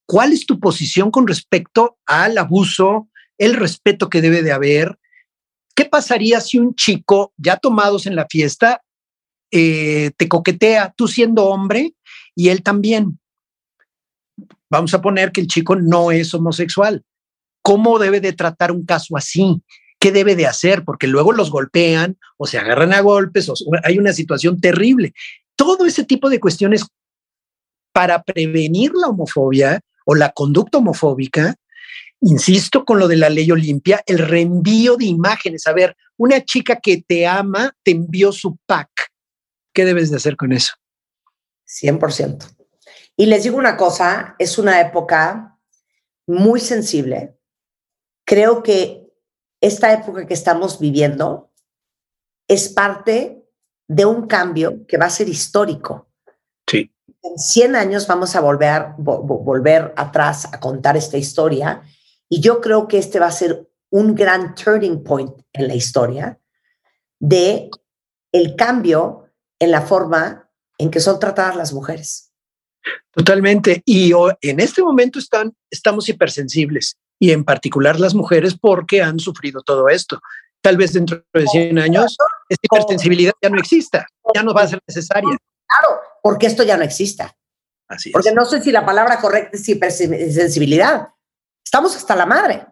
¿Cuál 0.07 0.33
es 0.33 0.47
tu 0.47 0.59
posición 0.59 1.11
con 1.11 1.27
respecto 1.27 1.99
al 2.07 2.39
abuso, 2.39 3.07
el 3.41 3.55
respeto 3.55 4.07
que 4.07 4.21
debe 4.21 4.43
de 4.43 4.51
haber? 4.51 4.99
¿Qué 5.75 5.85
pasaría 5.85 6.39
si 6.41 6.59
un 6.59 6.75
chico, 6.75 7.33
ya 7.37 7.57
tomados 7.57 8.05
en 8.05 8.15
la 8.15 8.27
fiesta, 8.29 8.83
eh, 9.49 10.11
te 10.15 10.29
coquetea, 10.29 10.93
tú 10.95 11.07
siendo 11.07 11.45
hombre 11.45 11.95
y 12.35 12.49
él 12.49 12.61
también? 12.61 13.19
Vamos 14.69 14.93
a 14.93 15.01
poner 15.01 15.31
que 15.31 15.41
el 15.41 15.47
chico 15.47 15.75
no 15.75 16.11
es 16.11 16.33
homosexual. 16.35 17.03
¿Cómo 17.63 17.97
debe 17.97 18.19
de 18.21 18.33
tratar 18.33 18.71
un 18.71 18.85
caso 18.85 19.17
así? 19.17 19.61
¿Qué 19.99 20.11
debe 20.11 20.35
de 20.35 20.45
hacer? 20.45 20.83
Porque 20.85 21.07
luego 21.07 21.33
los 21.33 21.49
golpean 21.49 22.17
o 22.37 22.45
se 22.45 22.59
agarran 22.59 22.93
a 22.93 23.01
golpes 23.01 23.49
o 23.49 23.55
hay 23.83 23.97
una 23.97 24.13
situación 24.13 24.61
terrible. 24.61 25.13
Todo 25.55 25.87
ese 25.87 26.03
tipo 26.03 26.29
de 26.29 26.39
cuestiones 26.39 26.85
para 27.91 28.21
prevenir 28.21 28.91
la 28.93 29.07
homofobia 29.07 29.81
o 30.05 30.13
la 30.13 30.29
conducta 30.29 30.77
homofóbica, 30.77 31.55
insisto 32.21 32.85
con 32.85 32.99
lo 32.99 33.07
de 33.07 33.17
la 33.17 33.29
ley 33.29 33.51
Olimpia, 33.51 34.01
el 34.05 34.19
reenvío 34.19 34.95
de 34.97 35.05
imágenes. 35.05 35.67
A 35.67 35.73
ver, 35.73 35.95
una 36.17 36.43
chica 36.45 36.79
que 36.79 37.03
te 37.05 37.25
ama 37.27 37.75
te 37.83 37.91
envió 37.91 38.31
su 38.31 38.57
pack. 38.65 38.89
¿Qué 39.73 39.85
debes 39.85 40.09
de 40.11 40.17
hacer 40.17 40.35
con 40.37 40.51
eso? 40.53 40.73
100%. 41.67 42.45
Y 43.15 43.25
les 43.25 43.43
digo 43.43 43.57
una 43.57 43.77
cosa, 43.77 44.35
es 44.39 44.57
una 44.57 44.79
época 44.81 45.57
muy 46.27 46.59
sensible. 46.59 47.37
Creo 48.25 48.63
que 48.63 49.07
esta 49.61 49.93
época 49.93 50.25
que 50.25 50.33
estamos 50.33 50.79
viviendo 50.79 51.51
es 52.47 52.69
parte 52.69 53.43
de 53.87 54.05
un 54.05 54.27
cambio 54.27 54.85
que 54.87 54.97
va 54.97 55.05
a 55.05 55.09
ser 55.09 55.29
histórico. 55.29 56.09
Sí. 56.67 56.91
En 57.23 57.37
100 57.37 57.75
años 57.75 58.07
vamos 58.07 58.35
a 58.35 58.41
volver, 58.41 58.81
vo- 58.97 59.21
vo- 59.25 59.43
volver 59.43 59.93
atrás 59.97 60.45
a 60.51 60.59
contar 60.59 60.97
esta 60.97 61.17
historia 61.17 61.81
y 62.31 62.39
yo 62.39 62.61
creo 62.61 62.87
que 62.87 62.97
este 62.97 63.19
va 63.19 63.27
a 63.27 63.31
ser 63.31 63.69
un 63.89 64.15
gran 64.15 64.55
turning 64.55 65.03
point 65.03 65.33
en 65.51 65.67
la 65.67 65.75
historia 65.75 66.39
de 67.19 67.69
el 68.31 68.55
cambio 68.55 69.25
en 69.59 69.69
la 69.69 69.81
forma 69.81 70.49
en 70.77 70.89
que 70.89 71.01
son 71.01 71.19
tratadas 71.19 71.57
las 71.57 71.73
mujeres. 71.73 72.31
Totalmente. 73.11 73.83
Y 73.85 74.13
en 74.41 74.61
este 74.61 74.81
momento 74.81 75.19
están, 75.19 75.53
estamos 75.69 76.07
hipersensibles 76.07 76.95
y 77.19 77.31
en 77.31 77.43
particular 77.43 77.99
las 77.99 78.15
mujeres 78.15 78.57
porque 78.57 79.01
han 79.01 79.19
sufrido 79.19 79.61
todo 79.61 79.89
esto. 79.89 80.21
Tal 80.61 80.77
vez 80.77 80.93
dentro 80.93 81.21
de 81.33 81.45
100 81.45 81.79
años 81.79 82.15
esta 82.47 82.61
hipersensibilidad 82.63 83.33
ya 83.41 83.49
no 83.49 83.59
exista, 83.59 84.07
ya 84.33 84.41
no 84.41 84.53
va 84.53 84.61
a 84.61 84.67
ser 84.69 84.79
necesaria. 84.87 85.37
Claro, 85.67 85.99
porque 86.23 86.47
esto 86.47 86.63
ya 86.63 86.77
no 86.77 86.83
exista. 86.83 87.35
Así 87.89 88.07
es. 88.07 88.13
Porque 88.13 88.31
no 88.31 88.45
sé 88.45 88.61
si 88.61 88.71
la 88.71 88.85
palabra 88.85 89.19
correcta 89.19 89.57
es 89.57 89.67
hipersensibilidad. 89.67 91.09
Estamos 91.63 91.95
hasta 91.95 92.15
la 92.15 92.25
madre. 92.25 92.65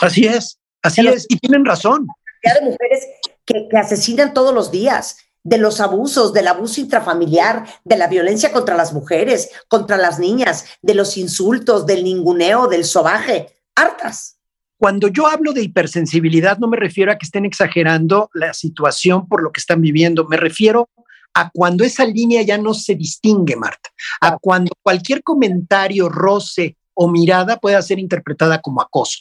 Así 0.00 0.26
es, 0.26 0.58
así 0.82 1.06
es. 1.06 1.26
Y 1.28 1.38
tienen 1.38 1.64
razón. 1.64 2.06
Ya 2.42 2.54
de 2.54 2.62
mujeres 2.62 3.06
que, 3.44 3.68
que 3.68 3.76
asesinan 3.76 4.32
todos 4.32 4.54
los 4.54 4.70
días, 4.70 5.18
de 5.42 5.58
los 5.58 5.80
abusos, 5.80 6.32
del 6.32 6.48
abuso 6.48 6.80
intrafamiliar, 6.80 7.66
de 7.84 7.96
la 7.96 8.08
violencia 8.08 8.52
contra 8.52 8.76
las 8.76 8.92
mujeres, 8.92 9.50
contra 9.68 9.96
las 9.96 10.18
niñas, 10.18 10.66
de 10.82 10.94
los 10.94 11.16
insultos, 11.16 11.86
del 11.86 12.04
ninguneo, 12.04 12.68
del 12.68 12.84
sobaje. 12.84 13.48
Hartas. 13.74 14.38
Cuando 14.76 15.08
yo 15.08 15.26
hablo 15.26 15.52
de 15.52 15.62
hipersensibilidad, 15.62 16.58
no 16.58 16.66
me 16.66 16.76
refiero 16.76 17.12
a 17.12 17.18
que 17.18 17.26
estén 17.26 17.44
exagerando 17.44 18.30
la 18.32 18.54
situación 18.54 19.28
por 19.28 19.42
lo 19.42 19.52
que 19.52 19.60
están 19.60 19.82
viviendo, 19.82 20.26
me 20.26 20.38
refiero 20.38 20.88
a 21.34 21.50
cuando 21.50 21.84
esa 21.84 22.04
línea 22.04 22.42
ya 22.42 22.58
no 22.58 22.74
se 22.74 22.94
distingue, 22.94 23.56
Marta, 23.56 23.90
a 24.20 24.38
cuando 24.38 24.72
cualquier 24.82 25.22
comentario, 25.22 26.08
roce 26.08 26.76
o 26.94 27.08
mirada 27.08 27.58
pueda 27.58 27.80
ser 27.82 27.98
interpretada 27.98 28.60
como 28.60 28.80
acoso. 28.80 29.20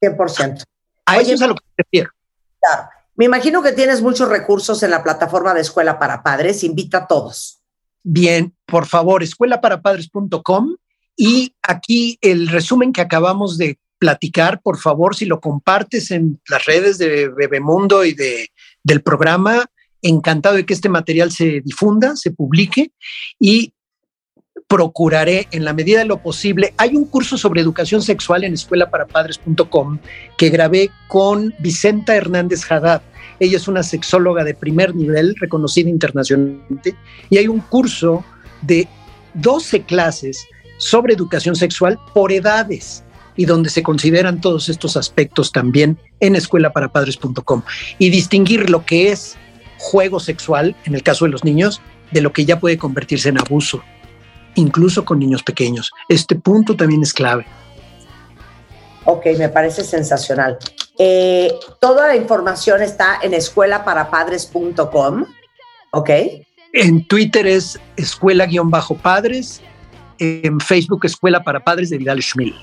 100%. 0.00 0.64
A 1.06 1.16
Oye, 1.16 1.22
eso 1.22 1.34
es 1.34 1.42
a 1.42 1.46
lo 1.46 1.54
que 1.54 1.64
me 1.66 1.84
refiero. 1.84 2.10
Claro. 2.60 2.88
Me 3.16 3.26
imagino 3.26 3.62
que 3.62 3.72
tienes 3.72 4.02
muchos 4.02 4.28
recursos 4.28 4.82
en 4.82 4.90
la 4.90 5.02
plataforma 5.02 5.54
de 5.54 5.60
Escuela 5.60 5.98
para 5.98 6.22
Padres. 6.22 6.64
Invita 6.64 6.98
a 6.98 7.06
todos. 7.06 7.60
Bien, 8.02 8.54
por 8.66 8.86
favor, 8.86 9.22
escuelaparapadres.com 9.22 10.76
y 11.16 11.54
aquí 11.62 12.18
el 12.20 12.48
resumen 12.48 12.92
que 12.92 13.00
acabamos 13.00 13.56
de 13.56 13.78
platicar, 13.98 14.60
por 14.60 14.78
favor, 14.78 15.14
si 15.14 15.26
lo 15.26 15.40
compartes 15.40 16.10
en 16.10 16.40
las 16.48 16.64
redes 16.64 16.98
de 16.98 17.28
Bebemundo 17.28 18.04
y 18.04 18.14
de 18.14 18.50
del 18.82 19.02
programa. 19.02 19.66
Encantado 20.02 20.56
de 20.56 20.66
que 20.66 20.74
este 20.74 20.90
material 20.90 21.32
se 21.32 21.62
difunda, 21.62 22.14
se 22.14 22.30
publique 22.30 22.92
y 23.40 23.72
procuraré 24.74 25.46
en 25.52 25.64
la 25.64 25.72
medida 25.72 26.00
de 26.00 26.04
lo 26.04 26.20
posible. 26.20 26.74
Hay 26.78 26.96
un 26.96 27.04
curso 27.04 27.38
sobre 27.38 27.60
educación 27.60 28.02
sexual 28.02 28.42
en 28.42 28.54
escuelaparapadres.com 28.54 29.98
que 30.36 30.48
grabé 30.50 30.90
con 31.06 31.54
Vicenta 31.60 32.16
Hernández 32.16 32.68
Haddad. 32.68 33.00
Ella 33.38 33.56
es 33.56 33.68
una 33.68 33.84
sexóloga 33.84 34.42
de 34.42 34.52
primer 34.52 34.92
nivel, 34.96 35.36
reconocida 35.38 35.88
internacionalmente, 35.88 36.96
y 37.30 37.38
hay 37.38 37.46
un 37.46 37.60
curso 37.60 38.24
de 38.62 38.88
12 39.34 39.82
clases 39.82 40.44
sobre 40.78 41.14
educación 41.14 41.54
sexual 41.54 41.96
por 42.12 42.32
edades 42.32 43.04
y 43.36 43.44
donde 43.44 43.70
se 43.70 43.84
consideran 43.84 44.40
todos 44.40 44.68
estos 44.68 44.96
aspectos 44.96 45.52
también 45.52 45.98
en 46.18 46.34
escuelaparapadres.com 46.34 47.62
y 48.00 48.10
distinguir 48.10 48.70
lo 48.70 48.84
que 48.84 49.12
es 49.12 49.36
juego 49.78 50.18
sexual, 50.18 50.74
en 50.84 50.96
el 50.96 51.04
caso 51.04 51.26
de 51.26 51.30
los 51.30 51.44
niños, 51.44 51.80
de 52.10 52.22
lo 52.22 52.32
que 52.32 52.44
ya 52.44 52.58
puede 52.58 52.76
convertirse 52.76 53.28
en 53.28 53.38
abuso, 53.38 53.84
incluso 54.54 55.04
con 55.04 55.18
niños 55.18 55.42
pequeños. 55.42 55.90
Este 56.08 56.34
punto 56.34 56.76
también 56.76 57.02
es 57.02 57.12
clave. 57.12 57.46
Ok, 59.04 59.26
me 59.38 59.48
parece 59.48 59.84
sensacional. 59.84 60.58
Eh, 60.98 61.52
toda 61.80 62.08
la 62.08 62.16
información 62.16 62.82
está 62.82 63.18
en 63.22 63.34
escuelaparapadres.com. 63.34 65.24
Ok. 65.90 66.10
En 66.72 67.06
Twitter 67.06 67.46
es 67.46 67.78
escuela-padres, 67.96 69.60
en 70.18 70.58
Facebook 70.60 71.04
Escuela 71.04 71.44
para 71.44 71.62
Padres 71.62 71.90
de 71.90 71.98
Vidal 71.98 72.22
Schmil. 72.22 72.54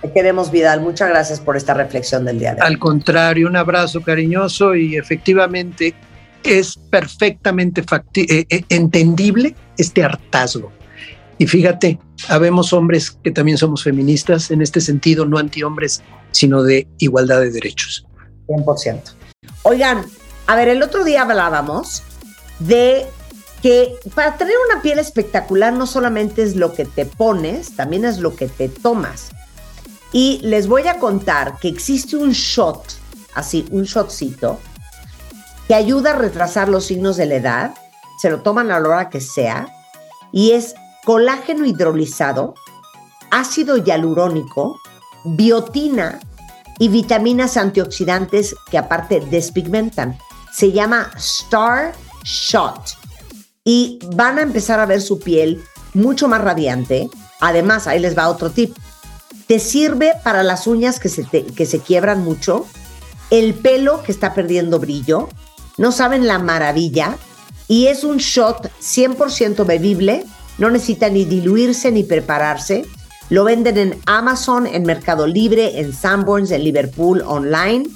Te 0.00 0.12
queremos, 0.12 0.50
Vidal. 0.50 0.80
Muchas 0.80 1.08
gracias 1.08 1.40
por 1.40 1.56
esta 1.56 1.74
reflexión 1.74 2.24
del 2.24 2.38
día 2.38 2.54
de 2.54 2.60
hoy. 2.60 2.66
Al 2.66 2.78
contrario, 2.78 3.48
un 3.48 3.56
abrazo 3.56 4.00
cariñoso 4.00 4.76
y 4.76 4.96
efectivamente 4.96 5.94
es 6.44 6.76
perfectamente 6.90 7.82
eh, 8.14 8.46
eh, 8.48 8.64
entendible 8.68 9.54
este 9.76 10.04
hartazgo. 10.04 10.72
Y 11.38 11.46
fíjate, 11.46 11.98
habemos 12.28 12.72
hombres 12.72 13.12
que 13.12 13.30
también 13.30 13.56
somos 13.56 13.84
feministas 13.84 14.50
en 14.50 14.60
este 14.60 14.80
sentido, 14.80 15.24
no 15.24 15.38
antihombres, 15.38 16.02
sino 16.32 16.62
de 16.62 16.88
igualdad 16.98 17.40
de 17.40 17.50
derechos. 17.50 18.04
100%. 18.48 19.14
Oigan, 19.62 20.04
a 20.46 20.56
ver, 20.56 20.68
el 20.68 20.82
otro 20.82 21.04
día 21.04 21.22
hablábamos 21.22 22.02
de 22.58 23.06
que 23.62 23.94
para 24.14 24.36
tener 24.36 24.54
una 24.70 24.82
piel 24.82 24.98
espectacular 24.98 25.72
no 25.72 25.86
solamente 25.86 26.42
es 26.42 26.56
lo 26.56 26.74
que 26.74 26.84
te 26.84 27.06
pones, 27.06 27.76
también 27.76 28.04
es 28.04 28.18
lo 28.18 28.34
que 28.34 28.48
te 28.48 28.68
tomas. 28.68 29.30
Y 30.12 30.40
les 30.42 30.66
voy 30.66 30.88
a 30.88 30.98
contar 30.98 31.58
que 31.60 31.68
existe 31.68 32.16
un 32.16 32.32
shot, 32.32 32.82
así, 33.34 33.66
un 33.70 33.84
shotcito, 33.84 34.58
que 35.66 35.74
ayuda 35.74 36.10
a 36.10 36.16
retrasar 36.16 36.68
los 36.68 36.86
signos 36.86 37.16
de 37.16 37.26
la 37.26 37.34
edad. 37.34 37.74
Se 38.20 38.30
lo 38.30 38.40
toman 38.40 38.70
a 38.70 38.80
la 38.80 38.88
hora 38.88 39.10
que 39.10 39.20
sea. 39.20 39.68
Y 40.32 40.52
es 40.52 40.74
colágeno 41.08 41.64
hidrolizado, 41.64 42.52
ácido 43.30 43.78
hialurónico, 43.78 44.78
biotina 45.24 46.20
y 46.78 46.88
vitaminas 46.88 47.56
antioxidantes 47.56 48.54
que 48.70 48.76
aparte 48.76 49.20
despigmentan. 49.20 50.18
Se 50.52 50.70
llama 50.70 51.10
Star 51.16 51.94
Shot. 52.24 52.90
Y 53.64 54.00
van 54.16 54.38
a 54.38 54.42
empezar 54.42 54.80
a 54.80 54.84
ver 54.84 55.00
su 55.00 55.18
piel 55.18 55.64
mucho 55.94 56.28
más 56.28 56.42
radiante. 56.42 57.08
Además, 57.40 57.86
ahí 57.86 58.00
les 58.00 58.14
va 58.14 58.28
otro 58.28 58.50
tip. 58.50 58.76
Te 59.46 59.60
sirve 59.60 60.12
para 60.22 60.42
las 60.42 60.66
uñas 60.66 61.00
que 61.00 61.08
se, 61.08 61.24
que 61.24 61.64
se 61.64 61.80
quiebran 61.80 62.22
mucho, 62.22 62.66
el 63.30 63.54
pelo 63.54 64.02
que 64.02 64.12
está 64.12 64.34
perdiendo 64.34 64.78
brillo. 64.78 65.30
No 65.78 65.90
saben 65.90 66.26
la 66.26 66.38
maravilla. 66.38 67.16
Y 67.66 67.86
es 67.86 68.04
un 68.04 68.18
shot 68.18 68.70
100% 68.82 69.64
bebible. 69.64 70.26
No 70.58 70.70
necesita 70.70 71.08
ni 71.08 71.24
diluirse 71.24 71.90
ni 71.90 72.02
prepararse. 72.02 72.84
Lo 73.30 73.44
venden 73.44 73.78
en 73.78 74.00
Amazon, 74.06 74.66
en 74.66 74.84
Mercado 74.84 75.26
Libre, 75.26 75.80
en 75.80 75.92
Sanborns, 75.92 76.50
en 76.50 76.64
Liverpool, 76.64 77.22
online. 77.26 77.86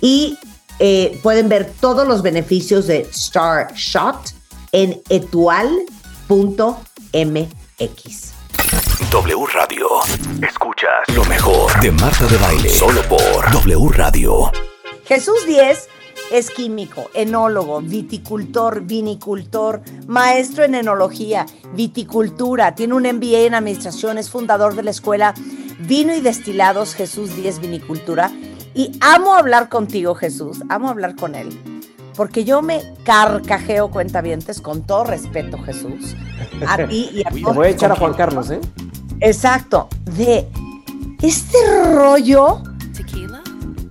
Y 0.00 0.38
eh, 0.78 1.18
pueden 1.22 1.48
ver 1.48 1.72
todos 1.80 2.06
los 2.06 2.22
beneficios 2.22 2.86
de 2.86 3.00
Star 3.12 3.72
Shot 3.74 4.34
en 4.72 5.00
etual.mx. 5.08 5.56
W 9.10 9.46
Radio. 9.54 9.88
Escuchas 10.42 11.08
lo 11.14 11.24
mejor 11.24 11.80
de 11.80 11.90
Marta 11.92 12.26
de 12.26 12.36
Baile. 12.36 12.68
Solo 12.68 13.02
por 13.02 13.50
W 13.50 13.88
Radio. 13.92 14.50
Jesús 15.06 15.46
Díez 15.46 15.88
es 16.32 16.50
químico, 16.50 17.10
enólogo, 17.14 17.80
viticultor, 17.80 18.82
vinicultor, 18.82 19.82
maestro 20.06 20.64
en 20.64 20.74
enología, 20.74 21.46
viticultura, 21.74 22.74
tiene 22.74 22.94
un 22.94 23.02
MBA 23.02 23.40
en 23.40 23.54
administración, 23.54 24.18
es 24.18 24.30
fundador 24.30 24.74
de 24.74 24.82
la 24.82 24.90
escuela 24.90 25.34
Vino 25.78 26.14
y 26.14 26.20
Destilados 26.20 26.94
Jesús 26.94 27.36
Díez 27.36 27.60
Vinicultura. 27.60 28.30
Y 28.74 28.92
amo 29.00 29.34
hablar 29.34 29.68
contigo, 29.68 30.14
Jesús, 30.14 30.60
amo 30.68 30.88
hablar 30.88 31.16
con 31.16 31.34
él. 31.34 31.48
Porque 32.14 32.44
yo 32.44 32.62
me 32.62 32.82
carcajeo 33.04 33.90
cuentavientes 33.90 34.60
con 34.60 34.82
todo 34.82 35.04
respeto, 35.04 35.58
Jesús. 35.58 36.16
A 36.66 36.76
ti 36.88 37.10
y 37.12 37.20
a 37.26 37.30
Te 37.30 37.40
todos 37.40 37.56
voy 37.56 37.66
a 37.68 37.70
echar 37.70 37.92
a 37.92 37.96
Juan 37.96 38.14
Carlos, 38.14 38.50
¿eh? 38.50 38.60
Exacto. 39.20 39.88
De 40.16 40.48
este 41.22 41.58
rollo. 41.94 42.62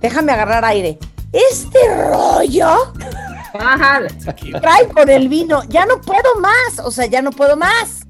Déjame 0.00 0.32
agarrar 0.32 0.64
aire. 0.64 0.98
Este 1.32 1.78
rollo. 2.10 2.92
Trae 4.60 4.88
con 4.88 5.08
el 5.08 5.28
vino. 5.28 5.62
Ya 5.68 5.86
no 5.86 6.00
puedo 6.00 6.36
más. 6.40 6.78
O 6.84 6.90
sea, 6.90 7.06
ya 7.06 7.22
no 7.22 7.30
puedo 7.30 7.56
más. 7.56 8.06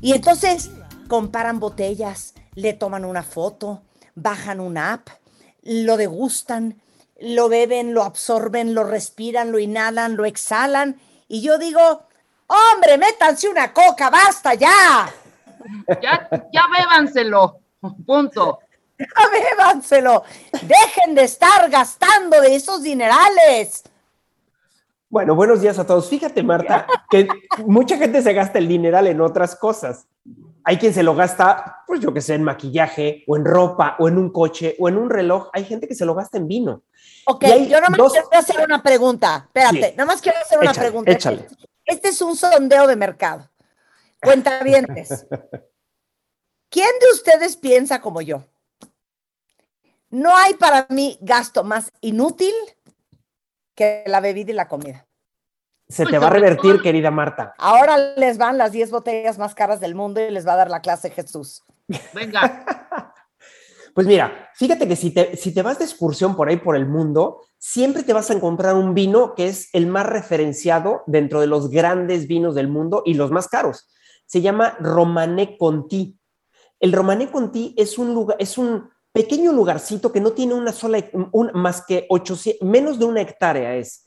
Y 0.00 0.12
entonces 0.12 0.70
comparan 1.08 1.60
botellas, 1.60 2.34
le 2.54 2.72
toman 2.72 3.04
una 3.04 3.22
foto, 3.22 3.82
bajan 4.14 4.60
una 4.60 4.92
app, 4.92 5.08
lo 5.62 5.96
degustan, 5.96 6.80
lo 7.20 7.48
beben, 7.48 7.94
lo 7.94 8.02
absorben, 8.02 8.74
lo 8.74 8.84
respiran, 8.84 9.52
lo 9.52 9.58
inhalan, 9.58 10.16
lo 10.16 10.24
exhalan. 10.24 11.00
Y 11.28 11.42
yo 11.42 11.58
digo, 11.58 11.80
hombre, 12.46 12.98
métanse 12.98 13.48
una 13.48 13.72
coca, 13.72 14.10
basta 14.10 14.54
ya. 14.54 15.10
Ya, 16.02 16.28
ya 16.52 16.62
bébanselo. 16.76 17.60
Punto. 18.06 18.60
Ya 18.98 19.06
bébanselo. 19.30 20.24
Dejen 20.62 21.14
de 21.14 21.22
estar 21.24 21.68
gastando 21.70 22.40
de 22.40 22.54
esos 22.56 22.82
dinerales. 22.82 23.82
Bueno, 25.08 25.34
buenos 25.34 25.60
días 25.60 25.78
a 25.78 25.86
todos. 25.86 26.08
Fíjate, 26.08 26.42
Marta, 26.42 26.86
que 27.10 27.28
mucha 27.66 27.96
gente 27.96 28.22
se 28.22 28.32
gasta 28.32 28.58
el 28.58 28.68
dineral 28.68 29.06
en 29.06 29.20
otras 29.20 29.54
cosas. 29.56 30.06
Hay 30.64 30.78
quien 30.78 30.92
se 30.92 31.02
lo 31.04 31.14
gasta, 31.14 31.84
pues 31.86 32.00
yo 32.00 32.12
que 32.12 32.20
sé, 32.20 32.34
en 32.34 32.42
maquillaje, 32.42 33.22
o 33.28 33.36
en 33.36 33.44
ropa, 33.44 33.94
o 34.00 34.08
en 34.08 34.18
un 34.18 34.32
coche, 34.32 34.74
o 34.80 34.88
en 34.88 34.96
un 34.98 35.08
reloj. 35.10 35.48
Hay 35.52 35.64
gente 35.64 35.86
que 35.86 35.94
se 35.94 36.04
lo 36.04 36.14
gasta 36.14 36.38
en 36.38 36.48
vino. 36.48 36.82
Ok, 37.26 37.44
yo 37.68 37.80
nomás 37.80 37.96
dos- 37.98 38.12
quiero 38.12 38.28
hacer 38.32 38.64
una 38.64 38.82
pregunta. 38.82 39.44
Espérate, 39.46 39.90
Sí. 39.90 39.94
nomás 39.96 40.20
quiero 40.20 40.38
hacer 40.38 40.58
una 40.58 40.70
Échale, 40.72 40.86
pregunta. 40.88 41.12
échale. 41.12 41.46
Este 41.84 42.08
es 42.08 42.20
un 42.20 42.34
sondeo 42.34 42.86
de 42.88 42.96
mercado. 42.96 43.48
Cuentavientes. 44.20 45.26
¿Quién 46.68 46.90
de 47.00 47.06
ustedes 47.14 47.56
piensa 47.56 48.00
como 48.00 48.20
yo? 48.22 48.42
No 50.10 50.36
hay 50.36 50.54
para 50.54 50.86
mí 50.90 51.18
gasto 51.20 51.64
más 51.64 51.92
inútil 52.00 52.54
que 53.74 54.04
la 54.06 54.20
bebida 54.20 54.52
y 54.52 54.54
la 54.54 54.68
comida. 54.68 55.06
Se 55.88 56.04
te 56.04 56.18
va 56.18 56.26
a 56.26 56.30
revertir, 56.30 56.80
querida 56.80 57.10
Marta. 57.10 57.54
Ahora 57.58 57.96
les 58.16 58.38
van 58.38 58.58
las 58.58 58.72
10 58.72 58.90
botellas 58.90 59.38
más 59.38 59.54
caras 59.54 59.78
del 59.78 59.94
mundo 59.94 60.20
y 60.20 60.30
les 60.30 60.46
va 60.46 60.54
a 60.54 60.56
dar 60.56 60.70
la 60.70 60.80
clase 60.80 61.10
Jesús. 61.10 61.62
Venga. 62.12 62.64
Pues 63.96 64.06
mira, 64.06 64.50
fíjate 64.54 64.86
que 64.86 64.94
si 64.94 65.10
te, 65.10 65.38
si 65.38 65.54
te 65.54 65.62
vas 65.62 65.78
de 65.78 65.86
excursión 65.86 66.36
por 66.36 66.50
ahí 66.50 66.58
por 66.58 66.76
el 66.76 66.86
mundo, 66.86 67.40
siempre 67.56 68.02
te 68.02 68.12
vas 68.12 68.28
a 68.28 68.34
encontrar 68.34 68.74
un 68.74 68.92
vino 68.92 69.34
que 69.34 69.46
es 69.46 69.70
el 69.72 69.86
más 69.86 70.04
referenciado 70.04 71.02
dentro 71.06 71.40
de 71.40 71.46
los 71.46 71.70
grandes 71.70 72.28
vinos 72.28 72.54
del 72.54 72.68
mundo 72.68 73.02
y 73.06 73.14
los 73.14 73.30
más 73.30 73.48
caros. 73.48 73.88
Se 74.26 74.42
llama 74.42 74.76
Romané 74.80 75.56
Conti. 75.56 76.18
El 76.78 76.92
Romané 76.92 77.30
Conti 77.30 77.74
es 77.78 77.96
un 77.96 78.12
lugar, 78.12 78.36
es 78.38 78.58
un 78.58 78.86
pequeño 79.16 79.50
lugarcito 79.52 80.12
que 80.12 80.20
no 80.20 80.32
tiene 80.32 80.52
una 80.54 80.72
sola, 80.72 81.02
un- 81.32 81.50
más 81.54 81.84
que 81.86 82.06
800, 82.10 82.68
menos 82.68 82.98
de 82.98 83.06
una 83.06 83.22
hectárea 83.22 83.74
es. 83.76 84.04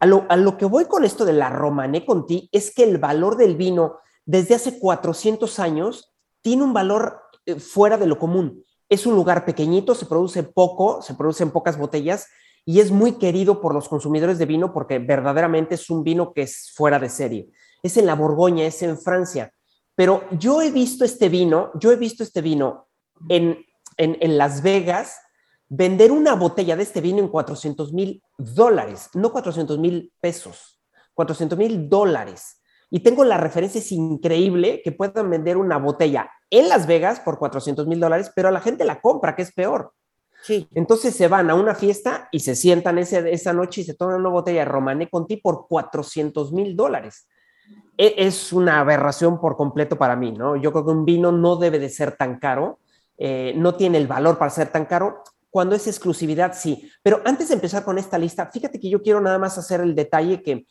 A 0.00 0.06
lo, 0.06 0.26
a 0.28 0.36
lo 0.36 0.56
que 0.56 0.64
voy 0.64 0.86
con 0.86 1.04
esto 1.04 1.24
de 1.24 1.32
la 1.32 1.48
Romané 1.48 2.04
Conti 2.04 2.48
es 2.52 2.74
que 2.74 2.82
el 2.82 2.98
valor 2.98 3.36
del 3.36 3.56
vino 3.56 3.98
desde 4.26 4.54
hace 4.56 4.78
400 4.78 5.58
años 5.60 6.12
tiene 6.42 6.64
un 6.64 6.72
valor 6.72 7.20
eh, 7.46 7.54
fuera 7.60 7.96
de 7.96 8.06
lo 8.06 8.18
común. 8.18 8.62
Es 8.88 9.06
un 9.06 9.14
lugar 9.14 9.44
pequeñito, 9.44 9.94
se 9.94 10.06
produce 10.06 10.42
poco, 10.42 11.02
se 11.02 11.14
producen 11.14 11.50
pocas 11.50 11.78
botellas 11.78 12.26
y 12.64 12.80
es 12.80 12.90
muy 12.90 13.12
querido 13.12 13.60
por 13.60 13.74
los 13.74 13.88
consumidores 13.88 14.38
de 14.38 14.46
vino 14.46 14.72
porque 14.72 14.98
verdaderamente 14.98 15.76
es 15.76 15.88
un 15.88 16.02
vino 16.02 16.32
que 16.32 16.42
es 16.42 16.72
fuera 16.74 16.98
de 16.98 17.08
serie. 17.08 17.48
Es 17.82 17.96
en 17.96 18.06
la 18.06 18.14
Borgoña, 18.14 18.66
es 18.66 18.82
en 18.82 18.98
Francia. 18.98 19.52
Pero 19.94 20.22
yo 20.38 20.62
he 20.62 20.70
visto 20.70 21.04
este 21.04 21.28
vino, 21.28 21.70
yo 21.80 21.90
he 21.92 21.96
visto 21.96 22.22
este 22.22 22.40
vino 22.40 22.88
en, 23.28 23.58
en, 23.98 24.16
en 24.20 24.38
Las 24.38 24.62
Vegas 24.62 25.18
vender 25.68 26.10
una 26.12 26.34
botella 26.34 26.76
de 26.76 26.82
este 26.82 27.00
vino 27.02 27.18
en 27.18 27.28
400 27.28 27.92
mil 27.92 28.22
dólares, 28.38 29.10
no 29.14 29.30
400 29.30 29.78
mil 29.78 30.12
pesos, 30.20 30.80
400 31.14 31.58
mil 31.58 31.88
dólares. 31.90 32.62
Y 32.90 33.00
tengo 33.00 33.22
la 33.24 33.36
referencia, 33.36 33.80
es 33.80 33.92
increíble 33.92 34.80
que 34.82 34.92
puedan 34.92 35.28
vender 35.28 35.58
una 35.58 35.76
botella 35.76 36.30
en 36.48 36.70
Las 36.70 36.86
Vegas 36.86 37.20
por 37.20 37.38
400 37.38 37.86
mil 37.86 38.00
dólares, 38.00 38.32
pero 38.34 38.50
la 38.50 38.60
gente 38.60 38.84
la 38.86 39.02
compra, 39.02 39.36
que 39.36 39.42
es 39.42 39.52
peor. 39.52 39.92
Sí. 40.42 40.66
Entonces 40.72 41.14
se 41.14 41.28
van 41.28 41.50
a 41.50 41.54
una 41.54 41.74
fiesta 41.74 42.28
y 42.32 42.40
se 42.40 42.54
sientan 42.54 42.96
ese- 42.96 43.30
esa 43.30 43.52
noche 43.52 43.82
y 43.82 43.84
se 43.84 43.94
toman 43.94 44.20
una 44.20 44.30
botella 44.30 44.60
de 44.60 44.64
Romané 44.66 45.10
Conti 45.10 45.36
por 45.36 45.66
400 45.68 46.52
mil 46.52 46.76
dólares. 46.76 47.28
E- 47.98 48.14
Es 48.16 48.52
una 48.54 48.80
aberración 48.80 49.38
por 49.40 49.56
completo 49.56 49.98
para 49.98 50.16
mí, 50.16 50.32
¿no? 50.32 50.56
Yo 50.56 50.72
creo 50.72 50.86
que 50.86 50.92
un 50.92 51.04
vino 51.04 51.30
no 51.32 51.56
debe 51.56 51.78
de 51.78 51.90
ser 51.90 52.16
tan 52.16 52.38
caro, 52.38 52.78
eh, 53.18 53.52
no 53.56 53.74
tiene 53.74 53.98
el 53.98 54.06
valor 54.06 54.38
para 54.38 54.50
ser 54.50 54.68
tan 54.68 54.86
caro. 54.86 55.22
Cuando 55.50 55.74
es 55.74 55.86
exclusividad, 55.86 56.54
sí. 56.54 56.90
Pero 57.02 57.20
antes 57.24 57.48
de 57.48 57.54
empezar 57.54 57.84
con 57.84 57.98
esta 57.98 58.18
lista, 58.18 58.46
fíjate 58.46 58.78
que 58.78 58.88
yo 58.88 59.02
quiero 59.02 59.20
nada 59.20 59.38
más 59.38 59.58
hacer 59.58 59.80
el 59.80 59.94
detalle 59.94 60.42
que 60.42 60.66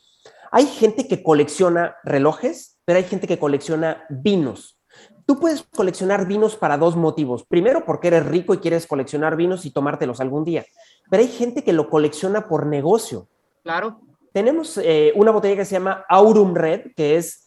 hay 0.50 0.66
gente 0.66 1.06
que 1.06 1.22
colecciona 1.22 1.96
relojes, 2.04 2.78
pero 2.84 2.98
hay 2.98 3.04
gente 3.04 3.26
que 3.26 3.38
colecciona 3.38 4.04
vinos. 4.08 4.78
Tú 5.26 5.38
puedes 5.38 5.62
coleccionar 5.62 6.26
vinos 6.26 6.56
para 6.56 6.78
dos 6.78 6.96
motivos. 6.96 7.44
Primero, 7.44 7.84
porque 7.84 8.08
eres 8.08 8.24
rico 8.24 8.54
y 8.54 8.58
quieres 8.58 8.86
coleccionar 8.86 9.36
vinos 9.36 9.66
y 9.66 9.70
tomártelos 9.70 10.20
algún 10.20 10.44
día. 10.44 10.64
Pero 11.10 11.22
hay 11.22 11.28
gente 11.28 11.62
que 11.62 11.74
lo 11.74 11.90
colecciona 11.90 12.48
por 12.48 12.64
negocio. 12.64 13.28
Claro. 13.62 14.00
Tenemos 14.32 14.78
eh, 14.78 15.12
una 15.16 15.30
botella 15.30 15.56
que 15.56 15.66
se 15.66 15.74
llama 15.74 16.04
Aurum 16.08 16.54
Red, 16.54 16.92
que 16.96 17.16
es 17.16 17.46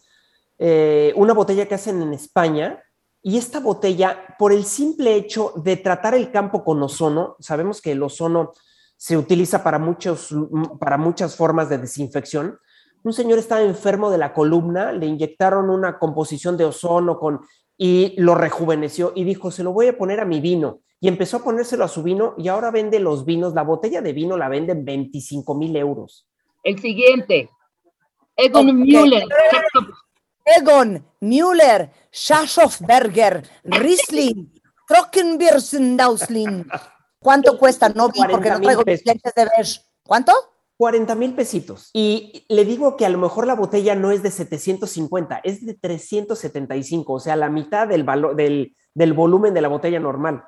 eh, 0.58 1.12
una 1.16 1.32
botella 1.32 1.66
que 1.66 1.74
hacen 1.74 2.00
en 2.02 2.12
España. 2.12 2.80
Y 3.22 3.38
esta 3.38 3.60
botella, 3.60 4.34
por 4.38 4.52
el 4.52 4.64
simple 4.64 5.14
hecho 5.14 5.52
de 5.56 5.76
tratar 5.76 6.14
el 6.14 6.32
campo 6.32 6.64
con 6.64 6.82
ozono, 6.82 7.36
sabemos 7.38 7.80
que 7.80 7.92
el 7.92 8.02
ozono 8.02 8.52
se 8.96 9.16
utiliza 9.16 9.62
para, 9.62 9.78
muchos, 9.78 10.34
para 10.80 10.98
muchas 10.98 11.36
formas 11.36 11.68
de 11.68 11.78
desinfección. 11.78 12.58
Un 13.04 13.12
señor 13.12 13.38
estaba 13.38 13.62
enfermo 13.62 14.10
de 14.10 14.18
la 14.18 14.32
columna, 14.32 14.92
le 14.92 15.06
inyectaron 15.06 15.70
una 15.70 15.98
composición 15.98 16.56
de 16.56 16.64
ozono 16.64 17.18
con, 17.18 17.40
y 17.76 18.14
lo 18.20 18.34
rejuveneció 18.34 19.12
y 19.14 19.24
dijo, 19.24 19.50
se 19.50 19.62
lo 19.62 19.72
voy 19.72 19.88
a 19.88 19.96
poner 19.98 20.20
a 20.20 20.24
mi 20.24 20.40
vino. 20.40 20.80
Y 21.00 21.08
empezó 21.08 21.38
a 21.38 21.42
ponérselo 21.42 21.84
a 21.84 21.88
su 21.88 22.04
vino 22.04 22.34
y 22.38 22.46
ahora 22.46 22.70
vende 22.70 23.00
los 23.00 23.24
vinos. 23.24 23.54
La 23.54 23.62
botella 23.62 24.02
de 24.02 24.12
vino 24.12 24.36
la 24.36 24.48
vende 24.48 24.72
en 24.72 24.84
25 24.84 25.54
mil 25.56 25.74
euros. 25.74 26.28
El 26.62 26.78
siguiente. 26.78 27.50
Egon. 28.36 28.66
Müller. 28.66 29.24
Egon, 30.44 31.04
Müller, 31.20 31.90
Schaschofberger, 32.10 33.48
Riesling, 33.64 34.52
Trockenbirsendausling. 34.86 36.66
¿Cuánto 37.18 37.56
cuesta? 37.58 37.88
No 37.88 38.08
vi 38.08 38.20
porque 38.20 38.48
40 38.48 38.50
no 38.50 38.58
mil 38.58 38.66
traigo 38.66 38.82
mis 38.84 39.00
pesos. 39.00 39.06
lentes 39.06 39.34
de 39.34 39.44
ver. 39.44 39.66
¿Cuánto? 40.02 40.32
40 40.76 41.14
mil 41.14 41.34
pesitos. 41.34 41.90
Y 41.92 42.44
le 42.48 42.64
digo 42.64 42.96
que 42.96 43.06
a 43.06 43.08
lo 43.08 43.18
mejor 43.18 43.46
la 43.46 43.54
botella 43.54 43.94
no 43.94 44.10
es 44.10 44.22
de 44.22 44.30
750, 44.32 45.40
es 45.44 45.64
de 45.64 45.74
375, 45.74 47.12
o 47.12 47.20
sea, 47.20 47.36
la 47.36 47.48
mitad 47.48 47.86
del, 47.86 48.02
valor, 48.02 48.34
del, 48.34 48.74
del 48.92 49.12
volumen 49.12 49.54
de 49.54 49.60
la 49.60 49.68
botella 49.68 50.00
normal. 50.00 50.42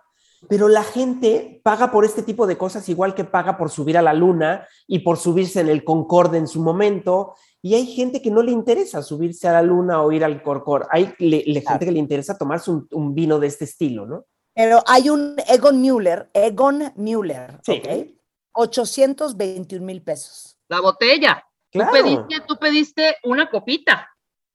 Pero 0.48 0.68
la 0.68 0.82
gente 0.82 1.60
paga 1.62 1.90
por 1.90 2.04
este 2.04 2.22
tipo 2.22 2.46
de 2.46 2.58
cosas 2.58 2.88
igual 2.88 3.14
que 3.14 3.24
paga 3.24 3.56
por 3.56 3.70
subir 3.70 3.96
a 3.96 4.02
la 4.02 4.12
luna 4.12 4.66
y 4.86 4.98
por 4.98 5.16
subirse 5.16 5.60
en 5.60 5.68
el 5.68 5.84
Concorde 5.84 6.38
en 6.38 6.48
su 6.48 6.62
momento. 6.62 7.34
Y 7.66 7.74
hay 7.74 7.86
gente 7.86 8.20
que 8.20 8.31
no 8.31 8.43
le 8.43 8.53
interesa 8.53 9.01
subirse 9.03 9.49
a 9.49 9.53
la 9.55 9.62
luna 9.62 10.03
o 10.03 10.12
ir 10.12 10.23
al 10.23 10.43
Concorde. 10.43 10.86
Hay 10.91 11.15
le- 11.19 11.45
le- 11.47 11.62
gente 11.62 11.86
que 11.86 11.93
le 11.93 11.99
interesa 11.99 12.36
tomarse 12.36 12.70
un, 12.70 12.86
un 12.93 13.15
vino 13.15 13.39
de 13.39 13.47
este 13.47 13.65
estilo, 13.65 14.05
¿no? 14.05 14.27
Pero 14.55 14.82
hay 14.86 15.09
un 15.09 15.35
Egon 15.49 15.81
Müller, 15.81 16.28
Egon 16.35 16.93
Müller, 16.97 17.59
Sí. 17.65 17.81
¿ok? 17.82 18.07
821 18.53 19.82
mil 19.85 20.03
pesos. 20.03 20.59
La 20.69 20.81
botella. 20.82 21.43
Claro. 21.73 21.91
Tú, 21.91 21.97
pediste, 22.03 22.45
tú 22.47 22.57
pediste 22.59 23.16
una 23.24 23.49
copita. 23.51 24.09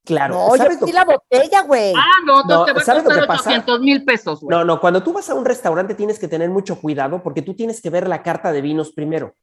Claro. 0.05 0.35
No, 0.35 0.49
yo 0.51 0.57
¿sabes 0.57 0.77
pedí 0.77 0.91
la 0.91 1.03
botella, 1.05 1.61
güey. 1.63 1.93
Ah, 1.95 2.03
no, 2.25 2.43
No, 2.43 2.63
te 2.65 2.73
va 2.73 2.81
a 2.81 2.83
¿sabes 2.83 3.03
lo 3.03 3.09
costar 3.09 3.23
que 3.23 3.27
pasa? 3.27 3.49
800 3.49 3.79
mil 3.81 4.05
pesos, 4.05 4.39
güey. 4.39 4.55
No, 4.55 4.63
no, 4.63 4.79
cuando 4.79 5.01
tú 5.03 5.13
vas 5.13 5.27
a 5.29 5.33
un 5.33 5.45
restaurante 5.45 5.95
tienes 5.95 6.19
que 6.19 6.27
tener 6.27 6.49
mucho 6.49 6.79
cuidado 6.79 7.21
porque 7.23 7.41
tú 7.41 7.55
tienes 7.55 7.81
que 7.81 7.89
ver 7.89 8.07
la 8.07 8.23
carta 8.23 8.51
de 8.51 8.61
vinos 8.61 8.91
primero. 8.91 9.33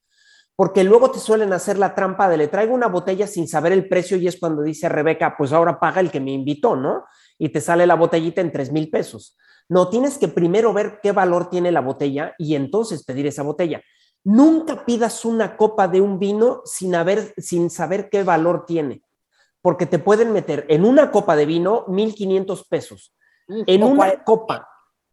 Porque 0.56 0.84
luego 0.84 1.10
te 1.10 1.18
suelen 1.18 1.52
hacer 1.52 1.78
la 1.78 1.94
trampa 1.94 2.28
de 2.30 2.38
le 2.38 2.48
traigo 2.48 2.74
una 2.74 2.86
botella 2.88 3.26
sin 3.26 3.46
saber 3.46 3.72
el 3.72 3.88
precio 3.88 4.16
y 4.16 4.26
es 4.26 4.40
cuando 4.40 4.62
dice 4.62 4.88
Rebeca, 4.88 5.34
pues 5.36 5.52
ahora 5.52 5.78
paga 5.78 6.00
el 6.00 6.10
que 6.10 6.18
me 6.20 6.32
invitó, 6.32 6.74
¿no? 6.76 7.04
Y 7.38 7.50
te 7.50 7.60
sale 7.60 7.86
la 7.86 7.94
botellita 7.94 8.40
en 8.40 8.50
tres 8.50 8.72
mil 8.72 8.88
pesos. 8.90 9.36
No, 9.68 9.90
tienes 9.90 10.16
que 10.16 10.28
primero 10.28 10.72
ver 10.72 11.00
qué 11.02 11.12
valor 11.12 11.50
tiene 11.50 11.70
la 11.72 11.80
botella 11.80 12.34
y 12.38 12.54
entonces 12.54 13.04
pedir 13.04 13.26
esa 13.26 13.42
botella. 13.42 13.82
Nunca 14.24 14.84
pidas 14.86 15.24
una 15.24 15.56
copa 15.56 15.88
de 15.88 16.00
un 16.00 16.18
vino 16.18 16.62
sin, 16.64 16.94
haber, 16.94 17.34
sin 17.36 17.68
saber 17.68 18.08
qué 18.08 18.22
valor 18.24 18.64
tiene, 18.66 19.02
porque 19.60 19.86
te 19.86 19.98
pueden 19.98 20.32
meter 20.32 20.64
en 20.68 20.84
una 20.84 21.10
copa 21.10 21.36
de 21.36 21.46
vino 21.46 21.84
1.500 21.86 22.66
pesos, 22.68 23.14
en 23.48 23.82
o 23.82 23.86
una 23.88 24.24
copa, 24.24 24.66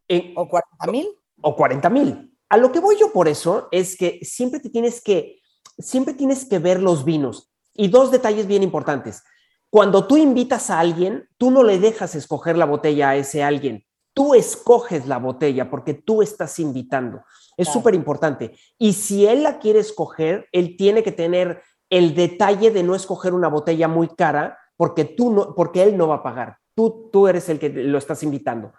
en- 0.08 0.32
¿O 0.36 0.48
40 0.48 0.86
mil? 0.90 1.08
o 1.42 1.54
40 1.54 1.90
mil. 1.90 2.33
A 2.48 2.56
lo 2.56 2.72
que 2.72 2.80
voy 2.80 2.96
yo 2.98 3.12
por 3.12 3.28
eso 3.28 3.68
es 3.72 3.96
que 3.96 4.20
siempre 4.22 4.60
te 4.60 4.70
tienes 4.70 5.02
que, 5.02 5.40
siempre 5.78 6.14
tienes 6.14 6.44
que 6.44 6.58
ver 6.58 6.82
los 6.82 7.04
vinos. 7.04 7.50
Y 7.74 7.88
dos 7.88 8.10
detalles 8.10 8.46
bien 8.46 8.62
importantes. 8.62 9.22
Cuando 9.70 10.06
tú 10.06 10.16
invitas 10.16 10.70
a 10.70 10.78
alguien, 10.78 11.28
tú 11.36 11.50
no 11.50 11.64
le 11.64 11.78
dejas 11.80 12.14
escoger 12.14 12.56
la 12.56 12.64
botella 12.66 13.10
a 13.10 13.16
ese 13.16 13.42
alguien. 13.42 13.84
Tú 14.14 14.34
escoges 14.34 15.08
la 15.08 15.18
botella 15.18 15.68
porque 15.68 15.94
tú 15.94 16.22
estás 16.22 16.60
invitando. 16.60 17.24
Es 17.56 17.66
Claro. 17.66 17.80
súper 17.80 17.94
importante. 17.94 18.56
Y 18.78 18.92
si 18.92 19.26
él 19.26 19.42
la 19.42 19.58
quiere 19.58 19.80
escoger, 19.80 20.48
él 20.52 20.76
tiene 20.76 21.02
que 21.02 21.10
tener 21.10 21.62
el 21.90 22.14
detalle 22.14 22.70
de 22.70 22.84
no 22.84 22.94
escoger 22.94 23.34
una 23.34 23.48
botella 23.48 23.88
muy 23.88 24.08
cara 24.08 24.56
porque 24.76 25.04
tú 25.04 25.32
no, 25.32 25.54
porque 25.54 25.82
él 25.82 25.96
no 25.96 26.06
va 26.08 26.16
a 26.16 26.22
pagar. 26.22 26.58
Tú, 26.76 27.10
tú 27.12 27.26
eres 27.26 27.48
el 27.48 27.58
que 27.58 27.70
lo 27.70 27.98
estás 27.98 28.22
invitando. 28.22 28.72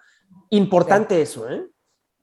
Importante 0.50 1.22
eso, 1.22 1.50
¿eh? 1.50 1.68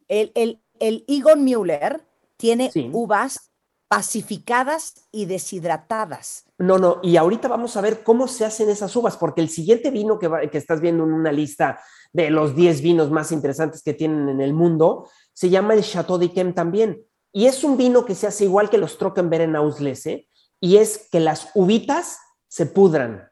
El, 0.09 0.33
el, 0.35 0.63
el 0.83 1.05
Egon 1.09 1.45
Müller 1.45 2.05
tiene 2.37 2.71
Sí. 2.71 2.91
uvas 2.93 3.51
pacificadas 3.89 4.95
y 5.13 5.27
deshidratadas. 5.27 6.45
No, 6.59 6.79
no, 6.79 6.99
y 7.03 7.17
ahorita 7.17 7.47
vamos 7.49 7.77
a 7.77 7.81
ver 7.83 8.03
cómo 8.03 8.27
se 8.27 8.45
hacen 8.45 8.69
esas 8.71 8.95
uvas, 8.97 9.17
porque 9.17 9.41
el 9.43 9.49
siguiente 9.49 9.91
vino 9.91 10.19
que, 10.19 10.29
va- 10.29 10.41
que 10.49 10.59
estás 10.59 10.81
viendo 10.81 11.05
en 11.05 11.13
una 11.13 11.31
lista 11.31 11.79
de 12.13 12.31
los 12.31 12.57
10 12.57 12.81
vinos 12.83 13.11
más 13.11 13.33
interesantes 13.33 13.83
que 13.83 13.93
tienen 13.95 14.29
en 14.29 14.41
el 14.41 14.55
mundo, 14.55 15.09
se 15.35 15.51
llama 15.51 15.75
el 15.75 15.83
Chateau 15.85 16.19
d'Yquem 16.19 16.55
también. 16.55 17.05
Y 17.33 17.47
es 17.47 17.65
un 17.65 17.77
vino 17.77 18.05
que 18.05 18.15
se 18.15 18.27
hace 18.27 18.45
igual 18.45 18.71
que 18.71 18.79
los 18.79 18.99
Trockenbeeren 18.99 19.57
Auslese, 19.57 20.29
y 20.61 20.77
es 20.79 21.09
que 21.11 21.21
las 21.21 21.51
uvitas 21.55 22.19
se 22.49 22.67
pudran. 22.67 23.31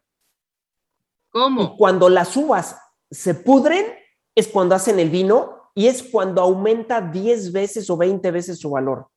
¿Cómo? 1.30 1.62
Y 1.62 1.76
cuando 1.76 2.08
las 2.08 2.36
uvas 2.36 2.76
se 3.10 3.34
pudren, 3.34 3.86
es 4.34 4.48
cuando 4.48 4.74
hacen 4.74 4.98
el 4.98 5.10
vino 5.10 5.59
y 5.74 5.86
es 5.86 6.02
cuando 6.02 6.42
aumenta 6.42 7.00
10 7.00 7.52
veces 7.52 7.88
o 7.90 7.96
20 7.96 8.30
veces 8.30 8.58
su 8.58 8.70
valor. 8.70 9.08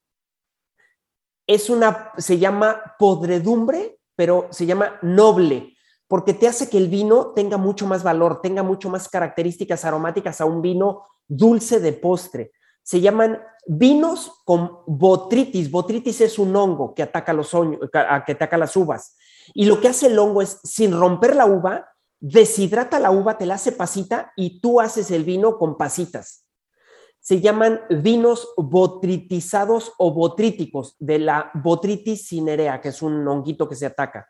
Es 1.47 1.69
una, 1.69 2.11
se 2.17 2.37
llama 2.37 2.95
podredumbre, 2.97 3.99
pero 4.15 4.47
se 4.51 4.65
llama 4.65 4.97
noble, 5.01 5.75
porque 6.07 6.33
te 6.33 6.47
hace 6.47 6.69
que 6.69 6.77
el 6.77 6.87
vino 6.87 7.33
tenga 7.33 7.57
mucho 7.57 7.87
más 7.87 8.03
valor, 8.03 8.41
tenga 8.41 8.63
mucho 8.63 8.89
más 8.89 9.09
características 9.09 9.83
aromáticas 9.83 10.39
a 10.41 10.45
un 10.45 10.61
vino 10.61 11.03
dulce 11.27 11.79
de 11.79 11.93
postre. 11.93 12.51
Se 12.83 13.01
llaman 13.01 13.41
vinos 13.65 14.41
con 14.45 14.79
botritis. 14.85 15.71
Botritis 15.71 16.21
es 16.21 16.37
un 16.37 16.55
hongo 16.55 16.93
que 16.93 17.03
ataca, 17.03 17.33
los 17.33 17.51
que 17.51 18.31
ataca 18.31 18.57
las 18.57 18.75
uvas. 18.75 19.15
Y 19.53 19.65
lo 19.65 19.81
que 19.81 19.87
hace 19.87 20.07
el 20.07 20.19
hongo 20.19 20.41
es, 20.41 20.59
sin 20.63 20.97
romper 20.97 21.35
la 21.35 21.45
uva, 21.45 21.89
deshidrata 22.19 22.99
la 22.99 23.11
uva, 23.11 23.37
te 23.37 23.45
la 23.45 23.55
hace 23.55 23.71
pasita 23.71 24.31
y 24.35 24.61
tú 24.61 24.79
haces 24.79 25.11
el 25.11 25.23
vino 25.23 25.57
con 25.57 25.77
pasitas. 25.77 26.42
Se 27.23 27.39
llaman 27.39 27.79
vinos 27.89 28.49
botritizados 28.57 29.93
o 29.97 30.13
botríticos 30.13 30.97
de 30.99 31.19
la 31.19 31.51
botritis 31.53 32.27
cinerea, 32.27 32.81
que 32.81 32.89
es 32.89 33.01
un 33.01 33.25
honguito 33.25 33.69
que 33.69 33.75
se 33.75 33.85
ataca. 33.85 34.27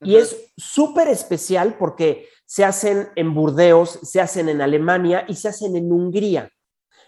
Y 0.00 0.16
es 0.16 0.54
súper 0.56 1.08
especial 1.08 1.76
porque 1.78 2.28
se 2.46 2.64
hacen 2.64 3.10
en 3.14 3.34
Burdeos, 3.34 3.98
se 4.02 4.22
hacen 4.22 4.48
en 4.48 4.62
Alemania 4.62 5.26
y 5.28 5.34
se 5.34 5.48
hacen 5.48 5.76
en 5.76 5.92
Hungría. 5.92 6.50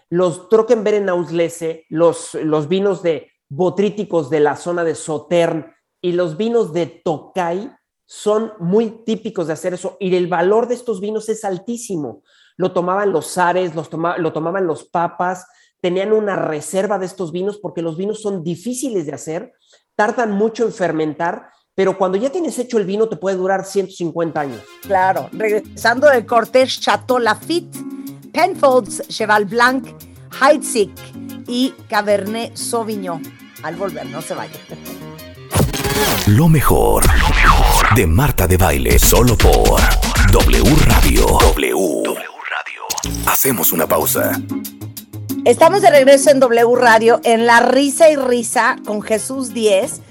Los 0.09 0.49
Trockenbeeren 0.49 1.09
Auslese, 1.09 1.87
los, 1.89 2.35
los 2.35 2.67
vinos 2.67 3.01
de 3.01 3.31
botríticos 3.49 4.29
de 4.29 4.39
la 4.39 4.55
zona 4.55 4.83
de 4.83 4.93
Sauternes 4.93 5.65
y 5.99 6.11
los 6.11 6.37
vinos 6.37 6.73
de 6.73 6.85
Tokai 6.85 7.75
son 8.05 8.53
muy 8.59 9.03
típicos 9.05 9.47
de 9.47 9.53
hacer 9.53 9.73
eso 9.73 9.97
y 9.99 10.15
el 10.15 10.27
valor 10.27 10.67
de 10.67 10.75
estos 10.75 11.01
vinos 11.01 11.29
es 11.29 11.43
altísimo. 11.43 12.21
Lo 12.57 12.71
tomaban 12.71 13.11
los 13.11 13.31
zares, 13.33 13.75
los 13.75 13.89
toma- 13.89 14.17
lo 14.17 14.31
tomaban 14.33 14.67
los 14.67 14.83
papas, 14.85 15.45
tenían 15.81 16.11
una 16.13 16.35
reserva 16.35 16.97
de 16.99 17.05
estos 17.05 17.31
vinos 17.31 17.57
porque 17.61 17.81
los 17.81 17.97
vinos 17.97 18.21
son 18.21 18.43
difíciles 18.43 19.05
de 19.05 19.13
hacer, 19.13 19.53
tardan 19.95 20.31
mucho 20.31 20.63
en 20.65 20.71
fermentar, 20.73 21.47
pero 21.75 21.97
cuando 21.97 22.17
ya 22.17 22.29
tienes 22.31 22.57
hecho 22.59 22.77
el 22.77 22.85
vino 22.85 23.09
te 23.09 23.15
puede 23.17 23.35
durar 23.37 23.65
150 23.65 24.39
años. 24.39 24.61
Claro, 24.83 25.29
regresando 25.31 26.07
del 26.09 26.25
cortés 26.25 26.79
Chateau 26.79 27.19
Lafitte, 27.19 27.75
Penfolds, 28.31 29.07
Cheval 29.07 29.45
Blanc, 29.45 29.87
Heidsieck, 30.41 30.91
y 31.47 31.71
Cabernet 31.89 32.55
Sauvignon. 32.55 33.21
Al 33.63 33.75
volver, 33.75 34.05
no 34.05 34.21
se 34.21 34.33
vayan. 34.33 34.57
Lo 36.27 36.47
mejor, 36.47 37.05
lo 37.05 37.29
mejor 37.35 37.95
de 37.95 38.07
Marta 38.07 38.47
de 38.47 38.57
Baile, 38.57 38.97
solo 38.97 39.37
por 39.37 39.81
W 40.31 40.63
Radio. 40.87 41.25
W. 41.53 42.15
Hacemos 43.25 43.71
una 43.71 43.87
pausa. 43.87 44.31
Estamos 45.45 45.81
de 45.81 45.89
regreso 45.89 46.29
en 46.29 46.39
W 46.39 46.75
Radio 46.75 47.19
en 47.23 47.45
La 47.45 47.59
Risa 47.59 48.09
y 48.09 48.15
Risa 48.15 48.77
con 48.85 49.01
Jesús 49.01 49.53
Díez, 49.53 50.01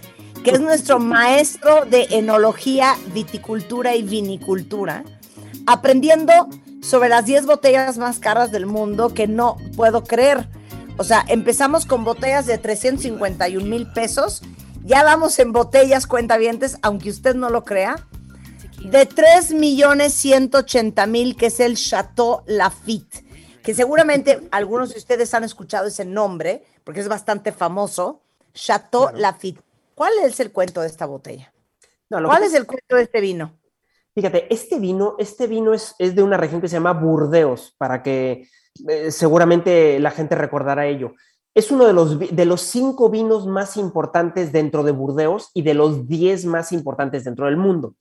que 0.44 0.51
es 0.51 0.60
nuestro 0.60 0.98
maestro 0.98 1.86
de 1.86 2.09
enología, 2.10 2.97
viticultura 3.14 3.94
y 3.94 4.02
vinicultura, 4.02 5.05
aprendiendo 5.66 6.48
sobre 6.82 7.09
las 7.09 7.24
10 7.24 7.47
botellas 7.47 7.97
más 7.97 8.19
caras 8.19 8.51
del 8.52 8.66
mundo 8.66 9.14
que 9.14 9.27
no 9.27 9.56
puedo 9.77 10.05
creer. 10.05 10.48
O 10.98 11.05
sea, 11.05 11.24
empezamos 11.28 11.86
con 11.86 12.05
botellas 12.05 12.44
de 12.47 12.59
351 12.59 13.64
mil 13.64 13.90
pesos, 13.90 14.43
ya 14.85 15.02
vamos 15.02 15.39
en 15.39 15.52
botellas 15.52 16.06
cuentavientes, 16.06 16.77
aunque 16.82 17.09
usted 17.09 17.35
no 17.35 17.48
lo 17.48 17.64
crea, 17.64 18.06
de 18.90 19.06
3 19.06 19.52
millones 19.52 20.12
180 20.14 21.06
mil, 21.06 21.36
que 21.36 21.46
es 21.46 21.60
el 21.60 21.76
Chateau 21.76 22.42
Lafitte 22.46 23.24
que 23.62 23.74
seguramente 23.74 24.48
algunos 24.50 24.92
de 24.92 24.98
ustedes 24.98 25.32
han 25.34 25.44
escuchado 25.44 25.86
ese 25.86 26.04
nombre, 26.04 26.64
porque 26.84 27.00
es 27.00 27.09
bastante 27.09 27.52
famoso, 27.52 28.22
Chateau 28.52 29.10
Lafitte. 29.14 29.62
¿Cuál 29.94 30.12
es 30.24 30.40
el 30.40 30.52
cuento 30.52 30.80
de 30.80 30.88
esta 30.88 31.06
botella? 31.06 31.52
No, 32.10 32.20
lo 32.20 32.28
¿Cuál 32.28 32.42
es 32.42 32.54
el 32.54 32.66
cuento 32.66 32.96
de 32.96 33.02
este 33.02 33.20
vino? 33.20 33.59
Fíjate, 34.14 34.52
este 34.52 34.78
vino, 34.78 35.14
este 35.18 35.46
vino 35.46 35.72
es, 35.72 35.94
es 35.98 36.14
de 36.14 36.22
una 36.22 36.36
región 36.36 36.60
que 36.60 36.68
se 36.68 36.76
llama 36.76 36.92
Burdeos, 36.92 37.74
para 37.78 38.02
que 38.02 38.48
eh, 38.88 39.10
seguramente 39.10 39.98
la 40.00 40.10
gente 40.10 40.34
recordará 40.34 40.86
ello. 40.86 41.14
Es 41.54 41.70
uno 41.70 41.86
de 41.86 41.92
los, 41.92 42.18
de 42.18 42.44
los 42.44 42.62
cinco 42.62 43.10
vinos 43.10 43.46
más 43.46 43.76
importantes 43.76 44.52
dentro 44.52 44.82
de 44.82 44.92
Burdeos 44.92 45.50
y 45.54 45.62
de 45.62 45.74
los 45.74 46.09
diez 46.09 46.44
más 46.44 46.72
importantes 46.72 47.24
dentro 47.24 47.46
del 47.46 47.56
mundo. 47.56 47.94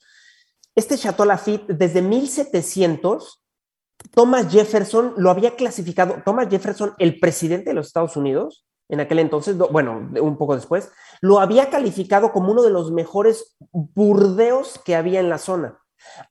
Este 0.75 0.97
Chateau 0.97 1.25
Lafitte, 1.25 1.73
desde 1.73 2.01
1700, 2.01 3.43
Thomas 4.13 4.51
Jefferson 4.51 5.13
lo 5.17 5.29
había 5.29 5.55
clasificado, 5.55 6.21
Thomas 6.25 6.47
Jefferson, 6.49 6.93
el 6.97 7.19
presidente 7.19 7.71
de 7.71 7.73
los 7.75 7.87
Estados 7.87 8.15
Unidos, 8.15 8.65
en 8.89 8.99
aquel 8.99 9.19
entonces, 9.19 9.57
bueno, 9.57 10.09
un 10.21 10.37
poco 10.37 10.55
después, 10.55 10.91
lo 11.21 11.39
había 11.39 11.69
calificado 11.69 12.31
como 12.33 12.51
uno 12.51 12.61
de 12.61 12.71
los 12.71 12.91
mejores 12.91 13.55
burdeos 13.71 14.79
que 14.83 14.95
había 14.95 15.19
en 15.19 15.29
la 15.29 15.37
zona, 15.37 15.79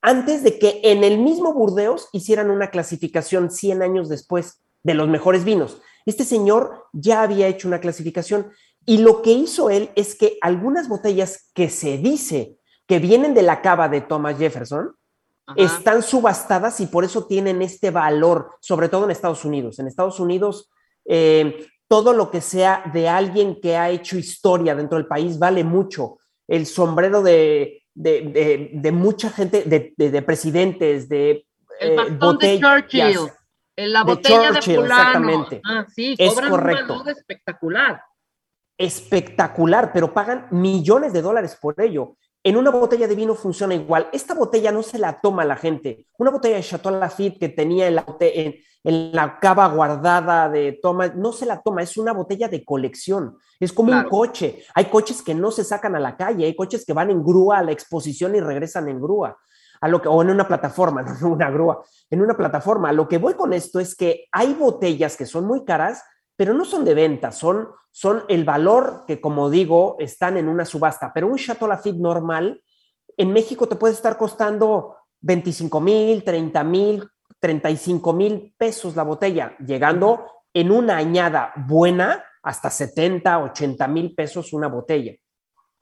antes 0.02 0.42
de 0.42 0.58
que 0.58 0.80
en 0.84 1.04
el 1.04 1.18
mismo 1.18 1.54
Burdeos 1.54 2.08
hicieran 2.12 2.50
una 2.50 2.70
clasificación 2.70 3.50
100 3.50 3.82
años 3.82 4.08
después 4.08 4.62
de 4.82 4.94
los 4.94 5.08
mejores 5.08 5.44
vinos. 5.44 5.80
Este 6.06 6.24
señor 6.24 6.86
ya 6.92 7.22
había 7.22 7.46
hecho 7.46 7.68
una 7.68 7.80
clasificación 7.80 8.50
y 8.84 8.98
lo 8.98 9.22
que 9.22 9.32
hizo 9.32 9.70
él 9.70 9.90
es 9.94 10.14
que 10.14 10.38
algunas 10.40 10.88
botellas 10.88 11.50
que 11.54 11.70
se 11.70 11.98
dice 11.98 12.59
que 12.90 12.98
vienen 12.98 13.34
de 13.34 13.42
la 13.42 13.62
cava 13.62 13.88
de 13.88 14.00
Thomas 14.00 14.36
Jefferson, 14.36 14.96
están 15.54 16.02
subastadas 16.02 16.80
y 16.80 16.86
por 16.86 17.04
eso 17.04 17.24
tienen 17.24 17.62
este 17.62 17.92
valor, 17.92 18.56
sobre 18.60 18.88
todo 18.88 19.04
en 19.04 19.12
Estados 19.12 19.44
Unidos. 19.44 19.78
En 19.78 19.86
Estados 19.86 20.18
Unidos, 20.18 20.72
eh, 21.04 21.68
todo 21.86 22.12
lo 22.12 22.32
que 22.32 22.40
sea 22.40 22.82
de 22.92 23.08
alguien 23.08 23.60
que 23.60 23.76
ha 23.76 23.90
hecho 23.90 24.18
historia 24.18 24.74
dentro 24.74 24.98
del 24.98 25.06
país 25.06 25.38
vale 25.38 25.62
mucho. 25.62 26.18
El 26.48 26.66
sombrero 26.66 27.22
de, 27.22 27.84
de, 27.94 28.22
de- 28.22 28.70
de 28.74 28.90
mucha 28.92 29.30
gente, 29.30 29.62
de, 29.62 29.94
de- 29.96 30.10
de 30.10 30.22
presidentes, 30.22 31.08
de 31.08 31.46
El 31.78 31.90
eh, 31.92 31.96
bastón 31.96 32.18
de 32.18 32.26
botellas. 32.26 32.60
Churchill. 32.60 33.18
En 33.76 33.92
la 33.92 34.00
de 34.00 34.04
botella 34.04 34.40
de, 34.40 34.48
Churchill, 34.54 34.74
fulano. 34.80 34.98
exactamente. 35.00 35.60
Ah, 35.64 35.86
sí, 35.94 36.16
Es 36.18 36.34
correcto. 36.40 37.04
espectacular. 37.06 38.02
espectacular, 38.76 39.92
pero 39.92 40.12
pagan 40.12 40.48
millones 40.50 41.12
de 41.12 41.22
dólares 41.22 41.56
por 41.60 41.80
ello. 41.80 42.16
En 42.42 42.56
una 42.56 42.70
botella 42.70 43.06
de 43.06 43.14
vino 43.14 43.34
funciona 43.34 43.74
igual. 43.74 44.08
Esta 44.12 44.34
botella 44.34 44.72
no 44.72 44.82
se 44.82 44.98
la 44.98 45.20
toma 45.20 45.44
la 45.44 45.56
gente. 45.56 46.06
Una 46.18 46.30
botella 46.30 46.56
de 46.56 46.62
Chateau 46.62 46.92
Lafite 46.98 47.38
que 47.38 47.48
tenía 47.50 47.86
en 47.88 47.96
la, 47.96 48.06
en, 48.20 48.54
en 48.82 49.12
la 49.12 49.38
cava 49.38 49.68
guardada 49.68 50.48
de 50.48 50.78
Thomas, 50.80 51.14
no 51.16 51.32
se 51.32 51.44
la 51.44 51.60
toma. 51.60 51.82
Es 51.82 51.98
una 51.98 52.12
botella 52.14 52.48
de 52.48 52.64
colección. 52.64 53.36
Es 53.58 53.74
como 53.74 53.88
Claro. 53.90 54.04
un 54.04 54.10
coche. 54.10 54.64
Hay 54.74 54.86
coches 54.86 55.20
que 55.22 55.34
no 55.34 55.50
se 55.50 55.64
sacan 55.64 55.94
a 55.96 56.00
la 56.00 56.16
calle. 56.16 56.46
Hay 56.46 56.56
coches 56.56 56.86
que 56.86 56.94
van 56.94 57.10
en 57.10 57.22
grúa 57.22 57.58
a 57.58 57.62
la 57.62 57.72
exposición 57.72 58.34
y 58.34 58.40
regresan 58.40 58.88
en 58.88 59.00
grúa. 59.02 59.36
A 59.82 59.88
lo 59.88 60.00
que, 60.00 60.08
o 60.08 60.22
en 60.22 60.30
una 60.30 60.48
plataforma, 60.48 61.02
no 61.20 61.28
una 61.28 61.50
grúa, 61.50 61.82
en 62.08 62.22
una 62.22 62.34
plataforma. 62.36 62.88
A 62.88 62.92
lo 62.92 63.06
que 63.06 63.18
voy 63.18 63.34
con 63.34 63.52
esto 63.52 63.80
es 63.80 63.94
que 63.94 64.26
hay 64.32 64.54
botellas 64.54 65.14
que 65.16 65.26
son 65.26 65.46
muy 65.46 65.64
caras, 65.66 66.02
pero 66.40 66.54
no 66.54 66.64
son 66.64 66.86
de 66.86 66.94
venta, 66.94 67.32
son, 67.32 67.68
son 67.90 68.24
el 68.26 68.46
valor 68.46 69.04
que, 69.06 69.20
como 69.20 69.50
digo, 69.50 69.96
están 69.98 70.38
en 70.38 70.48
una 70.48 70.64
subasta. 70.64 71.12
Pero 71.12 71.26
un 71.26 71.36
Chateau 71.36 71.68
Lafite 71.68 71.98
normal 71.98 72.62
en 73.14 73.30
México 73.30 73.68
te 73.68 73.76
puede 73.76 73.92
estar 73.92 74.16
costando 74.16 74.96
25 75.20 75.80
mil, 75.82 76.24
30 76.24 76.64
mil, 76.64 77.06
35 77.38 78.12
mil 78.14 78.54
pesos 78.56 78.96
la 78.96 79.02
botella, 79.02 79.54
llegando 79.58 80.24
en 80.54 80.70
una 80.70 80.96
añada 80.96 81.52
buena 81.68 82.24
hasta 82.42 82.70
70, 82.70 83.38
80 83.38 83.86
mil 83.88 84.14
pesos 84.14 84.54
una 84.54 84.68
botella. 84.68 85.12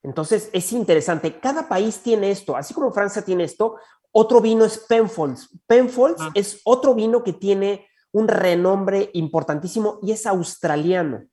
Entonces 0.02 0.51
es 0.52 0.72
interesante. 0.72 1.39
Cada 1.39 1.68
país 1.68 2.01
tiene 2.01 2.32
esto, 2.32 2.56
así 2.56 2.74
como 2.74 2.90
Francia 2.90 3.22
tiene 3.22 3.44
esto. 3.44 3.76
Otro 4.10 4.40
vino 4.40 4.64
es 4.64 4.76
Penfolds. 4.76 5.56
Penfolds 5.68 6.20
es 6.35 6.60
otro 6.64 6.97
vino 6.97 7.22
que 7.22 7.35
tiene 7.35 7.88
un 8.12 8.28
renombre 8.28 9.10
importantísimo 9.14 9.98
y 10.02 10.12
es 10.12 10.26
australiano. 10.26 11.24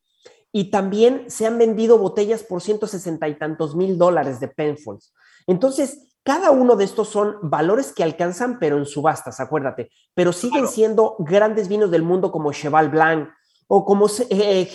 Y 0.51 0.71
también 0.71 1.25
se 1.27 1.45
han 1.45 1.57
vendido 1.57 1.97
botellas 1.97 2.43
por 2.43 2.61
160 2.61 3.27
y 3.27 3.37
tantos 3.37 3.75
mil 3.75 3.97
dólares 3.97 4.39
de 4.39 4.47
Penfolds. 4.47 5.13
Entonces, 5.47 6.15
cada 6.23 6.51
uno 6.51 6.75
de 6.75 6.85
estos 6.85 7.09
son 7.09 7.37
valores 7.43 7.93
que 7.93 8.03
alcanzan, 8.03 8.57
pero 8.57 8.77
en 8.77 8.85
subastas, 8.85 9.39
acuérdate. 9.39 9.91
Pero 10.13 10.33
siguen 10.33 10.67
siendo 10.67 11.15
grandes 11.19 11.67
vinos 11.67 11.91
del 11.91 12.03
mundo 12.03 12.31
como 12.31 12.51
Cheval 12.51 12.89
Blanc 12.89 13.29
o 13.67 13.85
como 13.85 14.07
eh, 14.29 14.67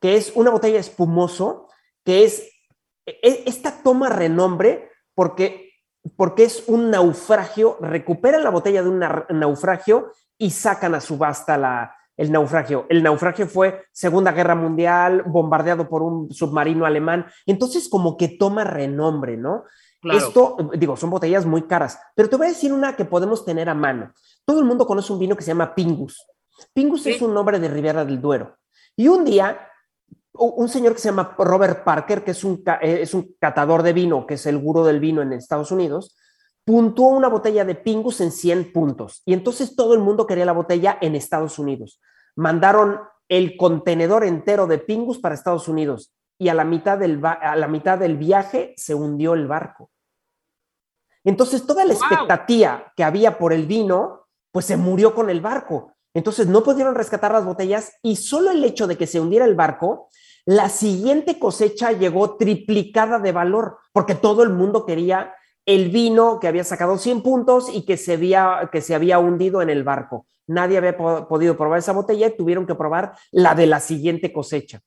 que 0.00 0.16
es 0.16 0.32
una 0.34 0.50
botella 0.50 0.78
espumoso, 0.78 1.68
que 2.04 2.24
es 2.24 2.48
e- 3.06 3.44
esta 3.46 3.82
toma 3.82 4.08
renombre 4.10 4.90
porque, 5.14 5.70
porque 6.16 6.44
es 6.44 6.64
un 6.68 6.90
naufragio, 6.90 7.78
recuperan 7.80 8.44
la 8.44 8.50
botella 8.50 8.82
de 8.82 8.88
un 8.88 8.98
na- 8.98 9.26
naufragio 9.30 10.12
y 10.38 10.50
sacan 10.50 10.94
a 10.94 11.00
subasta 11.00 11.58
la, 11.58 11.94
el 12.16 12.32
naufragio. 12.32 12.86
El 12.88 13.02
naufragio 13.02 13.46
fue 13.46 13.86
Segunda 13.92 14.32
Guerra 14.32 14.54
Mundial, 14.54 15.22
bombardeado 15.26 15.88
por 15.88 16.02
un 16.02 16.32
submarino 16.32 16.86
alemán, 16.86 17.26
entonces 17.46 17.88
como 17.88 18.16
que 18.16 18.28
toma 18.28 18.64
renombre, 18.64 19.36
¿no? 19.36 19.64
Claro. 20.00 20.18
Esto, 20.18 20.56
digo, 20.74 20.96
son 20.96 21.10
botellas 21.10 21.44
muy 21.44 21.62
caras, 21.62 21.98
pero 22.14 22.28
te 22.28 22.36
voy 22.36 22.46
a 22.46 22.50
decir 22.50 22.72
una 22.72 22.94
que 22.94 23.04
podemos 23.04 23.44
tener 23.44 23.68
a 23.68 23.74
mano. 23.74 24.12
Todo 24.44 24.60
el 24.60 24.64
mundo 24.64 24.86
conoce 24.86 25.12
un 25.12 25.18
vino 25.18 25.36
que 25.36 25.42
se 25.42 25.50
llama 25.50 25.74
Pingus. 25.74 26.24
Pingus 26.72 27.06
es 27.06 27.20
un 27.20 27.34
nombre 27.34 27.58
de 27.58 27.68
Ribera 27.68 28.04
del 28.04 28.20
Duero. 28.20 28.56
Y 28.96 29.08
un 29.08 29.24
día 29.24 29.68
un 30.38 30.68
señor 30.68 30.94
que 30.94 31.00
se 31.00 31.08
llama 31.08 31.34
Robert 31.36 31.84
Parker, 31.84 32.22
que 32.22 32.30
es 32.30 32.44
un, 32.44 32.62
eh, 32.80 33.00
es 33.02 33.14
un 33.14 33.34
catador 33.40 33.82
de 33.82 33.92
vino, 33.92 34.26
que 34.26 34.34
es 34.34 34.46
el 34.46 34.58
gurú 34.58 34.84
del 34.84 35.00
vino 35.00 35.20
en 35.22 35.32
Estados 35.32 35.72
Unidos, 35.72 36.16
puntuó 36.68 37.08
una 37.08 37.28
botella 37.28 37.64
de 37.64 37.74
Pingus 37.74 38.20
en 38.20 38.30
100 38.30 38.74
puntos. 38.74 39.22
Y 39.24 39.32
entonces 39.32 39.74
todo 39.74 39.94
el 39.94 40.00
mundo 40.00 40.26
quería 40.26 40.44
la 40.44 40.52
botella 40.52 40.98
en 41.00 41.14
Estados 41.14 41.58
Unidos. 41.58 41.98
Mandaron 42.36 43.00
el 43.26 43.56
contenedor 43.56 44.22
entero 44.22 44.66
de 44.66 44.76
Pingus 44.76 45.18
para 45.18 45.34
Estados 45.34 45.66
Unidos 45.66 46.12
y 46.36 46.50
a 46.50 46.54
la 46.54 46.64
mitad 46.64 46.98
del, 46.98 47.24
a 47.24 47.56
la 47.56 47.68
mitad 47.68 47.98
del 47.98 48.18
viaje 48.18 48.74
se 48.76 48.94
hundió 48.94 49.32
el 49.32 49.46
barco. 49.46 49.90
Entonces 51.24 51.66
toda 51.66 51.86
la 51.86 51.94
expectativa 51.94 52.92
que 52.94 53.02
había 53.02 53.38
por 53.38 53.54
el 53.54 53.64
vino, 53.64 54.26
pues 54.52 54.66
se 54.66 54.76
murió 54.76 55.14
con 55.14 55.30
el 55.30 55.40
barco. 55.40 55.94
Entonces 56.12 56.48
no 56.48 56.62
pudieron 56.62 56.94
rescatar 56.94 57.32
las 57.32 57.46
botellas 57.46 57.94
y 58.02 58.16
solo 58.16 58.50
el 58.50 58.62
hecho 58.62 58.86
de 58.86 58.98
que 58.98 59.06
se 59.06 59.20
hundiera 59.20 59.46
el 59.46 59.54
barco, 59.54 60.10
la 60.44 60.68
siguiente 60.68 61.38
cosecha 61.38 61.92
llegó 61.92 62.36
triplicada 62.36 63.20
de 63.20 63.32
valor, 63.32 63.78
porque 63.94 64.14
todo 64.14 64.42
el 64.42 64.50
mundo 64.50 64.84
quería 64.84 65.32
el 65.68 65.90
vino 65.90 66.40
que 66.40 66.48
había 66.48 66.64
sacado 66.64 66.96
100 66.96 67.22
puntos 67.22 67.68
y 67.70 67.84
que 67.84 67.98
se 67.98 68.14
había, 68.14 68.70
que 68.72 68.80
se 68.80 68.94
había 68.94 69.18
hundido 69.18 69.60
en 69.60 69.68
el 69.68 69.84
barco. 69.84 70.26
Nadie 70.46 70.78
había 70.78 70.96
po- 70.96 71.28
podido 71.28 71.58
probar 71.58 71.78
esa 71.78 71.92
botella 71.92 72.26
y 72.28 72.36
tuvieron 72.38 72.66
que 72.66 72.74
probar 72.74 73.12
la 73.32 73.54
de 73.54 73.66
la 73.66 73.78
siguiente 73.78 74.32
cosecha. 74.32 74.80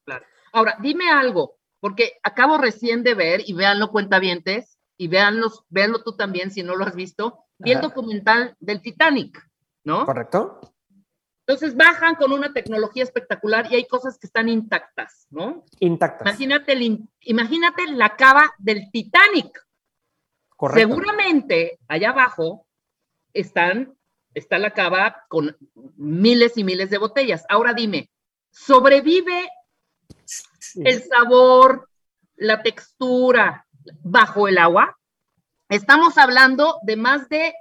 Ahora, 0.51 0.77
dime 0.81 1.07
algo, 1.11 1.59
porque 1.79 2.13
acabo 2.23 2.57
recién 2.57 3.03
de 3.03 3.13
ver, 3.13 3.41
y 3.45 3.53
véanlo 3.53 3.91
cuentavientes, 3.91 4.79
y 4.97 5.07
véanlos, 5.07 5.63
véanlo 5.69 6.01
tú 6.01 6.15
también 6.15 6.49
si 6.49 6.63
no 6.63 6.75
lo 6.75 6.83
has 6.83 6.95
visto, 6.95 7.45
vi 7.59 7.73
el 7.73 7.81
documental 7.81 8.55
del 8.59 8.81
Titanic, 8.81 9.39
¿no? 9.83 10.03
¿Correcto? 10.07 10.61
Entonces 11.45 11.75
bajan 11.75 12.15
con 12.15 12.31
una 12.31 12.53
tecnología 12.53 13.03
espectacular 13.03 13.67
y 13.71 13.75
hay 13.75 13.85
cosas 13.85 14.17
que 14.17 14.25
están 14.25 14.49
intactas, 14.49 15.27
¿no? 15.29 15.63
Intactas. 15.79 16.27
Imagínate, 16.27 16.71
el 16.73 17.07
imagínate 17.19 17.85
la 17.91 18.15
cava 18.15 18.51
del 18.57 18.89
Titanic. 18.91 19.59
Correcto. 20.61 20.93
Seguramente 20.93 21.79
allá 21.87 22.11
abajo 22.11 22.67
están, 23.33 23.97
está 24.35 24.59
la 24.59 24.69
cava 24.69 25.23
con 25.27 25.57
miles 25.97 26.55
y 26.55 26.63
miles 26.63 26.91
de 26.91 26.99
botellas. 26.99 27.43
Ahora 27.49 27.73
dime, 27.73 28.11
sobrevive 28.51 29.49
el 30.75 31.01
sabor, 31.01 31.89
la 32.35 32.61
textura 32.61 33.65
bajo 34.03 34.47
el 34.47 34.59
agua. 34.59 34.99
Estamos 35.67 36.19
hablando 36.19 36.77
de 36.83 36.95
más 36.95 37.27
de 37.27 37.55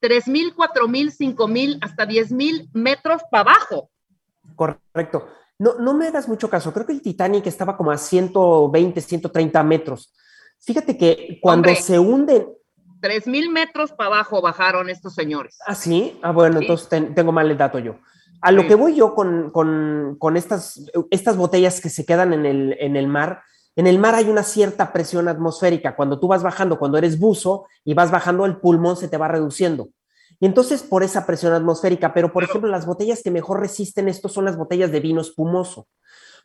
3.000, 0.00 0.56
4.000, 0.56 1.36
5.000, 1.36 1.78
hasta 1.82 2.04
10.000 2.04 2.68
metros 2.72 3.22
para 3.30 3.52
abajo. 3.52 3.90
Correcto. 4.56 5.28
No, 5.60 5.74
no 5.74 5.94
me 5.94 6.08
hagas 6.08 6.26
mucho 6.26 6.50
caso. 6.50 6.72
Creo 6.72 6.84
que 6.84 6.94
el 6.94 7.00
Titanic 7.00 7.46
estaba 7.46 7.76
como 7.76 7.92
a 7.92 7.96
120, 7.96 9.00
130 9.00 9.62
metros. 9.62 10.12
Fíjate 10.64 10.96
que 10.96 11.38
cuando 11.42 11.68
Hombre. 11.68 11.82
se 11.82 11.98
hunde. 11.98 12.46
3.000 13.00 13.50
metros 13.50 13.92
para 13.92 14.06
abajo 14.08 14.40
bajaron 14.40 14.88
estos 14.88 15.14
señores. 15.14 15.58
Ah, 15.66 15.74
sí. 15.74 16.18
Ah, 16.22 16.32
bueno, 16.32 16.58
Sí. 16.58 16.64
entonces 16.64 16.88
ten- 16.88 17.14
tengo 17.14 17.32
mal 17.32 17.50
el 17.50 17.58
dato 17.58 17.78
yo. 17.78 17.96
A 18.40 18.50
lo 18.50 18.62
Sí. 18.62 18.68
que 18.68 18.74
voy 18.74 18.94
yo 18.94 19.14
con, 19.14 19.50
con- 19.50 20.16
con 20.18 20.36
estas, 20.36 20.80
estas 21.10 21.36
botellas 21.36 21.80
que 21.80 21.90
se 21.90 22.04
quedan 22.06 22.32
en 22.32 22.46
el, 22.46 22.76
en 22.80 22.96
el 22.96 23.06
mar, 23.06 23.42
en 23.76 23.86
el 23.86 23.98
mar 23.98 24.14
hay 24.14 24.28
una 24.30 24.42
cierta 24.42 24.92
presión 24.92 25.28
atmosférica. 25.28 25.96
Cuando 25.96 26.18
tú 26.18 26.28
vas 26.28 26.42
bajando, 26.42 26.78
cuando 26.78 26.96
eres 26.96 27.18
buzo 27.18 27.66
y 27.84 27.92
vas 27.92 28.10
bajando, 28.10 28.46
el 28.46 28.56
pulmón 28.56 28.96
se 28.96 29.08
te 29.08 29.16
va 29.18 29.28
reduciendo. 29.28 29.88
Y 30.40 30.46
entonces 30.46 30.82
por 30.82 31.02
esa 31.02 31.26
presión 31.26 31.52
atmosférica, 31.52 32.12
pero 32.14 32.32
por 32.32 32.42
ejemplo, 32.44 32.70
las 32.70 32.86
botellas 32.86 33.22
que 33.22 33.30
mejor 33.30 33.60
resisten 33.60 34.08
esto 34.08 34.28
son 34.28 34.44
las 34.44 34.56
botellas 34.56 34.90
de 34.92 35.00
vino 35.00 35.20
espumoso, 35.20 35.86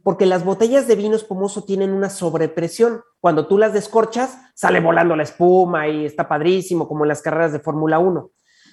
porque 0.03 0.25
las 0.25 0.45
botellas 0.45 0.87
de 0.87 0.95
vino 0.95 1.15
espumoso 1.15 1.63
tienen 1.63 1.91
una 1.91 2.09
sobrepresión. 2.09 3.03
Cuando 3.19 3.47
tú 3.47 3.57
las 3.57 3.73
descorchas, 3.73 4.37
sale 4.55 4.79
volando 4.79 5.15
la 5.15 5.23
espuma 5.23 5.87
y 5.87 6.05
está 6.05 6.27
padrísimo, 6.27 6.87
como 6.87 7.03
en 7.03 7.09
las 7.09 7.21
carreras 7.21 7.51
de 7.51 7.59
Fórmula 7.59 7.99
1. 7.99 8.31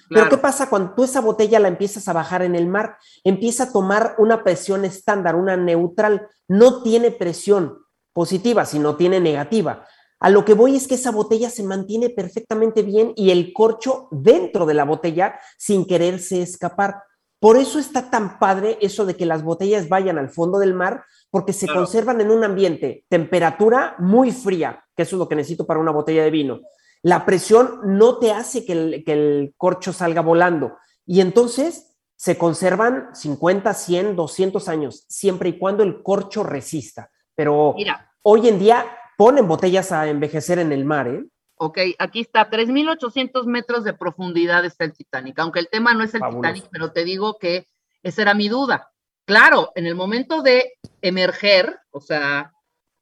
Pero. 0.09 0.29
¿qué 0.29 0.37
pasa 0.37 0.69
cuando 0.69 0.93
tú 0.93 1.03
esa 1.03 1.19
botella 1.19 1.59
la 1.59 1.67
empiezas 1.67 2.07
a 2.07 2.13
bajar 2.13 2.41
en 2.41 2.55
el 2.55 2.67
mar? 2.67 2.97
Empieza 3.23 3.63
a 3.63 3.71
tomar 3.73 4.15
una 4.17 4.43
presión 4.43 4.85
estándar, 4.85 5.35
una 5.35 5.57
neutral. 5.57 6.29
No 6.47 6.81
tiene 6.81 7.11
presión 7.11 7.79
positiva, 8.13 8.65
sino 8.65 8.95
tiene 8.95 9.19
negativa. 9.19 9.85
A 10.19 10.29
lo 10.29 10.45
que 10.45 10.53
voy 10.53 10.75
es 10.75 10.87
que 10.87 10.95
esa 10.95 11.11
botella 11.11 11.49
se 11.49 11.63
mantiene 11.63 12.09
perfectamente 12.09 12.81
bien 12.81 13.13
y 13.15 13.29
el 13.29 13.53
corcho 13.53 14.07
dentro 14.11 14.65
de 14.65 14.73
la 14.73 14.85
botella 14.85 15.39
sin 15.57 15.85
quererse 15.85 16.41
escapar. 16.41 17.03
Por 17.39 17.57
eso 17.57 17.77
está 17.79 18.09
tan 18.09 18.39
padre 18.39 18.77
eso 18.81 19.05
de 19.05 19.15
que 19.15 19.25
las 19.25 19.43
botellas 19.43 19.89
vayan 19.89 20.17
al 20.17 20.29
fondo 20.29 20.57
del 20.59 20.73
mar, 20.73 21.03
porque 21.29 21.53
se 21.53 21.65
Claro. 21.67 21.81
conservan 21.81 22.19
en 22.21 22.31
un 22.31 22.43
ambiente, 22.43 23.05
temperatura 23.09 23.95
muy 23.99 24.31
fría, 24.31 24.83
que 24.95 25.03
eso 25.03 25.15
es 25.15 25.19
lo 25.19 25.29
que 25.29 25.35
necesito 25.35 25.67
para 25.67 25.79
una 25.79 25.91
botella 25.91 26.23
de 26.23 26.31
vino. 26.31 26.61
La 27.03 27.25
presión 27.25 27.79
no 27.83 28.17
te 28.17 28.31
hace 28.31 28.65
que 28.65 28.73
el, 28.73 29.03
que 29.05 29.13
el 29.13 29.53
corcho 29.55 29.93
salga 29.93 30.21
volando. 30.21 30.77
Y 31.05 31.21
entonces 31.21 31.95
se 32.15 32.37
conservan 32.37 33.09
50, 33.13 33.71
100, 33.73 34.15
200 34.15 34.67
años, 34.67 35.05
siempre 35.07 35.49
y 35.49 35.59
cuando 35.59 35.83
el 35.83 36.01
corcho 36.01 36.43
resista. 36.43 37.11
Pero 37.35 37.73
Mira, 37.77 38.11
hoy 38.23 38.47
en 38.47 38.57
día 38.57 38.83
ponen 39.15 39.47
botellas 39.47 39.91
a 39.91 40.07
envejecer 40.07 40.57
en 40.57 40.71
el 40.71 40.83
mar, 40.85 41.07
¿eh? 41.07 41.23
Ok, 41.57 41.79
aquí 41.99 42.21
está, 42.21 42.49
3.800 42.49 43.45
metros 43.45 43.83
de 43.83 43.93
profundidad 43.93 44.65
está 44.65 44.85
el 44.85 44.93
Titanic, 44.93 45.37
aunque 45.39 45.59
el 45.59 45.69
tema 45.69 45.93
no 45.93 46.03
es 46.03 46.13
el 46.13 46.21
Fabuloso. 46.21 46.53
Titanic, 46.53 46.69
pero 46.71 46.91
te 46.91 47.03
digo 47.03 47.37
que 47.37 47.67
esa 48.03 48.21
era 48.21 48.33
mi 48.33 48.47
duda. 48.47 48.91
Claro, 49.25 49.71
en 49.75 49.85
el 49.85 49.95
momento 49.95 50.41
de 50.41 50.73
emerger, 51.01 51.79
o 51.91 51.99
sea, 51.99 52.53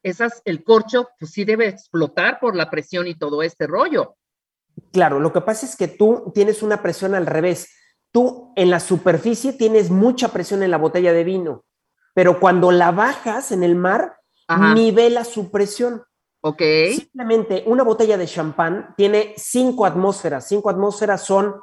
esas, 0.01 0.41
el 0.45 0.63
corcho, 0.63 1.09
pues 1.19 1.31
sí 1.31 1.45
debe 1.45 1.67
explotar 1.67 2.39
por 2.39 2.55
la 2.55 2.69
presión 2.69 3.07
y 3.07 3.15
todo 3.15 3.43
este 3.43 3.67
rollo. 3.67 4.15
Claro, 4.91 5.19
lo 5.19 5.31
que 5.31 5.41
pasa 5.41 5.65
es 5.65 5.75
que 5.75 5.87
tú 5.87 6.31
tienes 6.33 6.63
una 6.63 6.81
presión 6.81 7.15
al 7.15 7.25
revés. 7.25 7.69
Tú 8.11 8.53
en 8.55 8.69
la 8.69 8.79
superficie 8.79 9.53
tienes 9.53 9.89
mucha 9.89 10.29
presión 10.29 10.63
en 10.63 10.71
la 10.71 10.77
botella 10.77 11.11
de 11.13 11.23
vino, 11.23 11.65
pero 12.13 12.39
cuando 12.39 12.71
la 12.71 12.91
bajas 12.91 13.51
en 13.51 13.63
el 13.63 13.75
mar, 13.75 14.17
Ajá. 14.47 14.73
nivela 14.73 15.23
su 15.25 15.51
presión. 15.51 16.03
Ok, 16.47 16.61
Simplemente 16.95 17.63
una 17.65 17.83
botella 17.83 18.17
de 18.17 18.27
champán 18.27 18.93
tiene 18.95 19.33
cinco 19.35 19.83
atmósferas. 19.83 20.47
Cinco 20.47 20.69
atmósferas 20.69 21.25
son, 21.25 21.55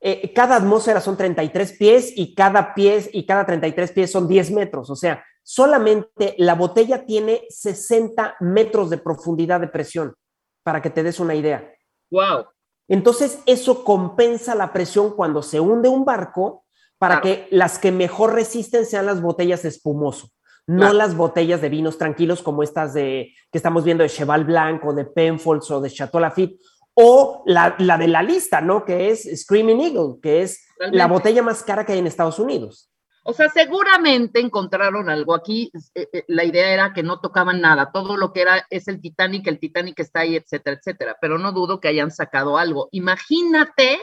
eh, 0.00 0.34
cada 0.34 0.56
atmósfera 0.56 1.00
son 1.00 1.16
33 1.16 1.72
pies 1.78 2.12
y 2.14 2.34
cada 2.34 2.74
pies 2.74 3.08
y 3.10 3.24
cada 3.24 3.46
33 3.46 3.90
pies 3.92 4.12
son 4.12 4.28
10 4.28 4.50
metros. 4.50 4.90
O 4.90 4.96
sea, 4.96 5.24
solamente 5.42 6.34
la 6.36 6.54
botella 6.54 7.06
tiene 7.06 7.46
60 7.48 8.36
metros 8.40 8.90
de 8.90 8.98
profundidad 8.98 9.60
de 9.60 9.68
presión, 9.68 10.14
para 10.62 10.82
que 10.82 10.90
te 10.90 11.02
des 11.02 11.20
una 11.20 11.34
idea. 11.34 11.72
wow. 12.10 12.44
Entonces, 12.86 13.40
eso 13.46 13.82
compensa 13.82 14.54
la 14.54 14.74
presión 14.74 15.16
cuando 15.16 15.42
se 15.42 15.58
hunde 15.58 15.88
un 15.88 16.04
barco 16.04 16.66
para 16.98 17.22
que 17.22 17.48
las 17.50 17.78
que 17.78 17.92
mejor 17.92 18.34
resisten 18.34 18.84
sean 18.84 19.06
las 19.06 19.22
botellas 19.22 19.62
de 19.62 19.70
espumoso, 19.70 20.28
no 20.68 20.76
Claro. 20.82 20.94
las 20.94 21.16
botellas 21.16 21.60
de 21.60 21.68
vinos 21.70 21.98
tranquilos 21.98 22.42
como 22.42 22.62
estas 22.62 22.94
de 22.94 23.34
que 23.50 23.58
estamos 23.58 23.84
viendo 23.84 24.02
de 24.02 24.08
Cheval 24.08 24.44
Blanc 24.44 24.84
o 24.84 24.92
de 24.92 25.04
Penfolds 25.06 25.70
o 25.70 25.80
de 25.80 25.90
Chateau 25.90 26.20
Lafite 26.20 26.58
o 26.94 27.42
la, 27.46 27.74
la 27.78 27.96
de 27.98 28.06
la 28.08 28.22
lista, 28.22 28.60
¿no? 28.60 28.84
Que 28.84 29.10
es 29.10 29.28
Screaming 29.42 29.80
Eagle, 29.80 30.16
que 30.22 30.42
es 30.42 30.66
la 30.92 31.06
botella 31.06 31.42
más 31.42 31.62
cara 31.62 31.84
que 31.84 31.92
hay 31.92 31.98
en 32.00 32.06
Estados 32.06 32.38
Unidos. 32.38 32.90
O 33.24 33.32
sea, 33.32 33.48
seguramente 33.50 34.40
encontraron 34.40 35.10
algo 35.10 35.34
aquí. 35.34 35.70
eh, 35.94 36.08
eh, 36.12 36.24
la 36.28 36.44
idea 36.44 36.72
era 36.72 36.92
que 36.94 37.02
no 37.02 37.20
tocaban 37.20 37.60
nada. 37.60 37.90
Todo 37.92 38.16
lo 38.16 38.32
que 38.32 38.40
era 38.42 38.66
es 38.70 38.88
el 38.88 39.00
Titanic, 39.00 39.46
el 39.48 39.58
Titanic 39.58 39.98
está 40.00 40.20
ahí, 40.20 40.36
etcétera, 40.36 40.76
etcétera. 40.78 41.16
Pero 41.20 41.38
no 41.38 41.52
dudo 41.52 41.78
que 41.78 41.88
hayan 41.88 42.10
sacado 42.10 42.56
algo. 42.58 42.88
Imagínate 42.90 43.98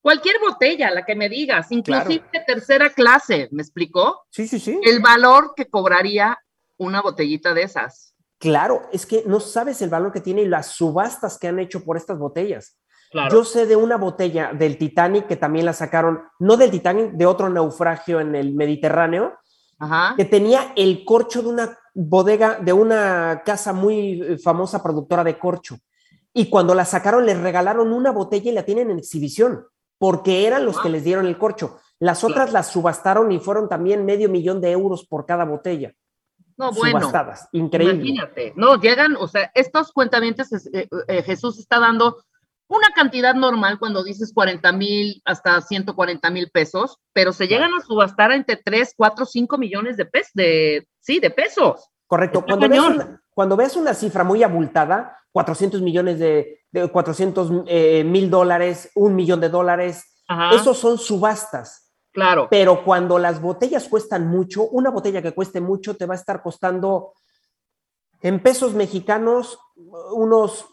cualquier 0.00 0.36
botella, 0.40 0.90
la 0.90 1.04
que 1.04 1.14
me 1.14 1.28
digas, 1.28 1.70
inclusive 1.70 2.24
de 2.32 2.40
tercera 2.40 2.90
clase, 2.90 3.48
¿me 3.52 3.62
explicó? 3.62 4.26
Sí, 4.30 4.46
sí, 4.48 4.58
sí. 4.58 4.80
El 4.82 5.00
valor 5.00 5.52
que 5.54 5.66
cobraría 5.66 6.38
una 6.78 7.02
botellita 7.02 7.54
de 7.54 7.62
esas. 7.62 8.14
Claro, 8.38 8.88
es 8.92 9.04
que 9.04 9.22
no 9.26 9.38
sabes 9.38 9.82
el 9.82 9.90
valor 9.90 10.12
que 10.12 10.20
tiene 10.20 10.42
y 10.42 10.48
las 10.48 10.68
subastas 10.68 11.38
que 11.38 11.48
han 11.48 11.58
hecho 11.58 11.84
por 11.84 11.96
estas 11.96 12.18
botellas. 12.18 12.78
Claro. 13.10 13.34
Yo 13.34 13.44
sé 13.44 13.66
de 13.66 13.76
una 13.76 13.96
botella 13.96 14.52
del 14.54 14.78
Titanic 14.78 15.26
que 15.26 15.36
también 15.36 15.66
la 15.66 15.72
sacaron, 15.72 16.22
no 16.38 16.56
del 16.56 16.70
Titanic, 16.70 17.10
de 17.12 17.26
otro 17.26 17.50
naufragio 17.50 18.20
en 18.20 18.34
el 18.34 18.54
Mediterráneo, 18.54 19.34
Ajá. 19.78 20.14
que 20.16 20.24
tenía 20.24 20.72
el 20.76 21.04
corcho 21.04 21.42
de 21.42 21.48
una 21.48 21.78
bodega, 21.92 22.58
de 22.60 22.72
una 22.72 23.42
casa 23.44 23.72
muy 23.72 24.22
eh, 24.22 24.38
famosa 24.38 24.82
productora 24.82 25.24
de 25.24 25.38
corcho. 25.38 25.76
Y 26.32 26.48
cuando 26.48 26.74
la 26.74 26.84
sacaron, 26.84 27.26
les 27.26 27.38
regalaron 27.38 27.92
una 27.92 28.12
botella 28.12 28.50
y 28.50 28.54
la 28.54 28.62
tienen 28.62 28.90
en 28.90 28.98
exhibición, 28.98 29.66
porque 30.00 30.46
eran 30.46 30.64
los 30.64 30.80
que 30.80 30.88
les 30.88 31.04
dieron 31.04 31.26
el 31.26 31.36
corcho. 31.36 31.78
Las 31.98 32.24
otras 32.24 32.54
las 32.54 32.72
subastaron 32.72 33.30
y 33.32 33.38
fueron 33.38 33.68
también 33.68 34.06
medio 34.06 34.30
millón 34.30 34.58
de 34.62 34.70
euros 34.70 35.06
por 35.06 35.26
cada 35.26 35.44
botella. 35.44 35.92
No, 36.56 36.72
bueno. 36.72 37.00
Subastadas. 37.00 37.50
Increíble. 37.52 37.96
Imagínate, 37.96 38.54
no, 38.56 38.80
llegan, 38.80 39.14
o 39.16 39.28
sea, 39.28 39.50
estos 39.54 39.92
cuentamientos, 39.92 40.50
eh, 40.72 40.88
eh, 41.06 41.22
Jesús 41.22 41.58
está 41.58 41.78
dando 41.78 42.16
una 42.66 42.88
cantidad 42.94 43.34
normal 43.34 43.78
cuando 43.78 44.02
dices 44.02 44.32
40 44.32 44.72
mil 44.72 45.20
hasta 45.26 45.60
140 45.60 46.30
mil 46.30 46.50
pesos, 46.50 46.96
pero 47.12 47.34
se 47.34 47.46
llegan 47.46 47.74
a 47.74 47.82
subastar 47.82 48.32
entre 48.32 48.56
3, 48.56 48.94
4, 48.96 49.26
5 49.26 49.58
millones 49.58 49.98
de 49.98 50.06
pesos, 50.06 50.32
de, 50.32 50.88
sí, 50.98 51.20
de 51.20 51.30
pesos. 51.30 51.90
Correcto. 52.06 52.42
Cuando 52.42 52.70
ves, 52.70 52.80
una, 52.80 53.19
cuando 53.34 53.56
ves 53.56 53.76
una 53.76 53.94
cifra 53.94 54.24
muy 54.24 54.42
abultada, 54.42 55.16
400 55.32 55.82
millones 55.82 56.18
de, 56.18 56.60
de 56.70 56.88
400 56.88 57.64
eh, 57.66 58.04
mil 58.04 58.30
dólares, 58.30 58.90
un 58.94 59.14
millón 59.14 59.40
de 59.40 59.48
dólares, 59.48 60.04
Ajá. 60.28 60.54
esos 60.54 60.76
son 60.78 60.98
subastas. 60.98 61.92
Claro. 62.12 62.48
Pero 62.50 62.84
cuando 62.84 63.18
las 63.18 63.40
botellas 63.40 63.88
cuestan 63.88 64.26
mucho, 64.26 64.66
una 64.68 64.90
botella 64.90 65.22
que 65.22 65.32
cueste 65.32 65.60
mucho 65.60 65.96
te 65.96 66.06
va 66.06 66.14
a 66.14 66.18
estar 66.18 66.42
costando 66.42 67.12
en 68.20 68.42
pesos 68.42 68.74
mexicanos 68.74 69.58
unos 70.12 70.66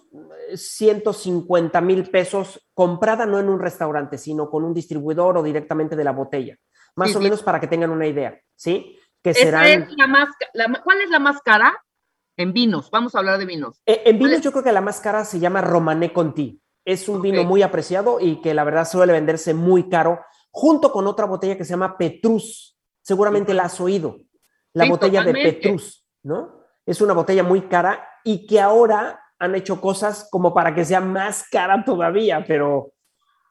150 0.56 1.80
mil 1.82 2.10
pesos 2.10 2.68
comprada 2.74 3.26
no 3.26 3.40
en 3.40 3.50
un 3.50 3.60
restaurante, 3.60 4.18
sino 4.18 4.50
con 4.50 4.64
un 4.64 4.74
distribuidor 4.74 5.38
o 5.38 5.44
directamente 5.44 5.96
de 5.96 6.04
la 6.04 6.12
botella. 6.12 6.56
Más 6.96 7.10
Sí, 7.10 7.16
o 7.16 7.20
sí. 7.20 7.24
menos 7.24 7.44
para 7.44 7.60
que 7.60 7.68
tengan 7.68 7.92
una 7.92 8.08
idea, 8.08 8.38
¿sí? 8.56 8.98
Que 9.22 9.34
serán... 9.34 9.66
es 9.66 9.90
la 9.96 10.08
más, 10.08 10.30
¿Cuál 10.84 11.02
es 11.02 11.10
la 11.10 11.20
más 11.20 11.42
cara? 11.42 11.74
En 12.38 12.54
vinos, 12.54 12.92
vamos 12.92 13.16
a 13.16 13.20
hablar 13.20 13.40
de 13.40 13.46
vinos. 13.46 13.82
Eh, 13.86 14.04
En 14.06 14.20
vinos 14.20 14.42
yo 14.42 14.52
creo 14.52 14.64
que 14.64 14.72
la 14.72 14.82
más 14.82 15.02
cara 15.02 15.26
se 15.26 15.40
llama 15.40 15.62
Romané 15.62 16.14
Conti. 16.14 16.62
Es 16.86 17.10
un 17.10 17.22
vino 17.22 17.44
muy 17.44 17.64
apreciado 17.64 18.20
y 18.22 18.40
que 18.42 18.54
la 18.54 18.64
verdad 18.64 18.88
suele 18.88 19.12
venderse 19.12 19.54
muy 19.54 19.90
caro, 19.90 20.22
junto 20.52 20.92
con 20.92 21.06
otra 21.08 21.26
botella 21.26 21.58
que 21.58 21.66
se 21.66 21.72
llama 21.72 21.98
Petrus. 21.98 22.78
Seguramente 23.02 23.54
la 23.54 23.64
has 23.64 23.82
oído. 23.82 24.18
La 24.74 24.86
Sí, 24.86 24.90
botella 24.92 25.24
de. 25.24 25.34
Petrus, 25.34 26.06
¿no? 26.24 26.62
Es 26.86 27.02
una 27.02 27.14
botella 27.14 27.44
muy 27.44 27.62
cara 27.68 28.08
y 28.24 28.46
que 28.46 28.62
ahora 28.62 29.20
han 29.40 29.56
hecho 29.56 29.82
cosas 29.82 30.30
como 30.32 30.54
para 30.54 30.74
que 30.74 30.86
sea 30.86 31.02
más 31.02 31.44
cara 31.52 31.84
todavía, 31.84 32.46
pero, 32.48 32.94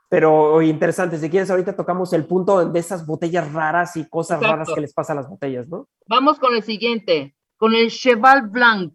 pero 0.08 0.62
interesante. 0.62 1.18
Si 1.18 1.28
quieres, 1.28 1.50
ahorita 1.50 1.76
tocamos 1.76 2.12
el 2.14 2.24
punto 2.26 2.64
de 2.70 2.78
esas 2.80 3.04
botellas 3.04 3.52
raras 3.52 3.96
y 3.96 4.08
cosas 4.08 4.38
Exacto. 4.38 4.52
raras 4.56 4.68
que 4.74 4.80
les 4.80 4.94
pasa 4.94 5.12
a 5.12 5.16
las 5.16 5.28
botellas, 5.28 5.68
¿no? 5.68 5.88
Vamos 6.08 6.38
con 6.38 6.54
el 6.54 6.62
siguiente, 6.62 7.35
con 7.56 7.74
el 7.74 7.90
Cheval 7.90 8.48
Blanc. 8.48 8.94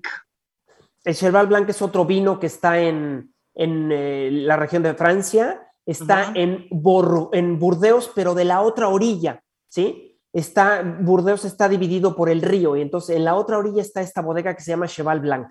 El 1.04 1.16
Cheval 1.16 1.48
Blanc 1.48 1.70
es 1.70 1.82
otro 1.82 2.06
vino 2.06 2.40
que 2.40 2.48
está 2.48 2.80
en, 2.80 3.34
en, 3.56 3.92
eh, 3.92 4.30
la 4.32 4.56
región 4.56 4.84
de 4.84 4.94
Francia, 4.94 5.68
está 5.86 6.32
en, 6.36 6.68
Bor- 6.70 7.30
en 7.34 7.58
Burdeos, 7.58 8.12
pero 8.14 8.36
de 8.36 8.46
la 8.46 8.62
otra 8.62 8.88
orilla, 8.88 9.44
¿sí? 9.68 10.20
está, 10.34 10.82
Burdeos 11.02 11.44
está 11.46 11.68
dividido 11.68 12.16
por 12.16 12.30
el 12.30 12.42
río 12.42 12.76
y 12.76 12.82
entonces 12.82 13.16
en 13.18 13.26
la 13.26 13.36
otra 13.36 13.58
orilla 13.58 13.82
está 13.82 14.02
esta 14.02 14.22
bodega 14.22 14.56
que 14.56 14.62
se 14.62 14.72
llama 14.72 14.88
Cheval 14.88 15.20
Blanc. 15.20 15.50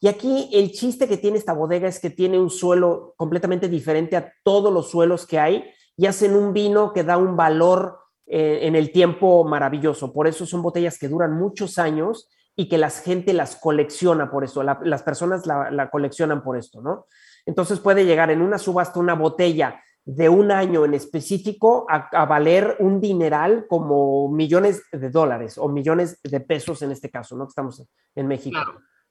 Y 0.00 0.08
aquí 0.08 0.48
el 0.52 0.72
chiste 0.72 1.06
que 1.06 1.18
tiene 1.18 1.36
esta 1.38 1.52
bodega 1.52 1.86
es 1.86 2.00
que 2.00 2.10
tiene 2.10 2.38
un 2.38 2.50
suelo 2.50 3.14
completamente 3.16 3.68
diferente 3.68 4.16
a 4.16 4.32
todos 4.42 4.72
los 4.72 4.90
suelos 4.90 5.26
que 5.26 5.38
hay 5.38 5.64
y 5.96 6.06
hacen 6.06 6.34
un 6.34 6.52
vino 6.52 6.92
que 6.92 7.04
da 7.04 7.18
un 7.18 7.36
valor 7.36 7.98
eh, 8.26 8.60
en 8.62 8.76
el 8.76 8.92
tiempo 8.92 9.44
maravilloso. 9.44 10.12
Por 10.12 10.26
eso 10.26 10.46
son 10.46 10.62
botellas 10.62 10.98
que 10.98 11.08
duran 11.08 11.38
muchos 11.38 11.78
años 11.78 12.28
y 12.60 12.68
que 12.68 12.76
la 12.78 12.90
gente 12.90 13.32
las 13.32 13.56
colecciona 13.56 14.30
por 14.30 14.44
eso, 14.44 14.62
la- 14.62 14.78
las 14.84 15.02
personas 15.02 15.46
la, 15.46 15.70
la 15.70 15.88
coleccionan 15.88 16.42
por 16.42 16.58
esto, 16.58 16.82
¿no? 16.82 17.06
Entonces 17.46 17.80
puede 17.80 18.04
llegar 18.04 18.30
en 18.30 18.42
una 18.42 18.58
subasta 18.58 19.00
una 19.00 19.14
botella 19.14 19.80
de 20.04 20.28
un 20.28 20.50
año 20.50 20.84
en 20.84 20.92
específico 20.94 21.86
a, 21.88 22.08
a 22.12 22.26
valer 22.26 22.76
un 22.80 23.00
dineral 23.00 23.66
como 23.68 24.28
millones 24.30 24.82
de 24.92 25.08
dólares 25.10 25.56
o 25.56 25.68
millones 25.68 26.20
de 26.22 26.40
pesos 26.40 26.82
en 26.82 26.90
este 26.92 27.08
caso, 27.10 27.36
¿no? 27.36 27.46
Que 27.46 27.50
estamos 27.50 27.82
en 28.14 28.26
México. 28.26 28.58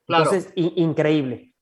claro. 0.06 0.26
Entonces, 0.26 0.52
increíble. 0.56 1.54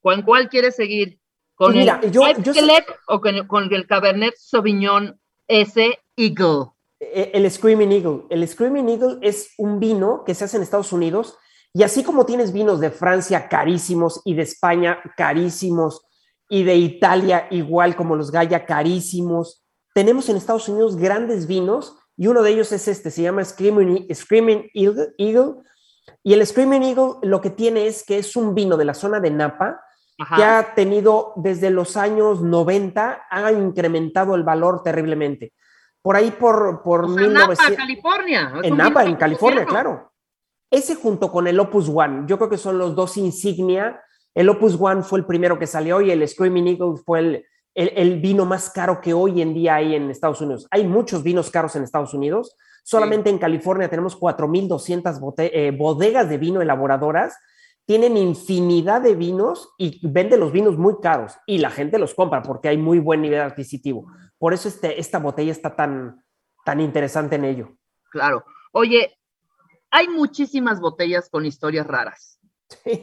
¿Con 0.00 0.22
cuál 0.22 0.48
quieres 0.48 0.76
seguir? 0.76 1.18
¿Con 1.56 1.72
mira, 1.72 1.98
el 2.02 2.12
yo- 2.12 2.22
White 2.22 2.42
yo 2.42 2.52
sé- 2.54 2.60
Select 2.60 2.90
o 3.08 3.20
con, 3.20 3.46
con 3.48 3.72
el 3.74 3.86
Cabernet 3.86 4.34
Sauvignon 4.36 5.18
S 5.48 5.98
Eagle? 6.16 6.66
Eh, 7.00 7.30
El 7.34 7.50
Screaming 7.50 7.92
Eagle. 7.92 8.24
El 8.30 8.46
Screaming 8.46 8.88
Eagle 8.88 9.18
es 9.22 9.50
un 9.58 9.78
vino 9.78 10.24
que 10.24 10.34
se 10.34 10.44
hace 10.44 10.56
en 10.56 10.62
Estados 10.62 10.92
Unidos 10.92 11.36
y 11.74 11.82
así 11.82 12.02
como 12.02 12.24
tienes 12.24 12.52
vinos 12.52 12.80
de 12.80 12.90
Francia 12.90 13.48
carísimos 13.48 14.22
y 14.24 14.34
de 14.34 14.42
España 14.42 14.98
carísimos 15.16 16.06
y 16.48 16.64
de 16.64 16.76
Italia 16.76 17.48
igual 17.50 17.96
como 17.96 18.16
los 18.16 18.30
Gaya 18.30 18.64
carísimos, 18.64 19.66
tenemos 19.94 20.28
en 20.28 20.36
Estados 20.36 20.68
Unidos 20.68 20.96
grandes 20.96 21.46
vinos 21.46 21.96
y 22.16 22.28
uno 22.28 22.42
de 22.42 22.50
ellos 22.50 22.72
es 22.72 22.88
este, 22.88 23.10
se 23.10 23.22
llama 23.22 23.44
Screaming, 23.44 24.06
Screaming 24.14 24.70
Eagle, 24.72 25.08
Eagle. 25.18 25.54
Y 26.22 26.32
el 26.32 26.46
Screaming 26.46 26.82
Eagle 26.82 27.14
lo 27.22 27.40
que 27.40 27.50
tiene 27.50 27.86
es 27.86 28.04
que 28.04 28.18
es 28.18 28.36
un 28.36 28.54
vino 28.54 28.76
de 28.76 28.84
la 28.84 28.94
zona 28.94 29.20
de 29.20 29.30
Napa 29.30 29.80
Ajá. 30.18 30.36
que 30.36 30.44
ha 30.44 30.74
tenido 30.74 31.32
desde 31.36 31.70
los 31.70 31.96
años 31.96 32.40
90, 32.42 33.26
ha 33.28 33.52
incrementado 33.52 34.34
el 34.34 34.44
valor 34.44 34.82
terriblemente. 34.82 35.52
Por 36.06 36.14
ahí 36.14 36.30
por, 36.30 36.82
por 36.84 37.04
O 37.06 37.08
sea, 37.08 37.26
Napa, 37.26 37.48
1900 37.48 37.76
California. 37.76 38.52
En 38.62 38.76
Napa, 38.76 39.04
en 39.04 39.16
California, 39.16 39.64
claro. 39.66 40.12
Ese 40.70 40.94
junto 40.94 41.32
con 41.32 41.48
el 41.48 41.58
Opus 41.58 41.88
One, 41.92 42.26
yo 42.28 42.38
creo 42.38 42.48
que 42.48 42.58
son 42.58 42.78
los 42.78 42.94
dos 42.94 43.16
insignia. 43.16 44.00
El 44.32 44.48
Opus 44.48 44.76
One 44.80 45.02
fue 45.02 45.18
el 45.18 45.26
primero 45.26 45.58
que 45.58 45.66
salió 45.66 46.00
y 46.00 46.12
el 46.12 46.26
Screaming 46.28 46.68
Eagle 46.68 46.94
fue 47.04 47.18
el, 47.18 47.44
el, 47.74 47.90
el 47.96 48.20
vino 48.20 48.44
más 48.44 48.70
caro 48.70 49.00
que 49.00 49.14
hoy 49.14 49.42
en 49.42 49.52
día 49.52 49.74
hay 49.74 49.96
en 49.96 50.08
Estados 50.08 50.40
Unidos. 50.40 50.68
Hay 50.70 50.86
muchos 50.86 51.24
vinos 51.24 51.50
caros 51.50 51.74
en 51.74 51.82
Estados 51.82 52.14
Unidos. 52.14 52.54
Solamente 52.84 53.28
en 53.30 53.38
California 53.38 53.88
tenemos 53.88 54.16
4.200 54.16 55.18
bote- 55.18 55.50
eh, 55.52 55.72
bodegas 55.72 56.28
de 56.28 56.38
vino 56.38 56.62
elaboradoras. 56.62 57.36
Tienen 57.84 58.16
infinidad 58.16 59.00
de 59.00 59.16
vinos 59.16 59.70
y 59.76 60.00
venden 60.06 60.38
los 60.38 60.52
vinos 60.52 60.76
muy 60.78 60.94
caros 61.02 61.34
y 61.46 61.58
la 61.58 61.70
gente 61.70 61.98
los 61.98 62.14
compra 62.14 62.42
porque 62.42 62.68
hay 62.68 62.76
muy 62.78 63.00
buen 63.00 63.22
nivel 63.22 63.40
adquisitivo. 63.40 64.06
Por 64.38 64.54
eso 64.54 64.68
este, 64.68 65.00
esta 65.00 65.18
botella 65.18 65.52
está 65.52 65.74
tan, 65.74 66.24
tan 66.64 66.80
interesante 66.80 67.36
en 67.36 67.44
ello. 67.44 67.76
Claro. 68.10 68.44
Oye, 68.72 69.18
hay 69.90 70.08
muchísimas 70.08 70.80
botellas 70.80 71.28
con 71.30 71.46
historias 71.46 71.86
raras. 71.86 72.38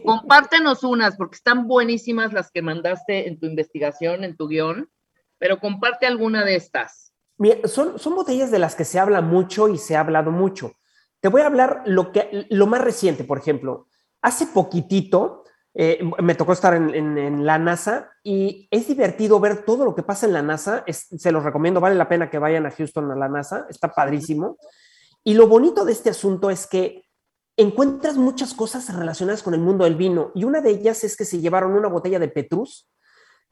Compártenos 0.06 0.84
unas, 0.84 1.16
porque 1.16 1.36
están 1.36 1.68
buenísimas 1.68 2.34
las 2.34 2.52
que 2.52 2.62
mandaste 2.62 3.28
en 3.28 3.40
tu 3.40 3.46
investigación, 3.46 4.24
en 4.24 4.36
tu 4.36 4.48
guion, 4.48 4.90
pero 5.38 5.60
comparte 5.60 6.06
alguna 6.06 6.44
de 6.44 6.56
estas. 6.56 7.14
Mira, 7.38 7.68
son, 7.68 7.98
son 7.98 8.16
botellas 8.16 8.52
de 8.52 8.60
las 8.60 8.76
que 8.76 8.86
se 8.86 9.00
habla 9.00 9.22
mucho 9.22 9.68
y 9.70 9.78
se 9.78 9.96
ha 9.96 10.02
hablado 10.02 10.32
mucho. 10.32 10.74
Te 11.20 11.30
voy 11.30 11.42
a 11.42 11.48
hablar 11.48 11.84
lo, 11.86 12.12
que, 12.12 12.46
lo 12.50 12.68
más 12.68 12.82
reciente, 12.82 13.24
por 13.24 13.38
ejemplo. 13.38 13.88
Hace 14.22 14.48
poquitito 14.48 15.43
eh, 15.76 16.00
me 16.22 16.36
tocó 16.36 16.54
estar 16.54 16.74
en, 16.76 16.94
en- 16.94 17.18
en 17.18 17.46
la 17.46 17.58
NASA 17.58 18.12
y 18.24 18.68
es 18.72 18.88
divertido 18.88 19.40
ver 19.40 19.64
todo 19.66 19.86
lo 19.86 19.96
que 19.96 20.04
pasa 20.04 20.26
en 20.28 20.34
la 20.34 20.42
NASA. 20.44 20.84
Es- 20.86 21.08
se 21.18 21.32
los 21.32 21.44
recomiendo, 21.44 21.80
vale 21.82 21.96
la 21.96 22.08
pena 22.10 22.30
que 22.30 22.38
vayan 22.40 22.66
a 22.66 22.72
Houston 22.72 23.10
a 23.12 23.16
la 23.16 23.28
NASA, 23.30 23.66
está 23.70 23.90
padrísimo. 23.94 24.58
Y 25.24 25.34
lo 25.36 25.48
bonito 25.48 25.84
de 25.86 25.94
este 25.94 26.10
asunto 26.10 26.50
es 26.50 26.68
que 26.68 27.06
encuentras 27.58 28.18
muchas 28.18 28.54
cosas 28.54 28.94
relacionadas 28.96 29.44
con 29.44 29.54
el 29.54 29.60
mundo 29.62 29.84
del 29.84 29.96
vino 29.96 30.32
y 30.36 30.44
una 30.44 30.60
de 30.62 30.72
ellas 30.72 31.04
es 31.04 31.16
que 31.16 31.26
se 31.26 31.40
llevaron 31.40 31.74
una 31.74 31.88
botella 31.88 32.20
de 32.20 32.28
Petrus, 32.28 32.90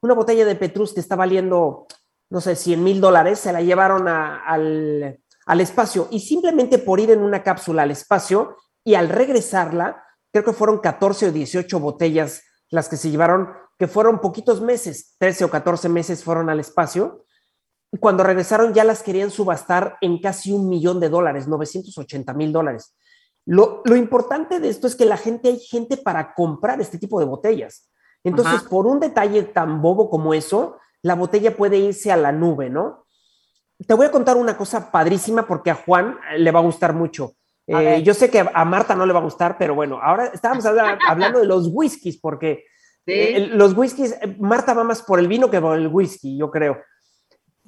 una 0.00 0.14
botella 0.14 0.44
de 0.44 0.56
Petrus 0.56 0.92
que 0.92 1.00
está 1.00 1.14
valiendo, 1.16 1.86
no 2.30 2.40
sé, 2.40 2.56
100 2.56 2.82
mil 2.82 3.00
dólares, 3.00 3.38
se 3.38 3.52
la 3.52 3.62
llevaron 3.62 4.08
a- 4.08 4.44
al, 4.44 5.20
al 5.46 5.60
espacio 5.60 6.08
y 6.10 6.20
simplemente 6.20 6.78
por 6.78 6.98
ir 7.00 7.10
en 7.12 7.20
una 7.20 7.42
cápsula 7.42 7.82
al 7.82 7.90
espacio 7.92 8.56
y 8.84 8.94
al 8.94 9.08
regresarla, 9.08 10.04
creo 10.32 10.44
que 10.44 10.52
fueron 10.52 10.78
14 10.78 11.28
o 11.28 11.32
18 11.32 11.78
botellas 11.78 12.42
las 12.70 12.88
que 12.88 12.96
se 12.96 13.10
llevaron, 13.10 13.50
que 13.78 13.86
fueron 13.86 14.20
poquitos 14.20 14.60
meses, 14.60 15.14
13 15.18 15.44
o 15.44 15.50
14 15.50 15.88
meses 15.88 16.24
fueron 16.24 16.48
al 16.48 16.58
espacio. 16.58 17.24
Y 17.92 17.98
cuando 17.98 18.24
regresaron 18.24 18.72
ya 18.72 18.84
las 18.84 19.02
querían 19.02 19.30
subastar 19.30 19.98
en 20.00 20.18
casi 20.20 20.52
un 20.52 20.68
millón 20.68 20.98
de 20.98 21.10
dólares, 21.10 21.46
980 21.46 22.32
mil 22.32 22.52
dólares. 22.52 22.96
Lo, 23.44 23.82
lo 23.84 23.96
importante 23.96 24.60
de 24.60 24.70
esto 24.70 24.86
es 24.86 24.96
que 24.96 25.04
la 25.04 25.18
gente, 25.18 25.48
hay 25.48 25.58
gente 25.58 25.98
para 25.98 26.32
comprar 26.34 26.80
este 26.80 26.98
tipo 26.98 27.20
de 27.20 27.26
botellas. 27.26 27.90
Entonces, 28.24 28.54
Ajá. 28.54 28.68
por 28.68 28.86
un 28.86 29.00
detalle 29.00 29.42
tan 29.42 29.82
bobo 29.82 30.08
como 30.08 30.32
eso, 30.32 30.78
la 31.02 31.14
botella 31.14 31.56
puede 31.56 31.78
irse 31.78 32.12
a 32.12 32.16
la 32.16 32.32
nube, 32.32 32.70
¿no? 32.70 33.04
Te 33.86 33.94
voy 33.94 34.06
a 34.06 34.12
contar 34.12 34.36
una 34.36 34.56
cosa 34.56 34.92
padrísima 34.92 35.46
porque 35.46 35.70
a 35.70 35.74
Juan 35.74 36.18
le 36.38 36.50
va 36.52 36.60
a 36.60 36.62
gustar 36.62 36.94
mucho. 36.94 37.32
Eh, 37.80 38.02
yo 38.02 38.14
sé 38.14 38.30
que 38.30 38.40
a 38.52 38.64
Marta 38.64 38.94
no 38.94 39.06
le 39.06 39.12
va 39.12 39.20
a 39.20 39.22
gustar, 39.24 39.56
pero 39.58 39.74
bueno, 39.74 39.98
ahora 40.02 40.26
estábamos 40.26 40.64
habla- 40.66 40.98
hablando 41.08 41.38
de 41.40 41.46
los 41.46 41.68
whiskies 41.72 42.18
porque 42.18 42.64
Sí. 43.04 43.12
eh, 43.12 43.48
los 43.52 43.76
whiskies, 43.76 44.12
eh, 44.20 44.36
Marta 44.38 44.74
va 44.74 44.84
más 44.84 45.02
por 45.02 45.18
el 45.18 45.26
vino 45.26 45.50
que 45.50 45.60
por 45.60 45.76
el 45.76 45.88
whisky, 45.88 46.38
yo 46.38 46.50
creo. 46.52 46.78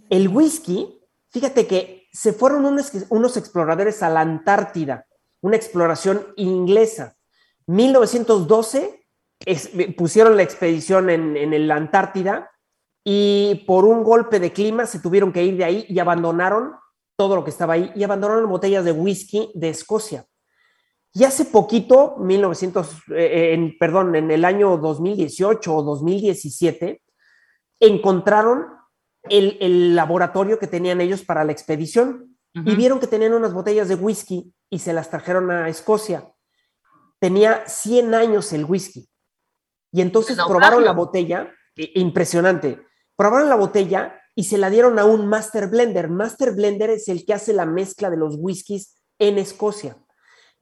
El 0.09 0.28
whisky, 0.28 1.01
fíjate 1.31 1.66
que 1.66 2.06
se 2.12 2.32
fueron 2.32 2.64
unos, 2.64 2.93
unos 3.09 3.36
exploradores 3.36 4.01
a 4.05 4.10
la 4.10 4.20
Antártida, 4.20 5.06
una 5.40 5.56
exploración 5.56 6.24
inglesa. 6.36 7.16
1912 7.66 9.06
es- 9.44 9.70
pusieron 9.97 10.36
la 10.36 10.43
expedición 10.44 11.10
en, 11.10 11.36
en 11.36 11.66
la 11.68 11.76
Antártida 11.76 12.51
y 13.02 13.64
por 13.66 13.85
un 13.85 14.05
golpe 14.05 14.39
de 14.40 14.52
clima 14.52 14.86
se 14.86 15.01
tuvieron 15.01 15.32
que 15.32 15.43
ir 15.43 15.56
de 15.56 15.64
ahí 15.64 15.86
y 15.89 15.98
abandonaron 15.98 16.74
todo 17.16 17.36
lo 17.36 17.45
que 17.45 17.51
estaba 17.51 17.74
ahí 17.74 17.93
y 17.95 18.05
abandonaron 18.05 18.49
botellas 18.49 18.85
de 18.85 18.93
whisky 18.93 19.51
de 19.55 19.70
Escocia. 19.70 20.27
Y 21.12 21.24
hace 21.24 21.45
poquito, 21.45 22.16
1900, 22.19 23.03
eh, 23.15 23.53
en, 23.55 23.78
perdón, 23.78 24.16
en 24.16 24.31
el 24.31 24.45
año 24.45 24.77
2018 24.78 25.74
o 25.74 25.82
2017, 25.82 27.03
encontraron 27.78 28.66
el, 29.23 29.57
el 29.61 29.95
laboratorio 29.95 30.59
que 30.59 30.66
tenían 30.66 31.01
ellos 31.01 31.23
para 31.23 31.45
la 31.45 31.53
expedición 31.53 32.36
y 32.53 32.77
vieron 32.77 33.01
que 33.01 33.09
tenían 33.09 33.32
unas 33.32 33.53
botellas 33.53 33.89
de 33.89 33.97
whisky 33.97 34.55
y 34.70 34.78
se 34.78 34.93
las 34.93 35.11
trajeron 35.11 35.51
a 35.51 35.69
Escocia. 35.69 36.31
Tenía 37.19 37.66
100 37.66 38.15
años 38.15 38.53
el 38.53 38.65
whisky. 38.65 39.09
Y 39.91 40.01
entonces 40.01 40.36
naufragio. 40.36 40.61
probaron 40.61 40.85
la 40.85 40.93
botella, 40.93 41.53
impresionante, 41.74 42.81
probaron 43.16 43.49
la 43.49 43.57
botella 43.57 44.20
y 44.35 44.44
se 44.44 44.59
la 44.59 44.70
dieron 44.70 44.98
a 44.98 45.05
un 45.05 45.27
Master 45.27 45.69
Blender. 45.69 46.09
Master 46.09 46.52
Blender 46.52 46.90
es 46.90 47.09
el 47.09 47.24
que 47.24 47.35
hace 47.35 47.52
la 47.52 47.66
mezcla 47.66 48.11
de 48.11 48.16
los 48.16 48.36
whiskies 48.39 49.01
en 49.19 49.39
Escocia. 49.39 49.97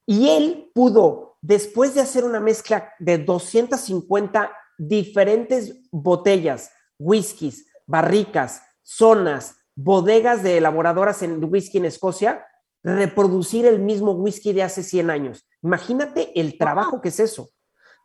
Y 0.06 0.30
él 0.30 0.70
pudo, 0.74 1.38
después 1.40 1.94
de 1.94 2.00
hacer 2.00 2.24
una 2.24 2.40
mezcla 2.40 2.92
de 2.98 3.18
250 3.18 4.52
diferentes 4.78 5.80
botellas, 5.90 6.70
whiskies, 6.98 7.66
barricas, 7.86 8.62
zonas, 8.82 9.56
bodegas 9.74 10.42
de 10.42 10.58
elaboradoras 10.58 11.22
en 11.22 11.42
whisky 11.44 11.78
en 11.78 11.86
Escocia, 11.86 12.46
reproducir 12.82 13.64
el 13.66 13.78
mismo 13.78 14.12
whisky 14.12 14.52
de 14.52 14.64
hace 14.64 14.82
100 14.82 15.10
años. 15.10 15.48
Imagínate 15.62 16.38
el 16.38 16.58
trabajo 16.58 17.00
que 17.00 17.08
es 17.08 17.20
eso. 17.20 17.50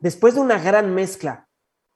Después 0.00 0.34
de 0.34 0.40
una 0.40 0.58
gran 0.58 0.94
mezcla 0.94 1.48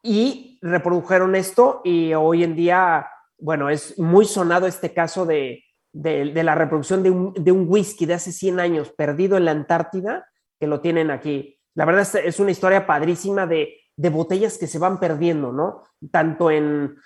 y 0.03 0.59
reprodujeron 0.63 1.37
esto 1.37 1.81
y 1.85 2.13
hoy 2.15 2.43
en 2.43 2.57
día, 2.57 3.07
bueno, 3.43 3.69
es 3.69 3.99
muy 3.99 4.25
sonado 4.25 4.67
este 4.67 4.95
caso 4.95 5.27
de, 5.27 5.65
de, 5.93 6.43
la 6.43 6.55
reproducción 6.55 7.03
de 7.03 7.11
un, 7.11 7.35
de 7.35 7.51
un 7.51 7.67
whisky 7.69 8.07
de 8.07 8.15
hace 8.15 8.33
100 8.33 8.61
años 8.61 8.93
perdido 8.97 9.37
en 9.37 9.45
la 9.45 9.51
Antártida, 9.51 10.29
que 10.61 10.69
lo 10.69 10.81
tienen 10.81 11.11
aquí. 11.11 11.59
La 11.75 11.85
verdad 11.85 12.03
es, 12.03 12.15
es 12.15 12.41
una 12.41 12.53
historia 12.53 12.87
padrísima 12.87 13.47
de, 13.47 13.75
de 13.97 14.11
botellas 14.11 14.59
que 14.59 14.67
se 14.67 14.79
van 14.79 15.01
perdiendo, 15.01 15.53
¿no? 15.53 15.83
Tanto 16.11 16.51
en... 16.51 16.97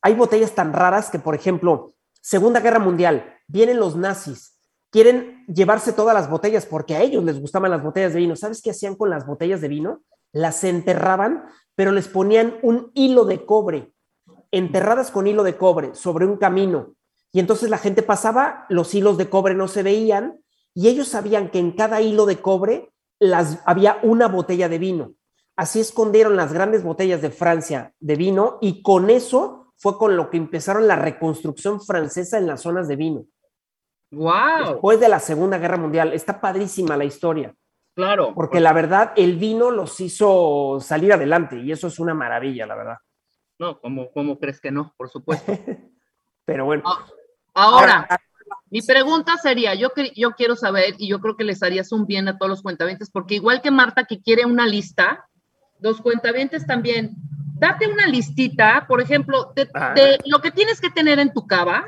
Hay 0.00 0.14
botellas 0.14 0.52
tan 0.54 0.72
raras 0.72 1.10
que, 1.10 1.18
por 1.18 1.34
ejemplo, 1.34 1.94
Segunda 2.20 2.60
Guerra 2.60 2.78
Mundial, 2.78 3.36
vienen 3.46 3.78
los 3.78 3.94
nazis, 3.94 4.58
quieren 4.90 5.44
llevarse 5.46 5.92
todas 5.92 6.14
las 6.14 6.30
botellas 6.30 6.66
porque 6.66 6.96
a 6.96 7.02
ellos 7.02 7.22
les 7.22 7.38
gustaban 7.38 7.70
las 7.70 7.82
botellas 7.82 8.14
de 8.14 8.20
vino. 8.20 8.34
¿Sabes 8.34 8.62
qué 8.62 8.70
hacían 8.70 8.96
con 8.96 9.10
las 9.10 9.26
botellas 9.26 9.60
de 9.60 9.68
vino? 9.68 10.02
Las 10.32 10.64
enterraban, 10.64 11.44
pero 11.74 11.92
les 11.92 12.08
ponían 12.08 12.56
un 12.62 12.90
hilo 12.94 13.24
de 13.24 13.44
cobre, 13.44 13.91
enterradas 14.52 15.10
con 15.10 15.26
hilo 15.26 15.42
de 15.42 15.56
cobre 15.56 15.94
sobre 15.94 16.26
un 16.26 16.36
camino. 16.36 16.94
Y 17.32 17.40
entonces 17.40 17.70
la 17.70 17.78
gente 17.78 18.02
pasaba, 18.02 18.66
los 18.68 18.94
hilos 18.94 19.18
de 19.18 19.28
cobre 19.28 19.54
no 19.54 19.66
se 19.66 19.82
veían 19.82 20.40
y 20.74 20.88
ellos 20.88 21.08
sabían 21.08 21.50
que 21.50 21.58
en 21.58 21.72
cada 21.72 22.00
hilo 22.00 22.26
de 22.26 22.40
cobre 22.40 22.92
las, 23.18 23.60
había 23.66 23.98
una 24.02 24.28
botella 24.28 24.68
de 24.68 24.78
vino. 24.78 25.14
Así 25.56 25.80
escondieron 25.80 26.36
las 26.36 26.52
grandes 26.52 26.82
botellas 26.82 27.22
de 27.22 27.30
Francia 27.30 27.94
de 28.00 28.16
vino 28.16 28.58
y 28.60 28.82
con 28.82 29.10
eso 29.10 29.72
fue 29.76 29.98
con 29.98 30.16
lo 30.16 30.30
que 30.30 30.36
empezaron 30.36 30.86
la 30.86 30.96
reconstrucción 30.96 31.80
francesa 31.80 32.38
en 32.38 32.46
las 32.46 32.62
zonas 32.62 32.88
de 32.88 32.96
vino. 32.96 33.26
¡Wow! 34.10 34.72
Después 34.72 35.00
de 35.00 35.08
la 35.08 35.18
Segunda 35.18 35.58
Guerra 35.58 35.78
Mundial. 35.78 36.12
Está 36.12 36.40
padrísima 36.40 36.96
la 36.96 37.04
historia. 37.04 37.54
Claro. 37.94 38.32
Porque 38.34 38.60
la 38.60 38.72
verdad, 38.72 39.12
el 39.16 39.36
vino 39.36 39.70
los 39.70 39.98
hizo 40.00 40.78
salir 40.80 41.12
adelante 41.12 41.58
y 41.58 41.72
eso 41.72 41.88
es 41.88 41.98
una 41.98 42.14
maravilla, 42.14 42.66
la 42.66 42.76
verdad. 42.76 42.96
No, 43.58 43.80
¿cómo, 43.80 44.10
cómo 44.12 44.38
crees 44.38 44.60
que 44.60 44.70
no? 44.70 44.94
Por 44.96 45.08
supuesto. 45.08 45.52
Pero 46.44 46.64
bueno. 46.64 46.82
Ahora, 47.54 48.08
mi 48.70 48.82
pregunta 48.82 49.36
sería, 49.36 49.74
yo, 49.74 49.90
yo 50.16 50.32
quiero 50.32 50.56
saber, 50.56 50.94
y 50.98 51.08
yo 51.08 51.20
creo 51.20 51.36
que 51.36 51.44
les 51.44 51.62
harías 51.62 51.92
un 51.92 52.06
bien 52.06 52.28
a 52.28 52.38
todos 52.38 52.50
los 52.50 52.62
cuentavientes, 52.62 53.10
porque 53.10 53.34
igual 53.36 53.60
que 53.62 53.70
Marta 53.70 54.04
que 54.04 54.20
quiere 54.22 54.46
una 54.46 54.66
lista, 54.66 55.28
los 55.80 56.00
cuentavientes 56.00 56.66
también, 56.66 57.14
date 57.54 57.86
una 57.86 58.06
listita, 58.06 58.86
por 58.88 59.00
ejemplo, 59.00 59.52
de, 59.54 59.68
Ah. 59.74 59.92
de 59.94 60.18
lo 60.26 60.40
que 60.40 60.50
tienes 60.50 60.80
que 60.80 60.90
tener 60.90 61.18
en 61.18 61.32
tu 61.32 61.46
cava 61.46 61.84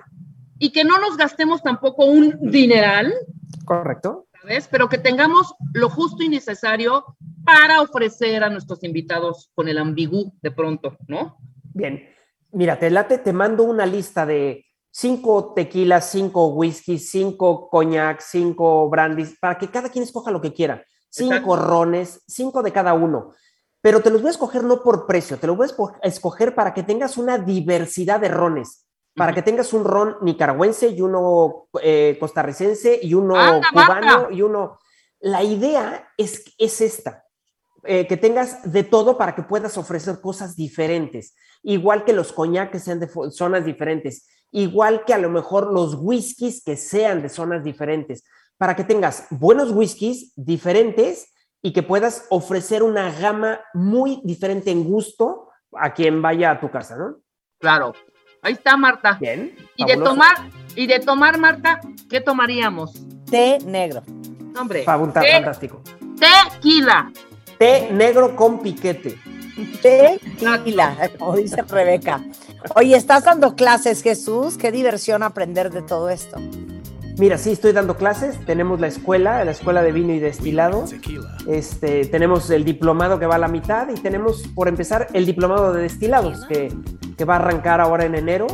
y 0.58 0.70
que 0.70 0.84
no 0.84 0.98
nos 0.98 1.16
gastemos 1.16 1.62
tampoco 1.62 2.04
un 2.04 2.38
dineral, 2.50 3.12
Correcto. 3.64 4.26
¿sabes? 4.40 4.68
Pero 4.70 4.88
que 4.88 4.98
tengamos 4.98 5.54
lo 5.72 5.88
justo 5.88 6.22
y 6.22 6.28
necesario 6.28 7.16
para 7.44 7.80
ofrecer 7.80 8.44
a 8.44 8.50
nuestros 8.50 8.84
invitados 8.84 9.50
con 9.54 9.68
el 9.68 9.78
ambigú 9.78 10.32
de 10.42 10.50
pronto, 10.50 10.96
¿no? 11.08 11.38
Bien. 11.74 12.08
Mira, 12.52 12.78
te 12.78 12.88
late, 12.88 13.18
te 13.18 13.32
mando 13.32 13.64
una 13.64 13.84
lista 13.84 14.24
de 14.24 14.64
cinco 14.90 15.52
tequilas, 15.54 16.08
cinco 16.10 16.46
whisky, 16.54 16.98
cinco 16.98 17.68
coñac, 17.68 18.20
cinco 18.20 18.88
brandis, 18.88 19.36
para 19.40 19.58
que 19.58 19.68
cada 19.68 19.88
quien 19.88 20.04
escoja 20.04 20.30
lo 20.30 20.40
que 20.40 20.52
quiera. 20.52 20.84
Cinco 21.10 21.34
Exacto. 21.54 21.56
rones, 21.56 22.22
cinco 22.26 22.62
de 22.62 22.72
cada 22.72 22.94
uno. 22.94 23.32
Pero 23.80 24.00
te 24.00 24.10
los 24.10 24.22
voy 24.22 24.28
a 24.28 24.30
escoger 24.30 24.62
no 24.64 24.82
por 24.82 25.06
precio, 25.06 25.36
te 25.36 25.46
los 25.48 25.56
voy 25.56 25.66
a 25.66 25.70
esco- 25.70 25.98
a 26.02 26.06
escoger 26.08 26.54
para 26.54 26.72
que 26.72 26.82
tengas 26.84 27.18
una 27.18 27.38
diversidad 27.38 28.20
de 28.20 28.28
rones, 28.28 28.86
para 29.14 29.32
que 29.34 29.42
tengas 29.42 29.72
un 29.72 29.84
ron 29.84 30.16
nicaragüense 30.22 30.88
y 30.88 31.00
uno 31.02 31.68
eh, 31.82 32.16
costarricense 32.18 32.98
y 33.02 33.14
uno 33.14 33.36
Anda, 33.36 33.68
cubano 33.72 34.30
y 34.30 34.42
uno... 34.42 34.78
La 35.20 35.42
idea 35.42 36.08
es, 36.16 36.44
es 36.58 36.80
esta, 36.80 37.24
eh, 37.84 38.06
que 38.06 38.16
tengas 38.16 38.70
de 38.72 38.84
todo 38.84 39.16
para 39.18 39.34
que 39.34 39.42
puedas 39.42 39.76
ofrecer 39.78 40.20
cosas 40.20 40.56
diferentes, 40.56 41.34
igual 41.64 42.04
que 42.04 42.12
los 42.12 42.32
coñac 42.32 42.70
que 42.70 42.78
sean 42.78 43.00
de 43.00 43.08
zonas 43.30 43.64
diferentes, 43.64 44.28
igual 44.52 45.04
que 45.04 45.14
a 45.14 45.18
lo 45.18 45.30
mejor 45.30 45.72
los 45.72 45.96
whiskies 45.98 46.62
que 46.64 46.76
sean 46.76 47.22
de 47.22 47.28
zonas 47.28 47.64
diferentes, 47.64 48.22
para 48.56 48.76
que 48.76 48.84
tengas 48.84 49.26
buenos 49.30 49.72
whiskies 49.72 50.32
diferentes 50.36 51.32
y 51.62 51.72
que 51.72 51.82
puedas 51.82 52.26
ofrecer 52.30 52.82
una 52.82 53.10
gama 53.10 53.60
muy 53.72 54.20
diferente 54.24 54.70
en 54.70 54.84
gusto 54.84 55.48
a 55.72 55.92
quien 55.92 56.22
vaya 56.22 56.52
a 56.52 56.60
tu 56.60 56.70
casa, 56.70 56.96
¿no? 56.96 57.16
Claro. 57.58 57.94
Ahí 58.42 58.52
está, 58.52 58.76
Marta. 58.76 59.16
Bien. 59.18 59.56
Y 59.76 59.84
de 59.86 59.94
fabuloso. 59.94 60.12
tomar, 60.12 60.36
y 60.76 60.86
de 60.86 61.00
tomar, 61.00 61.38
Marta, 61.38 61.80
¿qué 62.10 62.20
tomaríamos? 62.20 62.92
Té 63.28 63.58
negro. 63.64 64.02
Hombre, 64.60 64.84
Fabulta- 64.84 65.22
té- 65.22 65.32
fantástico. 65.32 65.80
tequila. 66.20 67.10
Té 67.58 67.88
negro 67.90 68.36
con 68.36 68.60
piquete. 68.60 69.18
Tequila, 69.82 71.10
como 71.18 71.36
dice 71.36 71.62
Rebeca. 71.62 72.22
Oye, 72.76 72.96
¿estás 72.96 73.24
dando 73.24 73.54
clases, 73.54 74.02
Jesús? 74.02 74.56
Qué 74.56 74.72
diversión 74.72 75.22
aprender 75.22 75.70
de 75.70 75.82
todo 75.82 76.10
esto. 76.10 76.38
Mira, 77.16 77.38
sí, 77.38 77.52
estoy 77.52 77.72
dando 77.72 77.96
clases. 77.96 78.44
Tenemos 78.44 78.80
la 78.80 78.88
escuela, 78.88 79.44
la 79.44 79.52
escuela 79.52 79.82
de 79.82 79.92
vino 79.92 80.12
y 80.12 80.18
destilado. 80.18 80.84
Este, 81.46 82.06
tenemos 82.06 82.50
el 82.50 82.64
diplomado 82.64 83.20
que 83.20 83.26
va 83.26 83.36
a 83.36 83.38
la 83.38 83.48
mitad 83.48 83.88
y 83.88 83.94
tenemos, 83.94 84.42
por 84.54 84.66
empezar, 84.66 85.06
el 85.12 85.24
diplomado 85.24 85.72
de 85.72 85.82
destilados 85.82 86.44
que, 86.46 86.74
que 87.16 87.24
va 87.24 87.34
a 87.34 87.38
arrancar 87.38 87.80
ahora 87.80 88.04
en 88.04 88.16
enero. 88.16 88.48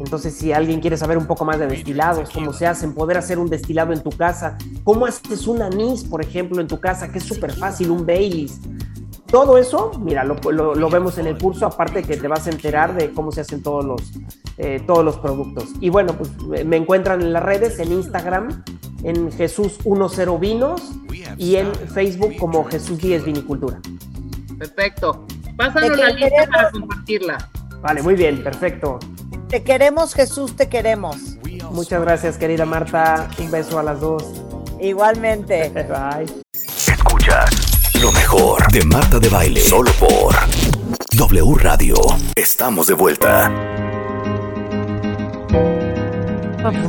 Entonces, 0.00 0.34
si 0.34 0.52
alguien 0.52 0.80
quiere 0.80 0.96
saber 0.96 1.18
un 1.18 1.26
poco 1.26 1.44
más 1.44 1.58
de 1.58 1.66
destilados, 1.66 2.30
cómo 2.30 2.52
se 2.52 2.66
hacen, 2.66 2.94
poder 2.94 3.18
hacer 3.18 3.38
un 3.38 3.50
destilado 3.50 3.92
en 3.92 4.02
tu 4.02 4.10
casa, 4.10 4.56
cómo 4.84 5.04
haces 5.04 5.46
un 5.46 5.60
anís, 5.60 6.04
por 6.04 6.22
ejemplo, 6.22 6.60
en 6.60 6.68
tu 6.68 6.80
casa, 6.80 7.10
que 7.10 7.18
es 7.18 7.24
súper 7.24 7.52
fácil, 7.52 7.90
un 7.90 8.06
Baileys. 8.06 8.60
Todo 9.30 9.58
eso, 9.58 9.92
mira, 10.00 10.24
lo, 10.24 10.36
lo- 10.50 10.74
lo 10.74 10.90
vemos 10.90 11.18
en 11.18 11.26
el 11.26 11.36
curso, 11.38 11.66
aparte 11.66 12.02
que 12.02 12.16
te 12.16 12.28
vas 12.28 12.46
a 12.46 12.50
enterar 12.50 12.94
de 12.94 13.12
cómo 13.12 13.30
se 13.30 13.42
hacen 13.42 13.62
todos 13.62 13.84
los, 13.84 14.00
eh, 14.56 14.82
todos 14.86 15.04
los 15.04 15.18
productos. 15.18 15.66
Y 15.80 15.90
bueno, 15.90 16.14
pues 16.14 16.30
me- 16.64 16.76
encuentran 16.76 17.20
en 17.20 17.32
las 17.34 17.42
redes, 17.42 17.78
en 17.78 17.92
Instagram, 17.92 18.64
en 19.04 19.30
Jesús10 19.30 20.40
Vinos 20.40 20.82
y 21.36 21.56
en 21.56 21.72
Facebook 21.74 22.36
como 22.38 22.64
Jesús 22.64 22.98
10 22.98 23.24
Vinicultura. 23.24 23.78
Perfecto. 24.58 25.26
Pásanos 25.56 25.96
la 25.98 26.08
lista 26.08 26.28
queremos. 26.30 26.48
para 26.56 26.70
compartirla. 26.70 27.50
Vale, 27.82 28.02
muy 28.02 28.14
bien, 28.14 28.42
perfecto. 28.42 28.98
Te 29.48 29.62
queremos, 29.62 30.14
Jesús, 30.14 30.56
te 30.56 30.68
queremos. 30.68 31.16
Muchas 31.70 32.00
gracias, 32.00 32.38
querida 32.38 32.64
Marta. 32.64 33.28
Un 33.38 33.50
beso 33.50 33.78
a 33.78 33.82
las 33.82 34.00
dos. 34.00 34.24
Igualmente. 34.80 35.68
Bye. 35.74 36.26
Escuchas 36.86 37.50
lo 38.02 38.12
mejor 38.12 38.70
de 38.70 38.84
Marta 38.84 39.18
de 39.18 39.28
Baile. 39.28 39.60
Solo 39.60 39.90
por 39.92 40.34
W 41.12 41.54
Radio. 41.58 41.96
Estamos 42.36 42.86
de 42.86 42.94
vuelta. 42.94 43.50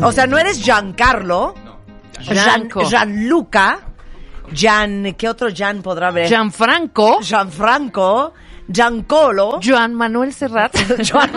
O 0.04 0.12
sea, 0.12 0.28
no 0.28 0.38
eres 0.38 0.62
Giancarlo. 0.64 1.56
Gian, 2.20 2.36
Gianco. 2.36 2.84
Gianluca. 2.86 3.80
Gian, 4.54 5.16
¿qué 5.18 5.30
otro 5.30 5.50
Gian 5.50 5.82
podrá 5.82 6.10
haber? 6.10 6.28
Gianfranco. 6.28 7.20
Gianfranco. 7.22 8.34
Giancolo. 8.68 9.60
Joan 9.64 9.96
Manuel 9.96 10.34
Serrat. 10.34 10.76
Joan- 11.04 11.32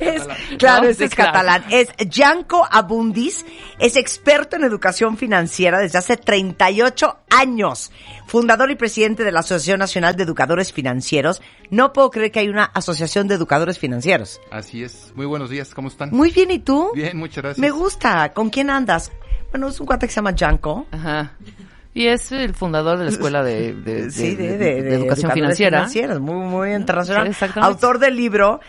Es- 0.00 0.26
claro, 0.58 0.92
sí, 0.94 1.04
es 1.04 1.14
catalán. 1.14 1.64
Es 1.70 1.88
Gianco 2.08 2.66
Abundis, 2.70 3.44
es 3.78 3.96
experto 3.96 4.56
en 4.56 4.64
educación 4.64 5.16
financiera 5.16 5.78
desde 5.78 5.98
hace 5.98 6.16
38 6.16 7.18
años, 7.30 7.90
fundador 8.26 8.70
y 8.70 8.76
presidente 8.76 9.24
de 9.24 9.32
la 9.32 9.40
Asociación 9.40 9.78
Nacional 9.78 10.16
de 10.16 10.24
Educadores 10.24 10.72
Financieros. 10.72 11.40
No 11.70 11.92
puedo 11.92 12.10
creer 12.10 12.30
que 12.30 12.40
hay 12.40 12.48
una 12.48 12.64
asociación 12.64 13.28
de 13.28 13.34
educadores 13.36 13.78
financieros. 13.78 14.40
Así 14.50 14.82
es. 14.82 15.12
Muy 15.14 15.26
buenos 15.26 15.50
días, 15.50 15.74
¿cómo 15.74 15.88
están? 15.88 16.10
Muy 16.10 16.30
bien, 16.30 16.50
¿y 16.50 16.58
tú? 16.58 16.90
Bien, 16.94 17.16
muchas 17.16 17.42
gracias. 17.42 17.58
Me 17.58 17.70
gusta. 17.70 18.32
¿Con 18.32 18.50
quién 18.50 18.70
andas? 18.70 19.12
Bueno, 19.50 19.68
es 19.68 19.78
un 19.80 19.86
cuate 19.86 20.06
que 20.06 20.12
se 20.12 20.16
llama 20.16 20.32
Gianco. 20.34 20.86
Ajá. 20.90 21.32
Y 21.94 22.06
es 22.06 22.32
el 22.32 22.54
fundador 22.54 22.96
de 22.96 23.04
la 23.04 23.10
escuela 23.10 23.42
de, 23.42 23.74
de- 23.74 24.04
de- 24.04 24.10
Sí, 24.10 24.34
de, 24.34 24.94
educación 24.94 25.30
financiera. 25.32 25.86
muy, 26.18 26.36
muy 26.46 26.72
internacional. 26.72 27.34
Sí. 27.34 27.44
Autor 27.56 27.98
del 27.98 28.16
libro 28.16 28.60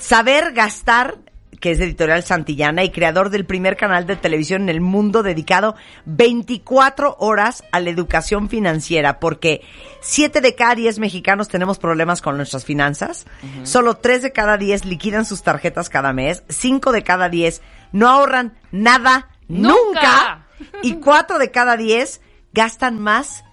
Saber 0.00 0.52
Gastar, 0.52 1.18
que 1.60 1.72
es 1.72 1.78
de 1.78 1.84
Editorial 1.84 2.24
Santillana, 2.24 2.82
y 2.82 2.90
creador 2.90 3.28
del 3.28 3.44
primer 3.44 3.76
canal 3.76 4.06
de 4.06 4.16
televisión 4.16 4.62
en 4.62 4.68
el 4.70 4.80
mundo 4.80 5.22
dedicado 5.22 5.76
24 6.06 7.16
horas 7.18 7.62
a 7.70 7.80
la 7.80 7.90
educación 7.90 8.48
financiera, 8.48 9.20
porque 9.20 9.60
7 10.00 10.40
de 10.40 10.54
cada 10.54 10.74
10 10.74 10.98
mexicanos 11.00 11.48
tenemos 11.48 11.78
problemas 11.78 12.22
con 12.22 12.38
nuestras 12.38 12.64
finanzas, 12.64 13.26
solo 13.62 13.98
3 13.98 14.22
de 14.22 14.32
cada 14.32 14.56
10 14.56 14.86
liquidan 14.86 15.26
sus 15.26 15.42
tarjetas 15.42 15.90
cada 15.90 16.14
mes, 16.14 16.44
5 16.48 16.92
de 16.92 17.02
cada 17.02 17.28
10 17.28 17.60
no 17.92 18.08
ahorran 18.08 18.54
nada 18.72 19.28
nunca, 19.48 19.74
¡Nunca! 19.74 20.46
y 20.82 20.94
4 20.94 21.38
de 21.38 21.50
cada 21.50 21.76
10 21.76 22.22
gastan 22.54 22.98
más 22.98 23.44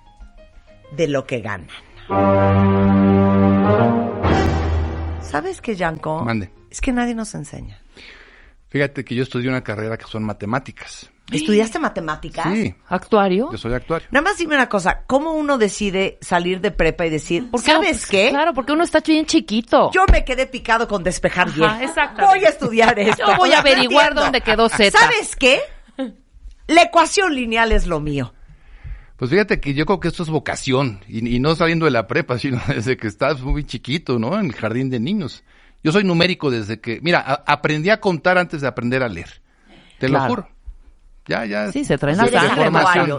de 0.96 1.10
lo 1.10 1.26
que 1.26 1.42
ganan. 1.42 3.27
¿Sabes 5.30 5.62
qué, 5.62 5.76
Yanko? 5.76 6.24
Mande. 6.24 6.52
Es 6.70 6.82
que 6.82 6.92
nadie 6.92 7.16
nos 7.16 7.34
enseña. 7.36 7.80
Fíjate 8.70 9.06
que 9.06 9.16
yo 9.16 9.24
estudié 9.24 9.50
una 9.50 9.64
carrera 9.64 9.98
que 9.98 10.06
son 10.06 10.24
matemáticas. 10.24 11.10
¿Estudiaste 11.32 11.78
matemáticas? 11.80 12.54
Sí, 12.54 12.74
¿Actuario? 12.88 13.50
yo 13.52 13.58
soy 13.58 13.74
actuario. 13.74 14.08
Nada 14.12 14.24
más 14.24 14.38
dime 14.38 14.56
una 14.56 14.70
cosa, 14.70 15.04
¿cómo 15.08 15.34
uno 15.34 15.58
decide 15.58 16.18
salir 16.22 16.62
de 16.62 16.72
prepa 16.72 17.06
y 17.06 17.10
decir, 17.10 17.52
¿Por 17.52 17.62
qué? 17.62 17.72
¿sabes 17.72 17.90
Pues, 17.90 18.06
qué? 18.06 18.30
Claro, 18.30 18.54
porque 18.54 18.72
uno 18.72 18.84
está 18.86 19.02
bien 19.02 19.26
chiquito. 19.26 19.92
Yo 19.92 20.06
me 20.10 20.24
quedé 20.24 20.48
picado 20.48 20.88
con 20.88 21.04
despejar 21.04 21.52
bien. 21.52 21.70
Exactamente. 21.82 22.26
Voy 22.26 22.46
a 22.46 22.50
estudiar 22.50 22.98
esto. 22.98 23.26
Yo 23.28 23.36
voy 23.38 23.52
a 23.52 23.60
averiguar 23.60 24.14
dónde 24.16 24.40
quedó 24.40 24.70
Z. 24.70 24.98
¿Sabes 24.98 25.36
qué? 25.36 25.60
La 26.68 26.84
ecuación 26.84 27.34
lineal 27.36 27.72
es 27.74 27.88
lo 27.88 28.00
mío. 28.00 28.34
Pues 29.18 29.32
fíjate 29.32 29.60
que 29.60 29.74
yo 29.74 29.86
creo 29.86 30.00
que 30.00 30.08
esto 30.10 30.24
es 30.24 30.30
vocación, 30.30 31.00
y, 31.08 31.28
y 31.36 31.40
no 31.40 31.56
saliendo 31.56 31.86
de 31.86 31.92
la 31.92 32.08
prepa, 32.08 32.38
sino 32.40 32.62
desde 32.68 32.98
que 32.98 33.08
estás 33.08 33.42
muy 33.42 33.64
chiquito, 33.64 34.20
¿no? 34.20 34.40
En 34.40 34.46
el 34.48 34.54
jardín 34.54 34.90
de 34.90 35.00
niños. 35.00 35.44
Yo 35.84 35.92
soy 35.92 36.04
numérico 36.04 36.50
desde 36.52 36.80
que, 36.80 37.00
mira, 37.02 37.20
a- 37.20 37.44
aprendí 37.46 37.90
a 37.90 38.00
contar 38.00 38.38
antes 38.38 38.62
de 38.62 38.68
aprender 38.68 39.04
a 39.04 39.10
leer. 39.10 39.42
Te 40.00 40.08
Claro. 40.08 40.24
lo 40.24 40.30
juro. 40.30 40.50
Ya, 41.28 41.46
ya. 41.46 41.72
Sí, 41.74 41.84
se 41.84 41.98
traen 41.98 42.16
Si 42.16 42.22
la 42.22 42.28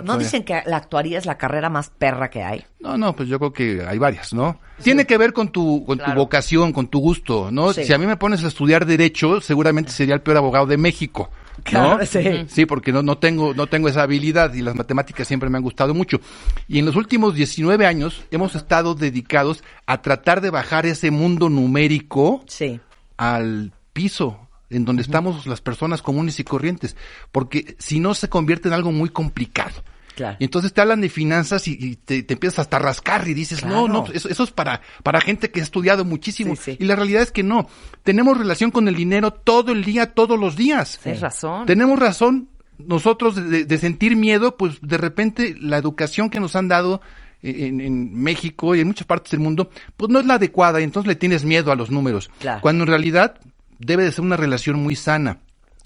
¿no 0.03 0.15
Sí. 0.15 0.19
dicen 0.21 0.43
que 0.43 0.63
la 0.65 0.79
actuaría 0.79 1.19
es 1.19 1.27
la 1.27 1.37
carrera 1.37 1.69
más 1.69 1.91
perra 1.91 2.31
que 2.31 2.43
hay? 2.43 2.65
No, 2.81 2.97
no, 2.97 3.15
pues 3.15 3.29
yo 3.29 3.39
creo 3.39 3.53
que 3.53 3.85
hay 3.87 3.99
varias, 3.99 4.33
¿no? 4.33 4.59
Tiene 4.83 5.05
que 5.05 5.19
ver 5.19 5.35
con 5.35 5.51
tu, 5.51 5.85
con 5.85 5.99
tu 5.99 6.11
vocación, 6.15 6.73
con 6.73 6.89
tu 6.89 7.01
gusto, 7.01 7.51
¿no? 7.51 7.73
Sí. 7.75 7.85
Si 7.85 7.93
a 7.93 7.99
mí 7.99 8.07
me 8.07 8.17
pones 8.17 8.43
a 8.45 8.49
estudiar 8.49 8.87
derecho, 8.87 9.43
seguramente 9.43 9.91
sería 9.93 10.15
el 10.15 10.23
peor 10.23 10.39
abogado 10.39 10.65
de 10.67 10.79
México. 10.79 11.31
¿no? 11.73 11.99
Claro, 11.99 12.07
sí. 12.07 12.21
Sí, 12.49 12.67
porque 12.67 12.93
no, 12.93 13.03
no 13.03 13.19
tengo, 13.19 13.53
no 13.55 13.67
tengo 13.67 13.89
esa 13.89 14.03
habilidad 14.03 14.55
y 14.55 14.63
las 14.63 14.75
matemáticas 14.75 15.27
siempre 15.29 15.51
me 15.51 15.59
han 15.59 15.63
gustado 15.63 15.95
mucho. 15.95 16.21
Y 16.67 16.79
en 16.79 16.87
los 16.87 16.97
últimos 16.97 17.35
19 17.35 17.85
años 17.87 18.23
hemos 18.31 18.55
estado 18.55 18.95
dedicados 18.95 19.63
a 19.87 20.01
tratar 20.03 20.41
de 20.41 20.51
bajar 20.51 20.87
ese 20.87 21.11
mundo 21.11 21.49
numérico 21.49 22.43
Sí. 22.47 22.81
al 23.17 23.73
piso 23.93 24.49
en 24.71 24.85
donde 24.85 25.03
estamos 25.03 25.47
las 25.47 25.61
personas 25.63 26.03
comunes 26.03 26.39
y 26.41 26.45
corrientes, 26.45 26.95
porque 27.33 27.75
si 27.79 28.01
no 28.01 28.15
se 28.15 28.29
convierte 28.29 28.69
en 28.69 28.75
algo 28.75 28.93
muy 28.93 29.09
complicado. 29.09 29.83
Claro. 30.19 30.37
Y 30.39 30.45
entonces 30.45 30.73
te 30.75 30.81
hablan 30.81 31.01
de 31.01 31.09
finanzas 31.09 31.67
y, 31.69 31.79
y 31.81 31.97
te, 31.97 32.23
te 32.23 32.35
empiezas 32.35 32.59
hasta 32.59 32.77
a 32.77 32.81
rascar 32.81 33.27
y 33.29 33.33
dices, 33.35 33.65
no, 33.65 33.87
Claro. 33.87 34.05
no, 34.09 34.13
eso, 34.13 34.29
eso 34.29 34.43
es 34.45 34.51
para, 34.51 34.83
para 35.03 35.21
gente 35.21 35.51
que 35.51 35.61
ha 35.61 35.63
estudiado 35.63 36.05
muchísimo. 36.05 36.55
Sí, 36.57 36.73
sí. 36.73 36.77
Y 36.81 36.85
la 36.85 36.97
realidad 36.97 37.23
es 37.23 37.31
que 37.33 37.43
no. 37.43 37.69
Tenemos 38.03 38.37
relación 38.37 38.71
con 38.71 38.89
el 38.89 38.95
dinero 38.97 39.33
todo 39.33 39.73
el 39.73 39.85
día, 39.85 40.13
todos 40.13 40.39
los 40.39 40.57
días. 40.57 40.99
Tienes 41.03 41.21
razón. 41.23 41.65
Tenemos 41.67 41.99
razón 41.99 42.49
nosotros 42.79 43.37
de, 43.37 43.43
de- 43.43 43.65
de 43.65 43.79
sentir 43.79 44.15
miedo, 44.17 44.57
pues 44.57 44.79
de 44.83 44.99
repente 44.99 45.57
la 45.61 45.79
educación 45.79 46.31
que 46.31 46.41
nos 46.41 46.55
han 46.57 46.69
dado 46.69 47.01
en, 47.43 47.81
en 47.81 48.15
México 48.21 48.75
y 48.75 48.81
en 48.81 48.89
muchas 48.89 49.07
partes 49.07 49.31
del 49.31 49.41
mundo, 49.41 49.71
pues 49.97 50.11
no 50.11 50.19
es 50.21 50.27
la 50.27 50.35
adecuada 50.35 50.81
y 50.81 50.85
entonces 50.85 51.07
le 51.09 51.15
tienes 51.15 51.45
miedo 51.45 51.71
a 51.73 51.77
los 51.77 51.91
números. 51.91 52.31
Claro. 52.41 52.61
Cuando 52.61 52.83
en 52.85 52.89
realidad 52.89 53.39
debe 53.79 54.03
de 54.05 54.11
ser 54.13 54.23
una 54.25 54.37
relación 54.37 54.83
muy 54.83 54.97
sana. 54.97 55.39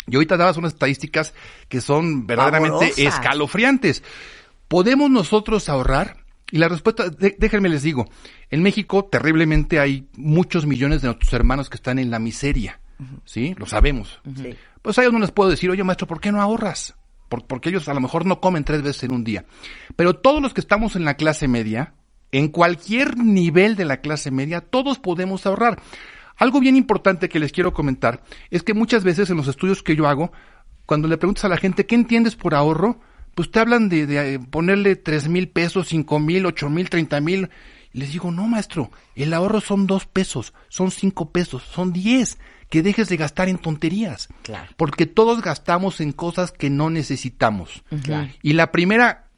Y 0.09 0.15
ahorita 0.17 0.37
dabas 0.37 0.57
unas 0.57 0.73
estadísticas 0.73 1.35
que 1.69 1.81
son 1.81 2.27
verdaderamente 2.27 2.87
escalofriantes. 3.07 4.03
¿Podemos 4.69 5.11
nosotros 5.11 5.69
ahorrar? 5.69 6.17
Y 6.51 6.59
la 6.59 6.69
respuesta, 6.69 7.09
de- 7.09 7.37
déjenme 7.39 7.69
les 7.69 7.83
digo, 7.83 8.09
en 8.51 8.63
México 8.63 9.05
terriblemente 9.11 9.81
hay 9.81 10.07
muchos 10.17 10.67
millones 10.67 11.01
de 11.03 11.09
nuestros 11.09 11.33
hermanos 11.33 11.71
que 11.71 11.77
están 11.77 11.99
en 11.99 12.11
la 12.11 12.19
miseria, 12.19 12.81
¿sí? 13.25 13.55
Lo 13.57 13.65
sabemos. 13.67 14.21
Pues 14.83 14.99
a 14.99 15.03
ellos 15.03 15.13
no 15.15 15.19
les 15.21 15.31
puedo 15.31 15.49
decir, 15.51 15.71
oye 15.71 15.83
maestro, 15.85 16.07
¿por 16.07 16.21
qué 16.21 16.31
no 16.33 16.43
ahorras? 16.43 16.95
Por- 17.31 17.47
porque 17.47 17.71
ellos 17.71 17.89
a 17.89 17.95
lo 17.95 18.01
mejor 18.01 18.27
no 18.27 18.41
comen 18.41 18.65
tres 18.65 18.83
veces 18.83 19.05
en 19.05 19.13
un 19.13 19.25
día. 19.25 19.45
Pero 19.97 20.17
todos 20.17 20.43
los 20.43 20.53
que 20.53 20.61
estamos 20.61 20.95
en 20.97 21.05
la 21.07 21.15
clase 21.15 21.49
media, 21.49 21.95
en 22.33 22.49
cualquier 22.49 23.17
nivel 23.17 23.77
de 23.77 23.85
la 23.87 23.99
clase 24.03 24.31
media, 24.31 24.61
todos 24.61 24.99
podemos 24.99 25.47
ahorrar. 25.47 25.81
Algo 26.43 26.59
bien 26.59 26.75
importante 26.75 27.29
que 27.29 27.39
les 27.39 27.53
quiero 27.53 27.73
comentar 27.73 28.21
es 28.51 28.65
que 28.65 28.75
muchas 28.75 29.05
veces 29.05 29.31
en 29.31 29.37
los 29.37 29.47
estudios 29.47 29.85
que 29.85 29.95
yo 29.95 30.09
hago, 30.09 30.33
cuando 30.87 31.07
le 31.07 31.17
preguntas 31.17 31.45
a 31.45 31.49
la 31.49 31.57
gente, 31.57 31.87
¿qué 31.87 31.95
entiendes 31.95 32.35
por 32.35 32.57
ahorro? 32.57 32.99
Pues 33.37 33.53
te 33.53 33.61
hablan 33.61 33.89
de, 33.89 34.09
de, 34.09 34.35
eh, 34.35 34.39
ponerle 34.41 34.97
tres 34.97 35.29
mil 35.29 35.49
pesos, 35.49 35.87
cinco 35.87 36.19
mil, 36.19 36.45
ocho 36.45 36.69
mil, 36.69 36.91
treinta 36.91 37.21
mil. 37.21 37.49
Y 37.93 38.01
les 38.01 38.11
digo, 38.11 38.33
no, 38.33 38.49
maestro, 38.49 38.91
el 39.15 39.35
ahorro 39.35 39.61
son 39.61 39.87
dos 39.87 40.07
pesos, 40.07 40.53
son 40.69 40.91
cinco 40.91 41.31
pesos, 41.31 41.63
son 41.63 41.93
diez. 41.93 42.39
Que 42.69 42.83
dejes 42.83 43.09
de 43.09 43.19
gastar 43.19 43.49
en 43.49 43.59
tonterías. 43.59 44.29
Claro. 44.43 44.69
Porque 44.77 45.07
todos 45.07 45.43
gastamos 45.43 46.01
en 46.01 46.11
cosas 46.11 46.51
que 46.51 46.71
no 46.71 46.91
necesitamos. 46.91 47.85
Claro. 48.03 48.33
Y 48.43 48.55
la 48.55 48.73
primera 48.73 49.29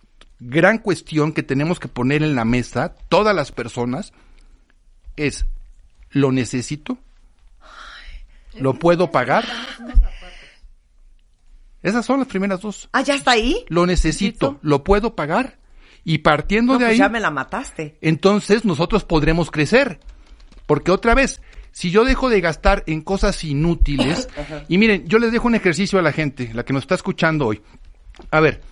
gran 0.40 0.78
cuestión 0.78 1.32
que 1.32 1.42
tenemos 1.42 1.78
que 1.80 1.88
poner 1.88 2.22
en 2.22 2.34
la 2.34 2.46
mesa, 2.46 2.94
todas 3.10 3.36
las 3.36 3.52
personas, 3.52 4.14
es, 5.16 5.44
¿lo 6.14 6.32
necesito? 6.32 6.98
¿Lo 8.54 8.74
puedo 8.74 9.10
pagar? 9.10 9.44
Esas 11.82 12.06
son 12.06 12.20
las 12.20 12.28
primeras 12.28 12.60
dos. 12.62 12.88
Ah, 12.92 13.02
¿ya 13.02 13.14
está 13.14 13.32
ahí? 13.32 13.64
¿Lo 13.68 13.84
necesito? 13.84 14.58
¿Lo 14.62 14.84
puedo 14.84 15.14
pagar? 15.14 15.58
Y 16.02 16.18
partiendo 16.18 16.74
No, 16.74 16.78
de 16.78 16.84
pues 16.86 16.92
ahí, 16.92 16.98
ya 16.98 17.08
me 17.08 17.20
la 17.20 17.30
mataste. 17.30 17.98
entonces 18.00 18.64
nosotros 18.64 19.04
podremos 19.04 19.50
crecer. 19.50 20.00
Porque 20.66 20.90
otra 20.90 21.14
vez, 21.14 21.42
si 21.72 21.90
yo 21.90 22.04
dejo 22.04 22.30
de 22.30 22.40
gastar 22.40 22.84
en 22.86 23.02
cosas 23.02 23.44
inútiles, 23.44 24.28
y 24.68 24.78
miren, 24.78 25.06
yo 25.06 25.18
les 25.18 25.32
dejo 25.32 25.46
un 25.48 25.54
ejercicio 25.56 25.98
a 25.98 26.02
la 26.02 26.12
gente, 26.12 26.50
la 26.54 26.64
que 26.64 26.72
nos 26.72 26.84
está 26.84 26.94
escuchando 26.94 27.46
hoy. 27.46 27.60
A 28.30 28.40
ver, 28.40 28.62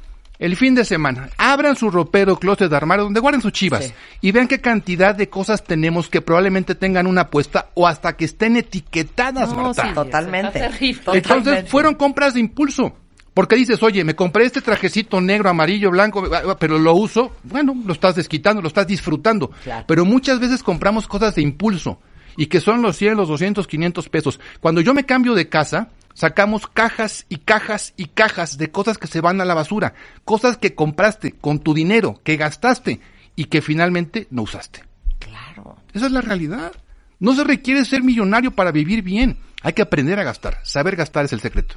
el 0.44 0.56
fin 0.56 0.74
de 0.74 0.84
semana, 0.84 1.28
abran 1.38 1.76
su 1.76 1.90
ropero, 1.90 2.36
closet 2.36 2.68
de 2.68 2.76
armario, 2.76 3.04
donde 3.04 3.20
guarden 3.20 3.40
sus 3.40 3.52
chivas, 3.52 3.84
Sí. 3.86 3.92
y 4.22 4.32
vean 4.32 4.48
qué 4.48 4.60
cantidad 4.60 5.14
de 5.14 5.28
cosas 5.28 5.62
tenemos 5.64 6.08
que 6.08 6.20
probablemente 6.20 6.74
tengan 6.74 7.06
una 7.06 7.22
apuesta 7.22 7.68
o 7.74 7.86
hasta 7.86 8.16
que 8.16 8.24
estén 8.24 8.56
etiquetadas, 8.56 9.50
No, 9.50 9.62
Marta. 9.62 9.86
sí, 9.88 9.94
Totalmente. 9.94 10.58
Entonces 10.64 11.22
Totalmente. 11.22 11.70
fueron 11.70 11.94
compras 11.94 12.34
de 12.34 12.40
impulso. 12.40 12.96
Porque 13.34 13.56
dices, 13.56 13.82
oye, 13.82 14.04
me 14.04 14.14
compré 14.14 14.44
este 14.44 14.60
trajecito 14.60 15.18
negro, 15.22 15.48
amarillo, 15.48 15.90
blanco, 15.90 16.28
ah, 16.34 16.56
pero 16.58 16.78
lo 16.78 16.92
uso, 16.94 17.32
bueno, 17.44 17.74
lo 17.86 17.94
estás 17.94 18.14
desquitando, 18.16 18.60
lo 18.60 18.68
estás 18.68 18.86
disfrutando. 18.86 19.50
Claro. 19.64 19.84
Pero 19.88 20.04
muchas 20.04 20.38
veces 20.38 20.62
compramos 20.62 21.06
cosas 21.06 21.34
de 21.36 21.40
impulso 21.42 21.98
y 22.36 22.46
que 22.46 22.60
son 22.60 22.82
los 22.82 22.96
100, 22.96 23.16
los 23.16 23.28
200, 23.28 23.66
500 23.66 24.08
pesos. 24.10 24.38
Cuando 24.60 24.82
yo 24.82 24.92
me 24.92 25.04
cambio 25.04 25.34
de 25.34 25.48
casa, 25.48 25.88
sacamos 26.14 26.66
cajas 26.66 27.26
y 27.28 27.38
cajas 27.38 27.94
y 27.96 28.06
cajas 28.06 28.58
de 28.58 28.70
cosas 28.70 28.98
que 28.98 29.06
se 29.06 29.20
van 29.20 29.40
a 29.40 29.44
la 29.44 29.54
basura, 29.54 29.94
cosas 30.24 30.56
que 30.56 30.74
compraste 30.74 31.32
con 31.32 31.58
tu 31.60 31.74
dinero, 31.74 32.20
que 32.24 32.36
gastaste 32.36 33.00
y 33.36 33.46
que 33.46 33.62
finalmente 33.62 34.26
no 34.30 34.42
usaste. 34.42 34.84
Claro. 35.18 35.76
Esa 35.92 36.06
es 36.06 36.12
la 36.12 36.20
realidad. 36.20 36.72
No 37.18 37.34
se 37.34 37.44
requiere 37.44 37.84
ser 37.84 38.02
millonario 38.02 38.50
para 38.50 38.72
vivir 38.72 39.02
bien. 39.02 39.38
Hay 39.62 39.72
que 39.74 39.82
aprender 39.82 40.18
a 40.18 40.24
gastar. 40.24 40.58
Saber 40.64 40.96
gastar 40.96 41.24
es 41.24 41.32
el 41.32 41.40
secreto. 41.40 41.76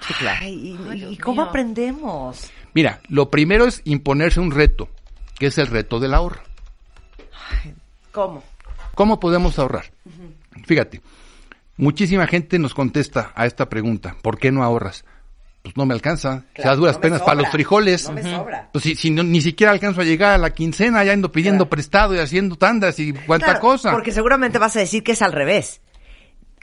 Sí, 0.00 0.12
claro. 0.14 0.40
Ay, 0.42 0.76
¿Y, 1.10 1.16
cómo 1.18 1.42
mío. 1.42 1.50
aprendemos? 1.50 2.50
Mira, 2.74 3.00
lo 3.08 3.30
primero 3.30 3.66
es 3.66 3.82
imponerse 3.84 4.40
un 4.40 4.50
reto, 4.50 4.88
que 5.38 5.46
es 5.46 5.58
el 5.58 5.68
reto 5.68 6.00
del 6.00 6.14
ahorro. 6.14 6.42
¿Cómo? 8.10 8.42
¿Cómo 8.94 9.20
podemos 9.20 9.58
ahorrar? 9.58 9.84
Fíjate, 10.66 11.00
muchísima 11.82 12.26
gente 12.26 12.58
nos 12.58 12.74
contesta 12.74 13.32
a 13.34 13.46
esta 13.46 13.68
pregunta, 13.68 14.16
¿por 14.22 14.38
qué 14.38 14.52
no 14.52 14.62
ahorras? 14.62 15.04
Pues 15.62 15.76
no 15.76 15.86
me 15.86 15.94
alcanza, 15.94 16.28
o 16.28 16.32
sea, 16.32 16.44
Claro, 16.54 16.70
a 16.70 16.76
duras 16.76 16.94
no 16.96 17.00
penas 17.00 17.22
para 17.22 17.40
los 17.42 17.50
frijoles. 17.50 18.08
no 18.08 18.14
me 18.14 18.22
sobra. 18.22 18.68
Pues 18.72 18.82
si, 18.84 18.94
si 18.96 19.10
no- 19.10 19.22
ni 19.22 19.40
siquiera 19.40 19.70
alcanzo 19.72 20.00
a 20.00 20.04
llegar 20.04 20.32
a 20.34 20.38
la 20.38 20.50
quincena, 20.50 21.04
ya 21.04 21.12
ando 21.12 21.30
pidiendo 21.30 21.64
Claro. 21.64 21.70
prestado 21.70 22.14
y 22.14 22.18
haciendo 22.18 22.56
tandas 22.56 22.98
y 22.98 23.12
cuánta 23.12 23.46
Claro, 23.46 23.60
cosa. 23.60 23.92
Porque 23.92 24.10
seguramente 24.12 24.58
vas 24.58 24.74
a 24.76 24.80
decir 24.80 25.02
que 25.04 25.12
es 25.12 25.22
al 25.22 25.32
revés. 25.32 25.80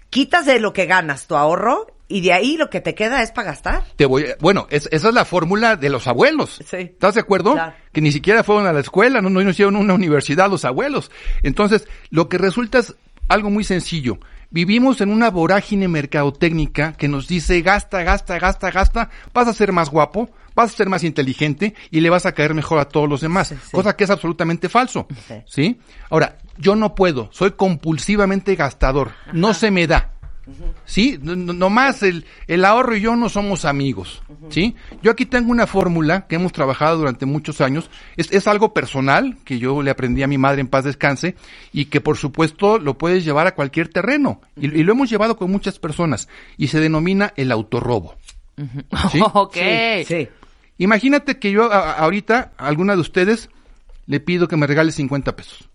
Quitas 0.10 0.46
de 0.46 0.60
lo 0.60 0.74
que 0.74 0.86
ganas 0.86 1.28
tu 1.28 1.36
ahorro 1.36 1.88
y 2.08 2.22
de 2.22 2.34
ahí 2.34 2.58
lo 2.58 2.70
que 2.70 2.82
te 2.82 2.96
queda 2.96 3.22
es 3.22 3.32
para 3.32 3.52
gastar. 3.52 3.84
Te 3.96 4.06
voy, 4.06 4.26
bueno, 4.40 4.68
es- 4.72 4.90
esa 4.92 5.10
es 5.10 5.14
la 5.14 5.24
fórmula 5.26 5.76
de 5.76 5.90
los 5.90 6.08
abuelos. 6.08 6.60
Sí. 6.70 6.78
¿Estás 6.78 7.14
de 7.16 7.22
acuerdo? 7.22 7.54
Claro. 7.54 7.74
Que 7.94 8.02
ni 8.02 8.12
siquiera 8.12 8.44
fueron 8.44 8.66
a 8.68 8.74
la 8.74 8.80
escuela, 8.80 9.22
no, 9.22 9.30
no 9.30 9.42
hicieron 9.50 9.76
una 9.76 9.94
universidad 9.94 10.50
los 10.50 10.66
abuelos. 10.66 11.12
Entonces, 11.44 11.88
lo 12.10 12.28
que 12.28 12.38
resulta 12.40 12.80
es 12.80 12.96
algo 13.28 13.50
muy 13.52 13.64
sencillo. 13.64 14.18
Vivimos 14.52 15.00
en 15.02 15.12
una 15.12 15.30
vorágine 15.30 15.88
mercadotécnica 15.88 16.94
que 16.94 17.08
nos 17.08 17.28
dice 17.28 17.62
gasta, 17.62 18.02
gasta, 18.02 18.40
gasta, 18.40 18.72
gasta, 18.72 19.10
vas 19.32 19.48
a 19.48 19.54
ser 19.54 19.72
más 19.72 19.92
guapo, 19.92 20.32
vas 20.56 20.74
a 20.74 20.76
ser 20.76 20.90
más 20.90 21.04
inteligente 21.04 21.76
y 21.92 22.00
le 22.00 22.10
vas 22.10 22.26
a 22.26 22.32
caer 22.32 22.56
mejor 22.56 22.80
a 22.80 22.86
todos 22.86 23.08
los 23.08 23.22
demás, 23.22 23.54
cosa 23.72 23.96
que 23.96 24.06
es 24.06 24.10
absolutamente 24.10 24.68
falso. 24.68 25.06
Sí. 25.28 25.36
¿Sí? 25.46 25.80
Ahora, 26.10 26.40
yo 26.58 26.76
no 26.76 26.96
puedo, 26.96 27.30
soy 27.32 27.52
compulsivamente 27.52 28.56
gastador, 28.56 29.12
no 29.34 29.54
se 29.54 29.70
me 29.70 29.86
da. 29.86 30.09
¿Sí? 30.86 31.20
No- 31.22 31.36
no- 31.36 31.54
Nomás 31.54 32.04
el, 32.04 32.26
el 32.48 32.66
ahorro 32.66 32.96
y 32.96 33.02
yo 33.02 33.16
no 33.16 33.30
somos 33.30 33.66
amigos. 33.66 34.22
¿Sí? 34.50 34.76
Yo 35.02 35.12
aquí 35.12 35.26
tengo 35.26 35.52
una 35.52 35.68
fórmula 35.68 36.28
que 36.28 36.36
hemos 36.36 36.52
trabajado 36.52 36.98
durante 36.98 37.26
muchos 37.26 37.62
años. 37.62 37.90
Es, 38.18 38.32
es 38.32 38.48
algo 38.48 38.74
personal 38.74 39.38
que 39.46 39.60
yo 39.60 39.82
le 39.82 39.92
aprendí 39.92 40.24
a 40.24 40.28
mi 40.28 40.38
madre 40.38 40.62
en 40.62 40.68
paz 40.68 40.84
descanse 40.86 41.36
y 41.74 41.86
que 41.86 42.02
por 42.02 42.18
supuesto 42.18 42.80
lo 42.80 42.98
puedes 42.98 43.24
llevar 43.26 43.48
a 43.48 43.56
cualquier 43.56 43.88
terreno. 43.90 44.42
Y, 44.56 44.66
y 44.68 44.84
lo 44.84 44.94
hemos 44.94 45.10
llevado 45.10 45.38
con 45.38 45.52
muchas 45.52 45.80
personas 45.80 46.28
y 46.58 46.68
se 46.68 46.80
denomina 46.80 47.34
el 47.36 47.52
autorrobo. 47.52 48.16
¿Sí? 49.12 49.20
ok. 49.34 49.54
Sí, 49.56 50.06
sí. 50.06 50.28
Imagínate 50.78 51.40
que 51.40 51.52
yo 51.52 51.72
a- 51.72 51.94
ahorita 51.94 52.52
a 52.58 52.68
alguna 52.68 52.96
de 52.96 53.02
ustedes 53.02 53.50
le 54.06 54.20
pido 54.20 54.48
que 54.48 54.56
me 54.58 54.66
regale 54.68 54.92
50 54.92 55.36
pesos. 55.36 55.70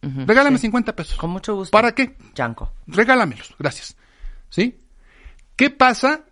Regálame 0.00 0.58
50 0.58 0.94
pesos. 0.94 1.16
Con 1.18 1.30
mucho 1.30 1.54
gusto. 1.56 1.72
¿Para 1.72 1.92
qué? 1.92 2.14
Yanko. 2.34 2.72
Regálamelos, 2.86 3.54
gracias. 3.58 3.96
¿Sí? 4.50 4.78
¿Qué 5.56 5.70
pasa 5.70 6.24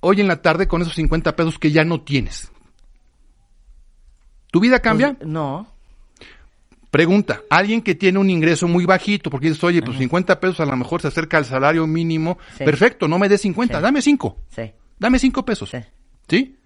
hoy 0.00 0.20
en 0.20 0.28
la 0.28 0.42
tarde 0.42 0.68
con 0.68 0.82
esos 0.82 0.94
50 0.94 1.34
pesos 1.36 1.58
que 1.58 1.70
ya 1.72 1.84
no 1.84 2.00
tienes? 2.02 2.50
¿Tu 4.50 4.60
vida 4.60 4.80
cambia? 4.80 5.14
Pues, 5.14 5.28
no. 5.28 5.66
Pregunta, 6.90 7.40
alguien 7.48 7.80
que 7.80 7.94
tiene 7.94 8.18
un 8.18 8.28
ingreso 8.28 8.68
muy 8.68 8.84
bajito, 8.84 9.30
porque 9.30 9.48
dices, 9.48 9.64
oye, 9.64 9.80
pues 9.82 9.96
50 9.96 10.38
pesos 10.40 10.60
a 10.60 10.66
lo 10.66 10.76
mejor 10.76 11.00
se 11.00 11.08
acerca 11.08 11.38
al 11.38 11.46
salario 11.46 11.86
mínimo. 11.86 12.36
Sí. 12.58 12.64
Perfecto, 12.64 13.08
no 13.08 13.18
me 13.18 13.30
des 13.30 13.40
50, 13.40 13.78
Sí. 13.78 13.82
dame 13.82 14.02
5. 14.02 14.36
Sí. 14.54 14.72
Dame 14.98 15.18
5 15.18 15.44
pesos. 15.44 15.70
Sí. 15.70 15.78
¿Sí? 16.28 16.56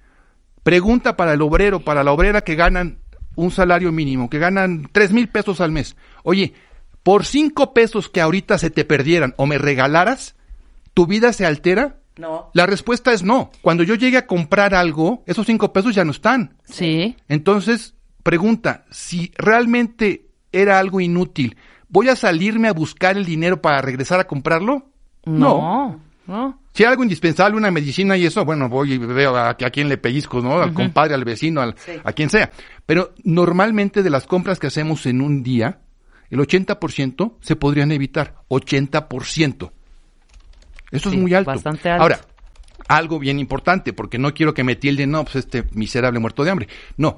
Pregunta 0.65 1.17
para 1.17 1.33
el 1.33 1.43
obrero, 1.43 1.81
para 1.85 2.03
la 2.03 2.11
obrera 2.11 2.41
que 2.41 2.57
ganan 2.57 2.99
un 3.37 3.53
salario 3.53 3.93
mínimo, 3.93 4.29
que 4.29 4.41
ganan 4.41 4.89
3 4.91 5.13
mil 5.13 5.29
pesos 5.29 5.61
al 5.61 5.71
mes. 5.71 5.95
Oye, 6.25 6.55
por 7.05 7.25
5 7.25 7.73
pesos 7.73 8.09
que 8.09 8.21
ahorita 8.21 8.59
se 8.59 8.71
te 8.71 8.85
perdieran 8.85 9.33
o 9.37 9.47
me 9.47 9.59
regalaras, 9.59 10.35
¿tu 10.97 11.07
vida 11.07 11.35
se 11.35 11.45
altera? 11.45 11.99
No. 12.17 12.51
La 12.55 12.65
respuesta 12.65 13.13
es 13.13 13.23
no. 13.23 13.51
Cuando 13.61 13.83
yo 13.83 13.95
llegue 13.97 14.17
a 14.17 14.27
comprar 14.27 14.75
algo, 14.75 15.23
esos 15.27 15.45
cinco 15.45 15.71
pesos 15.75 15.95
ya 15.95 16.07
no 16.07 16.11
están. 16.13 16.57
Sí. 16.65 17.15
Entonces, 17.29 17.95
pregunta, 18.23 18.87
si 18.91 19.31
realmente 19.37 20.31
era 20.53 20.79
algo 20.79 21.01
inútil, 21.01 21.59
¿voy 21.91 22.09
a 22.09 22.17
salirme 22.17 22.69
a 22.69 22.73
buscar 22.73 23.19
el 23.19 23.27
dinero 23.27 23.61
para 23.61 23.83
regresar 23.83 24.21
a 24.21 24.27
comprarlo? 24.27 24.89
No. 25.27 26.01
No. 26.27 26.59
Si 26.73 26.83
hay 26.85 26.91
algo 26.91 27.03
indispensable, 27.03 27.57
una 27.59 27.71
medicina 27.71 28.17
y 28.17 28.25
eso, 28.25 28.45
bueno, 28.47 28.71
voy 28.71 28.95
y 28.95 28.99
veo 28.99 29.37
a, 29.37 29.51
a 29.51 29.55
quién 29.71 29.91
le 29.91 29.99
pellizco, 29.99 30.41
¿no? 30.41 30.61
Al 30.63 30.73
compadre, 30.73 31.13
al 31.15 31.25
vecino, 31.25 31.61
al- 31.61 31.77
Sí. 31.79 31.93
a 32.03 32.13
quien 32.15 32.31
sea. 32.31 32.51
Pero 32.87 33.13
normalmente 33.25 34.03
de 34.03 34.09
las 34.11 34.27
compras 34.27 34.59
que 34.59 34.69
hacemos 34.69 35.05
en 35.05 35.21
un 35.21 35.43
día, 35.43 35.81
el 36.31 36.41
80% 36.41 37.35
se 37.43 37.57
podrían 37.57 37.93
evitar. 37.93 38.37
80%. 38.49 39.73
Eso 40.91 41.11
Sí, 41.11 41.17
es 41.17 41.23
muy 41.23 41.35
alto. 41.35 41.51
bastante 41.51 41.91
alto. 41.91 42.03
Ahora, 42.03 42.21
algo 42.89 43.19
bien 43.19 43.39
importante, 43.39 43.93
porque 43.93 44.19
no 44.19 44.33
quiero 44.35 44.55
que 44.55 44.65
me 44.65 44.77
tilden, 44.77 45.11
no, 45.11 45.25
pues 45.25 45.37
este 45.37 45.65
miserable 45.73 46.19
muerto 46.21 46.45
de 46.45 46.51
hambre. 46.51 46.69
No. 46.97 47.17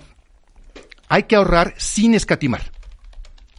Hay 1.09 1.25
que 1.25 1.37
ahorrar 1.37 1.75
sin 1.77 2.15
escatimar. 2.15 2.63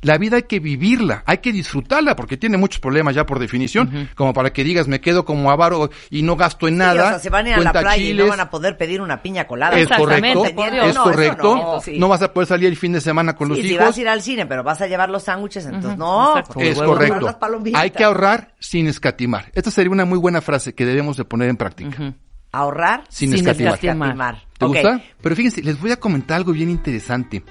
La 0.02 0.18
vida 0.18 0.38
hay 0.38 0.44
que 0.44 0.60
vivirla, 0.60 1.24
hay 1.26 1.40
que 1.40 1.52
disfrutarla, 1.52 2.16
porque 2.16 2.38
tiene 2.38 2.58
muchos 2.58 2.80
problemas 2.80 3.16
ya 3.16 3.26
por 3.26 3.40
definición, 3.40 4.10
como 4.16 4.34
para 4.34 4.52
que 4.54 4.64
digas, 4.64 4.88
me 4.88 5.02
quedo 5.02 5.26
como 5.26 5.52
avaro 5.52 5.90
y 6.10 6.22
no 6.22 6.36
gasto 6.36 6.68
en 6.68 6.76
Sí, 6.76 6.80
nada. 6.80 7.06
o 7.06 7.10
sea, 7.10 7.20
se 7.20 7.30
van 7.30 7.46
a 7.46 7.50
ir 7.50 7.56
a 7.56 7.60
la 7.60 7.72
playa 7.74 8.04
y 8.04 8.14
no 8.14 8.28
van 8.28 8.40
a 8.40 8.50
poder 8.50 8.78
pedir 8.78 9.02
una 9.02 9.22
piña 9.22 9.46
colada. 9.48 9.78
Es 9.78 9.90
correcto, 9.90 10.46
es 10.46 10.96
no, 10.96 11.04
correcto. 11.04 11.56
no, 11.56 11.74
No, 11.76 11.82
sí. 11.82 12.00
vas 12.00 12.22
a 12.22 12.34
poder 12.34 12.48
salir 12.48 12.68
el 12.70 12.78
fin 12.78 12.94
de 12.94 13.02
semana 13.02 13.36
con 13.36 13.48
Sí, 13.48 13.54
los 13.54 13.60
si 13.62 13.74
hijos. 13.74 13.86
vas 13.88 13.98
a 13.98 14.02
ir 14.02 14.08
al 14.08 14.22
cine, 14.22 14.46
pero 14.46 14.64
vas 14.64 14.82
a 14.82 14.88
llevar 14.88 15.10
los 15.10 15.24
sándwiches, 15.24 15.66
entonces 15.66 15.98
no. 15.98 16.38
Es 16.58 16.78
correcto. 16.78 17.38
Hay 17.74 17.92
que 17.92 18.04
ahorrar 18.04 18.54
sin 18.60 18.88
escatimar. 18.88 19.52
Esta 19.54 19.72
sería 19.72 19.92
una 19.92 20.06
muy 20.06 20.18
buena 20.18 20.42
frase 20.42 20.74
que 20.74 20.86
debemos 20.86 21.18
de 21.18 21.26
poner 21.26 21.50
en 21.50 21.58
práctica. 21.58 22.14
Ahorrar 22.52 23.04
Sin, 23.10 23.32
escatimar. 23.34 24.44
¿Te 24.58 24.66
gusta? 24.66 25.02
Pero 25.22 25.36
fíjense, 25.36 25.62
les 25.62 25.80
voy 25.80 25.92
a 25.92 25.98
comentar 25.98 26.38
algo 26.38 26.52
bien 26.52 26.70
interesante. 26.70 27.44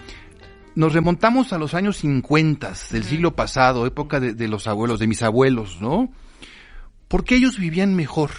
Nos 0.79 0.93
remontamos 0.93 1.53
a 1.53 1.59
los 1.59 1.75
años 1.75 1.97
50 1.97 2.73
del 2.93 3.03
siglo 3.03 3.35
pasado, 3.35 3.85
época 3.85 4.21
de, 4.21 4.33
de 4.33 4.47
los 4.47 4.69
abuelos, 4.69 5.01
de 5.01 5.09
mis 5.09 5.25
abuelos, 5.25 5.81
¿no? 5.81 6.09
¿Por 7.09 7.25
qué 7.25 7.35
ellos 7.35 7.59
vivían 7.59 7.97
mejor? 7.97 8.31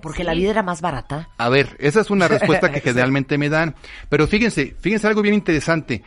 Porque 0.00 0.22
la 0.22 0.34
vida 0.34 0.50
era 0.50 0.62
más 0.62 0.80
barata. 0.82 1.30
A 1.36 1.48
ver, 1.48 1.76
esa 1.80 2.00
es 2.00 2.10
una 2.10 2.28
respuesta 2.28 2.70
que 2.70 2.80
generalmente 2.92 3.38
me 3.38 3.48
dan. 3.48 3.74
Pero 4.08 4.28
fíjense, 4.28 4.76
fíjense 4.78 5.08
algo 5.08 5.20
bien 5.20 5.34
interesante. 5.34 6.04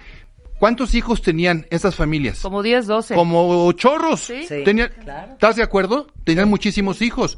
¿Cuántos 0.58 0.96
hijos 0.96 1.22
tenían 1.22 1.68
esas 1.70 1.96
familias? 1.96 2.40
Como 2.40 2.64
10, 2.64 2.88
12. 2.88 3.16
Como 3.16 3.70
chorros. 3.74 4.22
Sí. 4.22 4.46
Tenían- 4.64 4.94
claro. 5.04 5.34
¿Estás 5.34 5.58
de 5.58 5.64
acuerdo? 5.64 6.08
Tenían 6.24 6.50
muchísimos 6.50 7.02
hijos. 7.02 7.38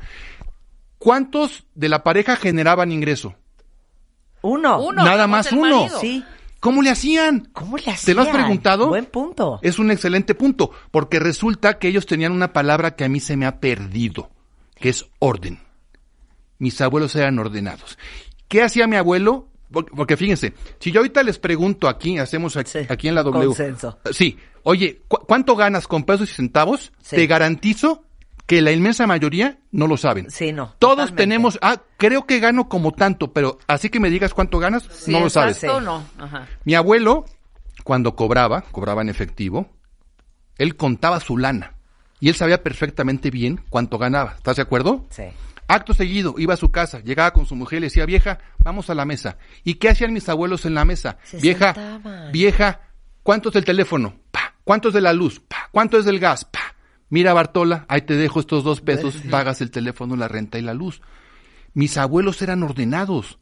¿Cuántos 1.00 1.64
de 1.74 1.90
la 1.90 2.04
pareja 2.04 2.36
generaban 2.36 2.92
ingreso? 2.92 3.34
Uno. 4.44 4.92
Nada 4.94 5.26
más 5.26 5.52
uno. 5.52 5.90
Sí. 6.00 6.24
¿Cómo 6.62 6.82
le 6.82 6.90
hacían? 6.92 7.50
¿Cómo 7.52 7.76
le 7.76 7.92
hacían? 7.92 8.06
¿Te 8.06 8.14
lo 8.14 8.22
has 8.22 8.30
preguntado? 8.30 8.88
Buen 8.88 9.08
punto. 9.08 9.60
Es 9.62 9.80
un 9.80 9.92
excelente 9.92 10.34
punto, 10.36 10.72
porque 10.92 11.20
resulta 11.20 11.78
que 11.80 11.90
ellos 11.90 12.06
tenían 12.06 12.32
una 12.32 12.54
palabra 12.54 12.96
que 12.96 13.04
a 13.04 13.10
mí 13.10 13.20
se 13.20 13.36
me 13.36 13.46
ha 13.46 13.60
perdido, 13.60 14.30
que 14.76 14.88
es 14.90 15.08
orden. 15.20 15.60
Mis 16.60 16.80
abuelos 16.80 17.16
eran 17.16 17.38
ordenados. 17.40 17.98
¿Qué 18.48 18.62
hacía 18.62 18.88
mi 18.88 18.96
abuelo? 18.96 19.48
Por- 19.72 19.90
Porque 19.90 20.18
fíjense, 20.18 20.54
si 20.80 20.92
yo 20.92 21.00
ahorita 21.00 21.24
les 21.24 21.40
pregunto 21.40 21.88
aquí, 21.88 22.18
hacemos 22.20 22.56
aquí, 22.58 22.78
aquí 22.90 23.08
en 23.08 23.16
la 23.16 23.24
W. 23.24 23.48
consenso. 23.48 23.98
Sí, 24.12 24.38
oye, 24.64 25.02
¿cu- 25.08 25.26
¿cuánto 25.26 25.56
ganas 25.56 25.88
con 25.88 26.04
pesos 26.04 26.30
y 26.30 26.34
centavos? 26.36 26.92
Sí. 27.02 27.16
Te 27.16 27.26
garantizo 27.28 28.04
que 28.52 28.62
la 28.62 28.74
inmensa 28.74 29.08
mayoría 29.08 29.60
no 29.72 29.88
lo 29.88 29.96
saben. 29.96 30.30
Sí, 30.30 30.52
no. 30.52 30.76
Todos 30.78 30.98
totalmente. 30.98 31.24
tenemos, 31.24 31.58
ah, 31.62 31.82
creo 31.96 32.26
que 32.26 32.42
gano 32.42 32.68
como 32.68 32.92
tanto, 32.92 33.32
pero 33.32 33.58
así 33.66 33.90
que 33.90 34.02
me 34.02 34.10
digas 34.10 34.34
cuánto 34.34 34.60
ganas, 34.60 34.84
Sí, 34.92 35.10
no 35.14 35.22
lo 35.22 35.30
sabes. 35.30 35.64
exacto, 35.64 35.80
no. 35.80 36.04
Ajá. 36.20 36.50
Mi 36.66 36.76
abuelo, 36.76 37.24
cuando 37.86 38.14
cobraba, 38.18 38.66
cobraba 38.74 39.02
en 39.04 39.08
efectivo, 39.08 39.70
él 40.58 40.76
contaba 40.76 41.22
su 41.22 41.38
lana. 41.38 41.76
Y 42.20 42.28
él 42.28 42.36
sabía 42.36 42.62
perfectamente 42.62 43.32
bien 43.32 43.62
cuánto 43.70 43.98
ganaba. 43.98 44.34
¿Estás 44.36 44.58
de 44.58 44.64
acuerdo? 44.64 45.06
Sí. 45.12 45.24
Acto 45.70 45.94
seguido, 45.94 46.36
iba 46.38 46.54
a 46.54 46.58
su 46.58 46.72
casa, 46.72 47.00
llegaba 47.00 47.32
con 47.32 47.46
su 47.46 47.56
mujer 47.56 47.78
y 47.78 47.80
le 47.80 47.88
decía, 47.88 48.06
vieja, 48.06 48.40
vamos 48.60 48.90
a 48.90 48.96
la 48.96 49.06
mesa. 49.06 49.38
¿Y 49.64 49.76
qué 49.76 49.88
hacían 49.88 50.12
mis 50.12 50.28
abuelos 50.28 50.66
en 50.66 50.74
la 50.74 50.84
mesa? 50.84 51.18
Se 51.24 51.38
vieja, 51.38 51.74
sentaban. 51.74 52.34
vieja, 52.34 52.82
¿cuánto 53.24 53.48
es 53.48 53.54
del 53.54 53.64
teléfono? 53.64 54.14
Pa. 54.30 54.56
¿Cuánto 54.66 54.90
es 54.90 54.94
de 54.94 55.00
la 55.00 55.14
luz? 55.14 55.40
Pa. 55.40 55.70
¿Cuánto 55.72 55.98
es 55.98 56.04
del 56.04 56.20
gas? 56.20 56.44
Pa. 56.44 56.60
Mira, 57.12 57.34
Bartola, 57.34 57.86
ahí 57.90 58.02
te 58.02 58.16
dejo 58.16 58.40
estos 58.40 58.64
dos 58.64 58.80
pesos, 58.80 59.18
pagas 59.30 59.60
el 59.60 59.70
teléfono, 59.70 60.16
la 60.16 60.30
renta 60.30 60.58
y 60.58 60.62
la 60.62 60.74
luz. 60.74 61.02
Mis 61.74 61.98
abuelos 61.98 62.42
eran 62.42 62.64
ordenados. 62.64 63.38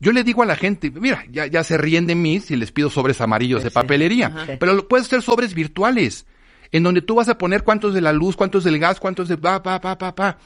Yo 0.00 0.12
le 0.12 0.24
digo 0.24 0.42
a 0.42 0.46
la 0.46 0.56
gente, 0.56 0.90
mira, 0.90 1.24
ya, 1.30 1.46
ya 1.46 1.62
se 1.62 1.76
ríen 1.76 2.06
de 2.06 2.14
mí 2.14 2.40
si 2.40 2.56
les 2.56 2.72
pido 2.72 2.88
sobres 2.88 3.20
amarillos 3.20 3.62
de 3.62 3.70
papelería, 3.70 4.28
Ajá. 4.28 4.56
pero 4.58 4.88
puedes 4.88 5.06
hacer 5.06 5.20
sobres 5.20 5.52
virtuales, 5.52 6.24
en 6.72 6.82
donde 6.82 7.02
tú 7.02 7.16
vas 7.16 7.28
a 7.28 7.36
poner 7.36 7.62
cuántos 7.62 7.92
de 7.92 8.00
la 8.00 8.14
luz, 8.14 8.36
cuántos 8.36 8.64
del 8.64 8.78
gas, 8.78 8.98
cuántos 8.98 9.28
de 9.28 9.36
pa, 9.36 9.62
pa, 9.62 9.78
pa, 9.82 9.98
pa, 9.98 10.14
pa. 10.14 10.38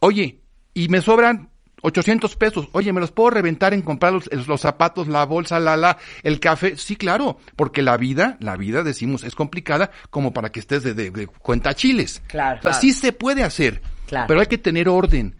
Oye, 0.00 0.40
y 0.72 0.88
me 0.88 1.02
sobran 1.02 1.50
800 1.82 2.36
pesos. 2.36 2.68
Oye, 2.72 2.92
¿me 2.92 3.00
los 3.00 3.12
puedo 3.12 3.30
reventar 3.30 3.74
en 3.74 3.82
comprar 3.82 4.12
los, 4.12 4.28
los 4.46 4.60
zapatos, 4.60 5.08
la 5.08 5.24
bolsa, 5.24 5.60
la, 5.60 5.76
la, 5.76 5.98
el 6.22 6.40
café? 6.40 6.76
Sí, 6.76 6.96
claro, 6.96 7.38
porque 7.54 7.82
la 7.82 7.96
vida, 7.96 8.36
la 8.40 8.56
vida, 8.56 8.82
decimos, 8.82 9.24
es 9.24 9.34
complicada 9.34 9.90
como 10.10 10.32
para 10.32 10.50
que 10.50 10.60
estés 10.60 10.82
de, 10.82 10.94
de, 10.94 11.10
de 11.10 11.26
cuenta 11.26 11.74
chiles. 11.74 12.22
Claro, 12.28 12.60
claro. 12.60 12.78
Sí 12.80 12.92
se 12.92 13.12
puede 13.12 13.42
hacer, 13.42 13.82
Claro. 14.06 14.26
pero 14.28 14.40
hay 14.40 14.46
que 14.46 14.58
tener 14.58 14.88
orden. 14.88 15.36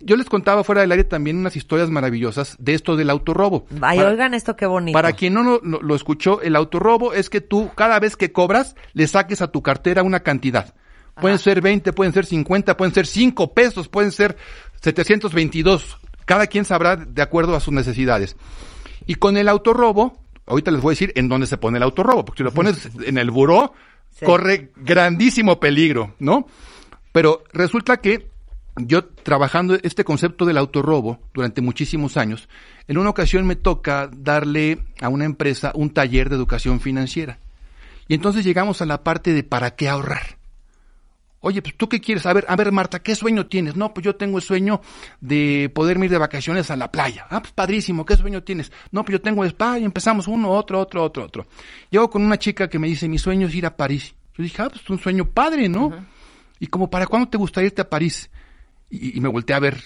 Yo 0.00 0.16
les 0.16 0.26
contaba 0.28 0.62
fuera 0.62 0.80
del 0.82 0.92
aire 0.92 1.02
también 1.04 1.36
unas 1.38 1.56
historias 1.56 1.90
maravillosas 1.90 2.56
de 2.60 2.74
esto 2.74 2.94
del 2.96 3.10
autorrobo. 3.10 3.66
Ay, 3.80 3.98
Para- 3.98 4.10
oigan 4.10 4.32
esto 4.34 4.54
qué 4.56 4.66
bonito. 4.66 4.94
para 4.96 5.12
quien 5.12 5.34
no 5.34 5.42
lo, 5.42 5.60
lo- 5.64 5.80
lo 5.82 5.94
escuchó, 5.96 6.40
el 6.40 6.54
autorrobo 6.54 7.14
es 7.14 7.28
que 7.30 7.40
tú, 7.40 7.70
cada 7.74 7.98
vez 7.98 8.16
que 8.16 8.30
cobras, 8.30 8.76
le 8.92 9.08
saques 9.08 9.42
a 9.42 9.48
tu 9.50 9.60
cartera 9.62 10.02
una 10.04 10.20
cantidad. 10.20 10.74
Pueden 11.20 11.40
ser 11.40 11.60
20, 11.60 11.92
pueden 11.92 12.12
ser 12.12 12.26
50, 12.26 12.76
pueden 12.76 12.94
ser 12.94 13.04
5 13.04 13.52
pesos, 13.52 13.88
pueden 13.88 14.12
ser 14.12 14.36
722. 14.82 15.98
Cada 16.24 16.46
quien 16.46 16.64
sabrá 16.64 16.96
de 16.96 17.22
acuerdo 17.22 17.56
a 17.56 17.60
sus 17.60 17.72
necesidades. 17.72 18.36
Y 19.06 19.14
con 19.14 19.36
el 19.36 19.48
autorrobo, 19.48 20.18
ahorita 20.46 20.70
les 20.70 20.80
voy 20.80 20.92
a 20.92 20.94
decir 20.94 21.12
en 21.16 21.28
dónde 21.28 21.46
se 21.46 21.56
pone 21.56 21.78
el 21.78 21.82
autorrobo, 21.82 22.24
porque 22.24 22.38
si 22.38 22.44
lo 22.44 22.52
pones 22.52 22.88
en 23.04 23.18
el 23.18 23.30
buró, 23.30 23.72
Sí. 24.10 24.24
corre 24.24 24.72
grandísimo 24.76 25.60
peligro, 25.60 26.14
¿no? 26.18 26.46
Pero 27.12 27.44
resulta 27.52 27.98
que 27.98 28.30
yo 28.76 29.04
trabajando 29.04 29.76
este 29.82 30.02
concepto 30.04 30.44
del 30.44 30.56
autorrobo 30.58 31.20
durante 31.34 31.60
muchísimos 31.60 32.16
años, 32.16 32.48
en 32.88 32.98
una 32.98 33.10
ocasión 33.10 33.46
me 33.46 33.54
toca 33.56 34.08
darle 34.12 34.78
a 35.00 35.08
una 35.08 35.24
empresa 35.24 35.72
un 35.74 35.90
taller 35.90 36.30
de 36.30 36.36
educación 36.36 36.80
financiera. 36.80 37.38
Y 38.08 38.14
entonces 38.14 38.44
llegamos 38.44 38.80
a 38.80 38.86
la 38.86 39.04
parte 39.04 39.34
de 39.34 39.42
para 39.42 39.76
qué 39.76 39.88
ahorrar. 39.88 40.37
Oye, 41.40 41.62
pues 41.62 41.76
tú 41.76 41.88
qué 41.88 42.00
quieres? 42.00 42.26
A 42.26 42.32
ver, 42.32 42.44
a 42.48 42.56
ver, 42.56 42.72
Marta, 42.72 43.00
¿qué 43.00 43.14
sueño 43.14 43.46
tienes? 43.46 43.76
No, 43.76 43.94
pues 43.94 44.04
yo 44.04 44.16
tengo 44.16 44.38
el 44.38 44.42
sueño 44.42 44.80
de 45.20 45.70
poderme 45.72 46.06
ir 46.06 46.10
de 46.10 46.18
vacaciones 46.18 46.70
a 46.70 46.76
la 46.76 46.90
playa. 46.90 47.26
Ah, 47.30 47.40
pues 47.40 47.52
padrísimo, 47.52 48.04
¿qué 48.04 48.16
sueño 48.16 48.42
tienes? 48.42 48.72
No, 48.90 49.04
pues 49.04 49.12
yo 49.18 49.20
tengo 49.20 49.44
el 49.44 49.50
spa 49.50 49.78
y 49.78 49.84
empezamos 49.84 50.26
uno, 50.26 50.50
otro, 50.50 50.80
otro, 50.80 51.04
otro, 51.04 51.24
otro. 51.24 51.46
Llego 51.90 52.10
con 52.10 52.22
una 52.22 52.38
chica 52.38 52.68
que 52.68 52.78
me 52.78 52.88
dice, 52.88 53.08
mi 53.08 53.18
sueño 53.18 53.46
es 53.46 53.54
ir 53.54 53.66
a 53.66 53.76
París. 53.76 54.14
Yo 54.36 54.42
dije, 54.42 54.62
ah, 54.62 54.68
pues 54.68 54.82
es 54.82 54.90
un 54.90 54.98
sueño 54.98 55.26
padre, 55.26 55.68
¿no? 55.68 55.92
Y 56.58 56.66
como, 56.66 56.90
¿para 56.90 57.06
cuándo 57.06 57.28
te 57.28 57.38
gustaría 57.38 57.68
irte 57.68 57.82
a 57.82 57.88
París? 57.88 58.30
Y, 58.90 59.16
y 59.16 59.20
me 59.20 59.28
volteé 59.28 59.54
a 59.54 59.60
ver 59.60 59.84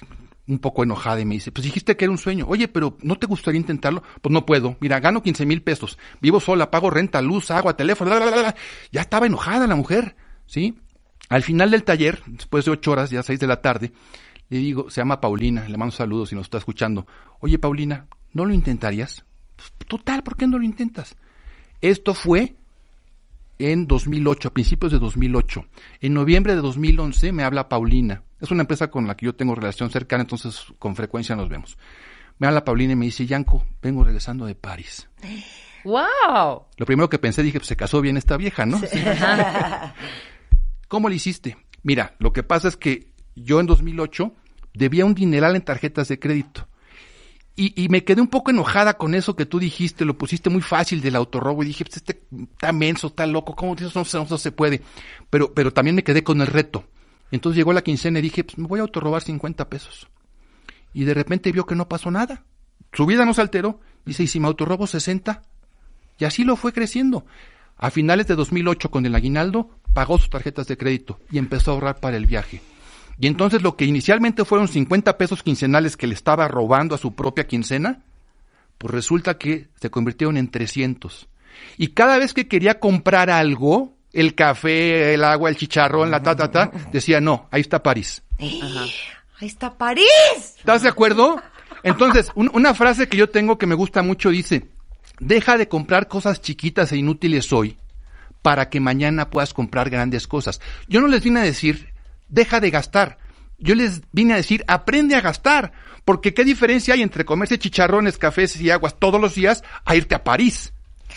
un 0.48 0.58
poco 0.58 0.82
enojada 0.82 1.20
y 1.20 1.24
me 1.24 1.34
dice, 1.34 1.52
pues 1.52 1.64
dijiste 1.64 1.96
que 1.96 2.04
era 2.04 2.12
un 2.12 2.18
sueño. 2.18 2.46
Oye, 2.48 2.68
pero 2.68 2.96
¿no 3.02 3.16
te 3.16 3.26
gustaría 3.26 3.60
intentarlo? 3.60 4.02
Pues 4.20 4.32
no 4.32 4.46
puedo. 4.46 4.76
Mira, 4.80 5.00
gano 5.00 5.22
15 5.22 5.46
mil 5.46 5.62
pesos. 5.62 5.98
Vivo 6.20 6.40
sola, 6.40 6.70
pago 6.70 6.90
renta, 6.90 7.20
luz, 7.20 7.50
agua, 7.50 7.76
teléfono. 7.76 8.10
la, 8.10 8.18
la, 8.18 8.30
la, 8.30 8.42
la. 8.42 8.54
Ya 8.90 9.02
estaba 9.02 9.26
enojada 9.26 9.66
la 9.66 9.76
mujer, 9.76 10.16
¿sí? 10.46 10.78
Al 11.32 11.42
final 11.42 11.70
del 11.70 11.82
taller, 11.82 12.22
después 12.26 12.66
de 12.66 12.72
ocho 12.72 12.90
horas, 12.90 13.08
ya 13.08 13.22
seis 13.22 13.40
de 13.40 13.46
la 13.46 13.62
tarde, 13.62 13.90
le 14.50 14.58
digo, 14.58 14.90
se 14.90 15.00
llama 15.00 15.18
Paulina, 15.18 15.66
le 15.66 15.78
mando 15.78 15.90
saludos 15.90 16.28
si 16.28 16.34
nos 16.34 16.44
está 16.44 16.58
escuchando. 16.58 17.06
Oye, 17.40 17.58
Paulina, 17.58 18.06
¿no 18.34 18.44
lo 18.44 18.52
intentarías? 18.52 19.24
Pues, 19.56 19.72
total, 19.88 20.22
¿por 20.22 20.36
qué 20.36 20.46
no 20.46 20.58
lo 20.58 20.64
intentas? 20.64 21.16
Esto 21.80 22.12
fue 22.12 22.56
en 23.58 23.86
2008, 23.86 24.48
a 24.48 24.52
principios 24.52 24.92
de 24.92 24.98
2008. 24.98 25.64
En 26.02 26.12
noviembre 26.12 26.54
de 26.54 26.60
2011 26.60 27.32
me 27.32 27.44
habla 27.44 27.70
Paulina. 27.70 28.24
Es 28.38 28.50
una 28.50 28.64
empresa 28.64 28.90
con 28.90 29.06
la 29.06 29.16
que 29.16 29.24
yo 29.24 29.34
tengo 29.34 29.54
relación 29.54 29.88
cercana, 29.88 30.24
entonces 30.24 30.66
con 30.78 30.96
frecuencia 30.96 31.34
nos 31.34 31.48
vemos. 31.48 31.78
Me 32.36 32.46
habla 32.46 32.62
Paulina 32.62 32.92
y 32.92 32.96
me 32.96 33.06
dice, 33.06 33.24
Yanko, 33.24 33.64
vengo 33.80 34.04
regresando 34.04 34.44
de 34.44 34.54
París. 34.54 35.08
¡Wow! 35.84 36.66
Lo 36.76 36.84
primero 36.84 37.08
que 37.08 37.18
pensé, 37.18 37.42
dije, 37.42 37.58
pues 37.58 37.68
se 37.68 37.76
casó 37.76 38.02
bien 38.02 38.18
esta 38.18 38.36
vieja, 38.36 38.66
¿no? 38.66 38.82
¿Cómo 40.92 41.08
le 41.08 41.14
hiciste? 41.14 41.56
Mira, 41.82 42.16
lo 42.18 42.34
que 42.34 42.42
pasa 42.42 42.68
es 42.68 42.76
que 42.76 43.14
yo 43.34 43.60
en 43.60 43.66
2008 43.66 44.34
debía 44.74 45.06
un 45.06 45.14
dineral 45.14 45.56
en 45.56 45.62
tarjetas 45.62 46.08
de 46.08 46.18
crédito. 46.18 46.68
Y, 47.56 47.88
me 47.88 48.04
quedé 48.04 48.20
un 48.20 48.28
poco 48.28 48.50
enojada 48.50 48.98
con 48.98 49.14
eso 49.14 49.34
que 49.34 49.46
tú 49.46 49.58
dijiste, 49.58 50.04
lo 50.04 50.18
pusiste 50.18 50.50
muy 50.50 50.60
fácil 50.60 51.00
del 51.00 51.16
autorrobo 51.16 51.62
y 51.62 51.68
dije, 51.68 51.86
pues 51.86 51.96
este 51.96 52.20
está 52.30 52.72
menso, 52.72 53.06
está 53.06 53.26
loco, 53.26 53.56
¿cómo 53.56 53.74
eso 53.74 54.04
no, 54.04 54.26
no 54.28 54.36
se 54.36 54.52
puede? 54.52 54.82
Pero, 55.30 55.54
pero 55.54 55.72
también 55.72 55.96
me 55.96 56.04
quedé 56.04 56.22
con 56.22 56.42
el 56.42 56.46
reto. 56.46 56.84
Entonces 57.30 57.56
llegó 57.56 57.72
la 57.72 57.80
quincena 57.80 58.18
y 58.18 58.22
dije, 58.22 58.44
pues 58.44 58.58
me 58.58 58.66
voy 58.66 58.80
a 58.80 58.82
autorrobar 58.82 59.22
50 59.22 59.70
pesos. 59.70 60.10
Y 60.92 61.04
de 61.04 61.14
repente 61.14 61.52
vio 61.52 61.64
que 61.64 61.74
no 61.74 61.88
pasó 61.88 62.10
nada. 62.10 62.44
Su 62.92 63.06
vida 63.06 63.24
no 63.24 63.32
se 63.32 63.40
alteró. 63.40 63.80
Dice, 64.04 64.24
¿y 64.24 64.26
si 64.26 64.40
me 64.40 64.46
autorrobo 64.46 64.86
60? 64.86 65.40
Y 66.18 66.26
así 66.26 66.44
lo 66.44 66.56
fue 66.56 66.74
creciendo. 66.74 67.24
A 67.78 67.90
finales 67.90 68.26
de 68.26 68.34
2008, 68.34 68.90
con 68.90 69.06
el 69.06 69.14
aguinaldo, 69.14 69.70
pagó 69.94 70.18
sus 70.18 70.30
tarjetas 70.30 70.66
de 70.66 70.76
crédito 70.76 71.18
y 71.30 71.38
empezó 71.38 71.70
a 71.70 71.74
ahorrar 71.74 72.00
para 72.00 72.16
el 72.16 72.26
viaje. 72.26 72.60
Y 73.18 73.26
entonces 73.26 73.62
lo 73.62 73.76
que 73.76 73.84
inicialmente 73.84 74.44
fueron 74.44 74.68
50 74.68 75.16
pesos 75.18 75.42
quincenales 75.42 75.96
que 75.96 76.06
le 76.06 76.14
estaba 76.14 76.48
robando 76.48 76.94
a 76.94 76.98
su 76.98 77.14
propia 77.14 77.46
quincena, 77.46 78.00
pues 78.78 78.92
resulta 78.92 79.38
que 79.38 79.68
se 79.80 79.90
convirtieron 79.90 80.36
en 80.36 80.50
300. 80.50 81.28
Y 81.76 81.88
cada 81.88 82.18
vez 82.18 82.32
que 82.34 82.48
quería 82.48 82.80
comprar 82.80 83.30
algo, 83.30 83.92
el 84.12 84.34
café, 84.34 85.14
el 85.14 85.22
agua, 85.24 85.50
el 85.50 85.56
chicharrón, 85.56 86.10
la 86.10 86.22
ta, 86.22 86.34
ta, 86.34 86.50
ta, 86.50 86.70
decía, 86.90 87.20
no, 87.20 87.46
ahí 87.50 87.60
está 87.60 87.82
París. 87.82 88.22
Ahí 88.38 89.46
está 89.46 89.76
París. 89.76 90.06
¿Estás 90.58 90.82
de 90.82 90.88
acuerdo? 90.88 91.40
Entonces, 91.82 92.30
un- 92.34 92.50
una 92.54 92.74
frase 92.74 93.08
que 93.08 93.16
yo 93.16 93.28
tengo 93.28 93.58
que 93.58 93.66
me 93.66 93.74
gusta 93.74 94.02
mucho 94.02 94.30
dice, 94.30 94.66
deja 95.20 95.58
de 95.58 95.68
comprar 95.68 96.08
cosas 96.08 96.40
chiquitas 96.40 96.92
e 96.92 96.96
inútiles 96.96 97.52
hoy 97.52 97.76
para 98.42 98.68
que 98.68 98.80
mañana 98.80 99.30
puedas 99.30 99.54
comprar 99.54 99.88
grandes 99.90 100.26
cosas. 100.26 100.60
Yo 100.88 101.00
no 101.00 101.06
les 101.08 101.22
vine 101.22 101.40
a 101.40 101.44
decir, 101.44 101.92
deja 102.28 102.60
de 102.60 102.70
gastar. 102.70 103.18
Yo 103.58 103.74
les 103.74 104.02
vine 104.12 104.34
a 104.34 104.36
decir, 104.36 104.64
aprende 104.66 105.14
a 105.14 105.20
gastar. 105.20 105.72
Porque 106.04 106.34
qué 106.34 106.44
diferencia 106.44 106.94
hay 106.94 107.02
entre 107.02 107.24
comerse 107.24 107.58
chicharrones, 107.60 108.18
cafés 108.18 108.60
y 108.60 108.70
aguas 108.70 108.96
todos 108.98 109.20
los 109.20 109.36
días 109.36 109.62
a 109.84 109.94
irte 109.94 110.16
a 110.16 110.24
París. 110.24 110.72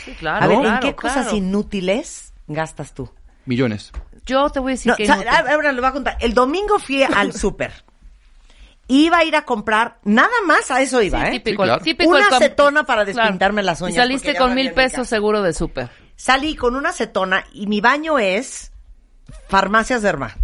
Sí, 0.06 0.12
claro. 0.20 0.46
a 0.46 0.48
ver, 0.48 0.58
¿en 0.58 0.64
claro, 0.64 0.80
qué 0.88 0.96
cosas 0.96 1.34
inútiles 1.34 2.34
gastas 2.48 2.94
tú? 2.94 3.10
Millones. 3.46 3.92
Yo 4.28 4.48
te 4.52 4.60
voy 4.60 4.72
a 4.72 4.76
decir 4.76 4.92
No, 4.92 4.96
que 4.98 5.04
o 5.04 5.06
sea, 5.08 5.44
ahora 5.52 5.72
lo 5.72 5.82
voy 5.82 5.90
a 5.90 5.94
contar. 5.94 6.18
El 6.20 6.34
domingo 6.36 6.78
fui 6.78 7.02
al 7.02 7.34
súper. 7.38 7.72
Iba 8.88 9.18
a 9.18 9.24
ir 9.24 9.36
a 9.36 9.42
comprar, 9.46 9.98
nada 10.04 10.30
más 10.46 10.70
a 10.70 10.80
eso 10.82 11.02
iba, 11.02 11.20
Sí, 11.22 11.26
¿eh? 11.28 11.32
típico, 11.40 11.64
Sí, 11.64 11.68
claro. 11.68 11.84
típico 11.84 12.10
una 12.12 12.28
acetona 12.28 12.84
para 12.86 13.04
Claro. 13.06 13.18
despintarme 13.22 13.64
las 13.64 13.82
Y 13.82 13.86
uñas. 13.86 13.96
saliste 13.96 14.28
porque 14.28 14.34
ya 14.34 14.40
con 14.40 14.54
mil 14.54 14.72
pesos 14.74 15.08
seguro 15.08 15.42
de 15.42 15.54
súper. 15.54 15.90
Salí 16.16 16.56
con 16.56 16.76
una 16.76 16.90
acetona 16.90 17.46
y 17.54 17.68
mi 17.68 17.82
baño 17.82 18.20
es 18.20 18.72
farmacias 19.50 20.02
Derma. 20.02 20.36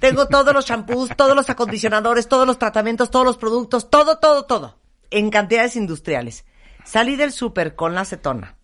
Tengo 0.00 0.26
todos 0.26 0.54
los 0.54 0.64
champús, 0.64 1.10
todos 1.16 1.36
los 1.36 1.48
acondicionadores, 1.50 2.28
todos 2.28 2.46
los 2.46 2.58
tratamientos, 2.58 3.10
todos 3.10 3.26
los 3.26 3.36
productos, 3.36 3.90
todo, 3.90 4.18
todo, 4.18 4.44
todo. 4.44 4.78
En 5.10 5.30
cantidades 5.30 5.76
industriales. 5.76 6.44
Salí 6.84 7.16
del 7.16 7.32
súper 7.32 7.74
con 7.74 7.94
la 7.94 8.00
acetona. 8.00 8.56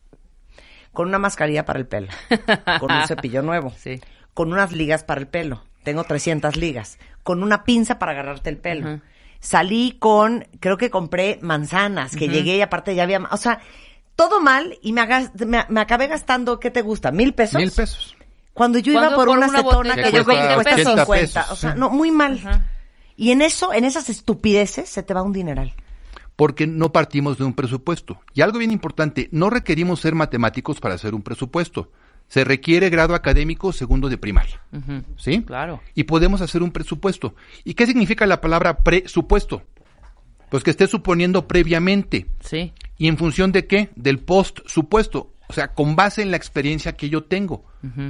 Con 0.92 1.08
una 1.08 1.18
mascarilla 1.18 1.64
para 1.64 1.78
el 1.78 1.86
pelo. 1.86 2.08
Con 2.80 2.90
un 2.90 3.06
cepillo 3.06 3.42
nuevo. 3.42 3.72
Con 4.34 4.52
unas 4.52 4.72
ligas 4.72 5.04
para 5.04 5.20
el 5.20 5.28
pelo. 5.28 5.62
Tengo 5.84 6.04
300 6.04 6.56
ligas. 6.56 6.98
Con 7.22 7.42
una 7.42 7.64
pinza 7.64 7.98
para 7.98 8.12
agarrarte 8.12 8.50
el 8.50 8.56
pelo. 8.56 9.00
Salí 9.40 9.96
con, 10.00 10.48
creo 10.58 10.78
que 10.78 10.90
compré 10.90 11.38
manzanas, 11.42 12.16
que 12.16 12.28
llegué 12.28 12.56
y 12.56 12.62
aparte 12.62 12.94
ya 12.96 13.04
había, 13.04 13.20
o 13.30 13.36
sea, 13.36 13.60
todo 14.18 14.40
mal 14.40 14.76
y 14.82 14.92
me, 14.92 15.00
hagas- 15.00 15.30
me, 15.46 15.64
me 15.68 15.80
acabé 15.80 16.08
gastando, 16.08 16.58
¿qué 16.58 16.72
te 16.72 16.82
gusta? 16.82 17.12
¿Mil 17.12 17.34
pesos? 17.34 17.54
Mil 17.60 17.70
pesos. 17.70 18.16
Cuando 18.52 18.80
yo 18.80 18.90
iba 18.92 19.10
por, 19.14 19.26
por 19.26 19.28
una 19.28 19.46
una 19.46 19.58
acetona 19.60 19.94
que 19.94 20.10
yo 20.10 20.24
cuesta 20.24 20.54
cuesta 20.56 20.72
80 20.74 20.90
50. 21.04 21.06
pesos. 21.06 21.50
O 21.52 21.56
sea, 21.56 21.74
no, 21.76 21.88
muy 21.90 22.10
mal. 22.10 22.40
Y 23.16 23.30
en 23.30 23.42
eso, 23.42 23.72
en 23.72 23.84
esas 23.84 24.10
estupideces, 24.10 24.88
se 24.88 25.04
te 25.04 25.14
va 25.14 25.22
un 25.22 25.32
dineral. 25.32 25.72
porque 26.34 26.66
no 26.66 26.90
partimos 26.92 27.38
de 27.38 27.44
un 27.44 27.52
presupuesto. 27.54 28.20
Y 28.34 28.40
algo 28.40 28.58
bien 28.58 28.72
importante, 28.72 29.28
no 29.30 29.50
requerimos 29.50 30.00
ser 30.00 30.16
matemáticos 30.16 30.80
para 30.80 30.94
hacer 30.96 31.14
un 31.14 31.22
presupuesto. 31.22 31.92
Se 32.26 32.42
requiere 32.44 32.90
grado 32.90 33.14
académico 33.14 33.72
segundo 33.72 34.08
de 34.08 34.18
primaria. 34.18 34.60
¿Sí? 35.16 35.42
Claro. 35.42 35.80
Y 35.94 36.04
podemos 36.04 36.40
hacer 36.40 36.62
un 36.64 36.72
presupuesto. 36.72 37.34
¿Y 37.64 37.74
qué 37.74 37.86
significa 37.86 38.26
la 38.26 38.40
palabra 38.40 38.78
presupuesto? 38.78 39.62
Pues 40.50 40.64
que 40.64 40.70
esté 40.70 40.86
suponiendo 40.88 41.46
previamente. 41.46 42.26
Sí. 42.40 42.72
¿Y 42.98 43.08
en 43.08 43.16
función 43.16 43.52
de 43.52 43.66
qué? 43.66 43.90
Del 43.94 44.18
post 44.18 44.58
supuesto. 44.66 45.32
O 45.48 45.52
sea, 45.52 45.68
con 45.68 45.96
base 45.96 46.20
en 46.20 46.30
la 46.30 46.36
experiencia 46.36 46.92
que 46.92 47.08
yo 47.08 47.24
tengo. 47.24 47.64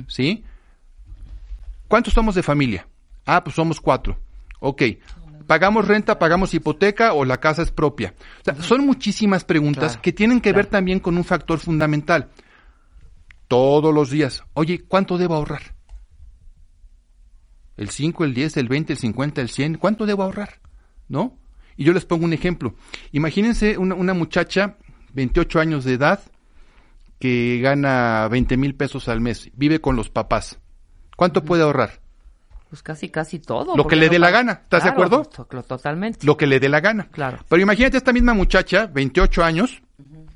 ¿Sí? 0.09 0.44
¿Cuántos 1.86 2.15
somos 2.15 2.35
de 2.35 2.43
familia? 2.43 2.89
Ah, 3.24 3.44
pues 3.44 3.55
somos 3.55 3.81
cuatro. 3.81 4.19
Ok. 4.60 4.82
¿Pagamos 5.47 5.86
renta, 5.86 6.19
pagamos 6.19 6.52
hipoteca 6.52 7.12
o 7.12 7.24
la 7.24 7.39
casa 7.39 7.62
es 7.62 7.70
propia? 7.70 8.15
O 8.40 8.44
sea, 8.44 8.55
son 8.62 8.85
muchísimas 8.85 9.44
preguntas 9.44 9.93
Claro, 9.93 10.02
que 10.02 10.12
tienen 10.12 10.40
que 10.40 10.52
ver 10.52 10.66
también 10.66 11.01
con 11.01 11.16
un 11.16 11.24
factor 11.24 11.59
fundamental. 11.59 12.28
Todos 13.47 13.94
los 13.94 14.10
días. 14.10 14.44
Oye, 14.52 14.85
¿cuánto 14.86 15.16
debo 15.16 15.35
ahorrar? 15.36 15.74
¿El 17.78 17.90
5, 17.90 18.24
el 18.24 18.35
10, 18.35 18.56
el 18.56 18.69
20, 18.69 18.93
el 18.94 18.98
50, 18.98 19.40
el 19.40 19.48
100? 19.48 19.78
¿Cuánto 19.78 20.05
debo 20.05 20.24
ahorrar? 20.24 20.60
¿No? 21.09 21.39
Y 21.78 21.84
yo 21.84 21.94
les 21.94 22.05
pongo 22.05 22.24
un 22.26 22.34
ejemplo. 22.34 22.74
Imagínense 23.12 23.78
una, 23.78 23.94
una 23.94 24.12
muchacha, 24.12 24.76
28 25.14 25.60
años 25.60 25.84
de 25.84 25.94
edad, 25.94 26.20
que 27.18 27.60
gana 27.62 28.28
20 28.28 28.56
mil 28.59 28.74
pesos 28.74 29.09
al 29.09 29.20
mes, 29.20 29.50
vive 29.55 29.80
con 29.80 29.96
los 29.96 30.10
papás. 30.10 30.59
¿Cuánto 31.16 31.44
puede 31.44 31.62
ahorrar? 31.62 32.00
Pues 32.68 32.82
casi, 32.82 33.09
casi 33.09 33.38
todo. 33.38 33.76
Lo 33.76 33.86
que 33.86 33.96
le 33.96 34.06
no 34.06 34.12
dé 34.12 34.18
la 34.18 34.30
gana, 34.30 34.52
¿estás 34.64 34.84
de 34.84 34.90
acuerdo? 34.90 35.22
to- 35.24 35.44
Totalmente. 35.62 36.26
Lo 36.26 36.36
que 36.36 36.46
le 36.46 36.60
dé 36.60 36.68
la 36.68 36.80
gana. 36.80 37.09
Claro. 37.10 37.38
Pero 37.48 37.62
imagínate 37.62 37.96
esta 37.96 38.12
misma 38.12 38.34
muchacha, 38.34 38.86
28 38.92 39.42
años, 39.42 39.80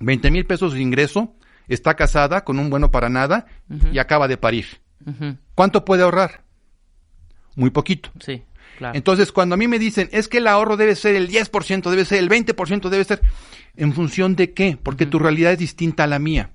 20 0.01 0.31
mil 0.31 0.47
pesos 0.47 0.73
de 0.73 0.81
ingreso, 0.81 1.35
está 1.69 1.95
casada 1.95 2.43
con 2.45 2.59
un 2.59 2.71
bueno 2.71 2.91
para 2.91 3.09
nada 3.09 3.47
y 3.93 3.99
acaba 3.99 4.29
de 4.29 4.37
parir. 4.39 4.67
¿Cuánto 5.55 5.85
puede 5.85 6.05
ahorrar? 6.05 6.43
Muy 7.55 7.71
poquito. 7.71 8.11
Sí, 8.21 8.43
claro. 8.83 8.97
Entonces, 8.97 9.33
cuando 9.33 9.55
a 9.55 9.59
mí 9.59 9.69
me 9.69 9.79
dicen, 9.79 10.09
es 10.13 10.29
que 10.29 10.39
el 10.39 10.47
ahorro 10.47 10.77
debe 10.77 10.95
ser 10.95 11.15
el 11.15 11.29
10%, 11.29 11.91
debe 11.91 12.05
ser 12.05 12.19
el 12.19 12.29
20%, 12.29 12.89
debe 12.89 13.05
ser... 13.05 13.23
¿En 13.75 13.95
función 13.95 14.37
de 14.37 14.53
qué? 14.53 14.79
Porque 14.83 15.07
tu 15.07 15.19
realidad 15.19 15.53
es 15.53 15.59
distinta 15.59 16.05
a 16.05 16.07
la 16.07 16.19
mía. 16.19 16.51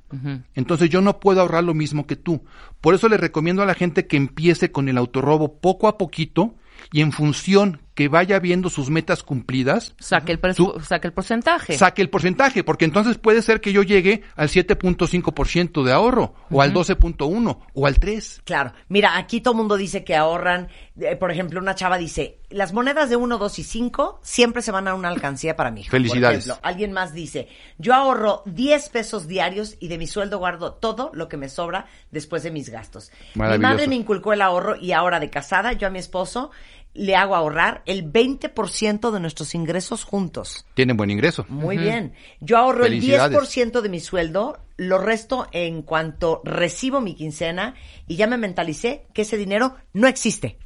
Entonces 0.54 0.92
yo 0.92 1.02
no 1.02 1.20
puedo 1.20 1.42
ahorrar 1.42 1.64
lo 1.64 1.74
mismo 1.74 2.06
que 2.06 2.16
tú. 2.16 2.44
Por 2.80 2.94
eso 2.94 3.10
le 3.10 3.18
recomiendo 3.18 3.64
a 3.64 3.66
la 3.66 3.74
gente 3.74 4.06
que 4.06 4.18
empiece 4.18 4.72
con 4.72 4.88
el 4.88 5.00
autorrobo 5.00 5.60
poco 5.60 5.88
a 5.88 5.98
poquito 5.98 6.54
y 6.92 7.02
en 7.02 7.12
función 7.12 7.82
que 7.98 8.10
vaya 8.10 8.38
viendo 8.38 8.70
sus 8.70 8.92
metas 8.92 9.24
cumplidas, 9.24 9.96
Saque 10.00 10.32
el, 10.32 10.40
saque 10.84 11.08
el 11.08 11.14
porcentaje. 11.14 11.76
saque 11.76 12.04
el 12.04 12.12
porcentaje, 12.12 12.64
porque 12.64 12.86
entonces 12.86 13.18
puede 13.18 13.42
ser 13.42 13.60
que 13.60 13.74
yo 13.74 13.82
llegue 13.82 14.22
al 14.36 14.50
7.5% 14.50 15.84
de 15.84 15.92
ahorro, 15.92 16.36
o 16.52 16.62
al 16.62 16.70
Ujú. 16.70 16.82
12.1, 16.82 17.58
o 17.74 17.88
al 17.88 18.00
3. 18.00 18.42
Claro. 18.46 18.72
Mira, 18.88 19.18
aquí 19.18 19.42
todo 19.42 19.54
el 19.54 19.58
mundo 19.58 19.78
dice 19.78 20.04
que 20.04 20.16
ahorran. 20.16 20.68
eh, 21.00 21.16
por 21.16 21.32
ejemplo, 21.32 21.60
una 21.60 21.74
chava 21.74 21.98
dice, 21.98 22.40
las 22.50 22.72
monedas 22.72 23.10
de 23.10 23.16
1, 23.16 23.38
2 23.40 23.60
y 23.60 23.64
5 23.64 24.20
siempre 24.22 24.62
se 24.62 24.72
van 24.72 24.88
a 24.88 24.94
una 24.94 25.10
alcancía 25.10 25.56
para 25.56 25.72
mi 25.72 25.82
hija. 25.82 25.90
Felicidades. 25.92 26.46
Por 26.46 26.52
ejemplo, 26.54 26.70
alguien 26.70 26.92
más 26.94 27.14
dice, 27.14 27.48
yo 27.80 27.94
ahorro 27.96 28.44
10 28.46 28.90
pesos 28.90 29.28
diarios 29.28 29.76
y 29.80 29.88
de 29.88 29.98
mi 29.98 30.06
sueldo 30.06 30.38
guardo 30.38 30.74
todo 30.74 31.10
lo 31.14 31.28
que 31.30 31.38
me 31.38 31.50
sobra 31.50 31.88
después 32.12 32.44
de 32.44 32.52
mis 32.52 32.70
gastos. 32.70 33.12
Mi 33.34 33.58
madre 33.58 33.88
me 33.88 33.96
inculcó 33.96 34.34
el 34.34 34.42
ahorro 34.44 34.76
y 34.76 34.92
ahora 34.92 35.20
de 35.20 35.30
casada, 35.32 35.74
yo 35.74 35.88
a 35.88 35.90
mi 35.90 35.98
esposo 36.00 36.52
le 36.98 37.16
hago 37.16 37.36
ahorrar 37.36 37.84
el 37.86 38.12
20% 38.12 39.12
de 39.12 39.20
nuestros 39.20 39.54
ingresos 39.56 40.04
juntos. 40.04 40.66
Tienen 40.74 40.98
buen 40.98 41.12
ingreso. 41.12 41.46
Muy 41.48 41.78
bien. 41.78 42.14
Yo 42.40 42.58
ahorro 42.58 42.86
el 42.86 42.94
Felicidades. 42.94 43.38
10% 43.38 43.82
de 43.82 43.90
mi 43.90 44.00
sueldo, 44.00 44.58
lo 44.78 44.98
resto 44.98 45.48
en 45.52 45.84
cuanto 45.84 46.42
recibo 46.44 47.00
mi 47.00 47.16
quincena 47.16 47.76
y 48.08 48.16
ya 48.16 48.28
me 48.28 48.38
mentalicé 48.38 49.06
que 49.14 49.22
ese 49.22 49.38
dinero 49.38 49.76
no 49.94 50.08
existe 50.08 50.58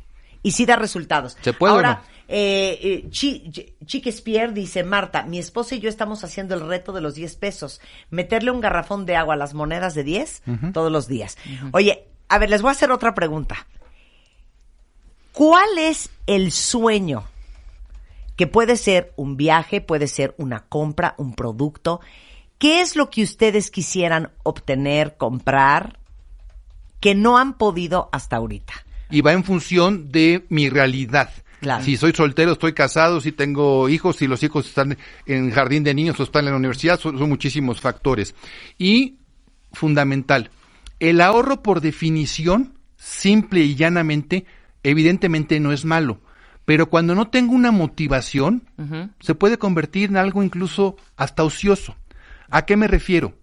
y 0.41 0.51
sí 0.51 0.65
da 0.65 0.75
resultados. 0.77 1.37
¿Se 1.41 1.53
puede 1.53 1.73
o 1.73 1.75
Ahora, 1.75 1.93
no? 1.95 2.01
eh, 2.29 2.79
eh, 2.81 3.09
Chiquespierre 3.85 4.53
dice, 4.53 4.83
Marta, 4.83 5.23
mi 5.23 5.37
esposa 5.37 5.75
y 5.75 5.79
yo 5.79 5.89
estamos 5.89 6.23
haciendo 6.23 6.55
el 6.55 6.61
reto 6.67 6.93
de 6.93 7.01
los 7.01 7.13
10 7.15 7.35
pesos. 7.35 7.81
Meterle 8.09 8.51
un 8.51 8.61
garrafón 8.61 9.05
de 9.05 9.15
agua 9.15 9.33
a 9.35 9.37
las 9.37 9.53
monedas 9.53 9.93
de 9.95 10.03
10 10.03 10.43
Ujú. 10.47 10.71
todos 10.71 10.91
los 10.91 11.07
días. 11.07 11.37
Oye, 11.73 12.07
a 12.29 12.37
ver, 12.39 12.49
les 12.49 12.61
voy 12.61 12.69
a 12.69 12.71
hacer 12.71 12.91
otra 12.91 13.13
pregunta. 13.13 13.67
¿Cuál 15.33 15.77
es 15.77 16.09
el 16.27 16.51
sueño? 16.51 17.23
Que 18.35 18.47
puede 18.47 18.75
ser 18.75 19.13
un 19.15 19.37
viaje, 19.37 19.81
puede 19.81 20.07
ser 20.07 20.35
una 20.37 20.61
compra, 20.61 21.15
un 21.17 21.35
producto. 21.35 22.01
¿Qué 22.57 22.81
es 22.81 22.95
lo 22.95 23.09
que 23.09 23.23
ustedes 23.23 23.71
quisieran 23.71 24.31
obtener, 24.43 25.15
comprar, 25.17 25.99
que 26.99 27.15
no 27.15 27.37
han 27.37 27.57
podido 27.57 28.09
hasta 28.11 28.35
ahorita? 28.35 28.73
Y 29.09 29.21
va 29.21 29.33
en 29.33 29.43
función 29.43 30.11
de 30.11 30.45
mi 30.49 30.69
realidad. 30.69 31.31
Claro. 31.59 31.83
Si 31.83 31.95
soy 31.95 32.11
soltero, 32.13 32.53
estoy 32.53 32.73
casado, 32.73 33.21
si 33.21 33.31
tengo 33.31 33.87
hijos, 33.87 34.15
si 34.17 34.27
los 34.27 34.41
hijos 34.41 34.67
están 34.67 34.97
en 35.27 35.51
jardín 35.51 35.83
de 35.83 35.93
niños 35.93 36.19
o 36.19 36.23
están 36.23 36.45
en 36.45 36.51
la 36.51 36.57
universidad, 36.57 36.99
son, 36.99 37.19
son 37.19 37.29
muchísimos 37.29 37.79
factores. 37.79 38.33
Y 38.79 39.17
fundamental, 39.71 40.49
el 40.99 41.21
ahorro 41.21 41.61
por 41.61 41.81
definición, 41.81 42.73
simple 42.97 43.61
y 43.61 43.75
llanamente, 43.75 44.45
evidentemente 44.83 45.59
no 45.59 45.71
es 45.71 45.85
malo. 45.85 46.19
Pero 46.65 46.89
cuando 46.89 47.15
no 47.15 47.29
tengo 47.29 47.53
una 47.53 47.71
motivación, 47.71 48.63
se 49.19 49.35
puede 49.35 49.57
convertir 49.57 50.09
en 50.09 50.17
algo 50.17 50.43
incluso 50.43 50.95
hasta 51.17 51.43
ocioso. 51.43 51.95
¿A 52.49 52.65
qué 52.65 52.77
me 52.77 52.87
refiero? 52.87 53.33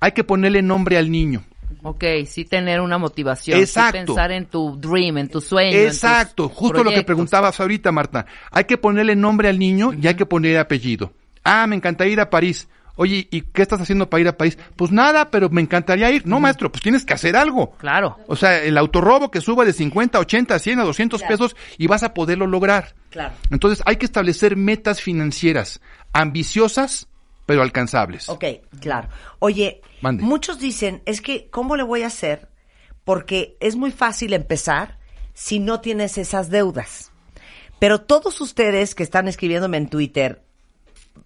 Hay 0.00 0.12
que 0.12 0.24
ponerle 0.24 0.62
nombre 0.62 0.98
al 0.98 1.10
niño. 1.10 1.44
Ok, 1.82 2.04
sí 2.26 2.44
tener 2.44 2.80
una 2.80 2.98
motivación. 2.98 3.56
sí 3.58 3.62
Exacto. 3.62 4.14
pensar 4.14 4.32
en 4.32 4.46
tu 4.46 4.76
dream, 4.78 5.18
en 5.18 5.28
tu 5.28 5.40
sueño. 5.40 5.76
en 5.76 5.86
tus 5.86 5.94
Exacto, 5.96 6.48
justo 6.48 6.82
lo 6.82 6.90
que 6.90 7.02
preguntabas 7.02 7.58
ahorita, 7.60 7.92
Marta. 7.92 8.26
Hay 8.50 8.64
que 8.64 8.78
ponerle 8.78 9.16
nombre 9.16 9.48
al 9.48 9.58
niño 9.58 9.92
y 9.92 10.06
hay 10.06 10.14
que 10.14 10.26
ponerle 10.26 10.58
apellido. 10.58 11.12
Ah, 11.44 11.66
me 11.66 11.76
encantaría 11.76 12.12
ir 12.12 12.20
a 12.20 12.30
París. 12.30 12.68
Oye, 13.00 13.28
¿y 13.30 13.42
qué 13.42 13.62
estás 13.62 13.80
haciendo 13.80 14.10
para 14.10 14.20
ir 14.20 14.28
a 14.28 14.36
París? 14.36 14.58
Pues 14.74 14.90
nada, 14.90 15.30
pero 15.30 15.48
me 15.50 15.60
encantaría 15.60 16.10
ir. 16.10 16.26
No, 16.26 16.40
maestro, 16.40 16.70
pues 16.72 16.82
tienes 16.82 17.04
que 17.04 17.14
hacer 17.14 17.36
algo. 17.36 17.70
Claro. 17.78 18.18
O 18.26 18.34
sea, 18.34 18.60
el 18.60 18.76
autorrobo 18.76 19.30
que 19.30 19.40
suba 19.40 19.64
de 19.64 19.72
50, 19.72 20.18
80, 20.18 20.58
100 20.58 20.80
a 20.80 20.82
200 20.82 21.22
pesos 21.22 21.54
y 21.78 21.86
vas 21.86 22.02
a 22.02 22.12
poderlo 22.12 22.48
lograr. 22.48 22.96
Claro. 23.10 23.34
Entonces, 23.50 23.84
hay 23.86 23.96
que 23.96 24.04
establecer 24.04 24.56
metas 24.56 25.00
financieras 25.00 25.80
ambiciosas, 26.12 27.06
pero 27.46 27.62
alcanzables. 27.62 28.28
Ok, 28.28 28.44
claro. 28.80 29.08
Oye, 29.38 29.80
Mande. 30.00 30.24
muchos 30.24 30.58
dicen, 30.58 31.00
es 31.06 31.20
que, 31.20 31.48
¿cómo 31.50 31.76
le 31.76 31.84
voy 31.84 32.02
a 32.02 32.08
hacer? 32.08 32.48
Porque 33.04 33.56
es 33.60 33.76
muy 33.76 33.92
fácil 33.92 34.32
empezar 34.32 34.98
si 35.34 35.60
no 35.60 35.80
tienes 35.80 36.18
esas 36.18 36.50
deudas. 36.50 37.12
Pero 37.78 38.00
todos 38.00 38.40
ustedes 38.40 38.96
que 38.96 39.04
están 39.04 39.28
escribiéndome 39.28 39.76
en 39.76 39.88
Twitter 39.88 40.42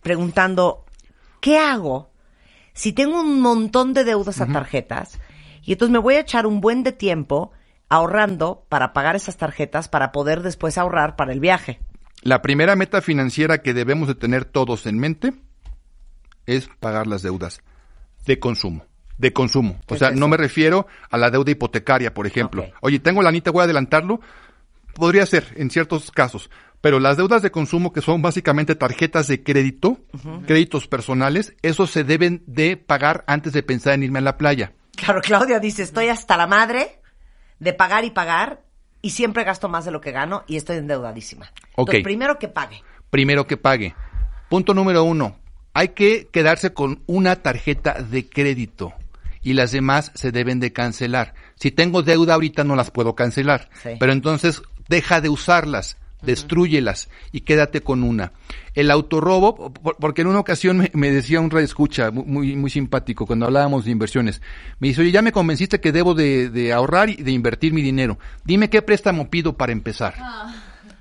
preguntando, 0.02 0.84
¿qué 1.42 1.58
hago 1.58 2.10
si 2.72 2.94
tengo 2.94 3.20
un 3.20 3.42
montón 3.42 3.92
de 3.92 4.04
deudas 4.04 4.40
a 4.40 4.46
tarjetas? 4.46 5.18
Y 5.62 5.72
entonces 5.72 5.92
me 5.92 5.98
voy 5.98 6.14
a 6.14 6.20
echar 6.20 6.46
un 6.46 6.62
buen 6.62 6.82
de 6.82 6.92
tiempo 6.92 7.52
ahorrando 7.90 8.64
para 8.70 8.94
pagar 8.94 9.16
esas 9.16 9.36
tarjetas 9.36 9.88
para 9.88 10.12
poder 10.12 10.40
después 10.40 10.78
ahorrar 10.78 11.16
para 11.16 11.32
el 11.32 11.40
viaje. 11.40 11.80
La 12.22 12.40
primera 12.40 12.76
meta 12.76 13.02
financiera 13.02 13.58
que 13.58 13.74
debemos 13.74 14.08
de 14.08 14.14
tener 14.14 14.46
todos 14.46 14.86
en 14.86 14.98
mente 14.98 15.34
es 16.46 16.68
pagar 16.80 17.06
las 17.06 17.20
deudas 17.22 17.60
de 18.24 18.38
consumo. 18.38 18.86
De 19.18 19.32
consumo. 19.32 19.78
O 19.86 19.94
¿Qué 19.94 19.98
sea, 19.98 20.08
es 20.08 20.16
no 20.16 20.28
me 20.28 20.36
refiero 20.36 20.86
a 21.10 21.18
la 21.18 21.30
deuda 21.30 21.50
hipotecaria, 21.50 22.14
por 22.14 22.26
ejemplo. 22.26 22.64
Oye, 22.80 22.98
tengo 22.98 23.20
la 23.20 23.28
anita, 23.28 23.50
voy 23.50 23.60
a 23.60 23.64
adelantarlo. 23.64 24.20
Podría 24.94 25.26
ser, 25.26 25.46
en 25.56 25.70
ciertos 25.70 26.10
casos. 26.10 26.50
Pero 26.82 27.00
las 27.00 27.16
deudas 27.16 27.40
de 27.40 27.50
consumo, 27.50 27.92
que 27.92 28.02
son 28.02 28.20
básicamente 28.20 28.74
tarjetas 28.74 29.28
de 29.28 29.42
crédito, 29.42 30.00
créditos 30.46 30.88
personales, 30.88 31.54
esos 31.62 31.90
se 31.90 32.04
deben 32.04 32.42
de 32.46 32.76
pagar 32.76 33.24
antes 33.26 33.54
de 33.54 33.62
pensar 33.62 33.94
en 33.94 34.02
irme 34.02 34.18
a 34.18 34.22
la 34.22 34.36
playa. 34.36 34.72
Claro, 34.96 35.20
Claudia 35.22 35.58
dice, 35.60 35.82
estoy 35.84 36.08
hasta 36.08 36.36
la 36.36 36.46
madre 36.46 37.00
de 37.60 37.72
pagar 37.72 38.04
y 38.04 38.10
pagar 38.10 38.62
y 39.00 39.10
siempre 39.10 39.44
gasto 39.44 39.68
más 39.68 39.84
de 39.84 39.90
lo 39.92 40.00
que 40.00 40.10
gano 40.12 40.42
y 40.46 40.56
estoy 40.56 40.76
endeudadísima. 40.76 41.46
Ok. 41.76 41.88
Entonces, 41.88 42.02
primero 42.04 42.38
que 42.38 42.48
pague. 42.48 42.82
primero 43.10 43.46
que 43.46 43.56
pague. 43.56 43.94
Punto 44.48 44.74
número 44.74 45.04
uno, 45.04 45.38
hay 45.74 45.88
que 45.90 46.28
quedarse 46.32 46.74
con 46.74 47.02
una 47.06 47.36
tarjeta 47.36 47.94
de 48.02 48.28
crédito 48.28 48.92
y 49.40 49.54
las 49.54 49.70
demás 49.72 50.10
se 50.14 50.30
deben 50.32 50.60
de 50.60 50.72
cancelar. 50.72 51.34
Si 51.54 51.70
tengo 51.70 52.02
deuda 52.02 52.34
ahorita 52.34 52.64
no 52.64 52.74
las 52.76 52.90
puedo 52.90 53.14
cancelar, 53.14 53.70
Sí. 53.82 53.90
pero 53.98 54.12
entonces 54.12 54.62
deja 54.88 55.20
de 55.20 55.28
usarlas, 55.30 55.96
destrúyelas 56.22 57.08
y 57.32 57.40
quédate 57.40 57.80
con 57.82 58.02
una. 58.02 58.32
El 58.74 58.90
autorrobo, 58.90 59.72
por- 59.72 59.96
porque 59.96 60.22
en 60.22 60.28
una 60.28 60.38
ocasión 60.40 60.78
me, 60.78 60.90
me 60.94 61.10
decía 61.10 61.40
un 61.40 61.50
escucha 61.58 62.10
muy, 62.10 62.24
muy, 62.24 62.56
muy 62.56 62.70
simpático 62.70 63.26
cuando 63.26 63.46
hablábamos 63.46 63.84
de 63.84 63.90
inversiones. 63.90 64.40
Me 64.78 64.88
dice, 64.88 65.02
oye, 65.02 65.12
ya 65.12 65.22
me 65.22 65.32
convenciste 65.32 65.80
que 65.80 65.92
debo 65.92 66.14
de, 66.14 66.48
de 66.50 66.72
ahorrar 66.72 67.10
y 67.10 67.16
de 67.16 67.30
invertir 67.32 67.72
mi 67.72 67.82
dinero. 67.82 68.18
Dime 68.44 68.70
qué 68.70 68.82
préstamo 68.82 69.28
pido 69.28 69.56
para 69.56 69.72
empezar. 69.72 70.14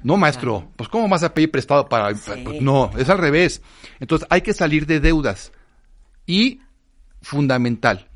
No, 0.04 0.18
maestro, 0.18 0.68
pues 0.76 0.90
¿cómo 0.90 1.08
vas 1.08 1.24
a 1.24 1.34
pedir 1.34 1.52
prestado 1.52 1.88
para...? 1.88 2.14
pues, 2.44 2.62
no, 2.62 2.92
es 2.98 3.08
al 3.10 3.20
revés. 3.20 3.62
Entonces 4.00 4.28
hay 4.30 4.42
que 4.42 4.54
salir 4.54 4.86
de 4.86 5.00
deudas. 5.00 5.52
Y, 6.26 6.60
fundamental, 7.22 8.08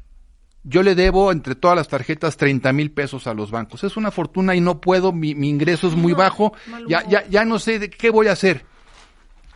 yo 0.66 0.82
le 0.82 0.96
debo 0.96 1.32
entre 1.32 1.56
todas 1.56 1.78
las 1.78 1.88
tarjetas 1.88 2.38
30 2.38 2.74
mil 2.74 2.92
pesos 2.92 3.28
a 3.28 3.34
los 3.34 3.52
bancos. 3.52 3.84
Es 3.84 3.98
una 3.98 4.12
fortuna 4.12 4.56
y 4.56 4.62
no 4.62 4.82
puedo, 4.82 5.14
mi, 5.14 5.36
mi 5.36 5.50
ingreso 5.50 5.88
es 5.88 5.96
muy 5.96 6.14
bajo, 6.14 6.54
ya, 6.88 7.08
ya, 7.08 7.26
ya 7.28 7.46
no 7.46 7.60
sé 7.60 7.80
de 7.80 7.90
qué 7.90 8.10
voy 8.10 8.28
a 8.28 8.32
hacer. 8.32 8.66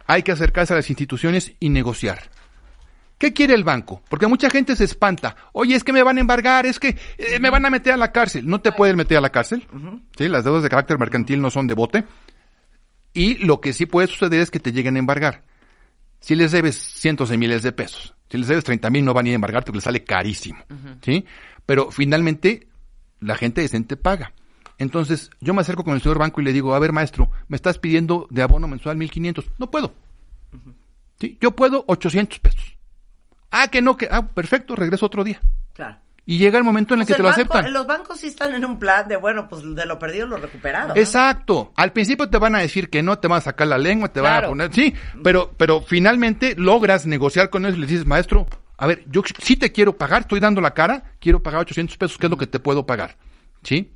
Hay 0.05 0.23
que 0.23 0.31
acercarse 0.31 0.73
a 0.73 0.77
las 0.77 0.89
instituciones 0.89 1.53
y 1.59 1.69
negociar. 1.69 2.29
¿Qué 3.17 3.33
quiere 3.33 3.53
el 3.53 3.65
banco? 3.65 4.01
Porque 4.07 4.27
mucha 4.27 4.49
gente 4.49 4.75
se 4.75 4.85
espanta. 4.85 5.35
Oye, 5.51 5.75
es 5.75 5.83
que 5.83 5.91
me 5.91 6.03
van 6.03 6.17
a 6.17 6.21
embargar, 6.21 6.65
es 6.65 6.79
que 6.79 6.95
eh, 7.17 7.39
me 7.39 7.49
van 7.49 7.65
a 7.65 7.69
meter 7.69 7.93
a 7.93 7.97
la 7.97 8.13
cárcel. 8.13 8.47
No 8.47 8.61
te 8.61 8.71
pueden 8.71 8.95
meter 8.95 9.17
a 9.17 9.21
la 9.21 9.29
cárcel. 9.29 9.67
¿sí? 10.17 10.29
Las 10.29 10.45
deudas 10.45 10.63
de 10.63 10.69
carácter 10.69 10.97
mercantil 10.97 11.41
no 11.41 11.51
son 11.51 11.67
de 11.67 11.73
bote. 11.73 12.05
Y 13.13 13.35
lo 13.45 13.59
que 13.59 13.73
sí 13.73 13.85
puede 13.85 14.07
suceder 14.07 14.39
es 14.39 14.51
que 14.51 14.59
te 14.59 14.71
lleguen 14.71 14.95
a 14.95 14.99
embargar. 14.99 15.43
Si 16.19 16.35
les 16.35 16.51
debes 16.51 16.75
cientos 16.75 17.29
de 17.29 17.37
miles 17.37 17.63
de 17.63 17.71
pesos, 17.71 18.13
si 18.29 18.37
les 18.37 18.47
debes 18.47 18.63
30 18.63 18.89
mil 18.89 19.05
no 19.05 19.13
van 19.13 19.25
a 19.25 19.29
ir 19.29 19.33
a 19.33 19.35
embargarte 19.35 19.67
porque 19.67 19.77
les 19.77 19.83
sale 19.83 20.03
carísimo. 20.03 20.63
¿sí? 21.01 21.25
Pero 21.65 21.91
finalmente 21.91 22.67
la 23.19 23.35
gente 23.35 23.61
decente 23.61 23.97
paga. 23.97 24.33
Entonces 24.77 25.29
yo 25.41 25.53
me 25.53 25.61
acerco 25.61 25.83
con 25.83 25.93
el 25.93 26.01
señor 26.01 26.19
banco 26.19 26.41
y 26.41 26.43
le 26.43 26.53
digo, 26.53 26.73
a 26.73 26.79
ver 26.79 26.93
maestro, 26.93 27.29
me 27.47 27.55
estás 27.55 27.79
pidiendo 27.79 28.27
de 28.29 28.41
abono 28.41 28.67
mensual 28.67 28.97
1500. 28.97 29.45
No 29.57 29.69
puedo. 29.69 29.93
¿Sí? 31.19 31.37
Yo 31.41 31.51
puedo 31.51 31.83
800 31.87 32.39
pesos. 32.39 32.77
Ah, 33.51 33.67
que 33.67 33.81
no, 33.81 33.97
que, 33.97 34.07
ah, 34.09 34.27
perfecto, 34.27 34.75
regreso 34.75 35.05
otro 35.05 35.23
día. 35.23 35.41
Claro. 35.73 35.97
Y 36.29 36.37
llega 36.37 36.59
el 36.59 36.63
momento 36.63 36.93
en 36.93 36.99
el 36.99 37.07
sea, 37.07 37.15
que 37.15 37.17
te 37.17 37.23
lo 37.23 37.29
aceptan. 37.29 37.73
Los 37.73 37.87
bancos 37.87 38.19
sí 38.19 38.27
están 38.27 38.53
en 38.53 38.63
un 38.63 38.77
plan 38.77 39.07
de, 39.07 39.15
bueno, 39.15 39.49
pues 39.49 39.63
de 39.63 39.83
lo 39.87 39.97
perdido 39.97 40.27
lo 40.27 40.37
recuperado. 40.37 40.89
¿no? 40.89 40.95
Exacto. 40.95 41.73
Al 41.75 41.91
principio 41.91 42.29
te 42.29 42.37
van 42.37 42.53
a 42.53 42.59
decir 42.59 42.91
que 42.91 43.01
no, 43.01 43.17
te 43.17 43.27
van 43.27 43.39
a 43.39 43.41
sacar 43.41 43.65
la 43.65 43.79
lengua, 43.79 44.09
te 44.09 44.21
van 44.21 44.43
a 44.43 44.47
poner, 44.47 44.71
sí, 44.71 44.93
pero, 45.23 45.51
pero 45.57 45.81
finalmente 45.81 46.53
logras 46.55 47.07
negociar 47.07 47.49
con 47.49 47.65
ellos 47.65 47.79
y 47.79 47.81
les 47.81 47.89
dices, 47.89 48.05
maestro, 48.05 48.45
a 48.77 48.85
ver, 48.85 49.05
yo 49.09 49.23
sí 49.41 49.55
te 49.55 49.71
quiero 49.71 49.97
pagar, 49.97 50.21
estoy 50.21 50.39
dando 50.39 50.61
la 50.61 50.75
cara, 50.75 51.15
quiero 51.19 51.41
pagar 51.41 51.61
800 51.61 51.97
pesos, 51.97 52.19
¿qué 52.19 52.27
es 52.27 52.29
lo 52.29 52.37
que 52.37 52.45
te 52.45 52.59
puedo 52.59 52.85
pagar? 52.85 53.17
¿Sí? 53.63 53.91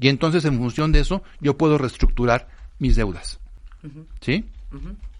Y 0.00 0.08
entonces 0.08 0.44
en 0.46 0.58
función 0.58 0.90
de 0.90 0.98
eso, 0.98 1.22
yo 1.38 1.56
puedo 1.56 1.78
reestructurar 1.78 2.48
mis 2.80 2.96
deudas. 2.96 3.38
¿Sí? 4.20 4.44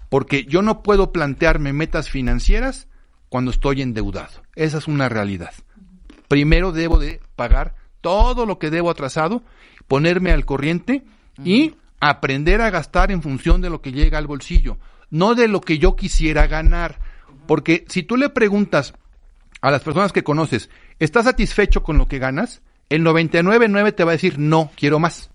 Porque 0.08 0.46
yo 0.46 0.62
no 0.62 0.82
puedo 0.82 1.12
plantearme 1.12 1.72
metas 1.72 2.10
financieras 2.10 2.88
cuando 3.28 3.52
estoy 3.52 3.82
endeudado. 3.82 4.42
Esa 4.56 4.78
es 4.78 4.88
una 4.88 5.08
realidad. 5.08 5.54
Primero 6.34 6.72
debo 6.72 6.98
de 6.98 7.20
pagar 7.36 7.76
todo 8.00 8.44
lo 8.44 8.58
que 8.58 8.68
debo 8.68 8.90
atrasado, 8.90 9.44
ponerme 9.86 10.32
al 10.32 10.44
corriente 10.44 11.04
y 11.44 11.76
aprender 12.00 12.60
a 12.60 12.70
gastar 12.70 13.12
en 13.12 13.22
función 13.22 13.60
de 13.60 13.70
lo 13.70 13.80
que 13.80 13.92
llega 13.92 14.18
al 14.18 14.26
bolsillo, 14.26 14.76
no 15.10 15.36
de 15.36 15.46
lo 15.46 15.60
que 15.60 15.78
yo 15.78 15.94
quisiera 15.94 16.48
ganar. 16.48 16.98
Porque 17.46 17.84
si 17.88 18.02
tú 18.02 18.16
le 18.16 18.30
preguntas 18.30 18.94
a 19.60 19.70
las 19.70 19.82
personas 19.84 20.12
que 20.12 20.24
conoces, 20.24 20.70
¿estás 20.98 21.26
satisfecho 21.26 21.84
con 21.84 21.98
lo 21.98 22.08
que 22.08 22.18
ganas? 22.18 22.62
El 22.88 23.04
99.9 23.04 23.94
te 23.94 24.02
va 24.02 24.10
a 24.10 24.18
decir, 24.18 24.36
no, 24.36 24.72
quiero 24.76 24.98
más. 24.98 25.30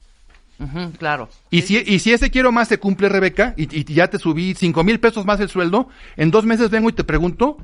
Claro. 0.98 1.30
Y 1.50 1.62
si, 1.62 1.78
y 1.78 2.00
si 2.00 2.12
ese 2.12 2.30
quiero 2.30 2.52
más 2.52 2.68
te 2.68 2.78
cumple, 2.78 3.08
Rebeca, 3.08 3.54
y, 3.56 3.74
y 3.74 3.86
ya 3.86 4.10
te 4.10 4.20
subí 4.20 4.54
cinco 4.54 4.84
mil 4.84 5.00
pesos 5.00 5.26
más 5.26 5.40
el 5.40 5.48
sueldo, 5.48 5.88
en 6.18 6.30
dos 6.30 6.44
meses 6.44 6.70
vengo 6.70 6.90
y 6.90 6.94
te 6.94 7.06
pregunto, 7.06 7.56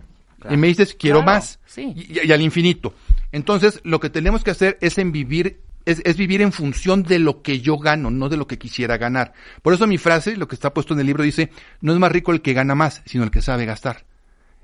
y 0.49 0.55
me 0.57 0.67
dices, 0.67 0.95
quiero 0.97 1.17
Claro, 1.23 1.33
más. 1.39 1.59
sí. 1.65 1.93
Y, 1.95 2.27
y 2.27 2.31
al 2.31 2.41
infinito. 2.41 2.93
Entonces, 3.35 3.81
lo 3.83 3.99
que 3.99 4.09
tenemos 4.09 4.43
que 4.45 4.51
hacer 4.51 4.77
es 4.79 4.97
en 4.97 5.11
vivir, 5.11 5.59
es, 5.85 6.01
es 6.05 6.15
vivir 6.15 6.41
en 6.41 6.53
función 6.53 7.03
de 7.03 7.19
lo 7.19 7.41
que 7.41 7.59
yo 7.59 7.77
gano, 7.77 8.09
no 8.09 8.29
de 8.29 8.37
lo 8.37 8.47
que 8.47 8.57
quisiera 8.57 8.97
ganar. 8.97 9.33
Por 9.61 9.73
eso 9.73 9.87
mi 9.87 9.97
frase, 9.97 10.37
lo 10.37 10.47
que 10.47 10.55
está 10.55 10.73
puesto 10.73 10.93
en 10.93 11.01
el 11.01 11.05
libro, 11.05 11.21
dice, 11.23 11.49
no 11.81 11.91
es 11.91 11.99
más 11.99 12.11
rico 12.13 12.31
el 12.31 12.41
que 12.41 12.53
gana 12.53 12.75
más, 12.75 13.01
sino 13.05 13.25
el 13.25 13.31
que 13.31 13.41
sabe 13.41 13.65
gastar. 13.65 14.05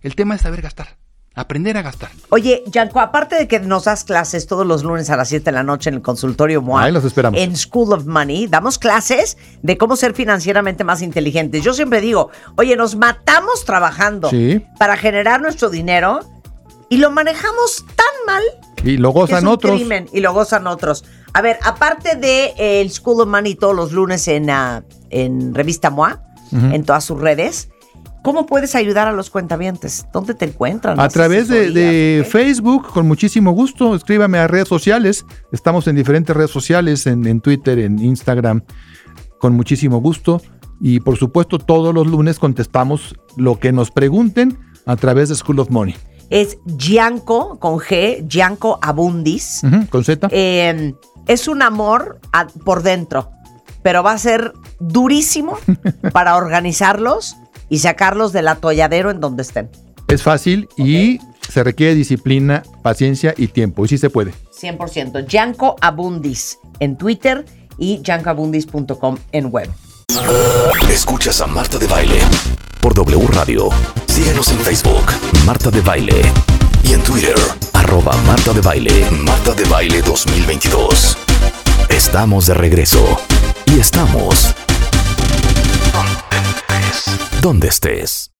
El 0.01 0.15
tema 0.15 0.35
es 0.35 0.41
saber 0.41 0.61
gastar, 0.61 0.95
aprender 1.35 1.75
a 1.77 1.81
gastar. 1.81 2.11
Oye, 2.29 2.63
Yanko, 2.67 3.01
aparte 3.01 3.35
de 3.35 3.47
que 3.49 3.59
nos 3.59 3.83
das 3.83 4.03
clases 4.05 4.47
todos 4.47 4.65
los 4.65 4.83
lunes 4.83 5.09
a 5.09 5.17
las 5.17 5.27
7 5.27 5.43
de 5.45 5.51
la 5.51 5.63
noche 5.63 5.89
en 5.89 5.95
el 5.97 6.01
consultorio 6.01 6.61
MOA, 6.61 6.83
Ahí 6.85 6.91
los 6.93 7.03
esperamos. 7.03 7.39
en 7.41 7.55
School 7.57 7.91
of 7.93 8.05
Money, 8.05 8.47
damos 8.47 8.79
clases 8.79 9.37
de 9.61 9.77
cómo 9.77 9.97
ser 9.97 10.13
financieramente 10.15 10.83
más 10.85 11.01
inteligentes. 11.01 11.61
Yo 11.63 11.73
siempre 11.73 11.99
digo, 11.99 12.31
oye, 12.55 12.75
nos 12.77 12.95
matamos 12.95 13.65
trabajando 13.65 14.29
Sí. 14.29 14.63
para 14.79 14.95
generar 14.97 15.41
nuestro 15.41 15.69
dinero 15.69 16.21
y 16.91 16.97
lo 16.97 17.09
manejamos 17.09 17.85
tan 17.95 18.05
mal 18.27 18.43
Y 18.83 18.97
lo 18.97 19.13
que 19.13 19.19
es 19.19 19.29
gozan 19.29 19.47
un 19.47 19.53
otros. 19.53 19.75
crimen 19.75 20.09
y 20.11 20.19
lo 20.19 20.33
gozan 20.33 20.67
otros. 20.67 21.05
A 21.33 21.41
ver, 21.41 21.57
aparte 21.63 22.17
de 22.17 22.53
eh, 22.57 22.81
el 22.81 22.91
School 22.91 23.21
of 23.21 23.29
Money 23.29 23.55
todos 23.55 23.73
los 23.73 23.93
lunes 23.93 24.27
en, 24.27 24.49
ah, 24.49 24.83
en 25.09 25.55
Revista 25.55 25.89
MOA, 25.89 26.21
en 26.51 26.83
todas 26.83 27.05
sus 27.05 27.17
redes, 27.17 27.69
¿cómo 28.23 28.45
puedes 28.45 28.75
ayudar 28.75 29.07
a 29.07 29.13
los 29.13 29.29
cuentavientes? 29.29 30.05
¿Dónde 30.11 30.33
te 30.33 30.43
encuentran? 30.43 30.99
A 30.99 31.03
¿Las 31.03 31.13
través 31.13 31.47
de, 31.47 32.27
Facebook, 32.29 32.91
con 32.91 33.07
muchísimo 33.07 33.51
gusto, 33.51 33.95
escríbame 33.95 34.37
a 34.39 34.47
redes 34.47 34.67
sociales. 34.67 35.25
Estamos 35.53 35.87
en 35.87 35.95
diferentes 35.95 36.35
redes 36.35 36.51
sociales, 36.51 37.07
en, 37.07 37.25
en 37.25 37.39
Twitter, 37.39 37.79
en 37.79 37.99
Instagram, 37.99 38.65
con 39.39 39.53
muchísimo 39.53 39.99
gusto. 39.99 40.41
Y 40.81 40.99
por 40.99 41.15
supuesto, 41.15 41.57
todos 41.57 41.95
los 41.95 42.05
lunes 42.05 42.37
contestamos 42.37 43.15
lo 43.37 43.59
que 43.59 43.71
nos 43.71 43.91
pregunten 43.91 44.59
a 44.85 44.97
través 44.97 45.29
de 45.29 45.35
School 45.35 45.59
of 45.59 45.69
Money. 45.69 45.95
Es 46.31 46.57
Gianco, 46.65 47.59
con 47.59 47.77
G, 47.77 48.25
Gianco 48.27 48.79
Abundis. 48.81 49.61
Con 49.91 50.03
Z. 50.03 50.27
Eh, 50.31 50.93
es 51.27 51.47
un 51.47 51.61
amor 51.61 52.19
a- 52.33 52.47
por 52.47 52.81
dentro, 52.81 53.29
pero 53.83 54.01
va 54.01 54.13
a 54.13 54.17
ser 54.17 54.53
durísimo 54.79 55.57
para 56.13 56.35
organizarlos 56.35 57.35
y 57.69 57.77
sacarlos 57.79 58.31
del 58.33 58.47
atolladero 58.47 59.11
en 59.11 59.19
donde 59.19 59.43
estén. 59.43 59.69
Es 60.07 60.23
fácil 60.23 60.67
y 60.77 61.19
se 61.47 61.63
requiere 61.63 61.95
disciplina, 61.95 62.63
paciencia 62.81 63.33
y 63.37 63.47
tiempo. 63.47 63.85
Y 63.85 63.89
sí 63.89 63.97
se 63.97 64.09
puede. 64.09 64.33
100%. 64.59 65.25
Yanko 65.27 65.75
Abundis 65.81 66.57
en 66.79 66.97
Twitter 66.97 67.45
y 67.77 68.01
yankoabundis.com 68.01 69.17
en 69.31 69.45
web. 69.51 69.69
Escuchas 70.89 71.41
a 71.41 71.47
Marta 71.47 71.77
de 71.77 71.87
Baile 71.87 72.19
por 72.81 72.93
W 72.93 73.27
Radio. 73.33 73.69
Síguenos 74.11 74.51
en 74.51 74.59
Facebook, 74.59 75.05
Marta 75.45 75.71
de 75.71 75.79
Baile. 75.79 76.21
Y 76.83 76.91
en 76.91 77.01
Twitter, 77.01 77.33
arroba 77.71 78.11
Marta 78.27 78.51
de 78.51 78.59
Baile, 78.59 79.09
Marta 79.09 79.53
de 79.53 79.63
Baile 79.63 80.01
2022. 80.01 81.17
Estamos 81.87 82.47
de 82.47 82.53
regreso. 82.53 83.21
Y 83.67 83.79
estamos... 83.79 84.53
Donde 87.41 87.69
estés. 87.69 88.29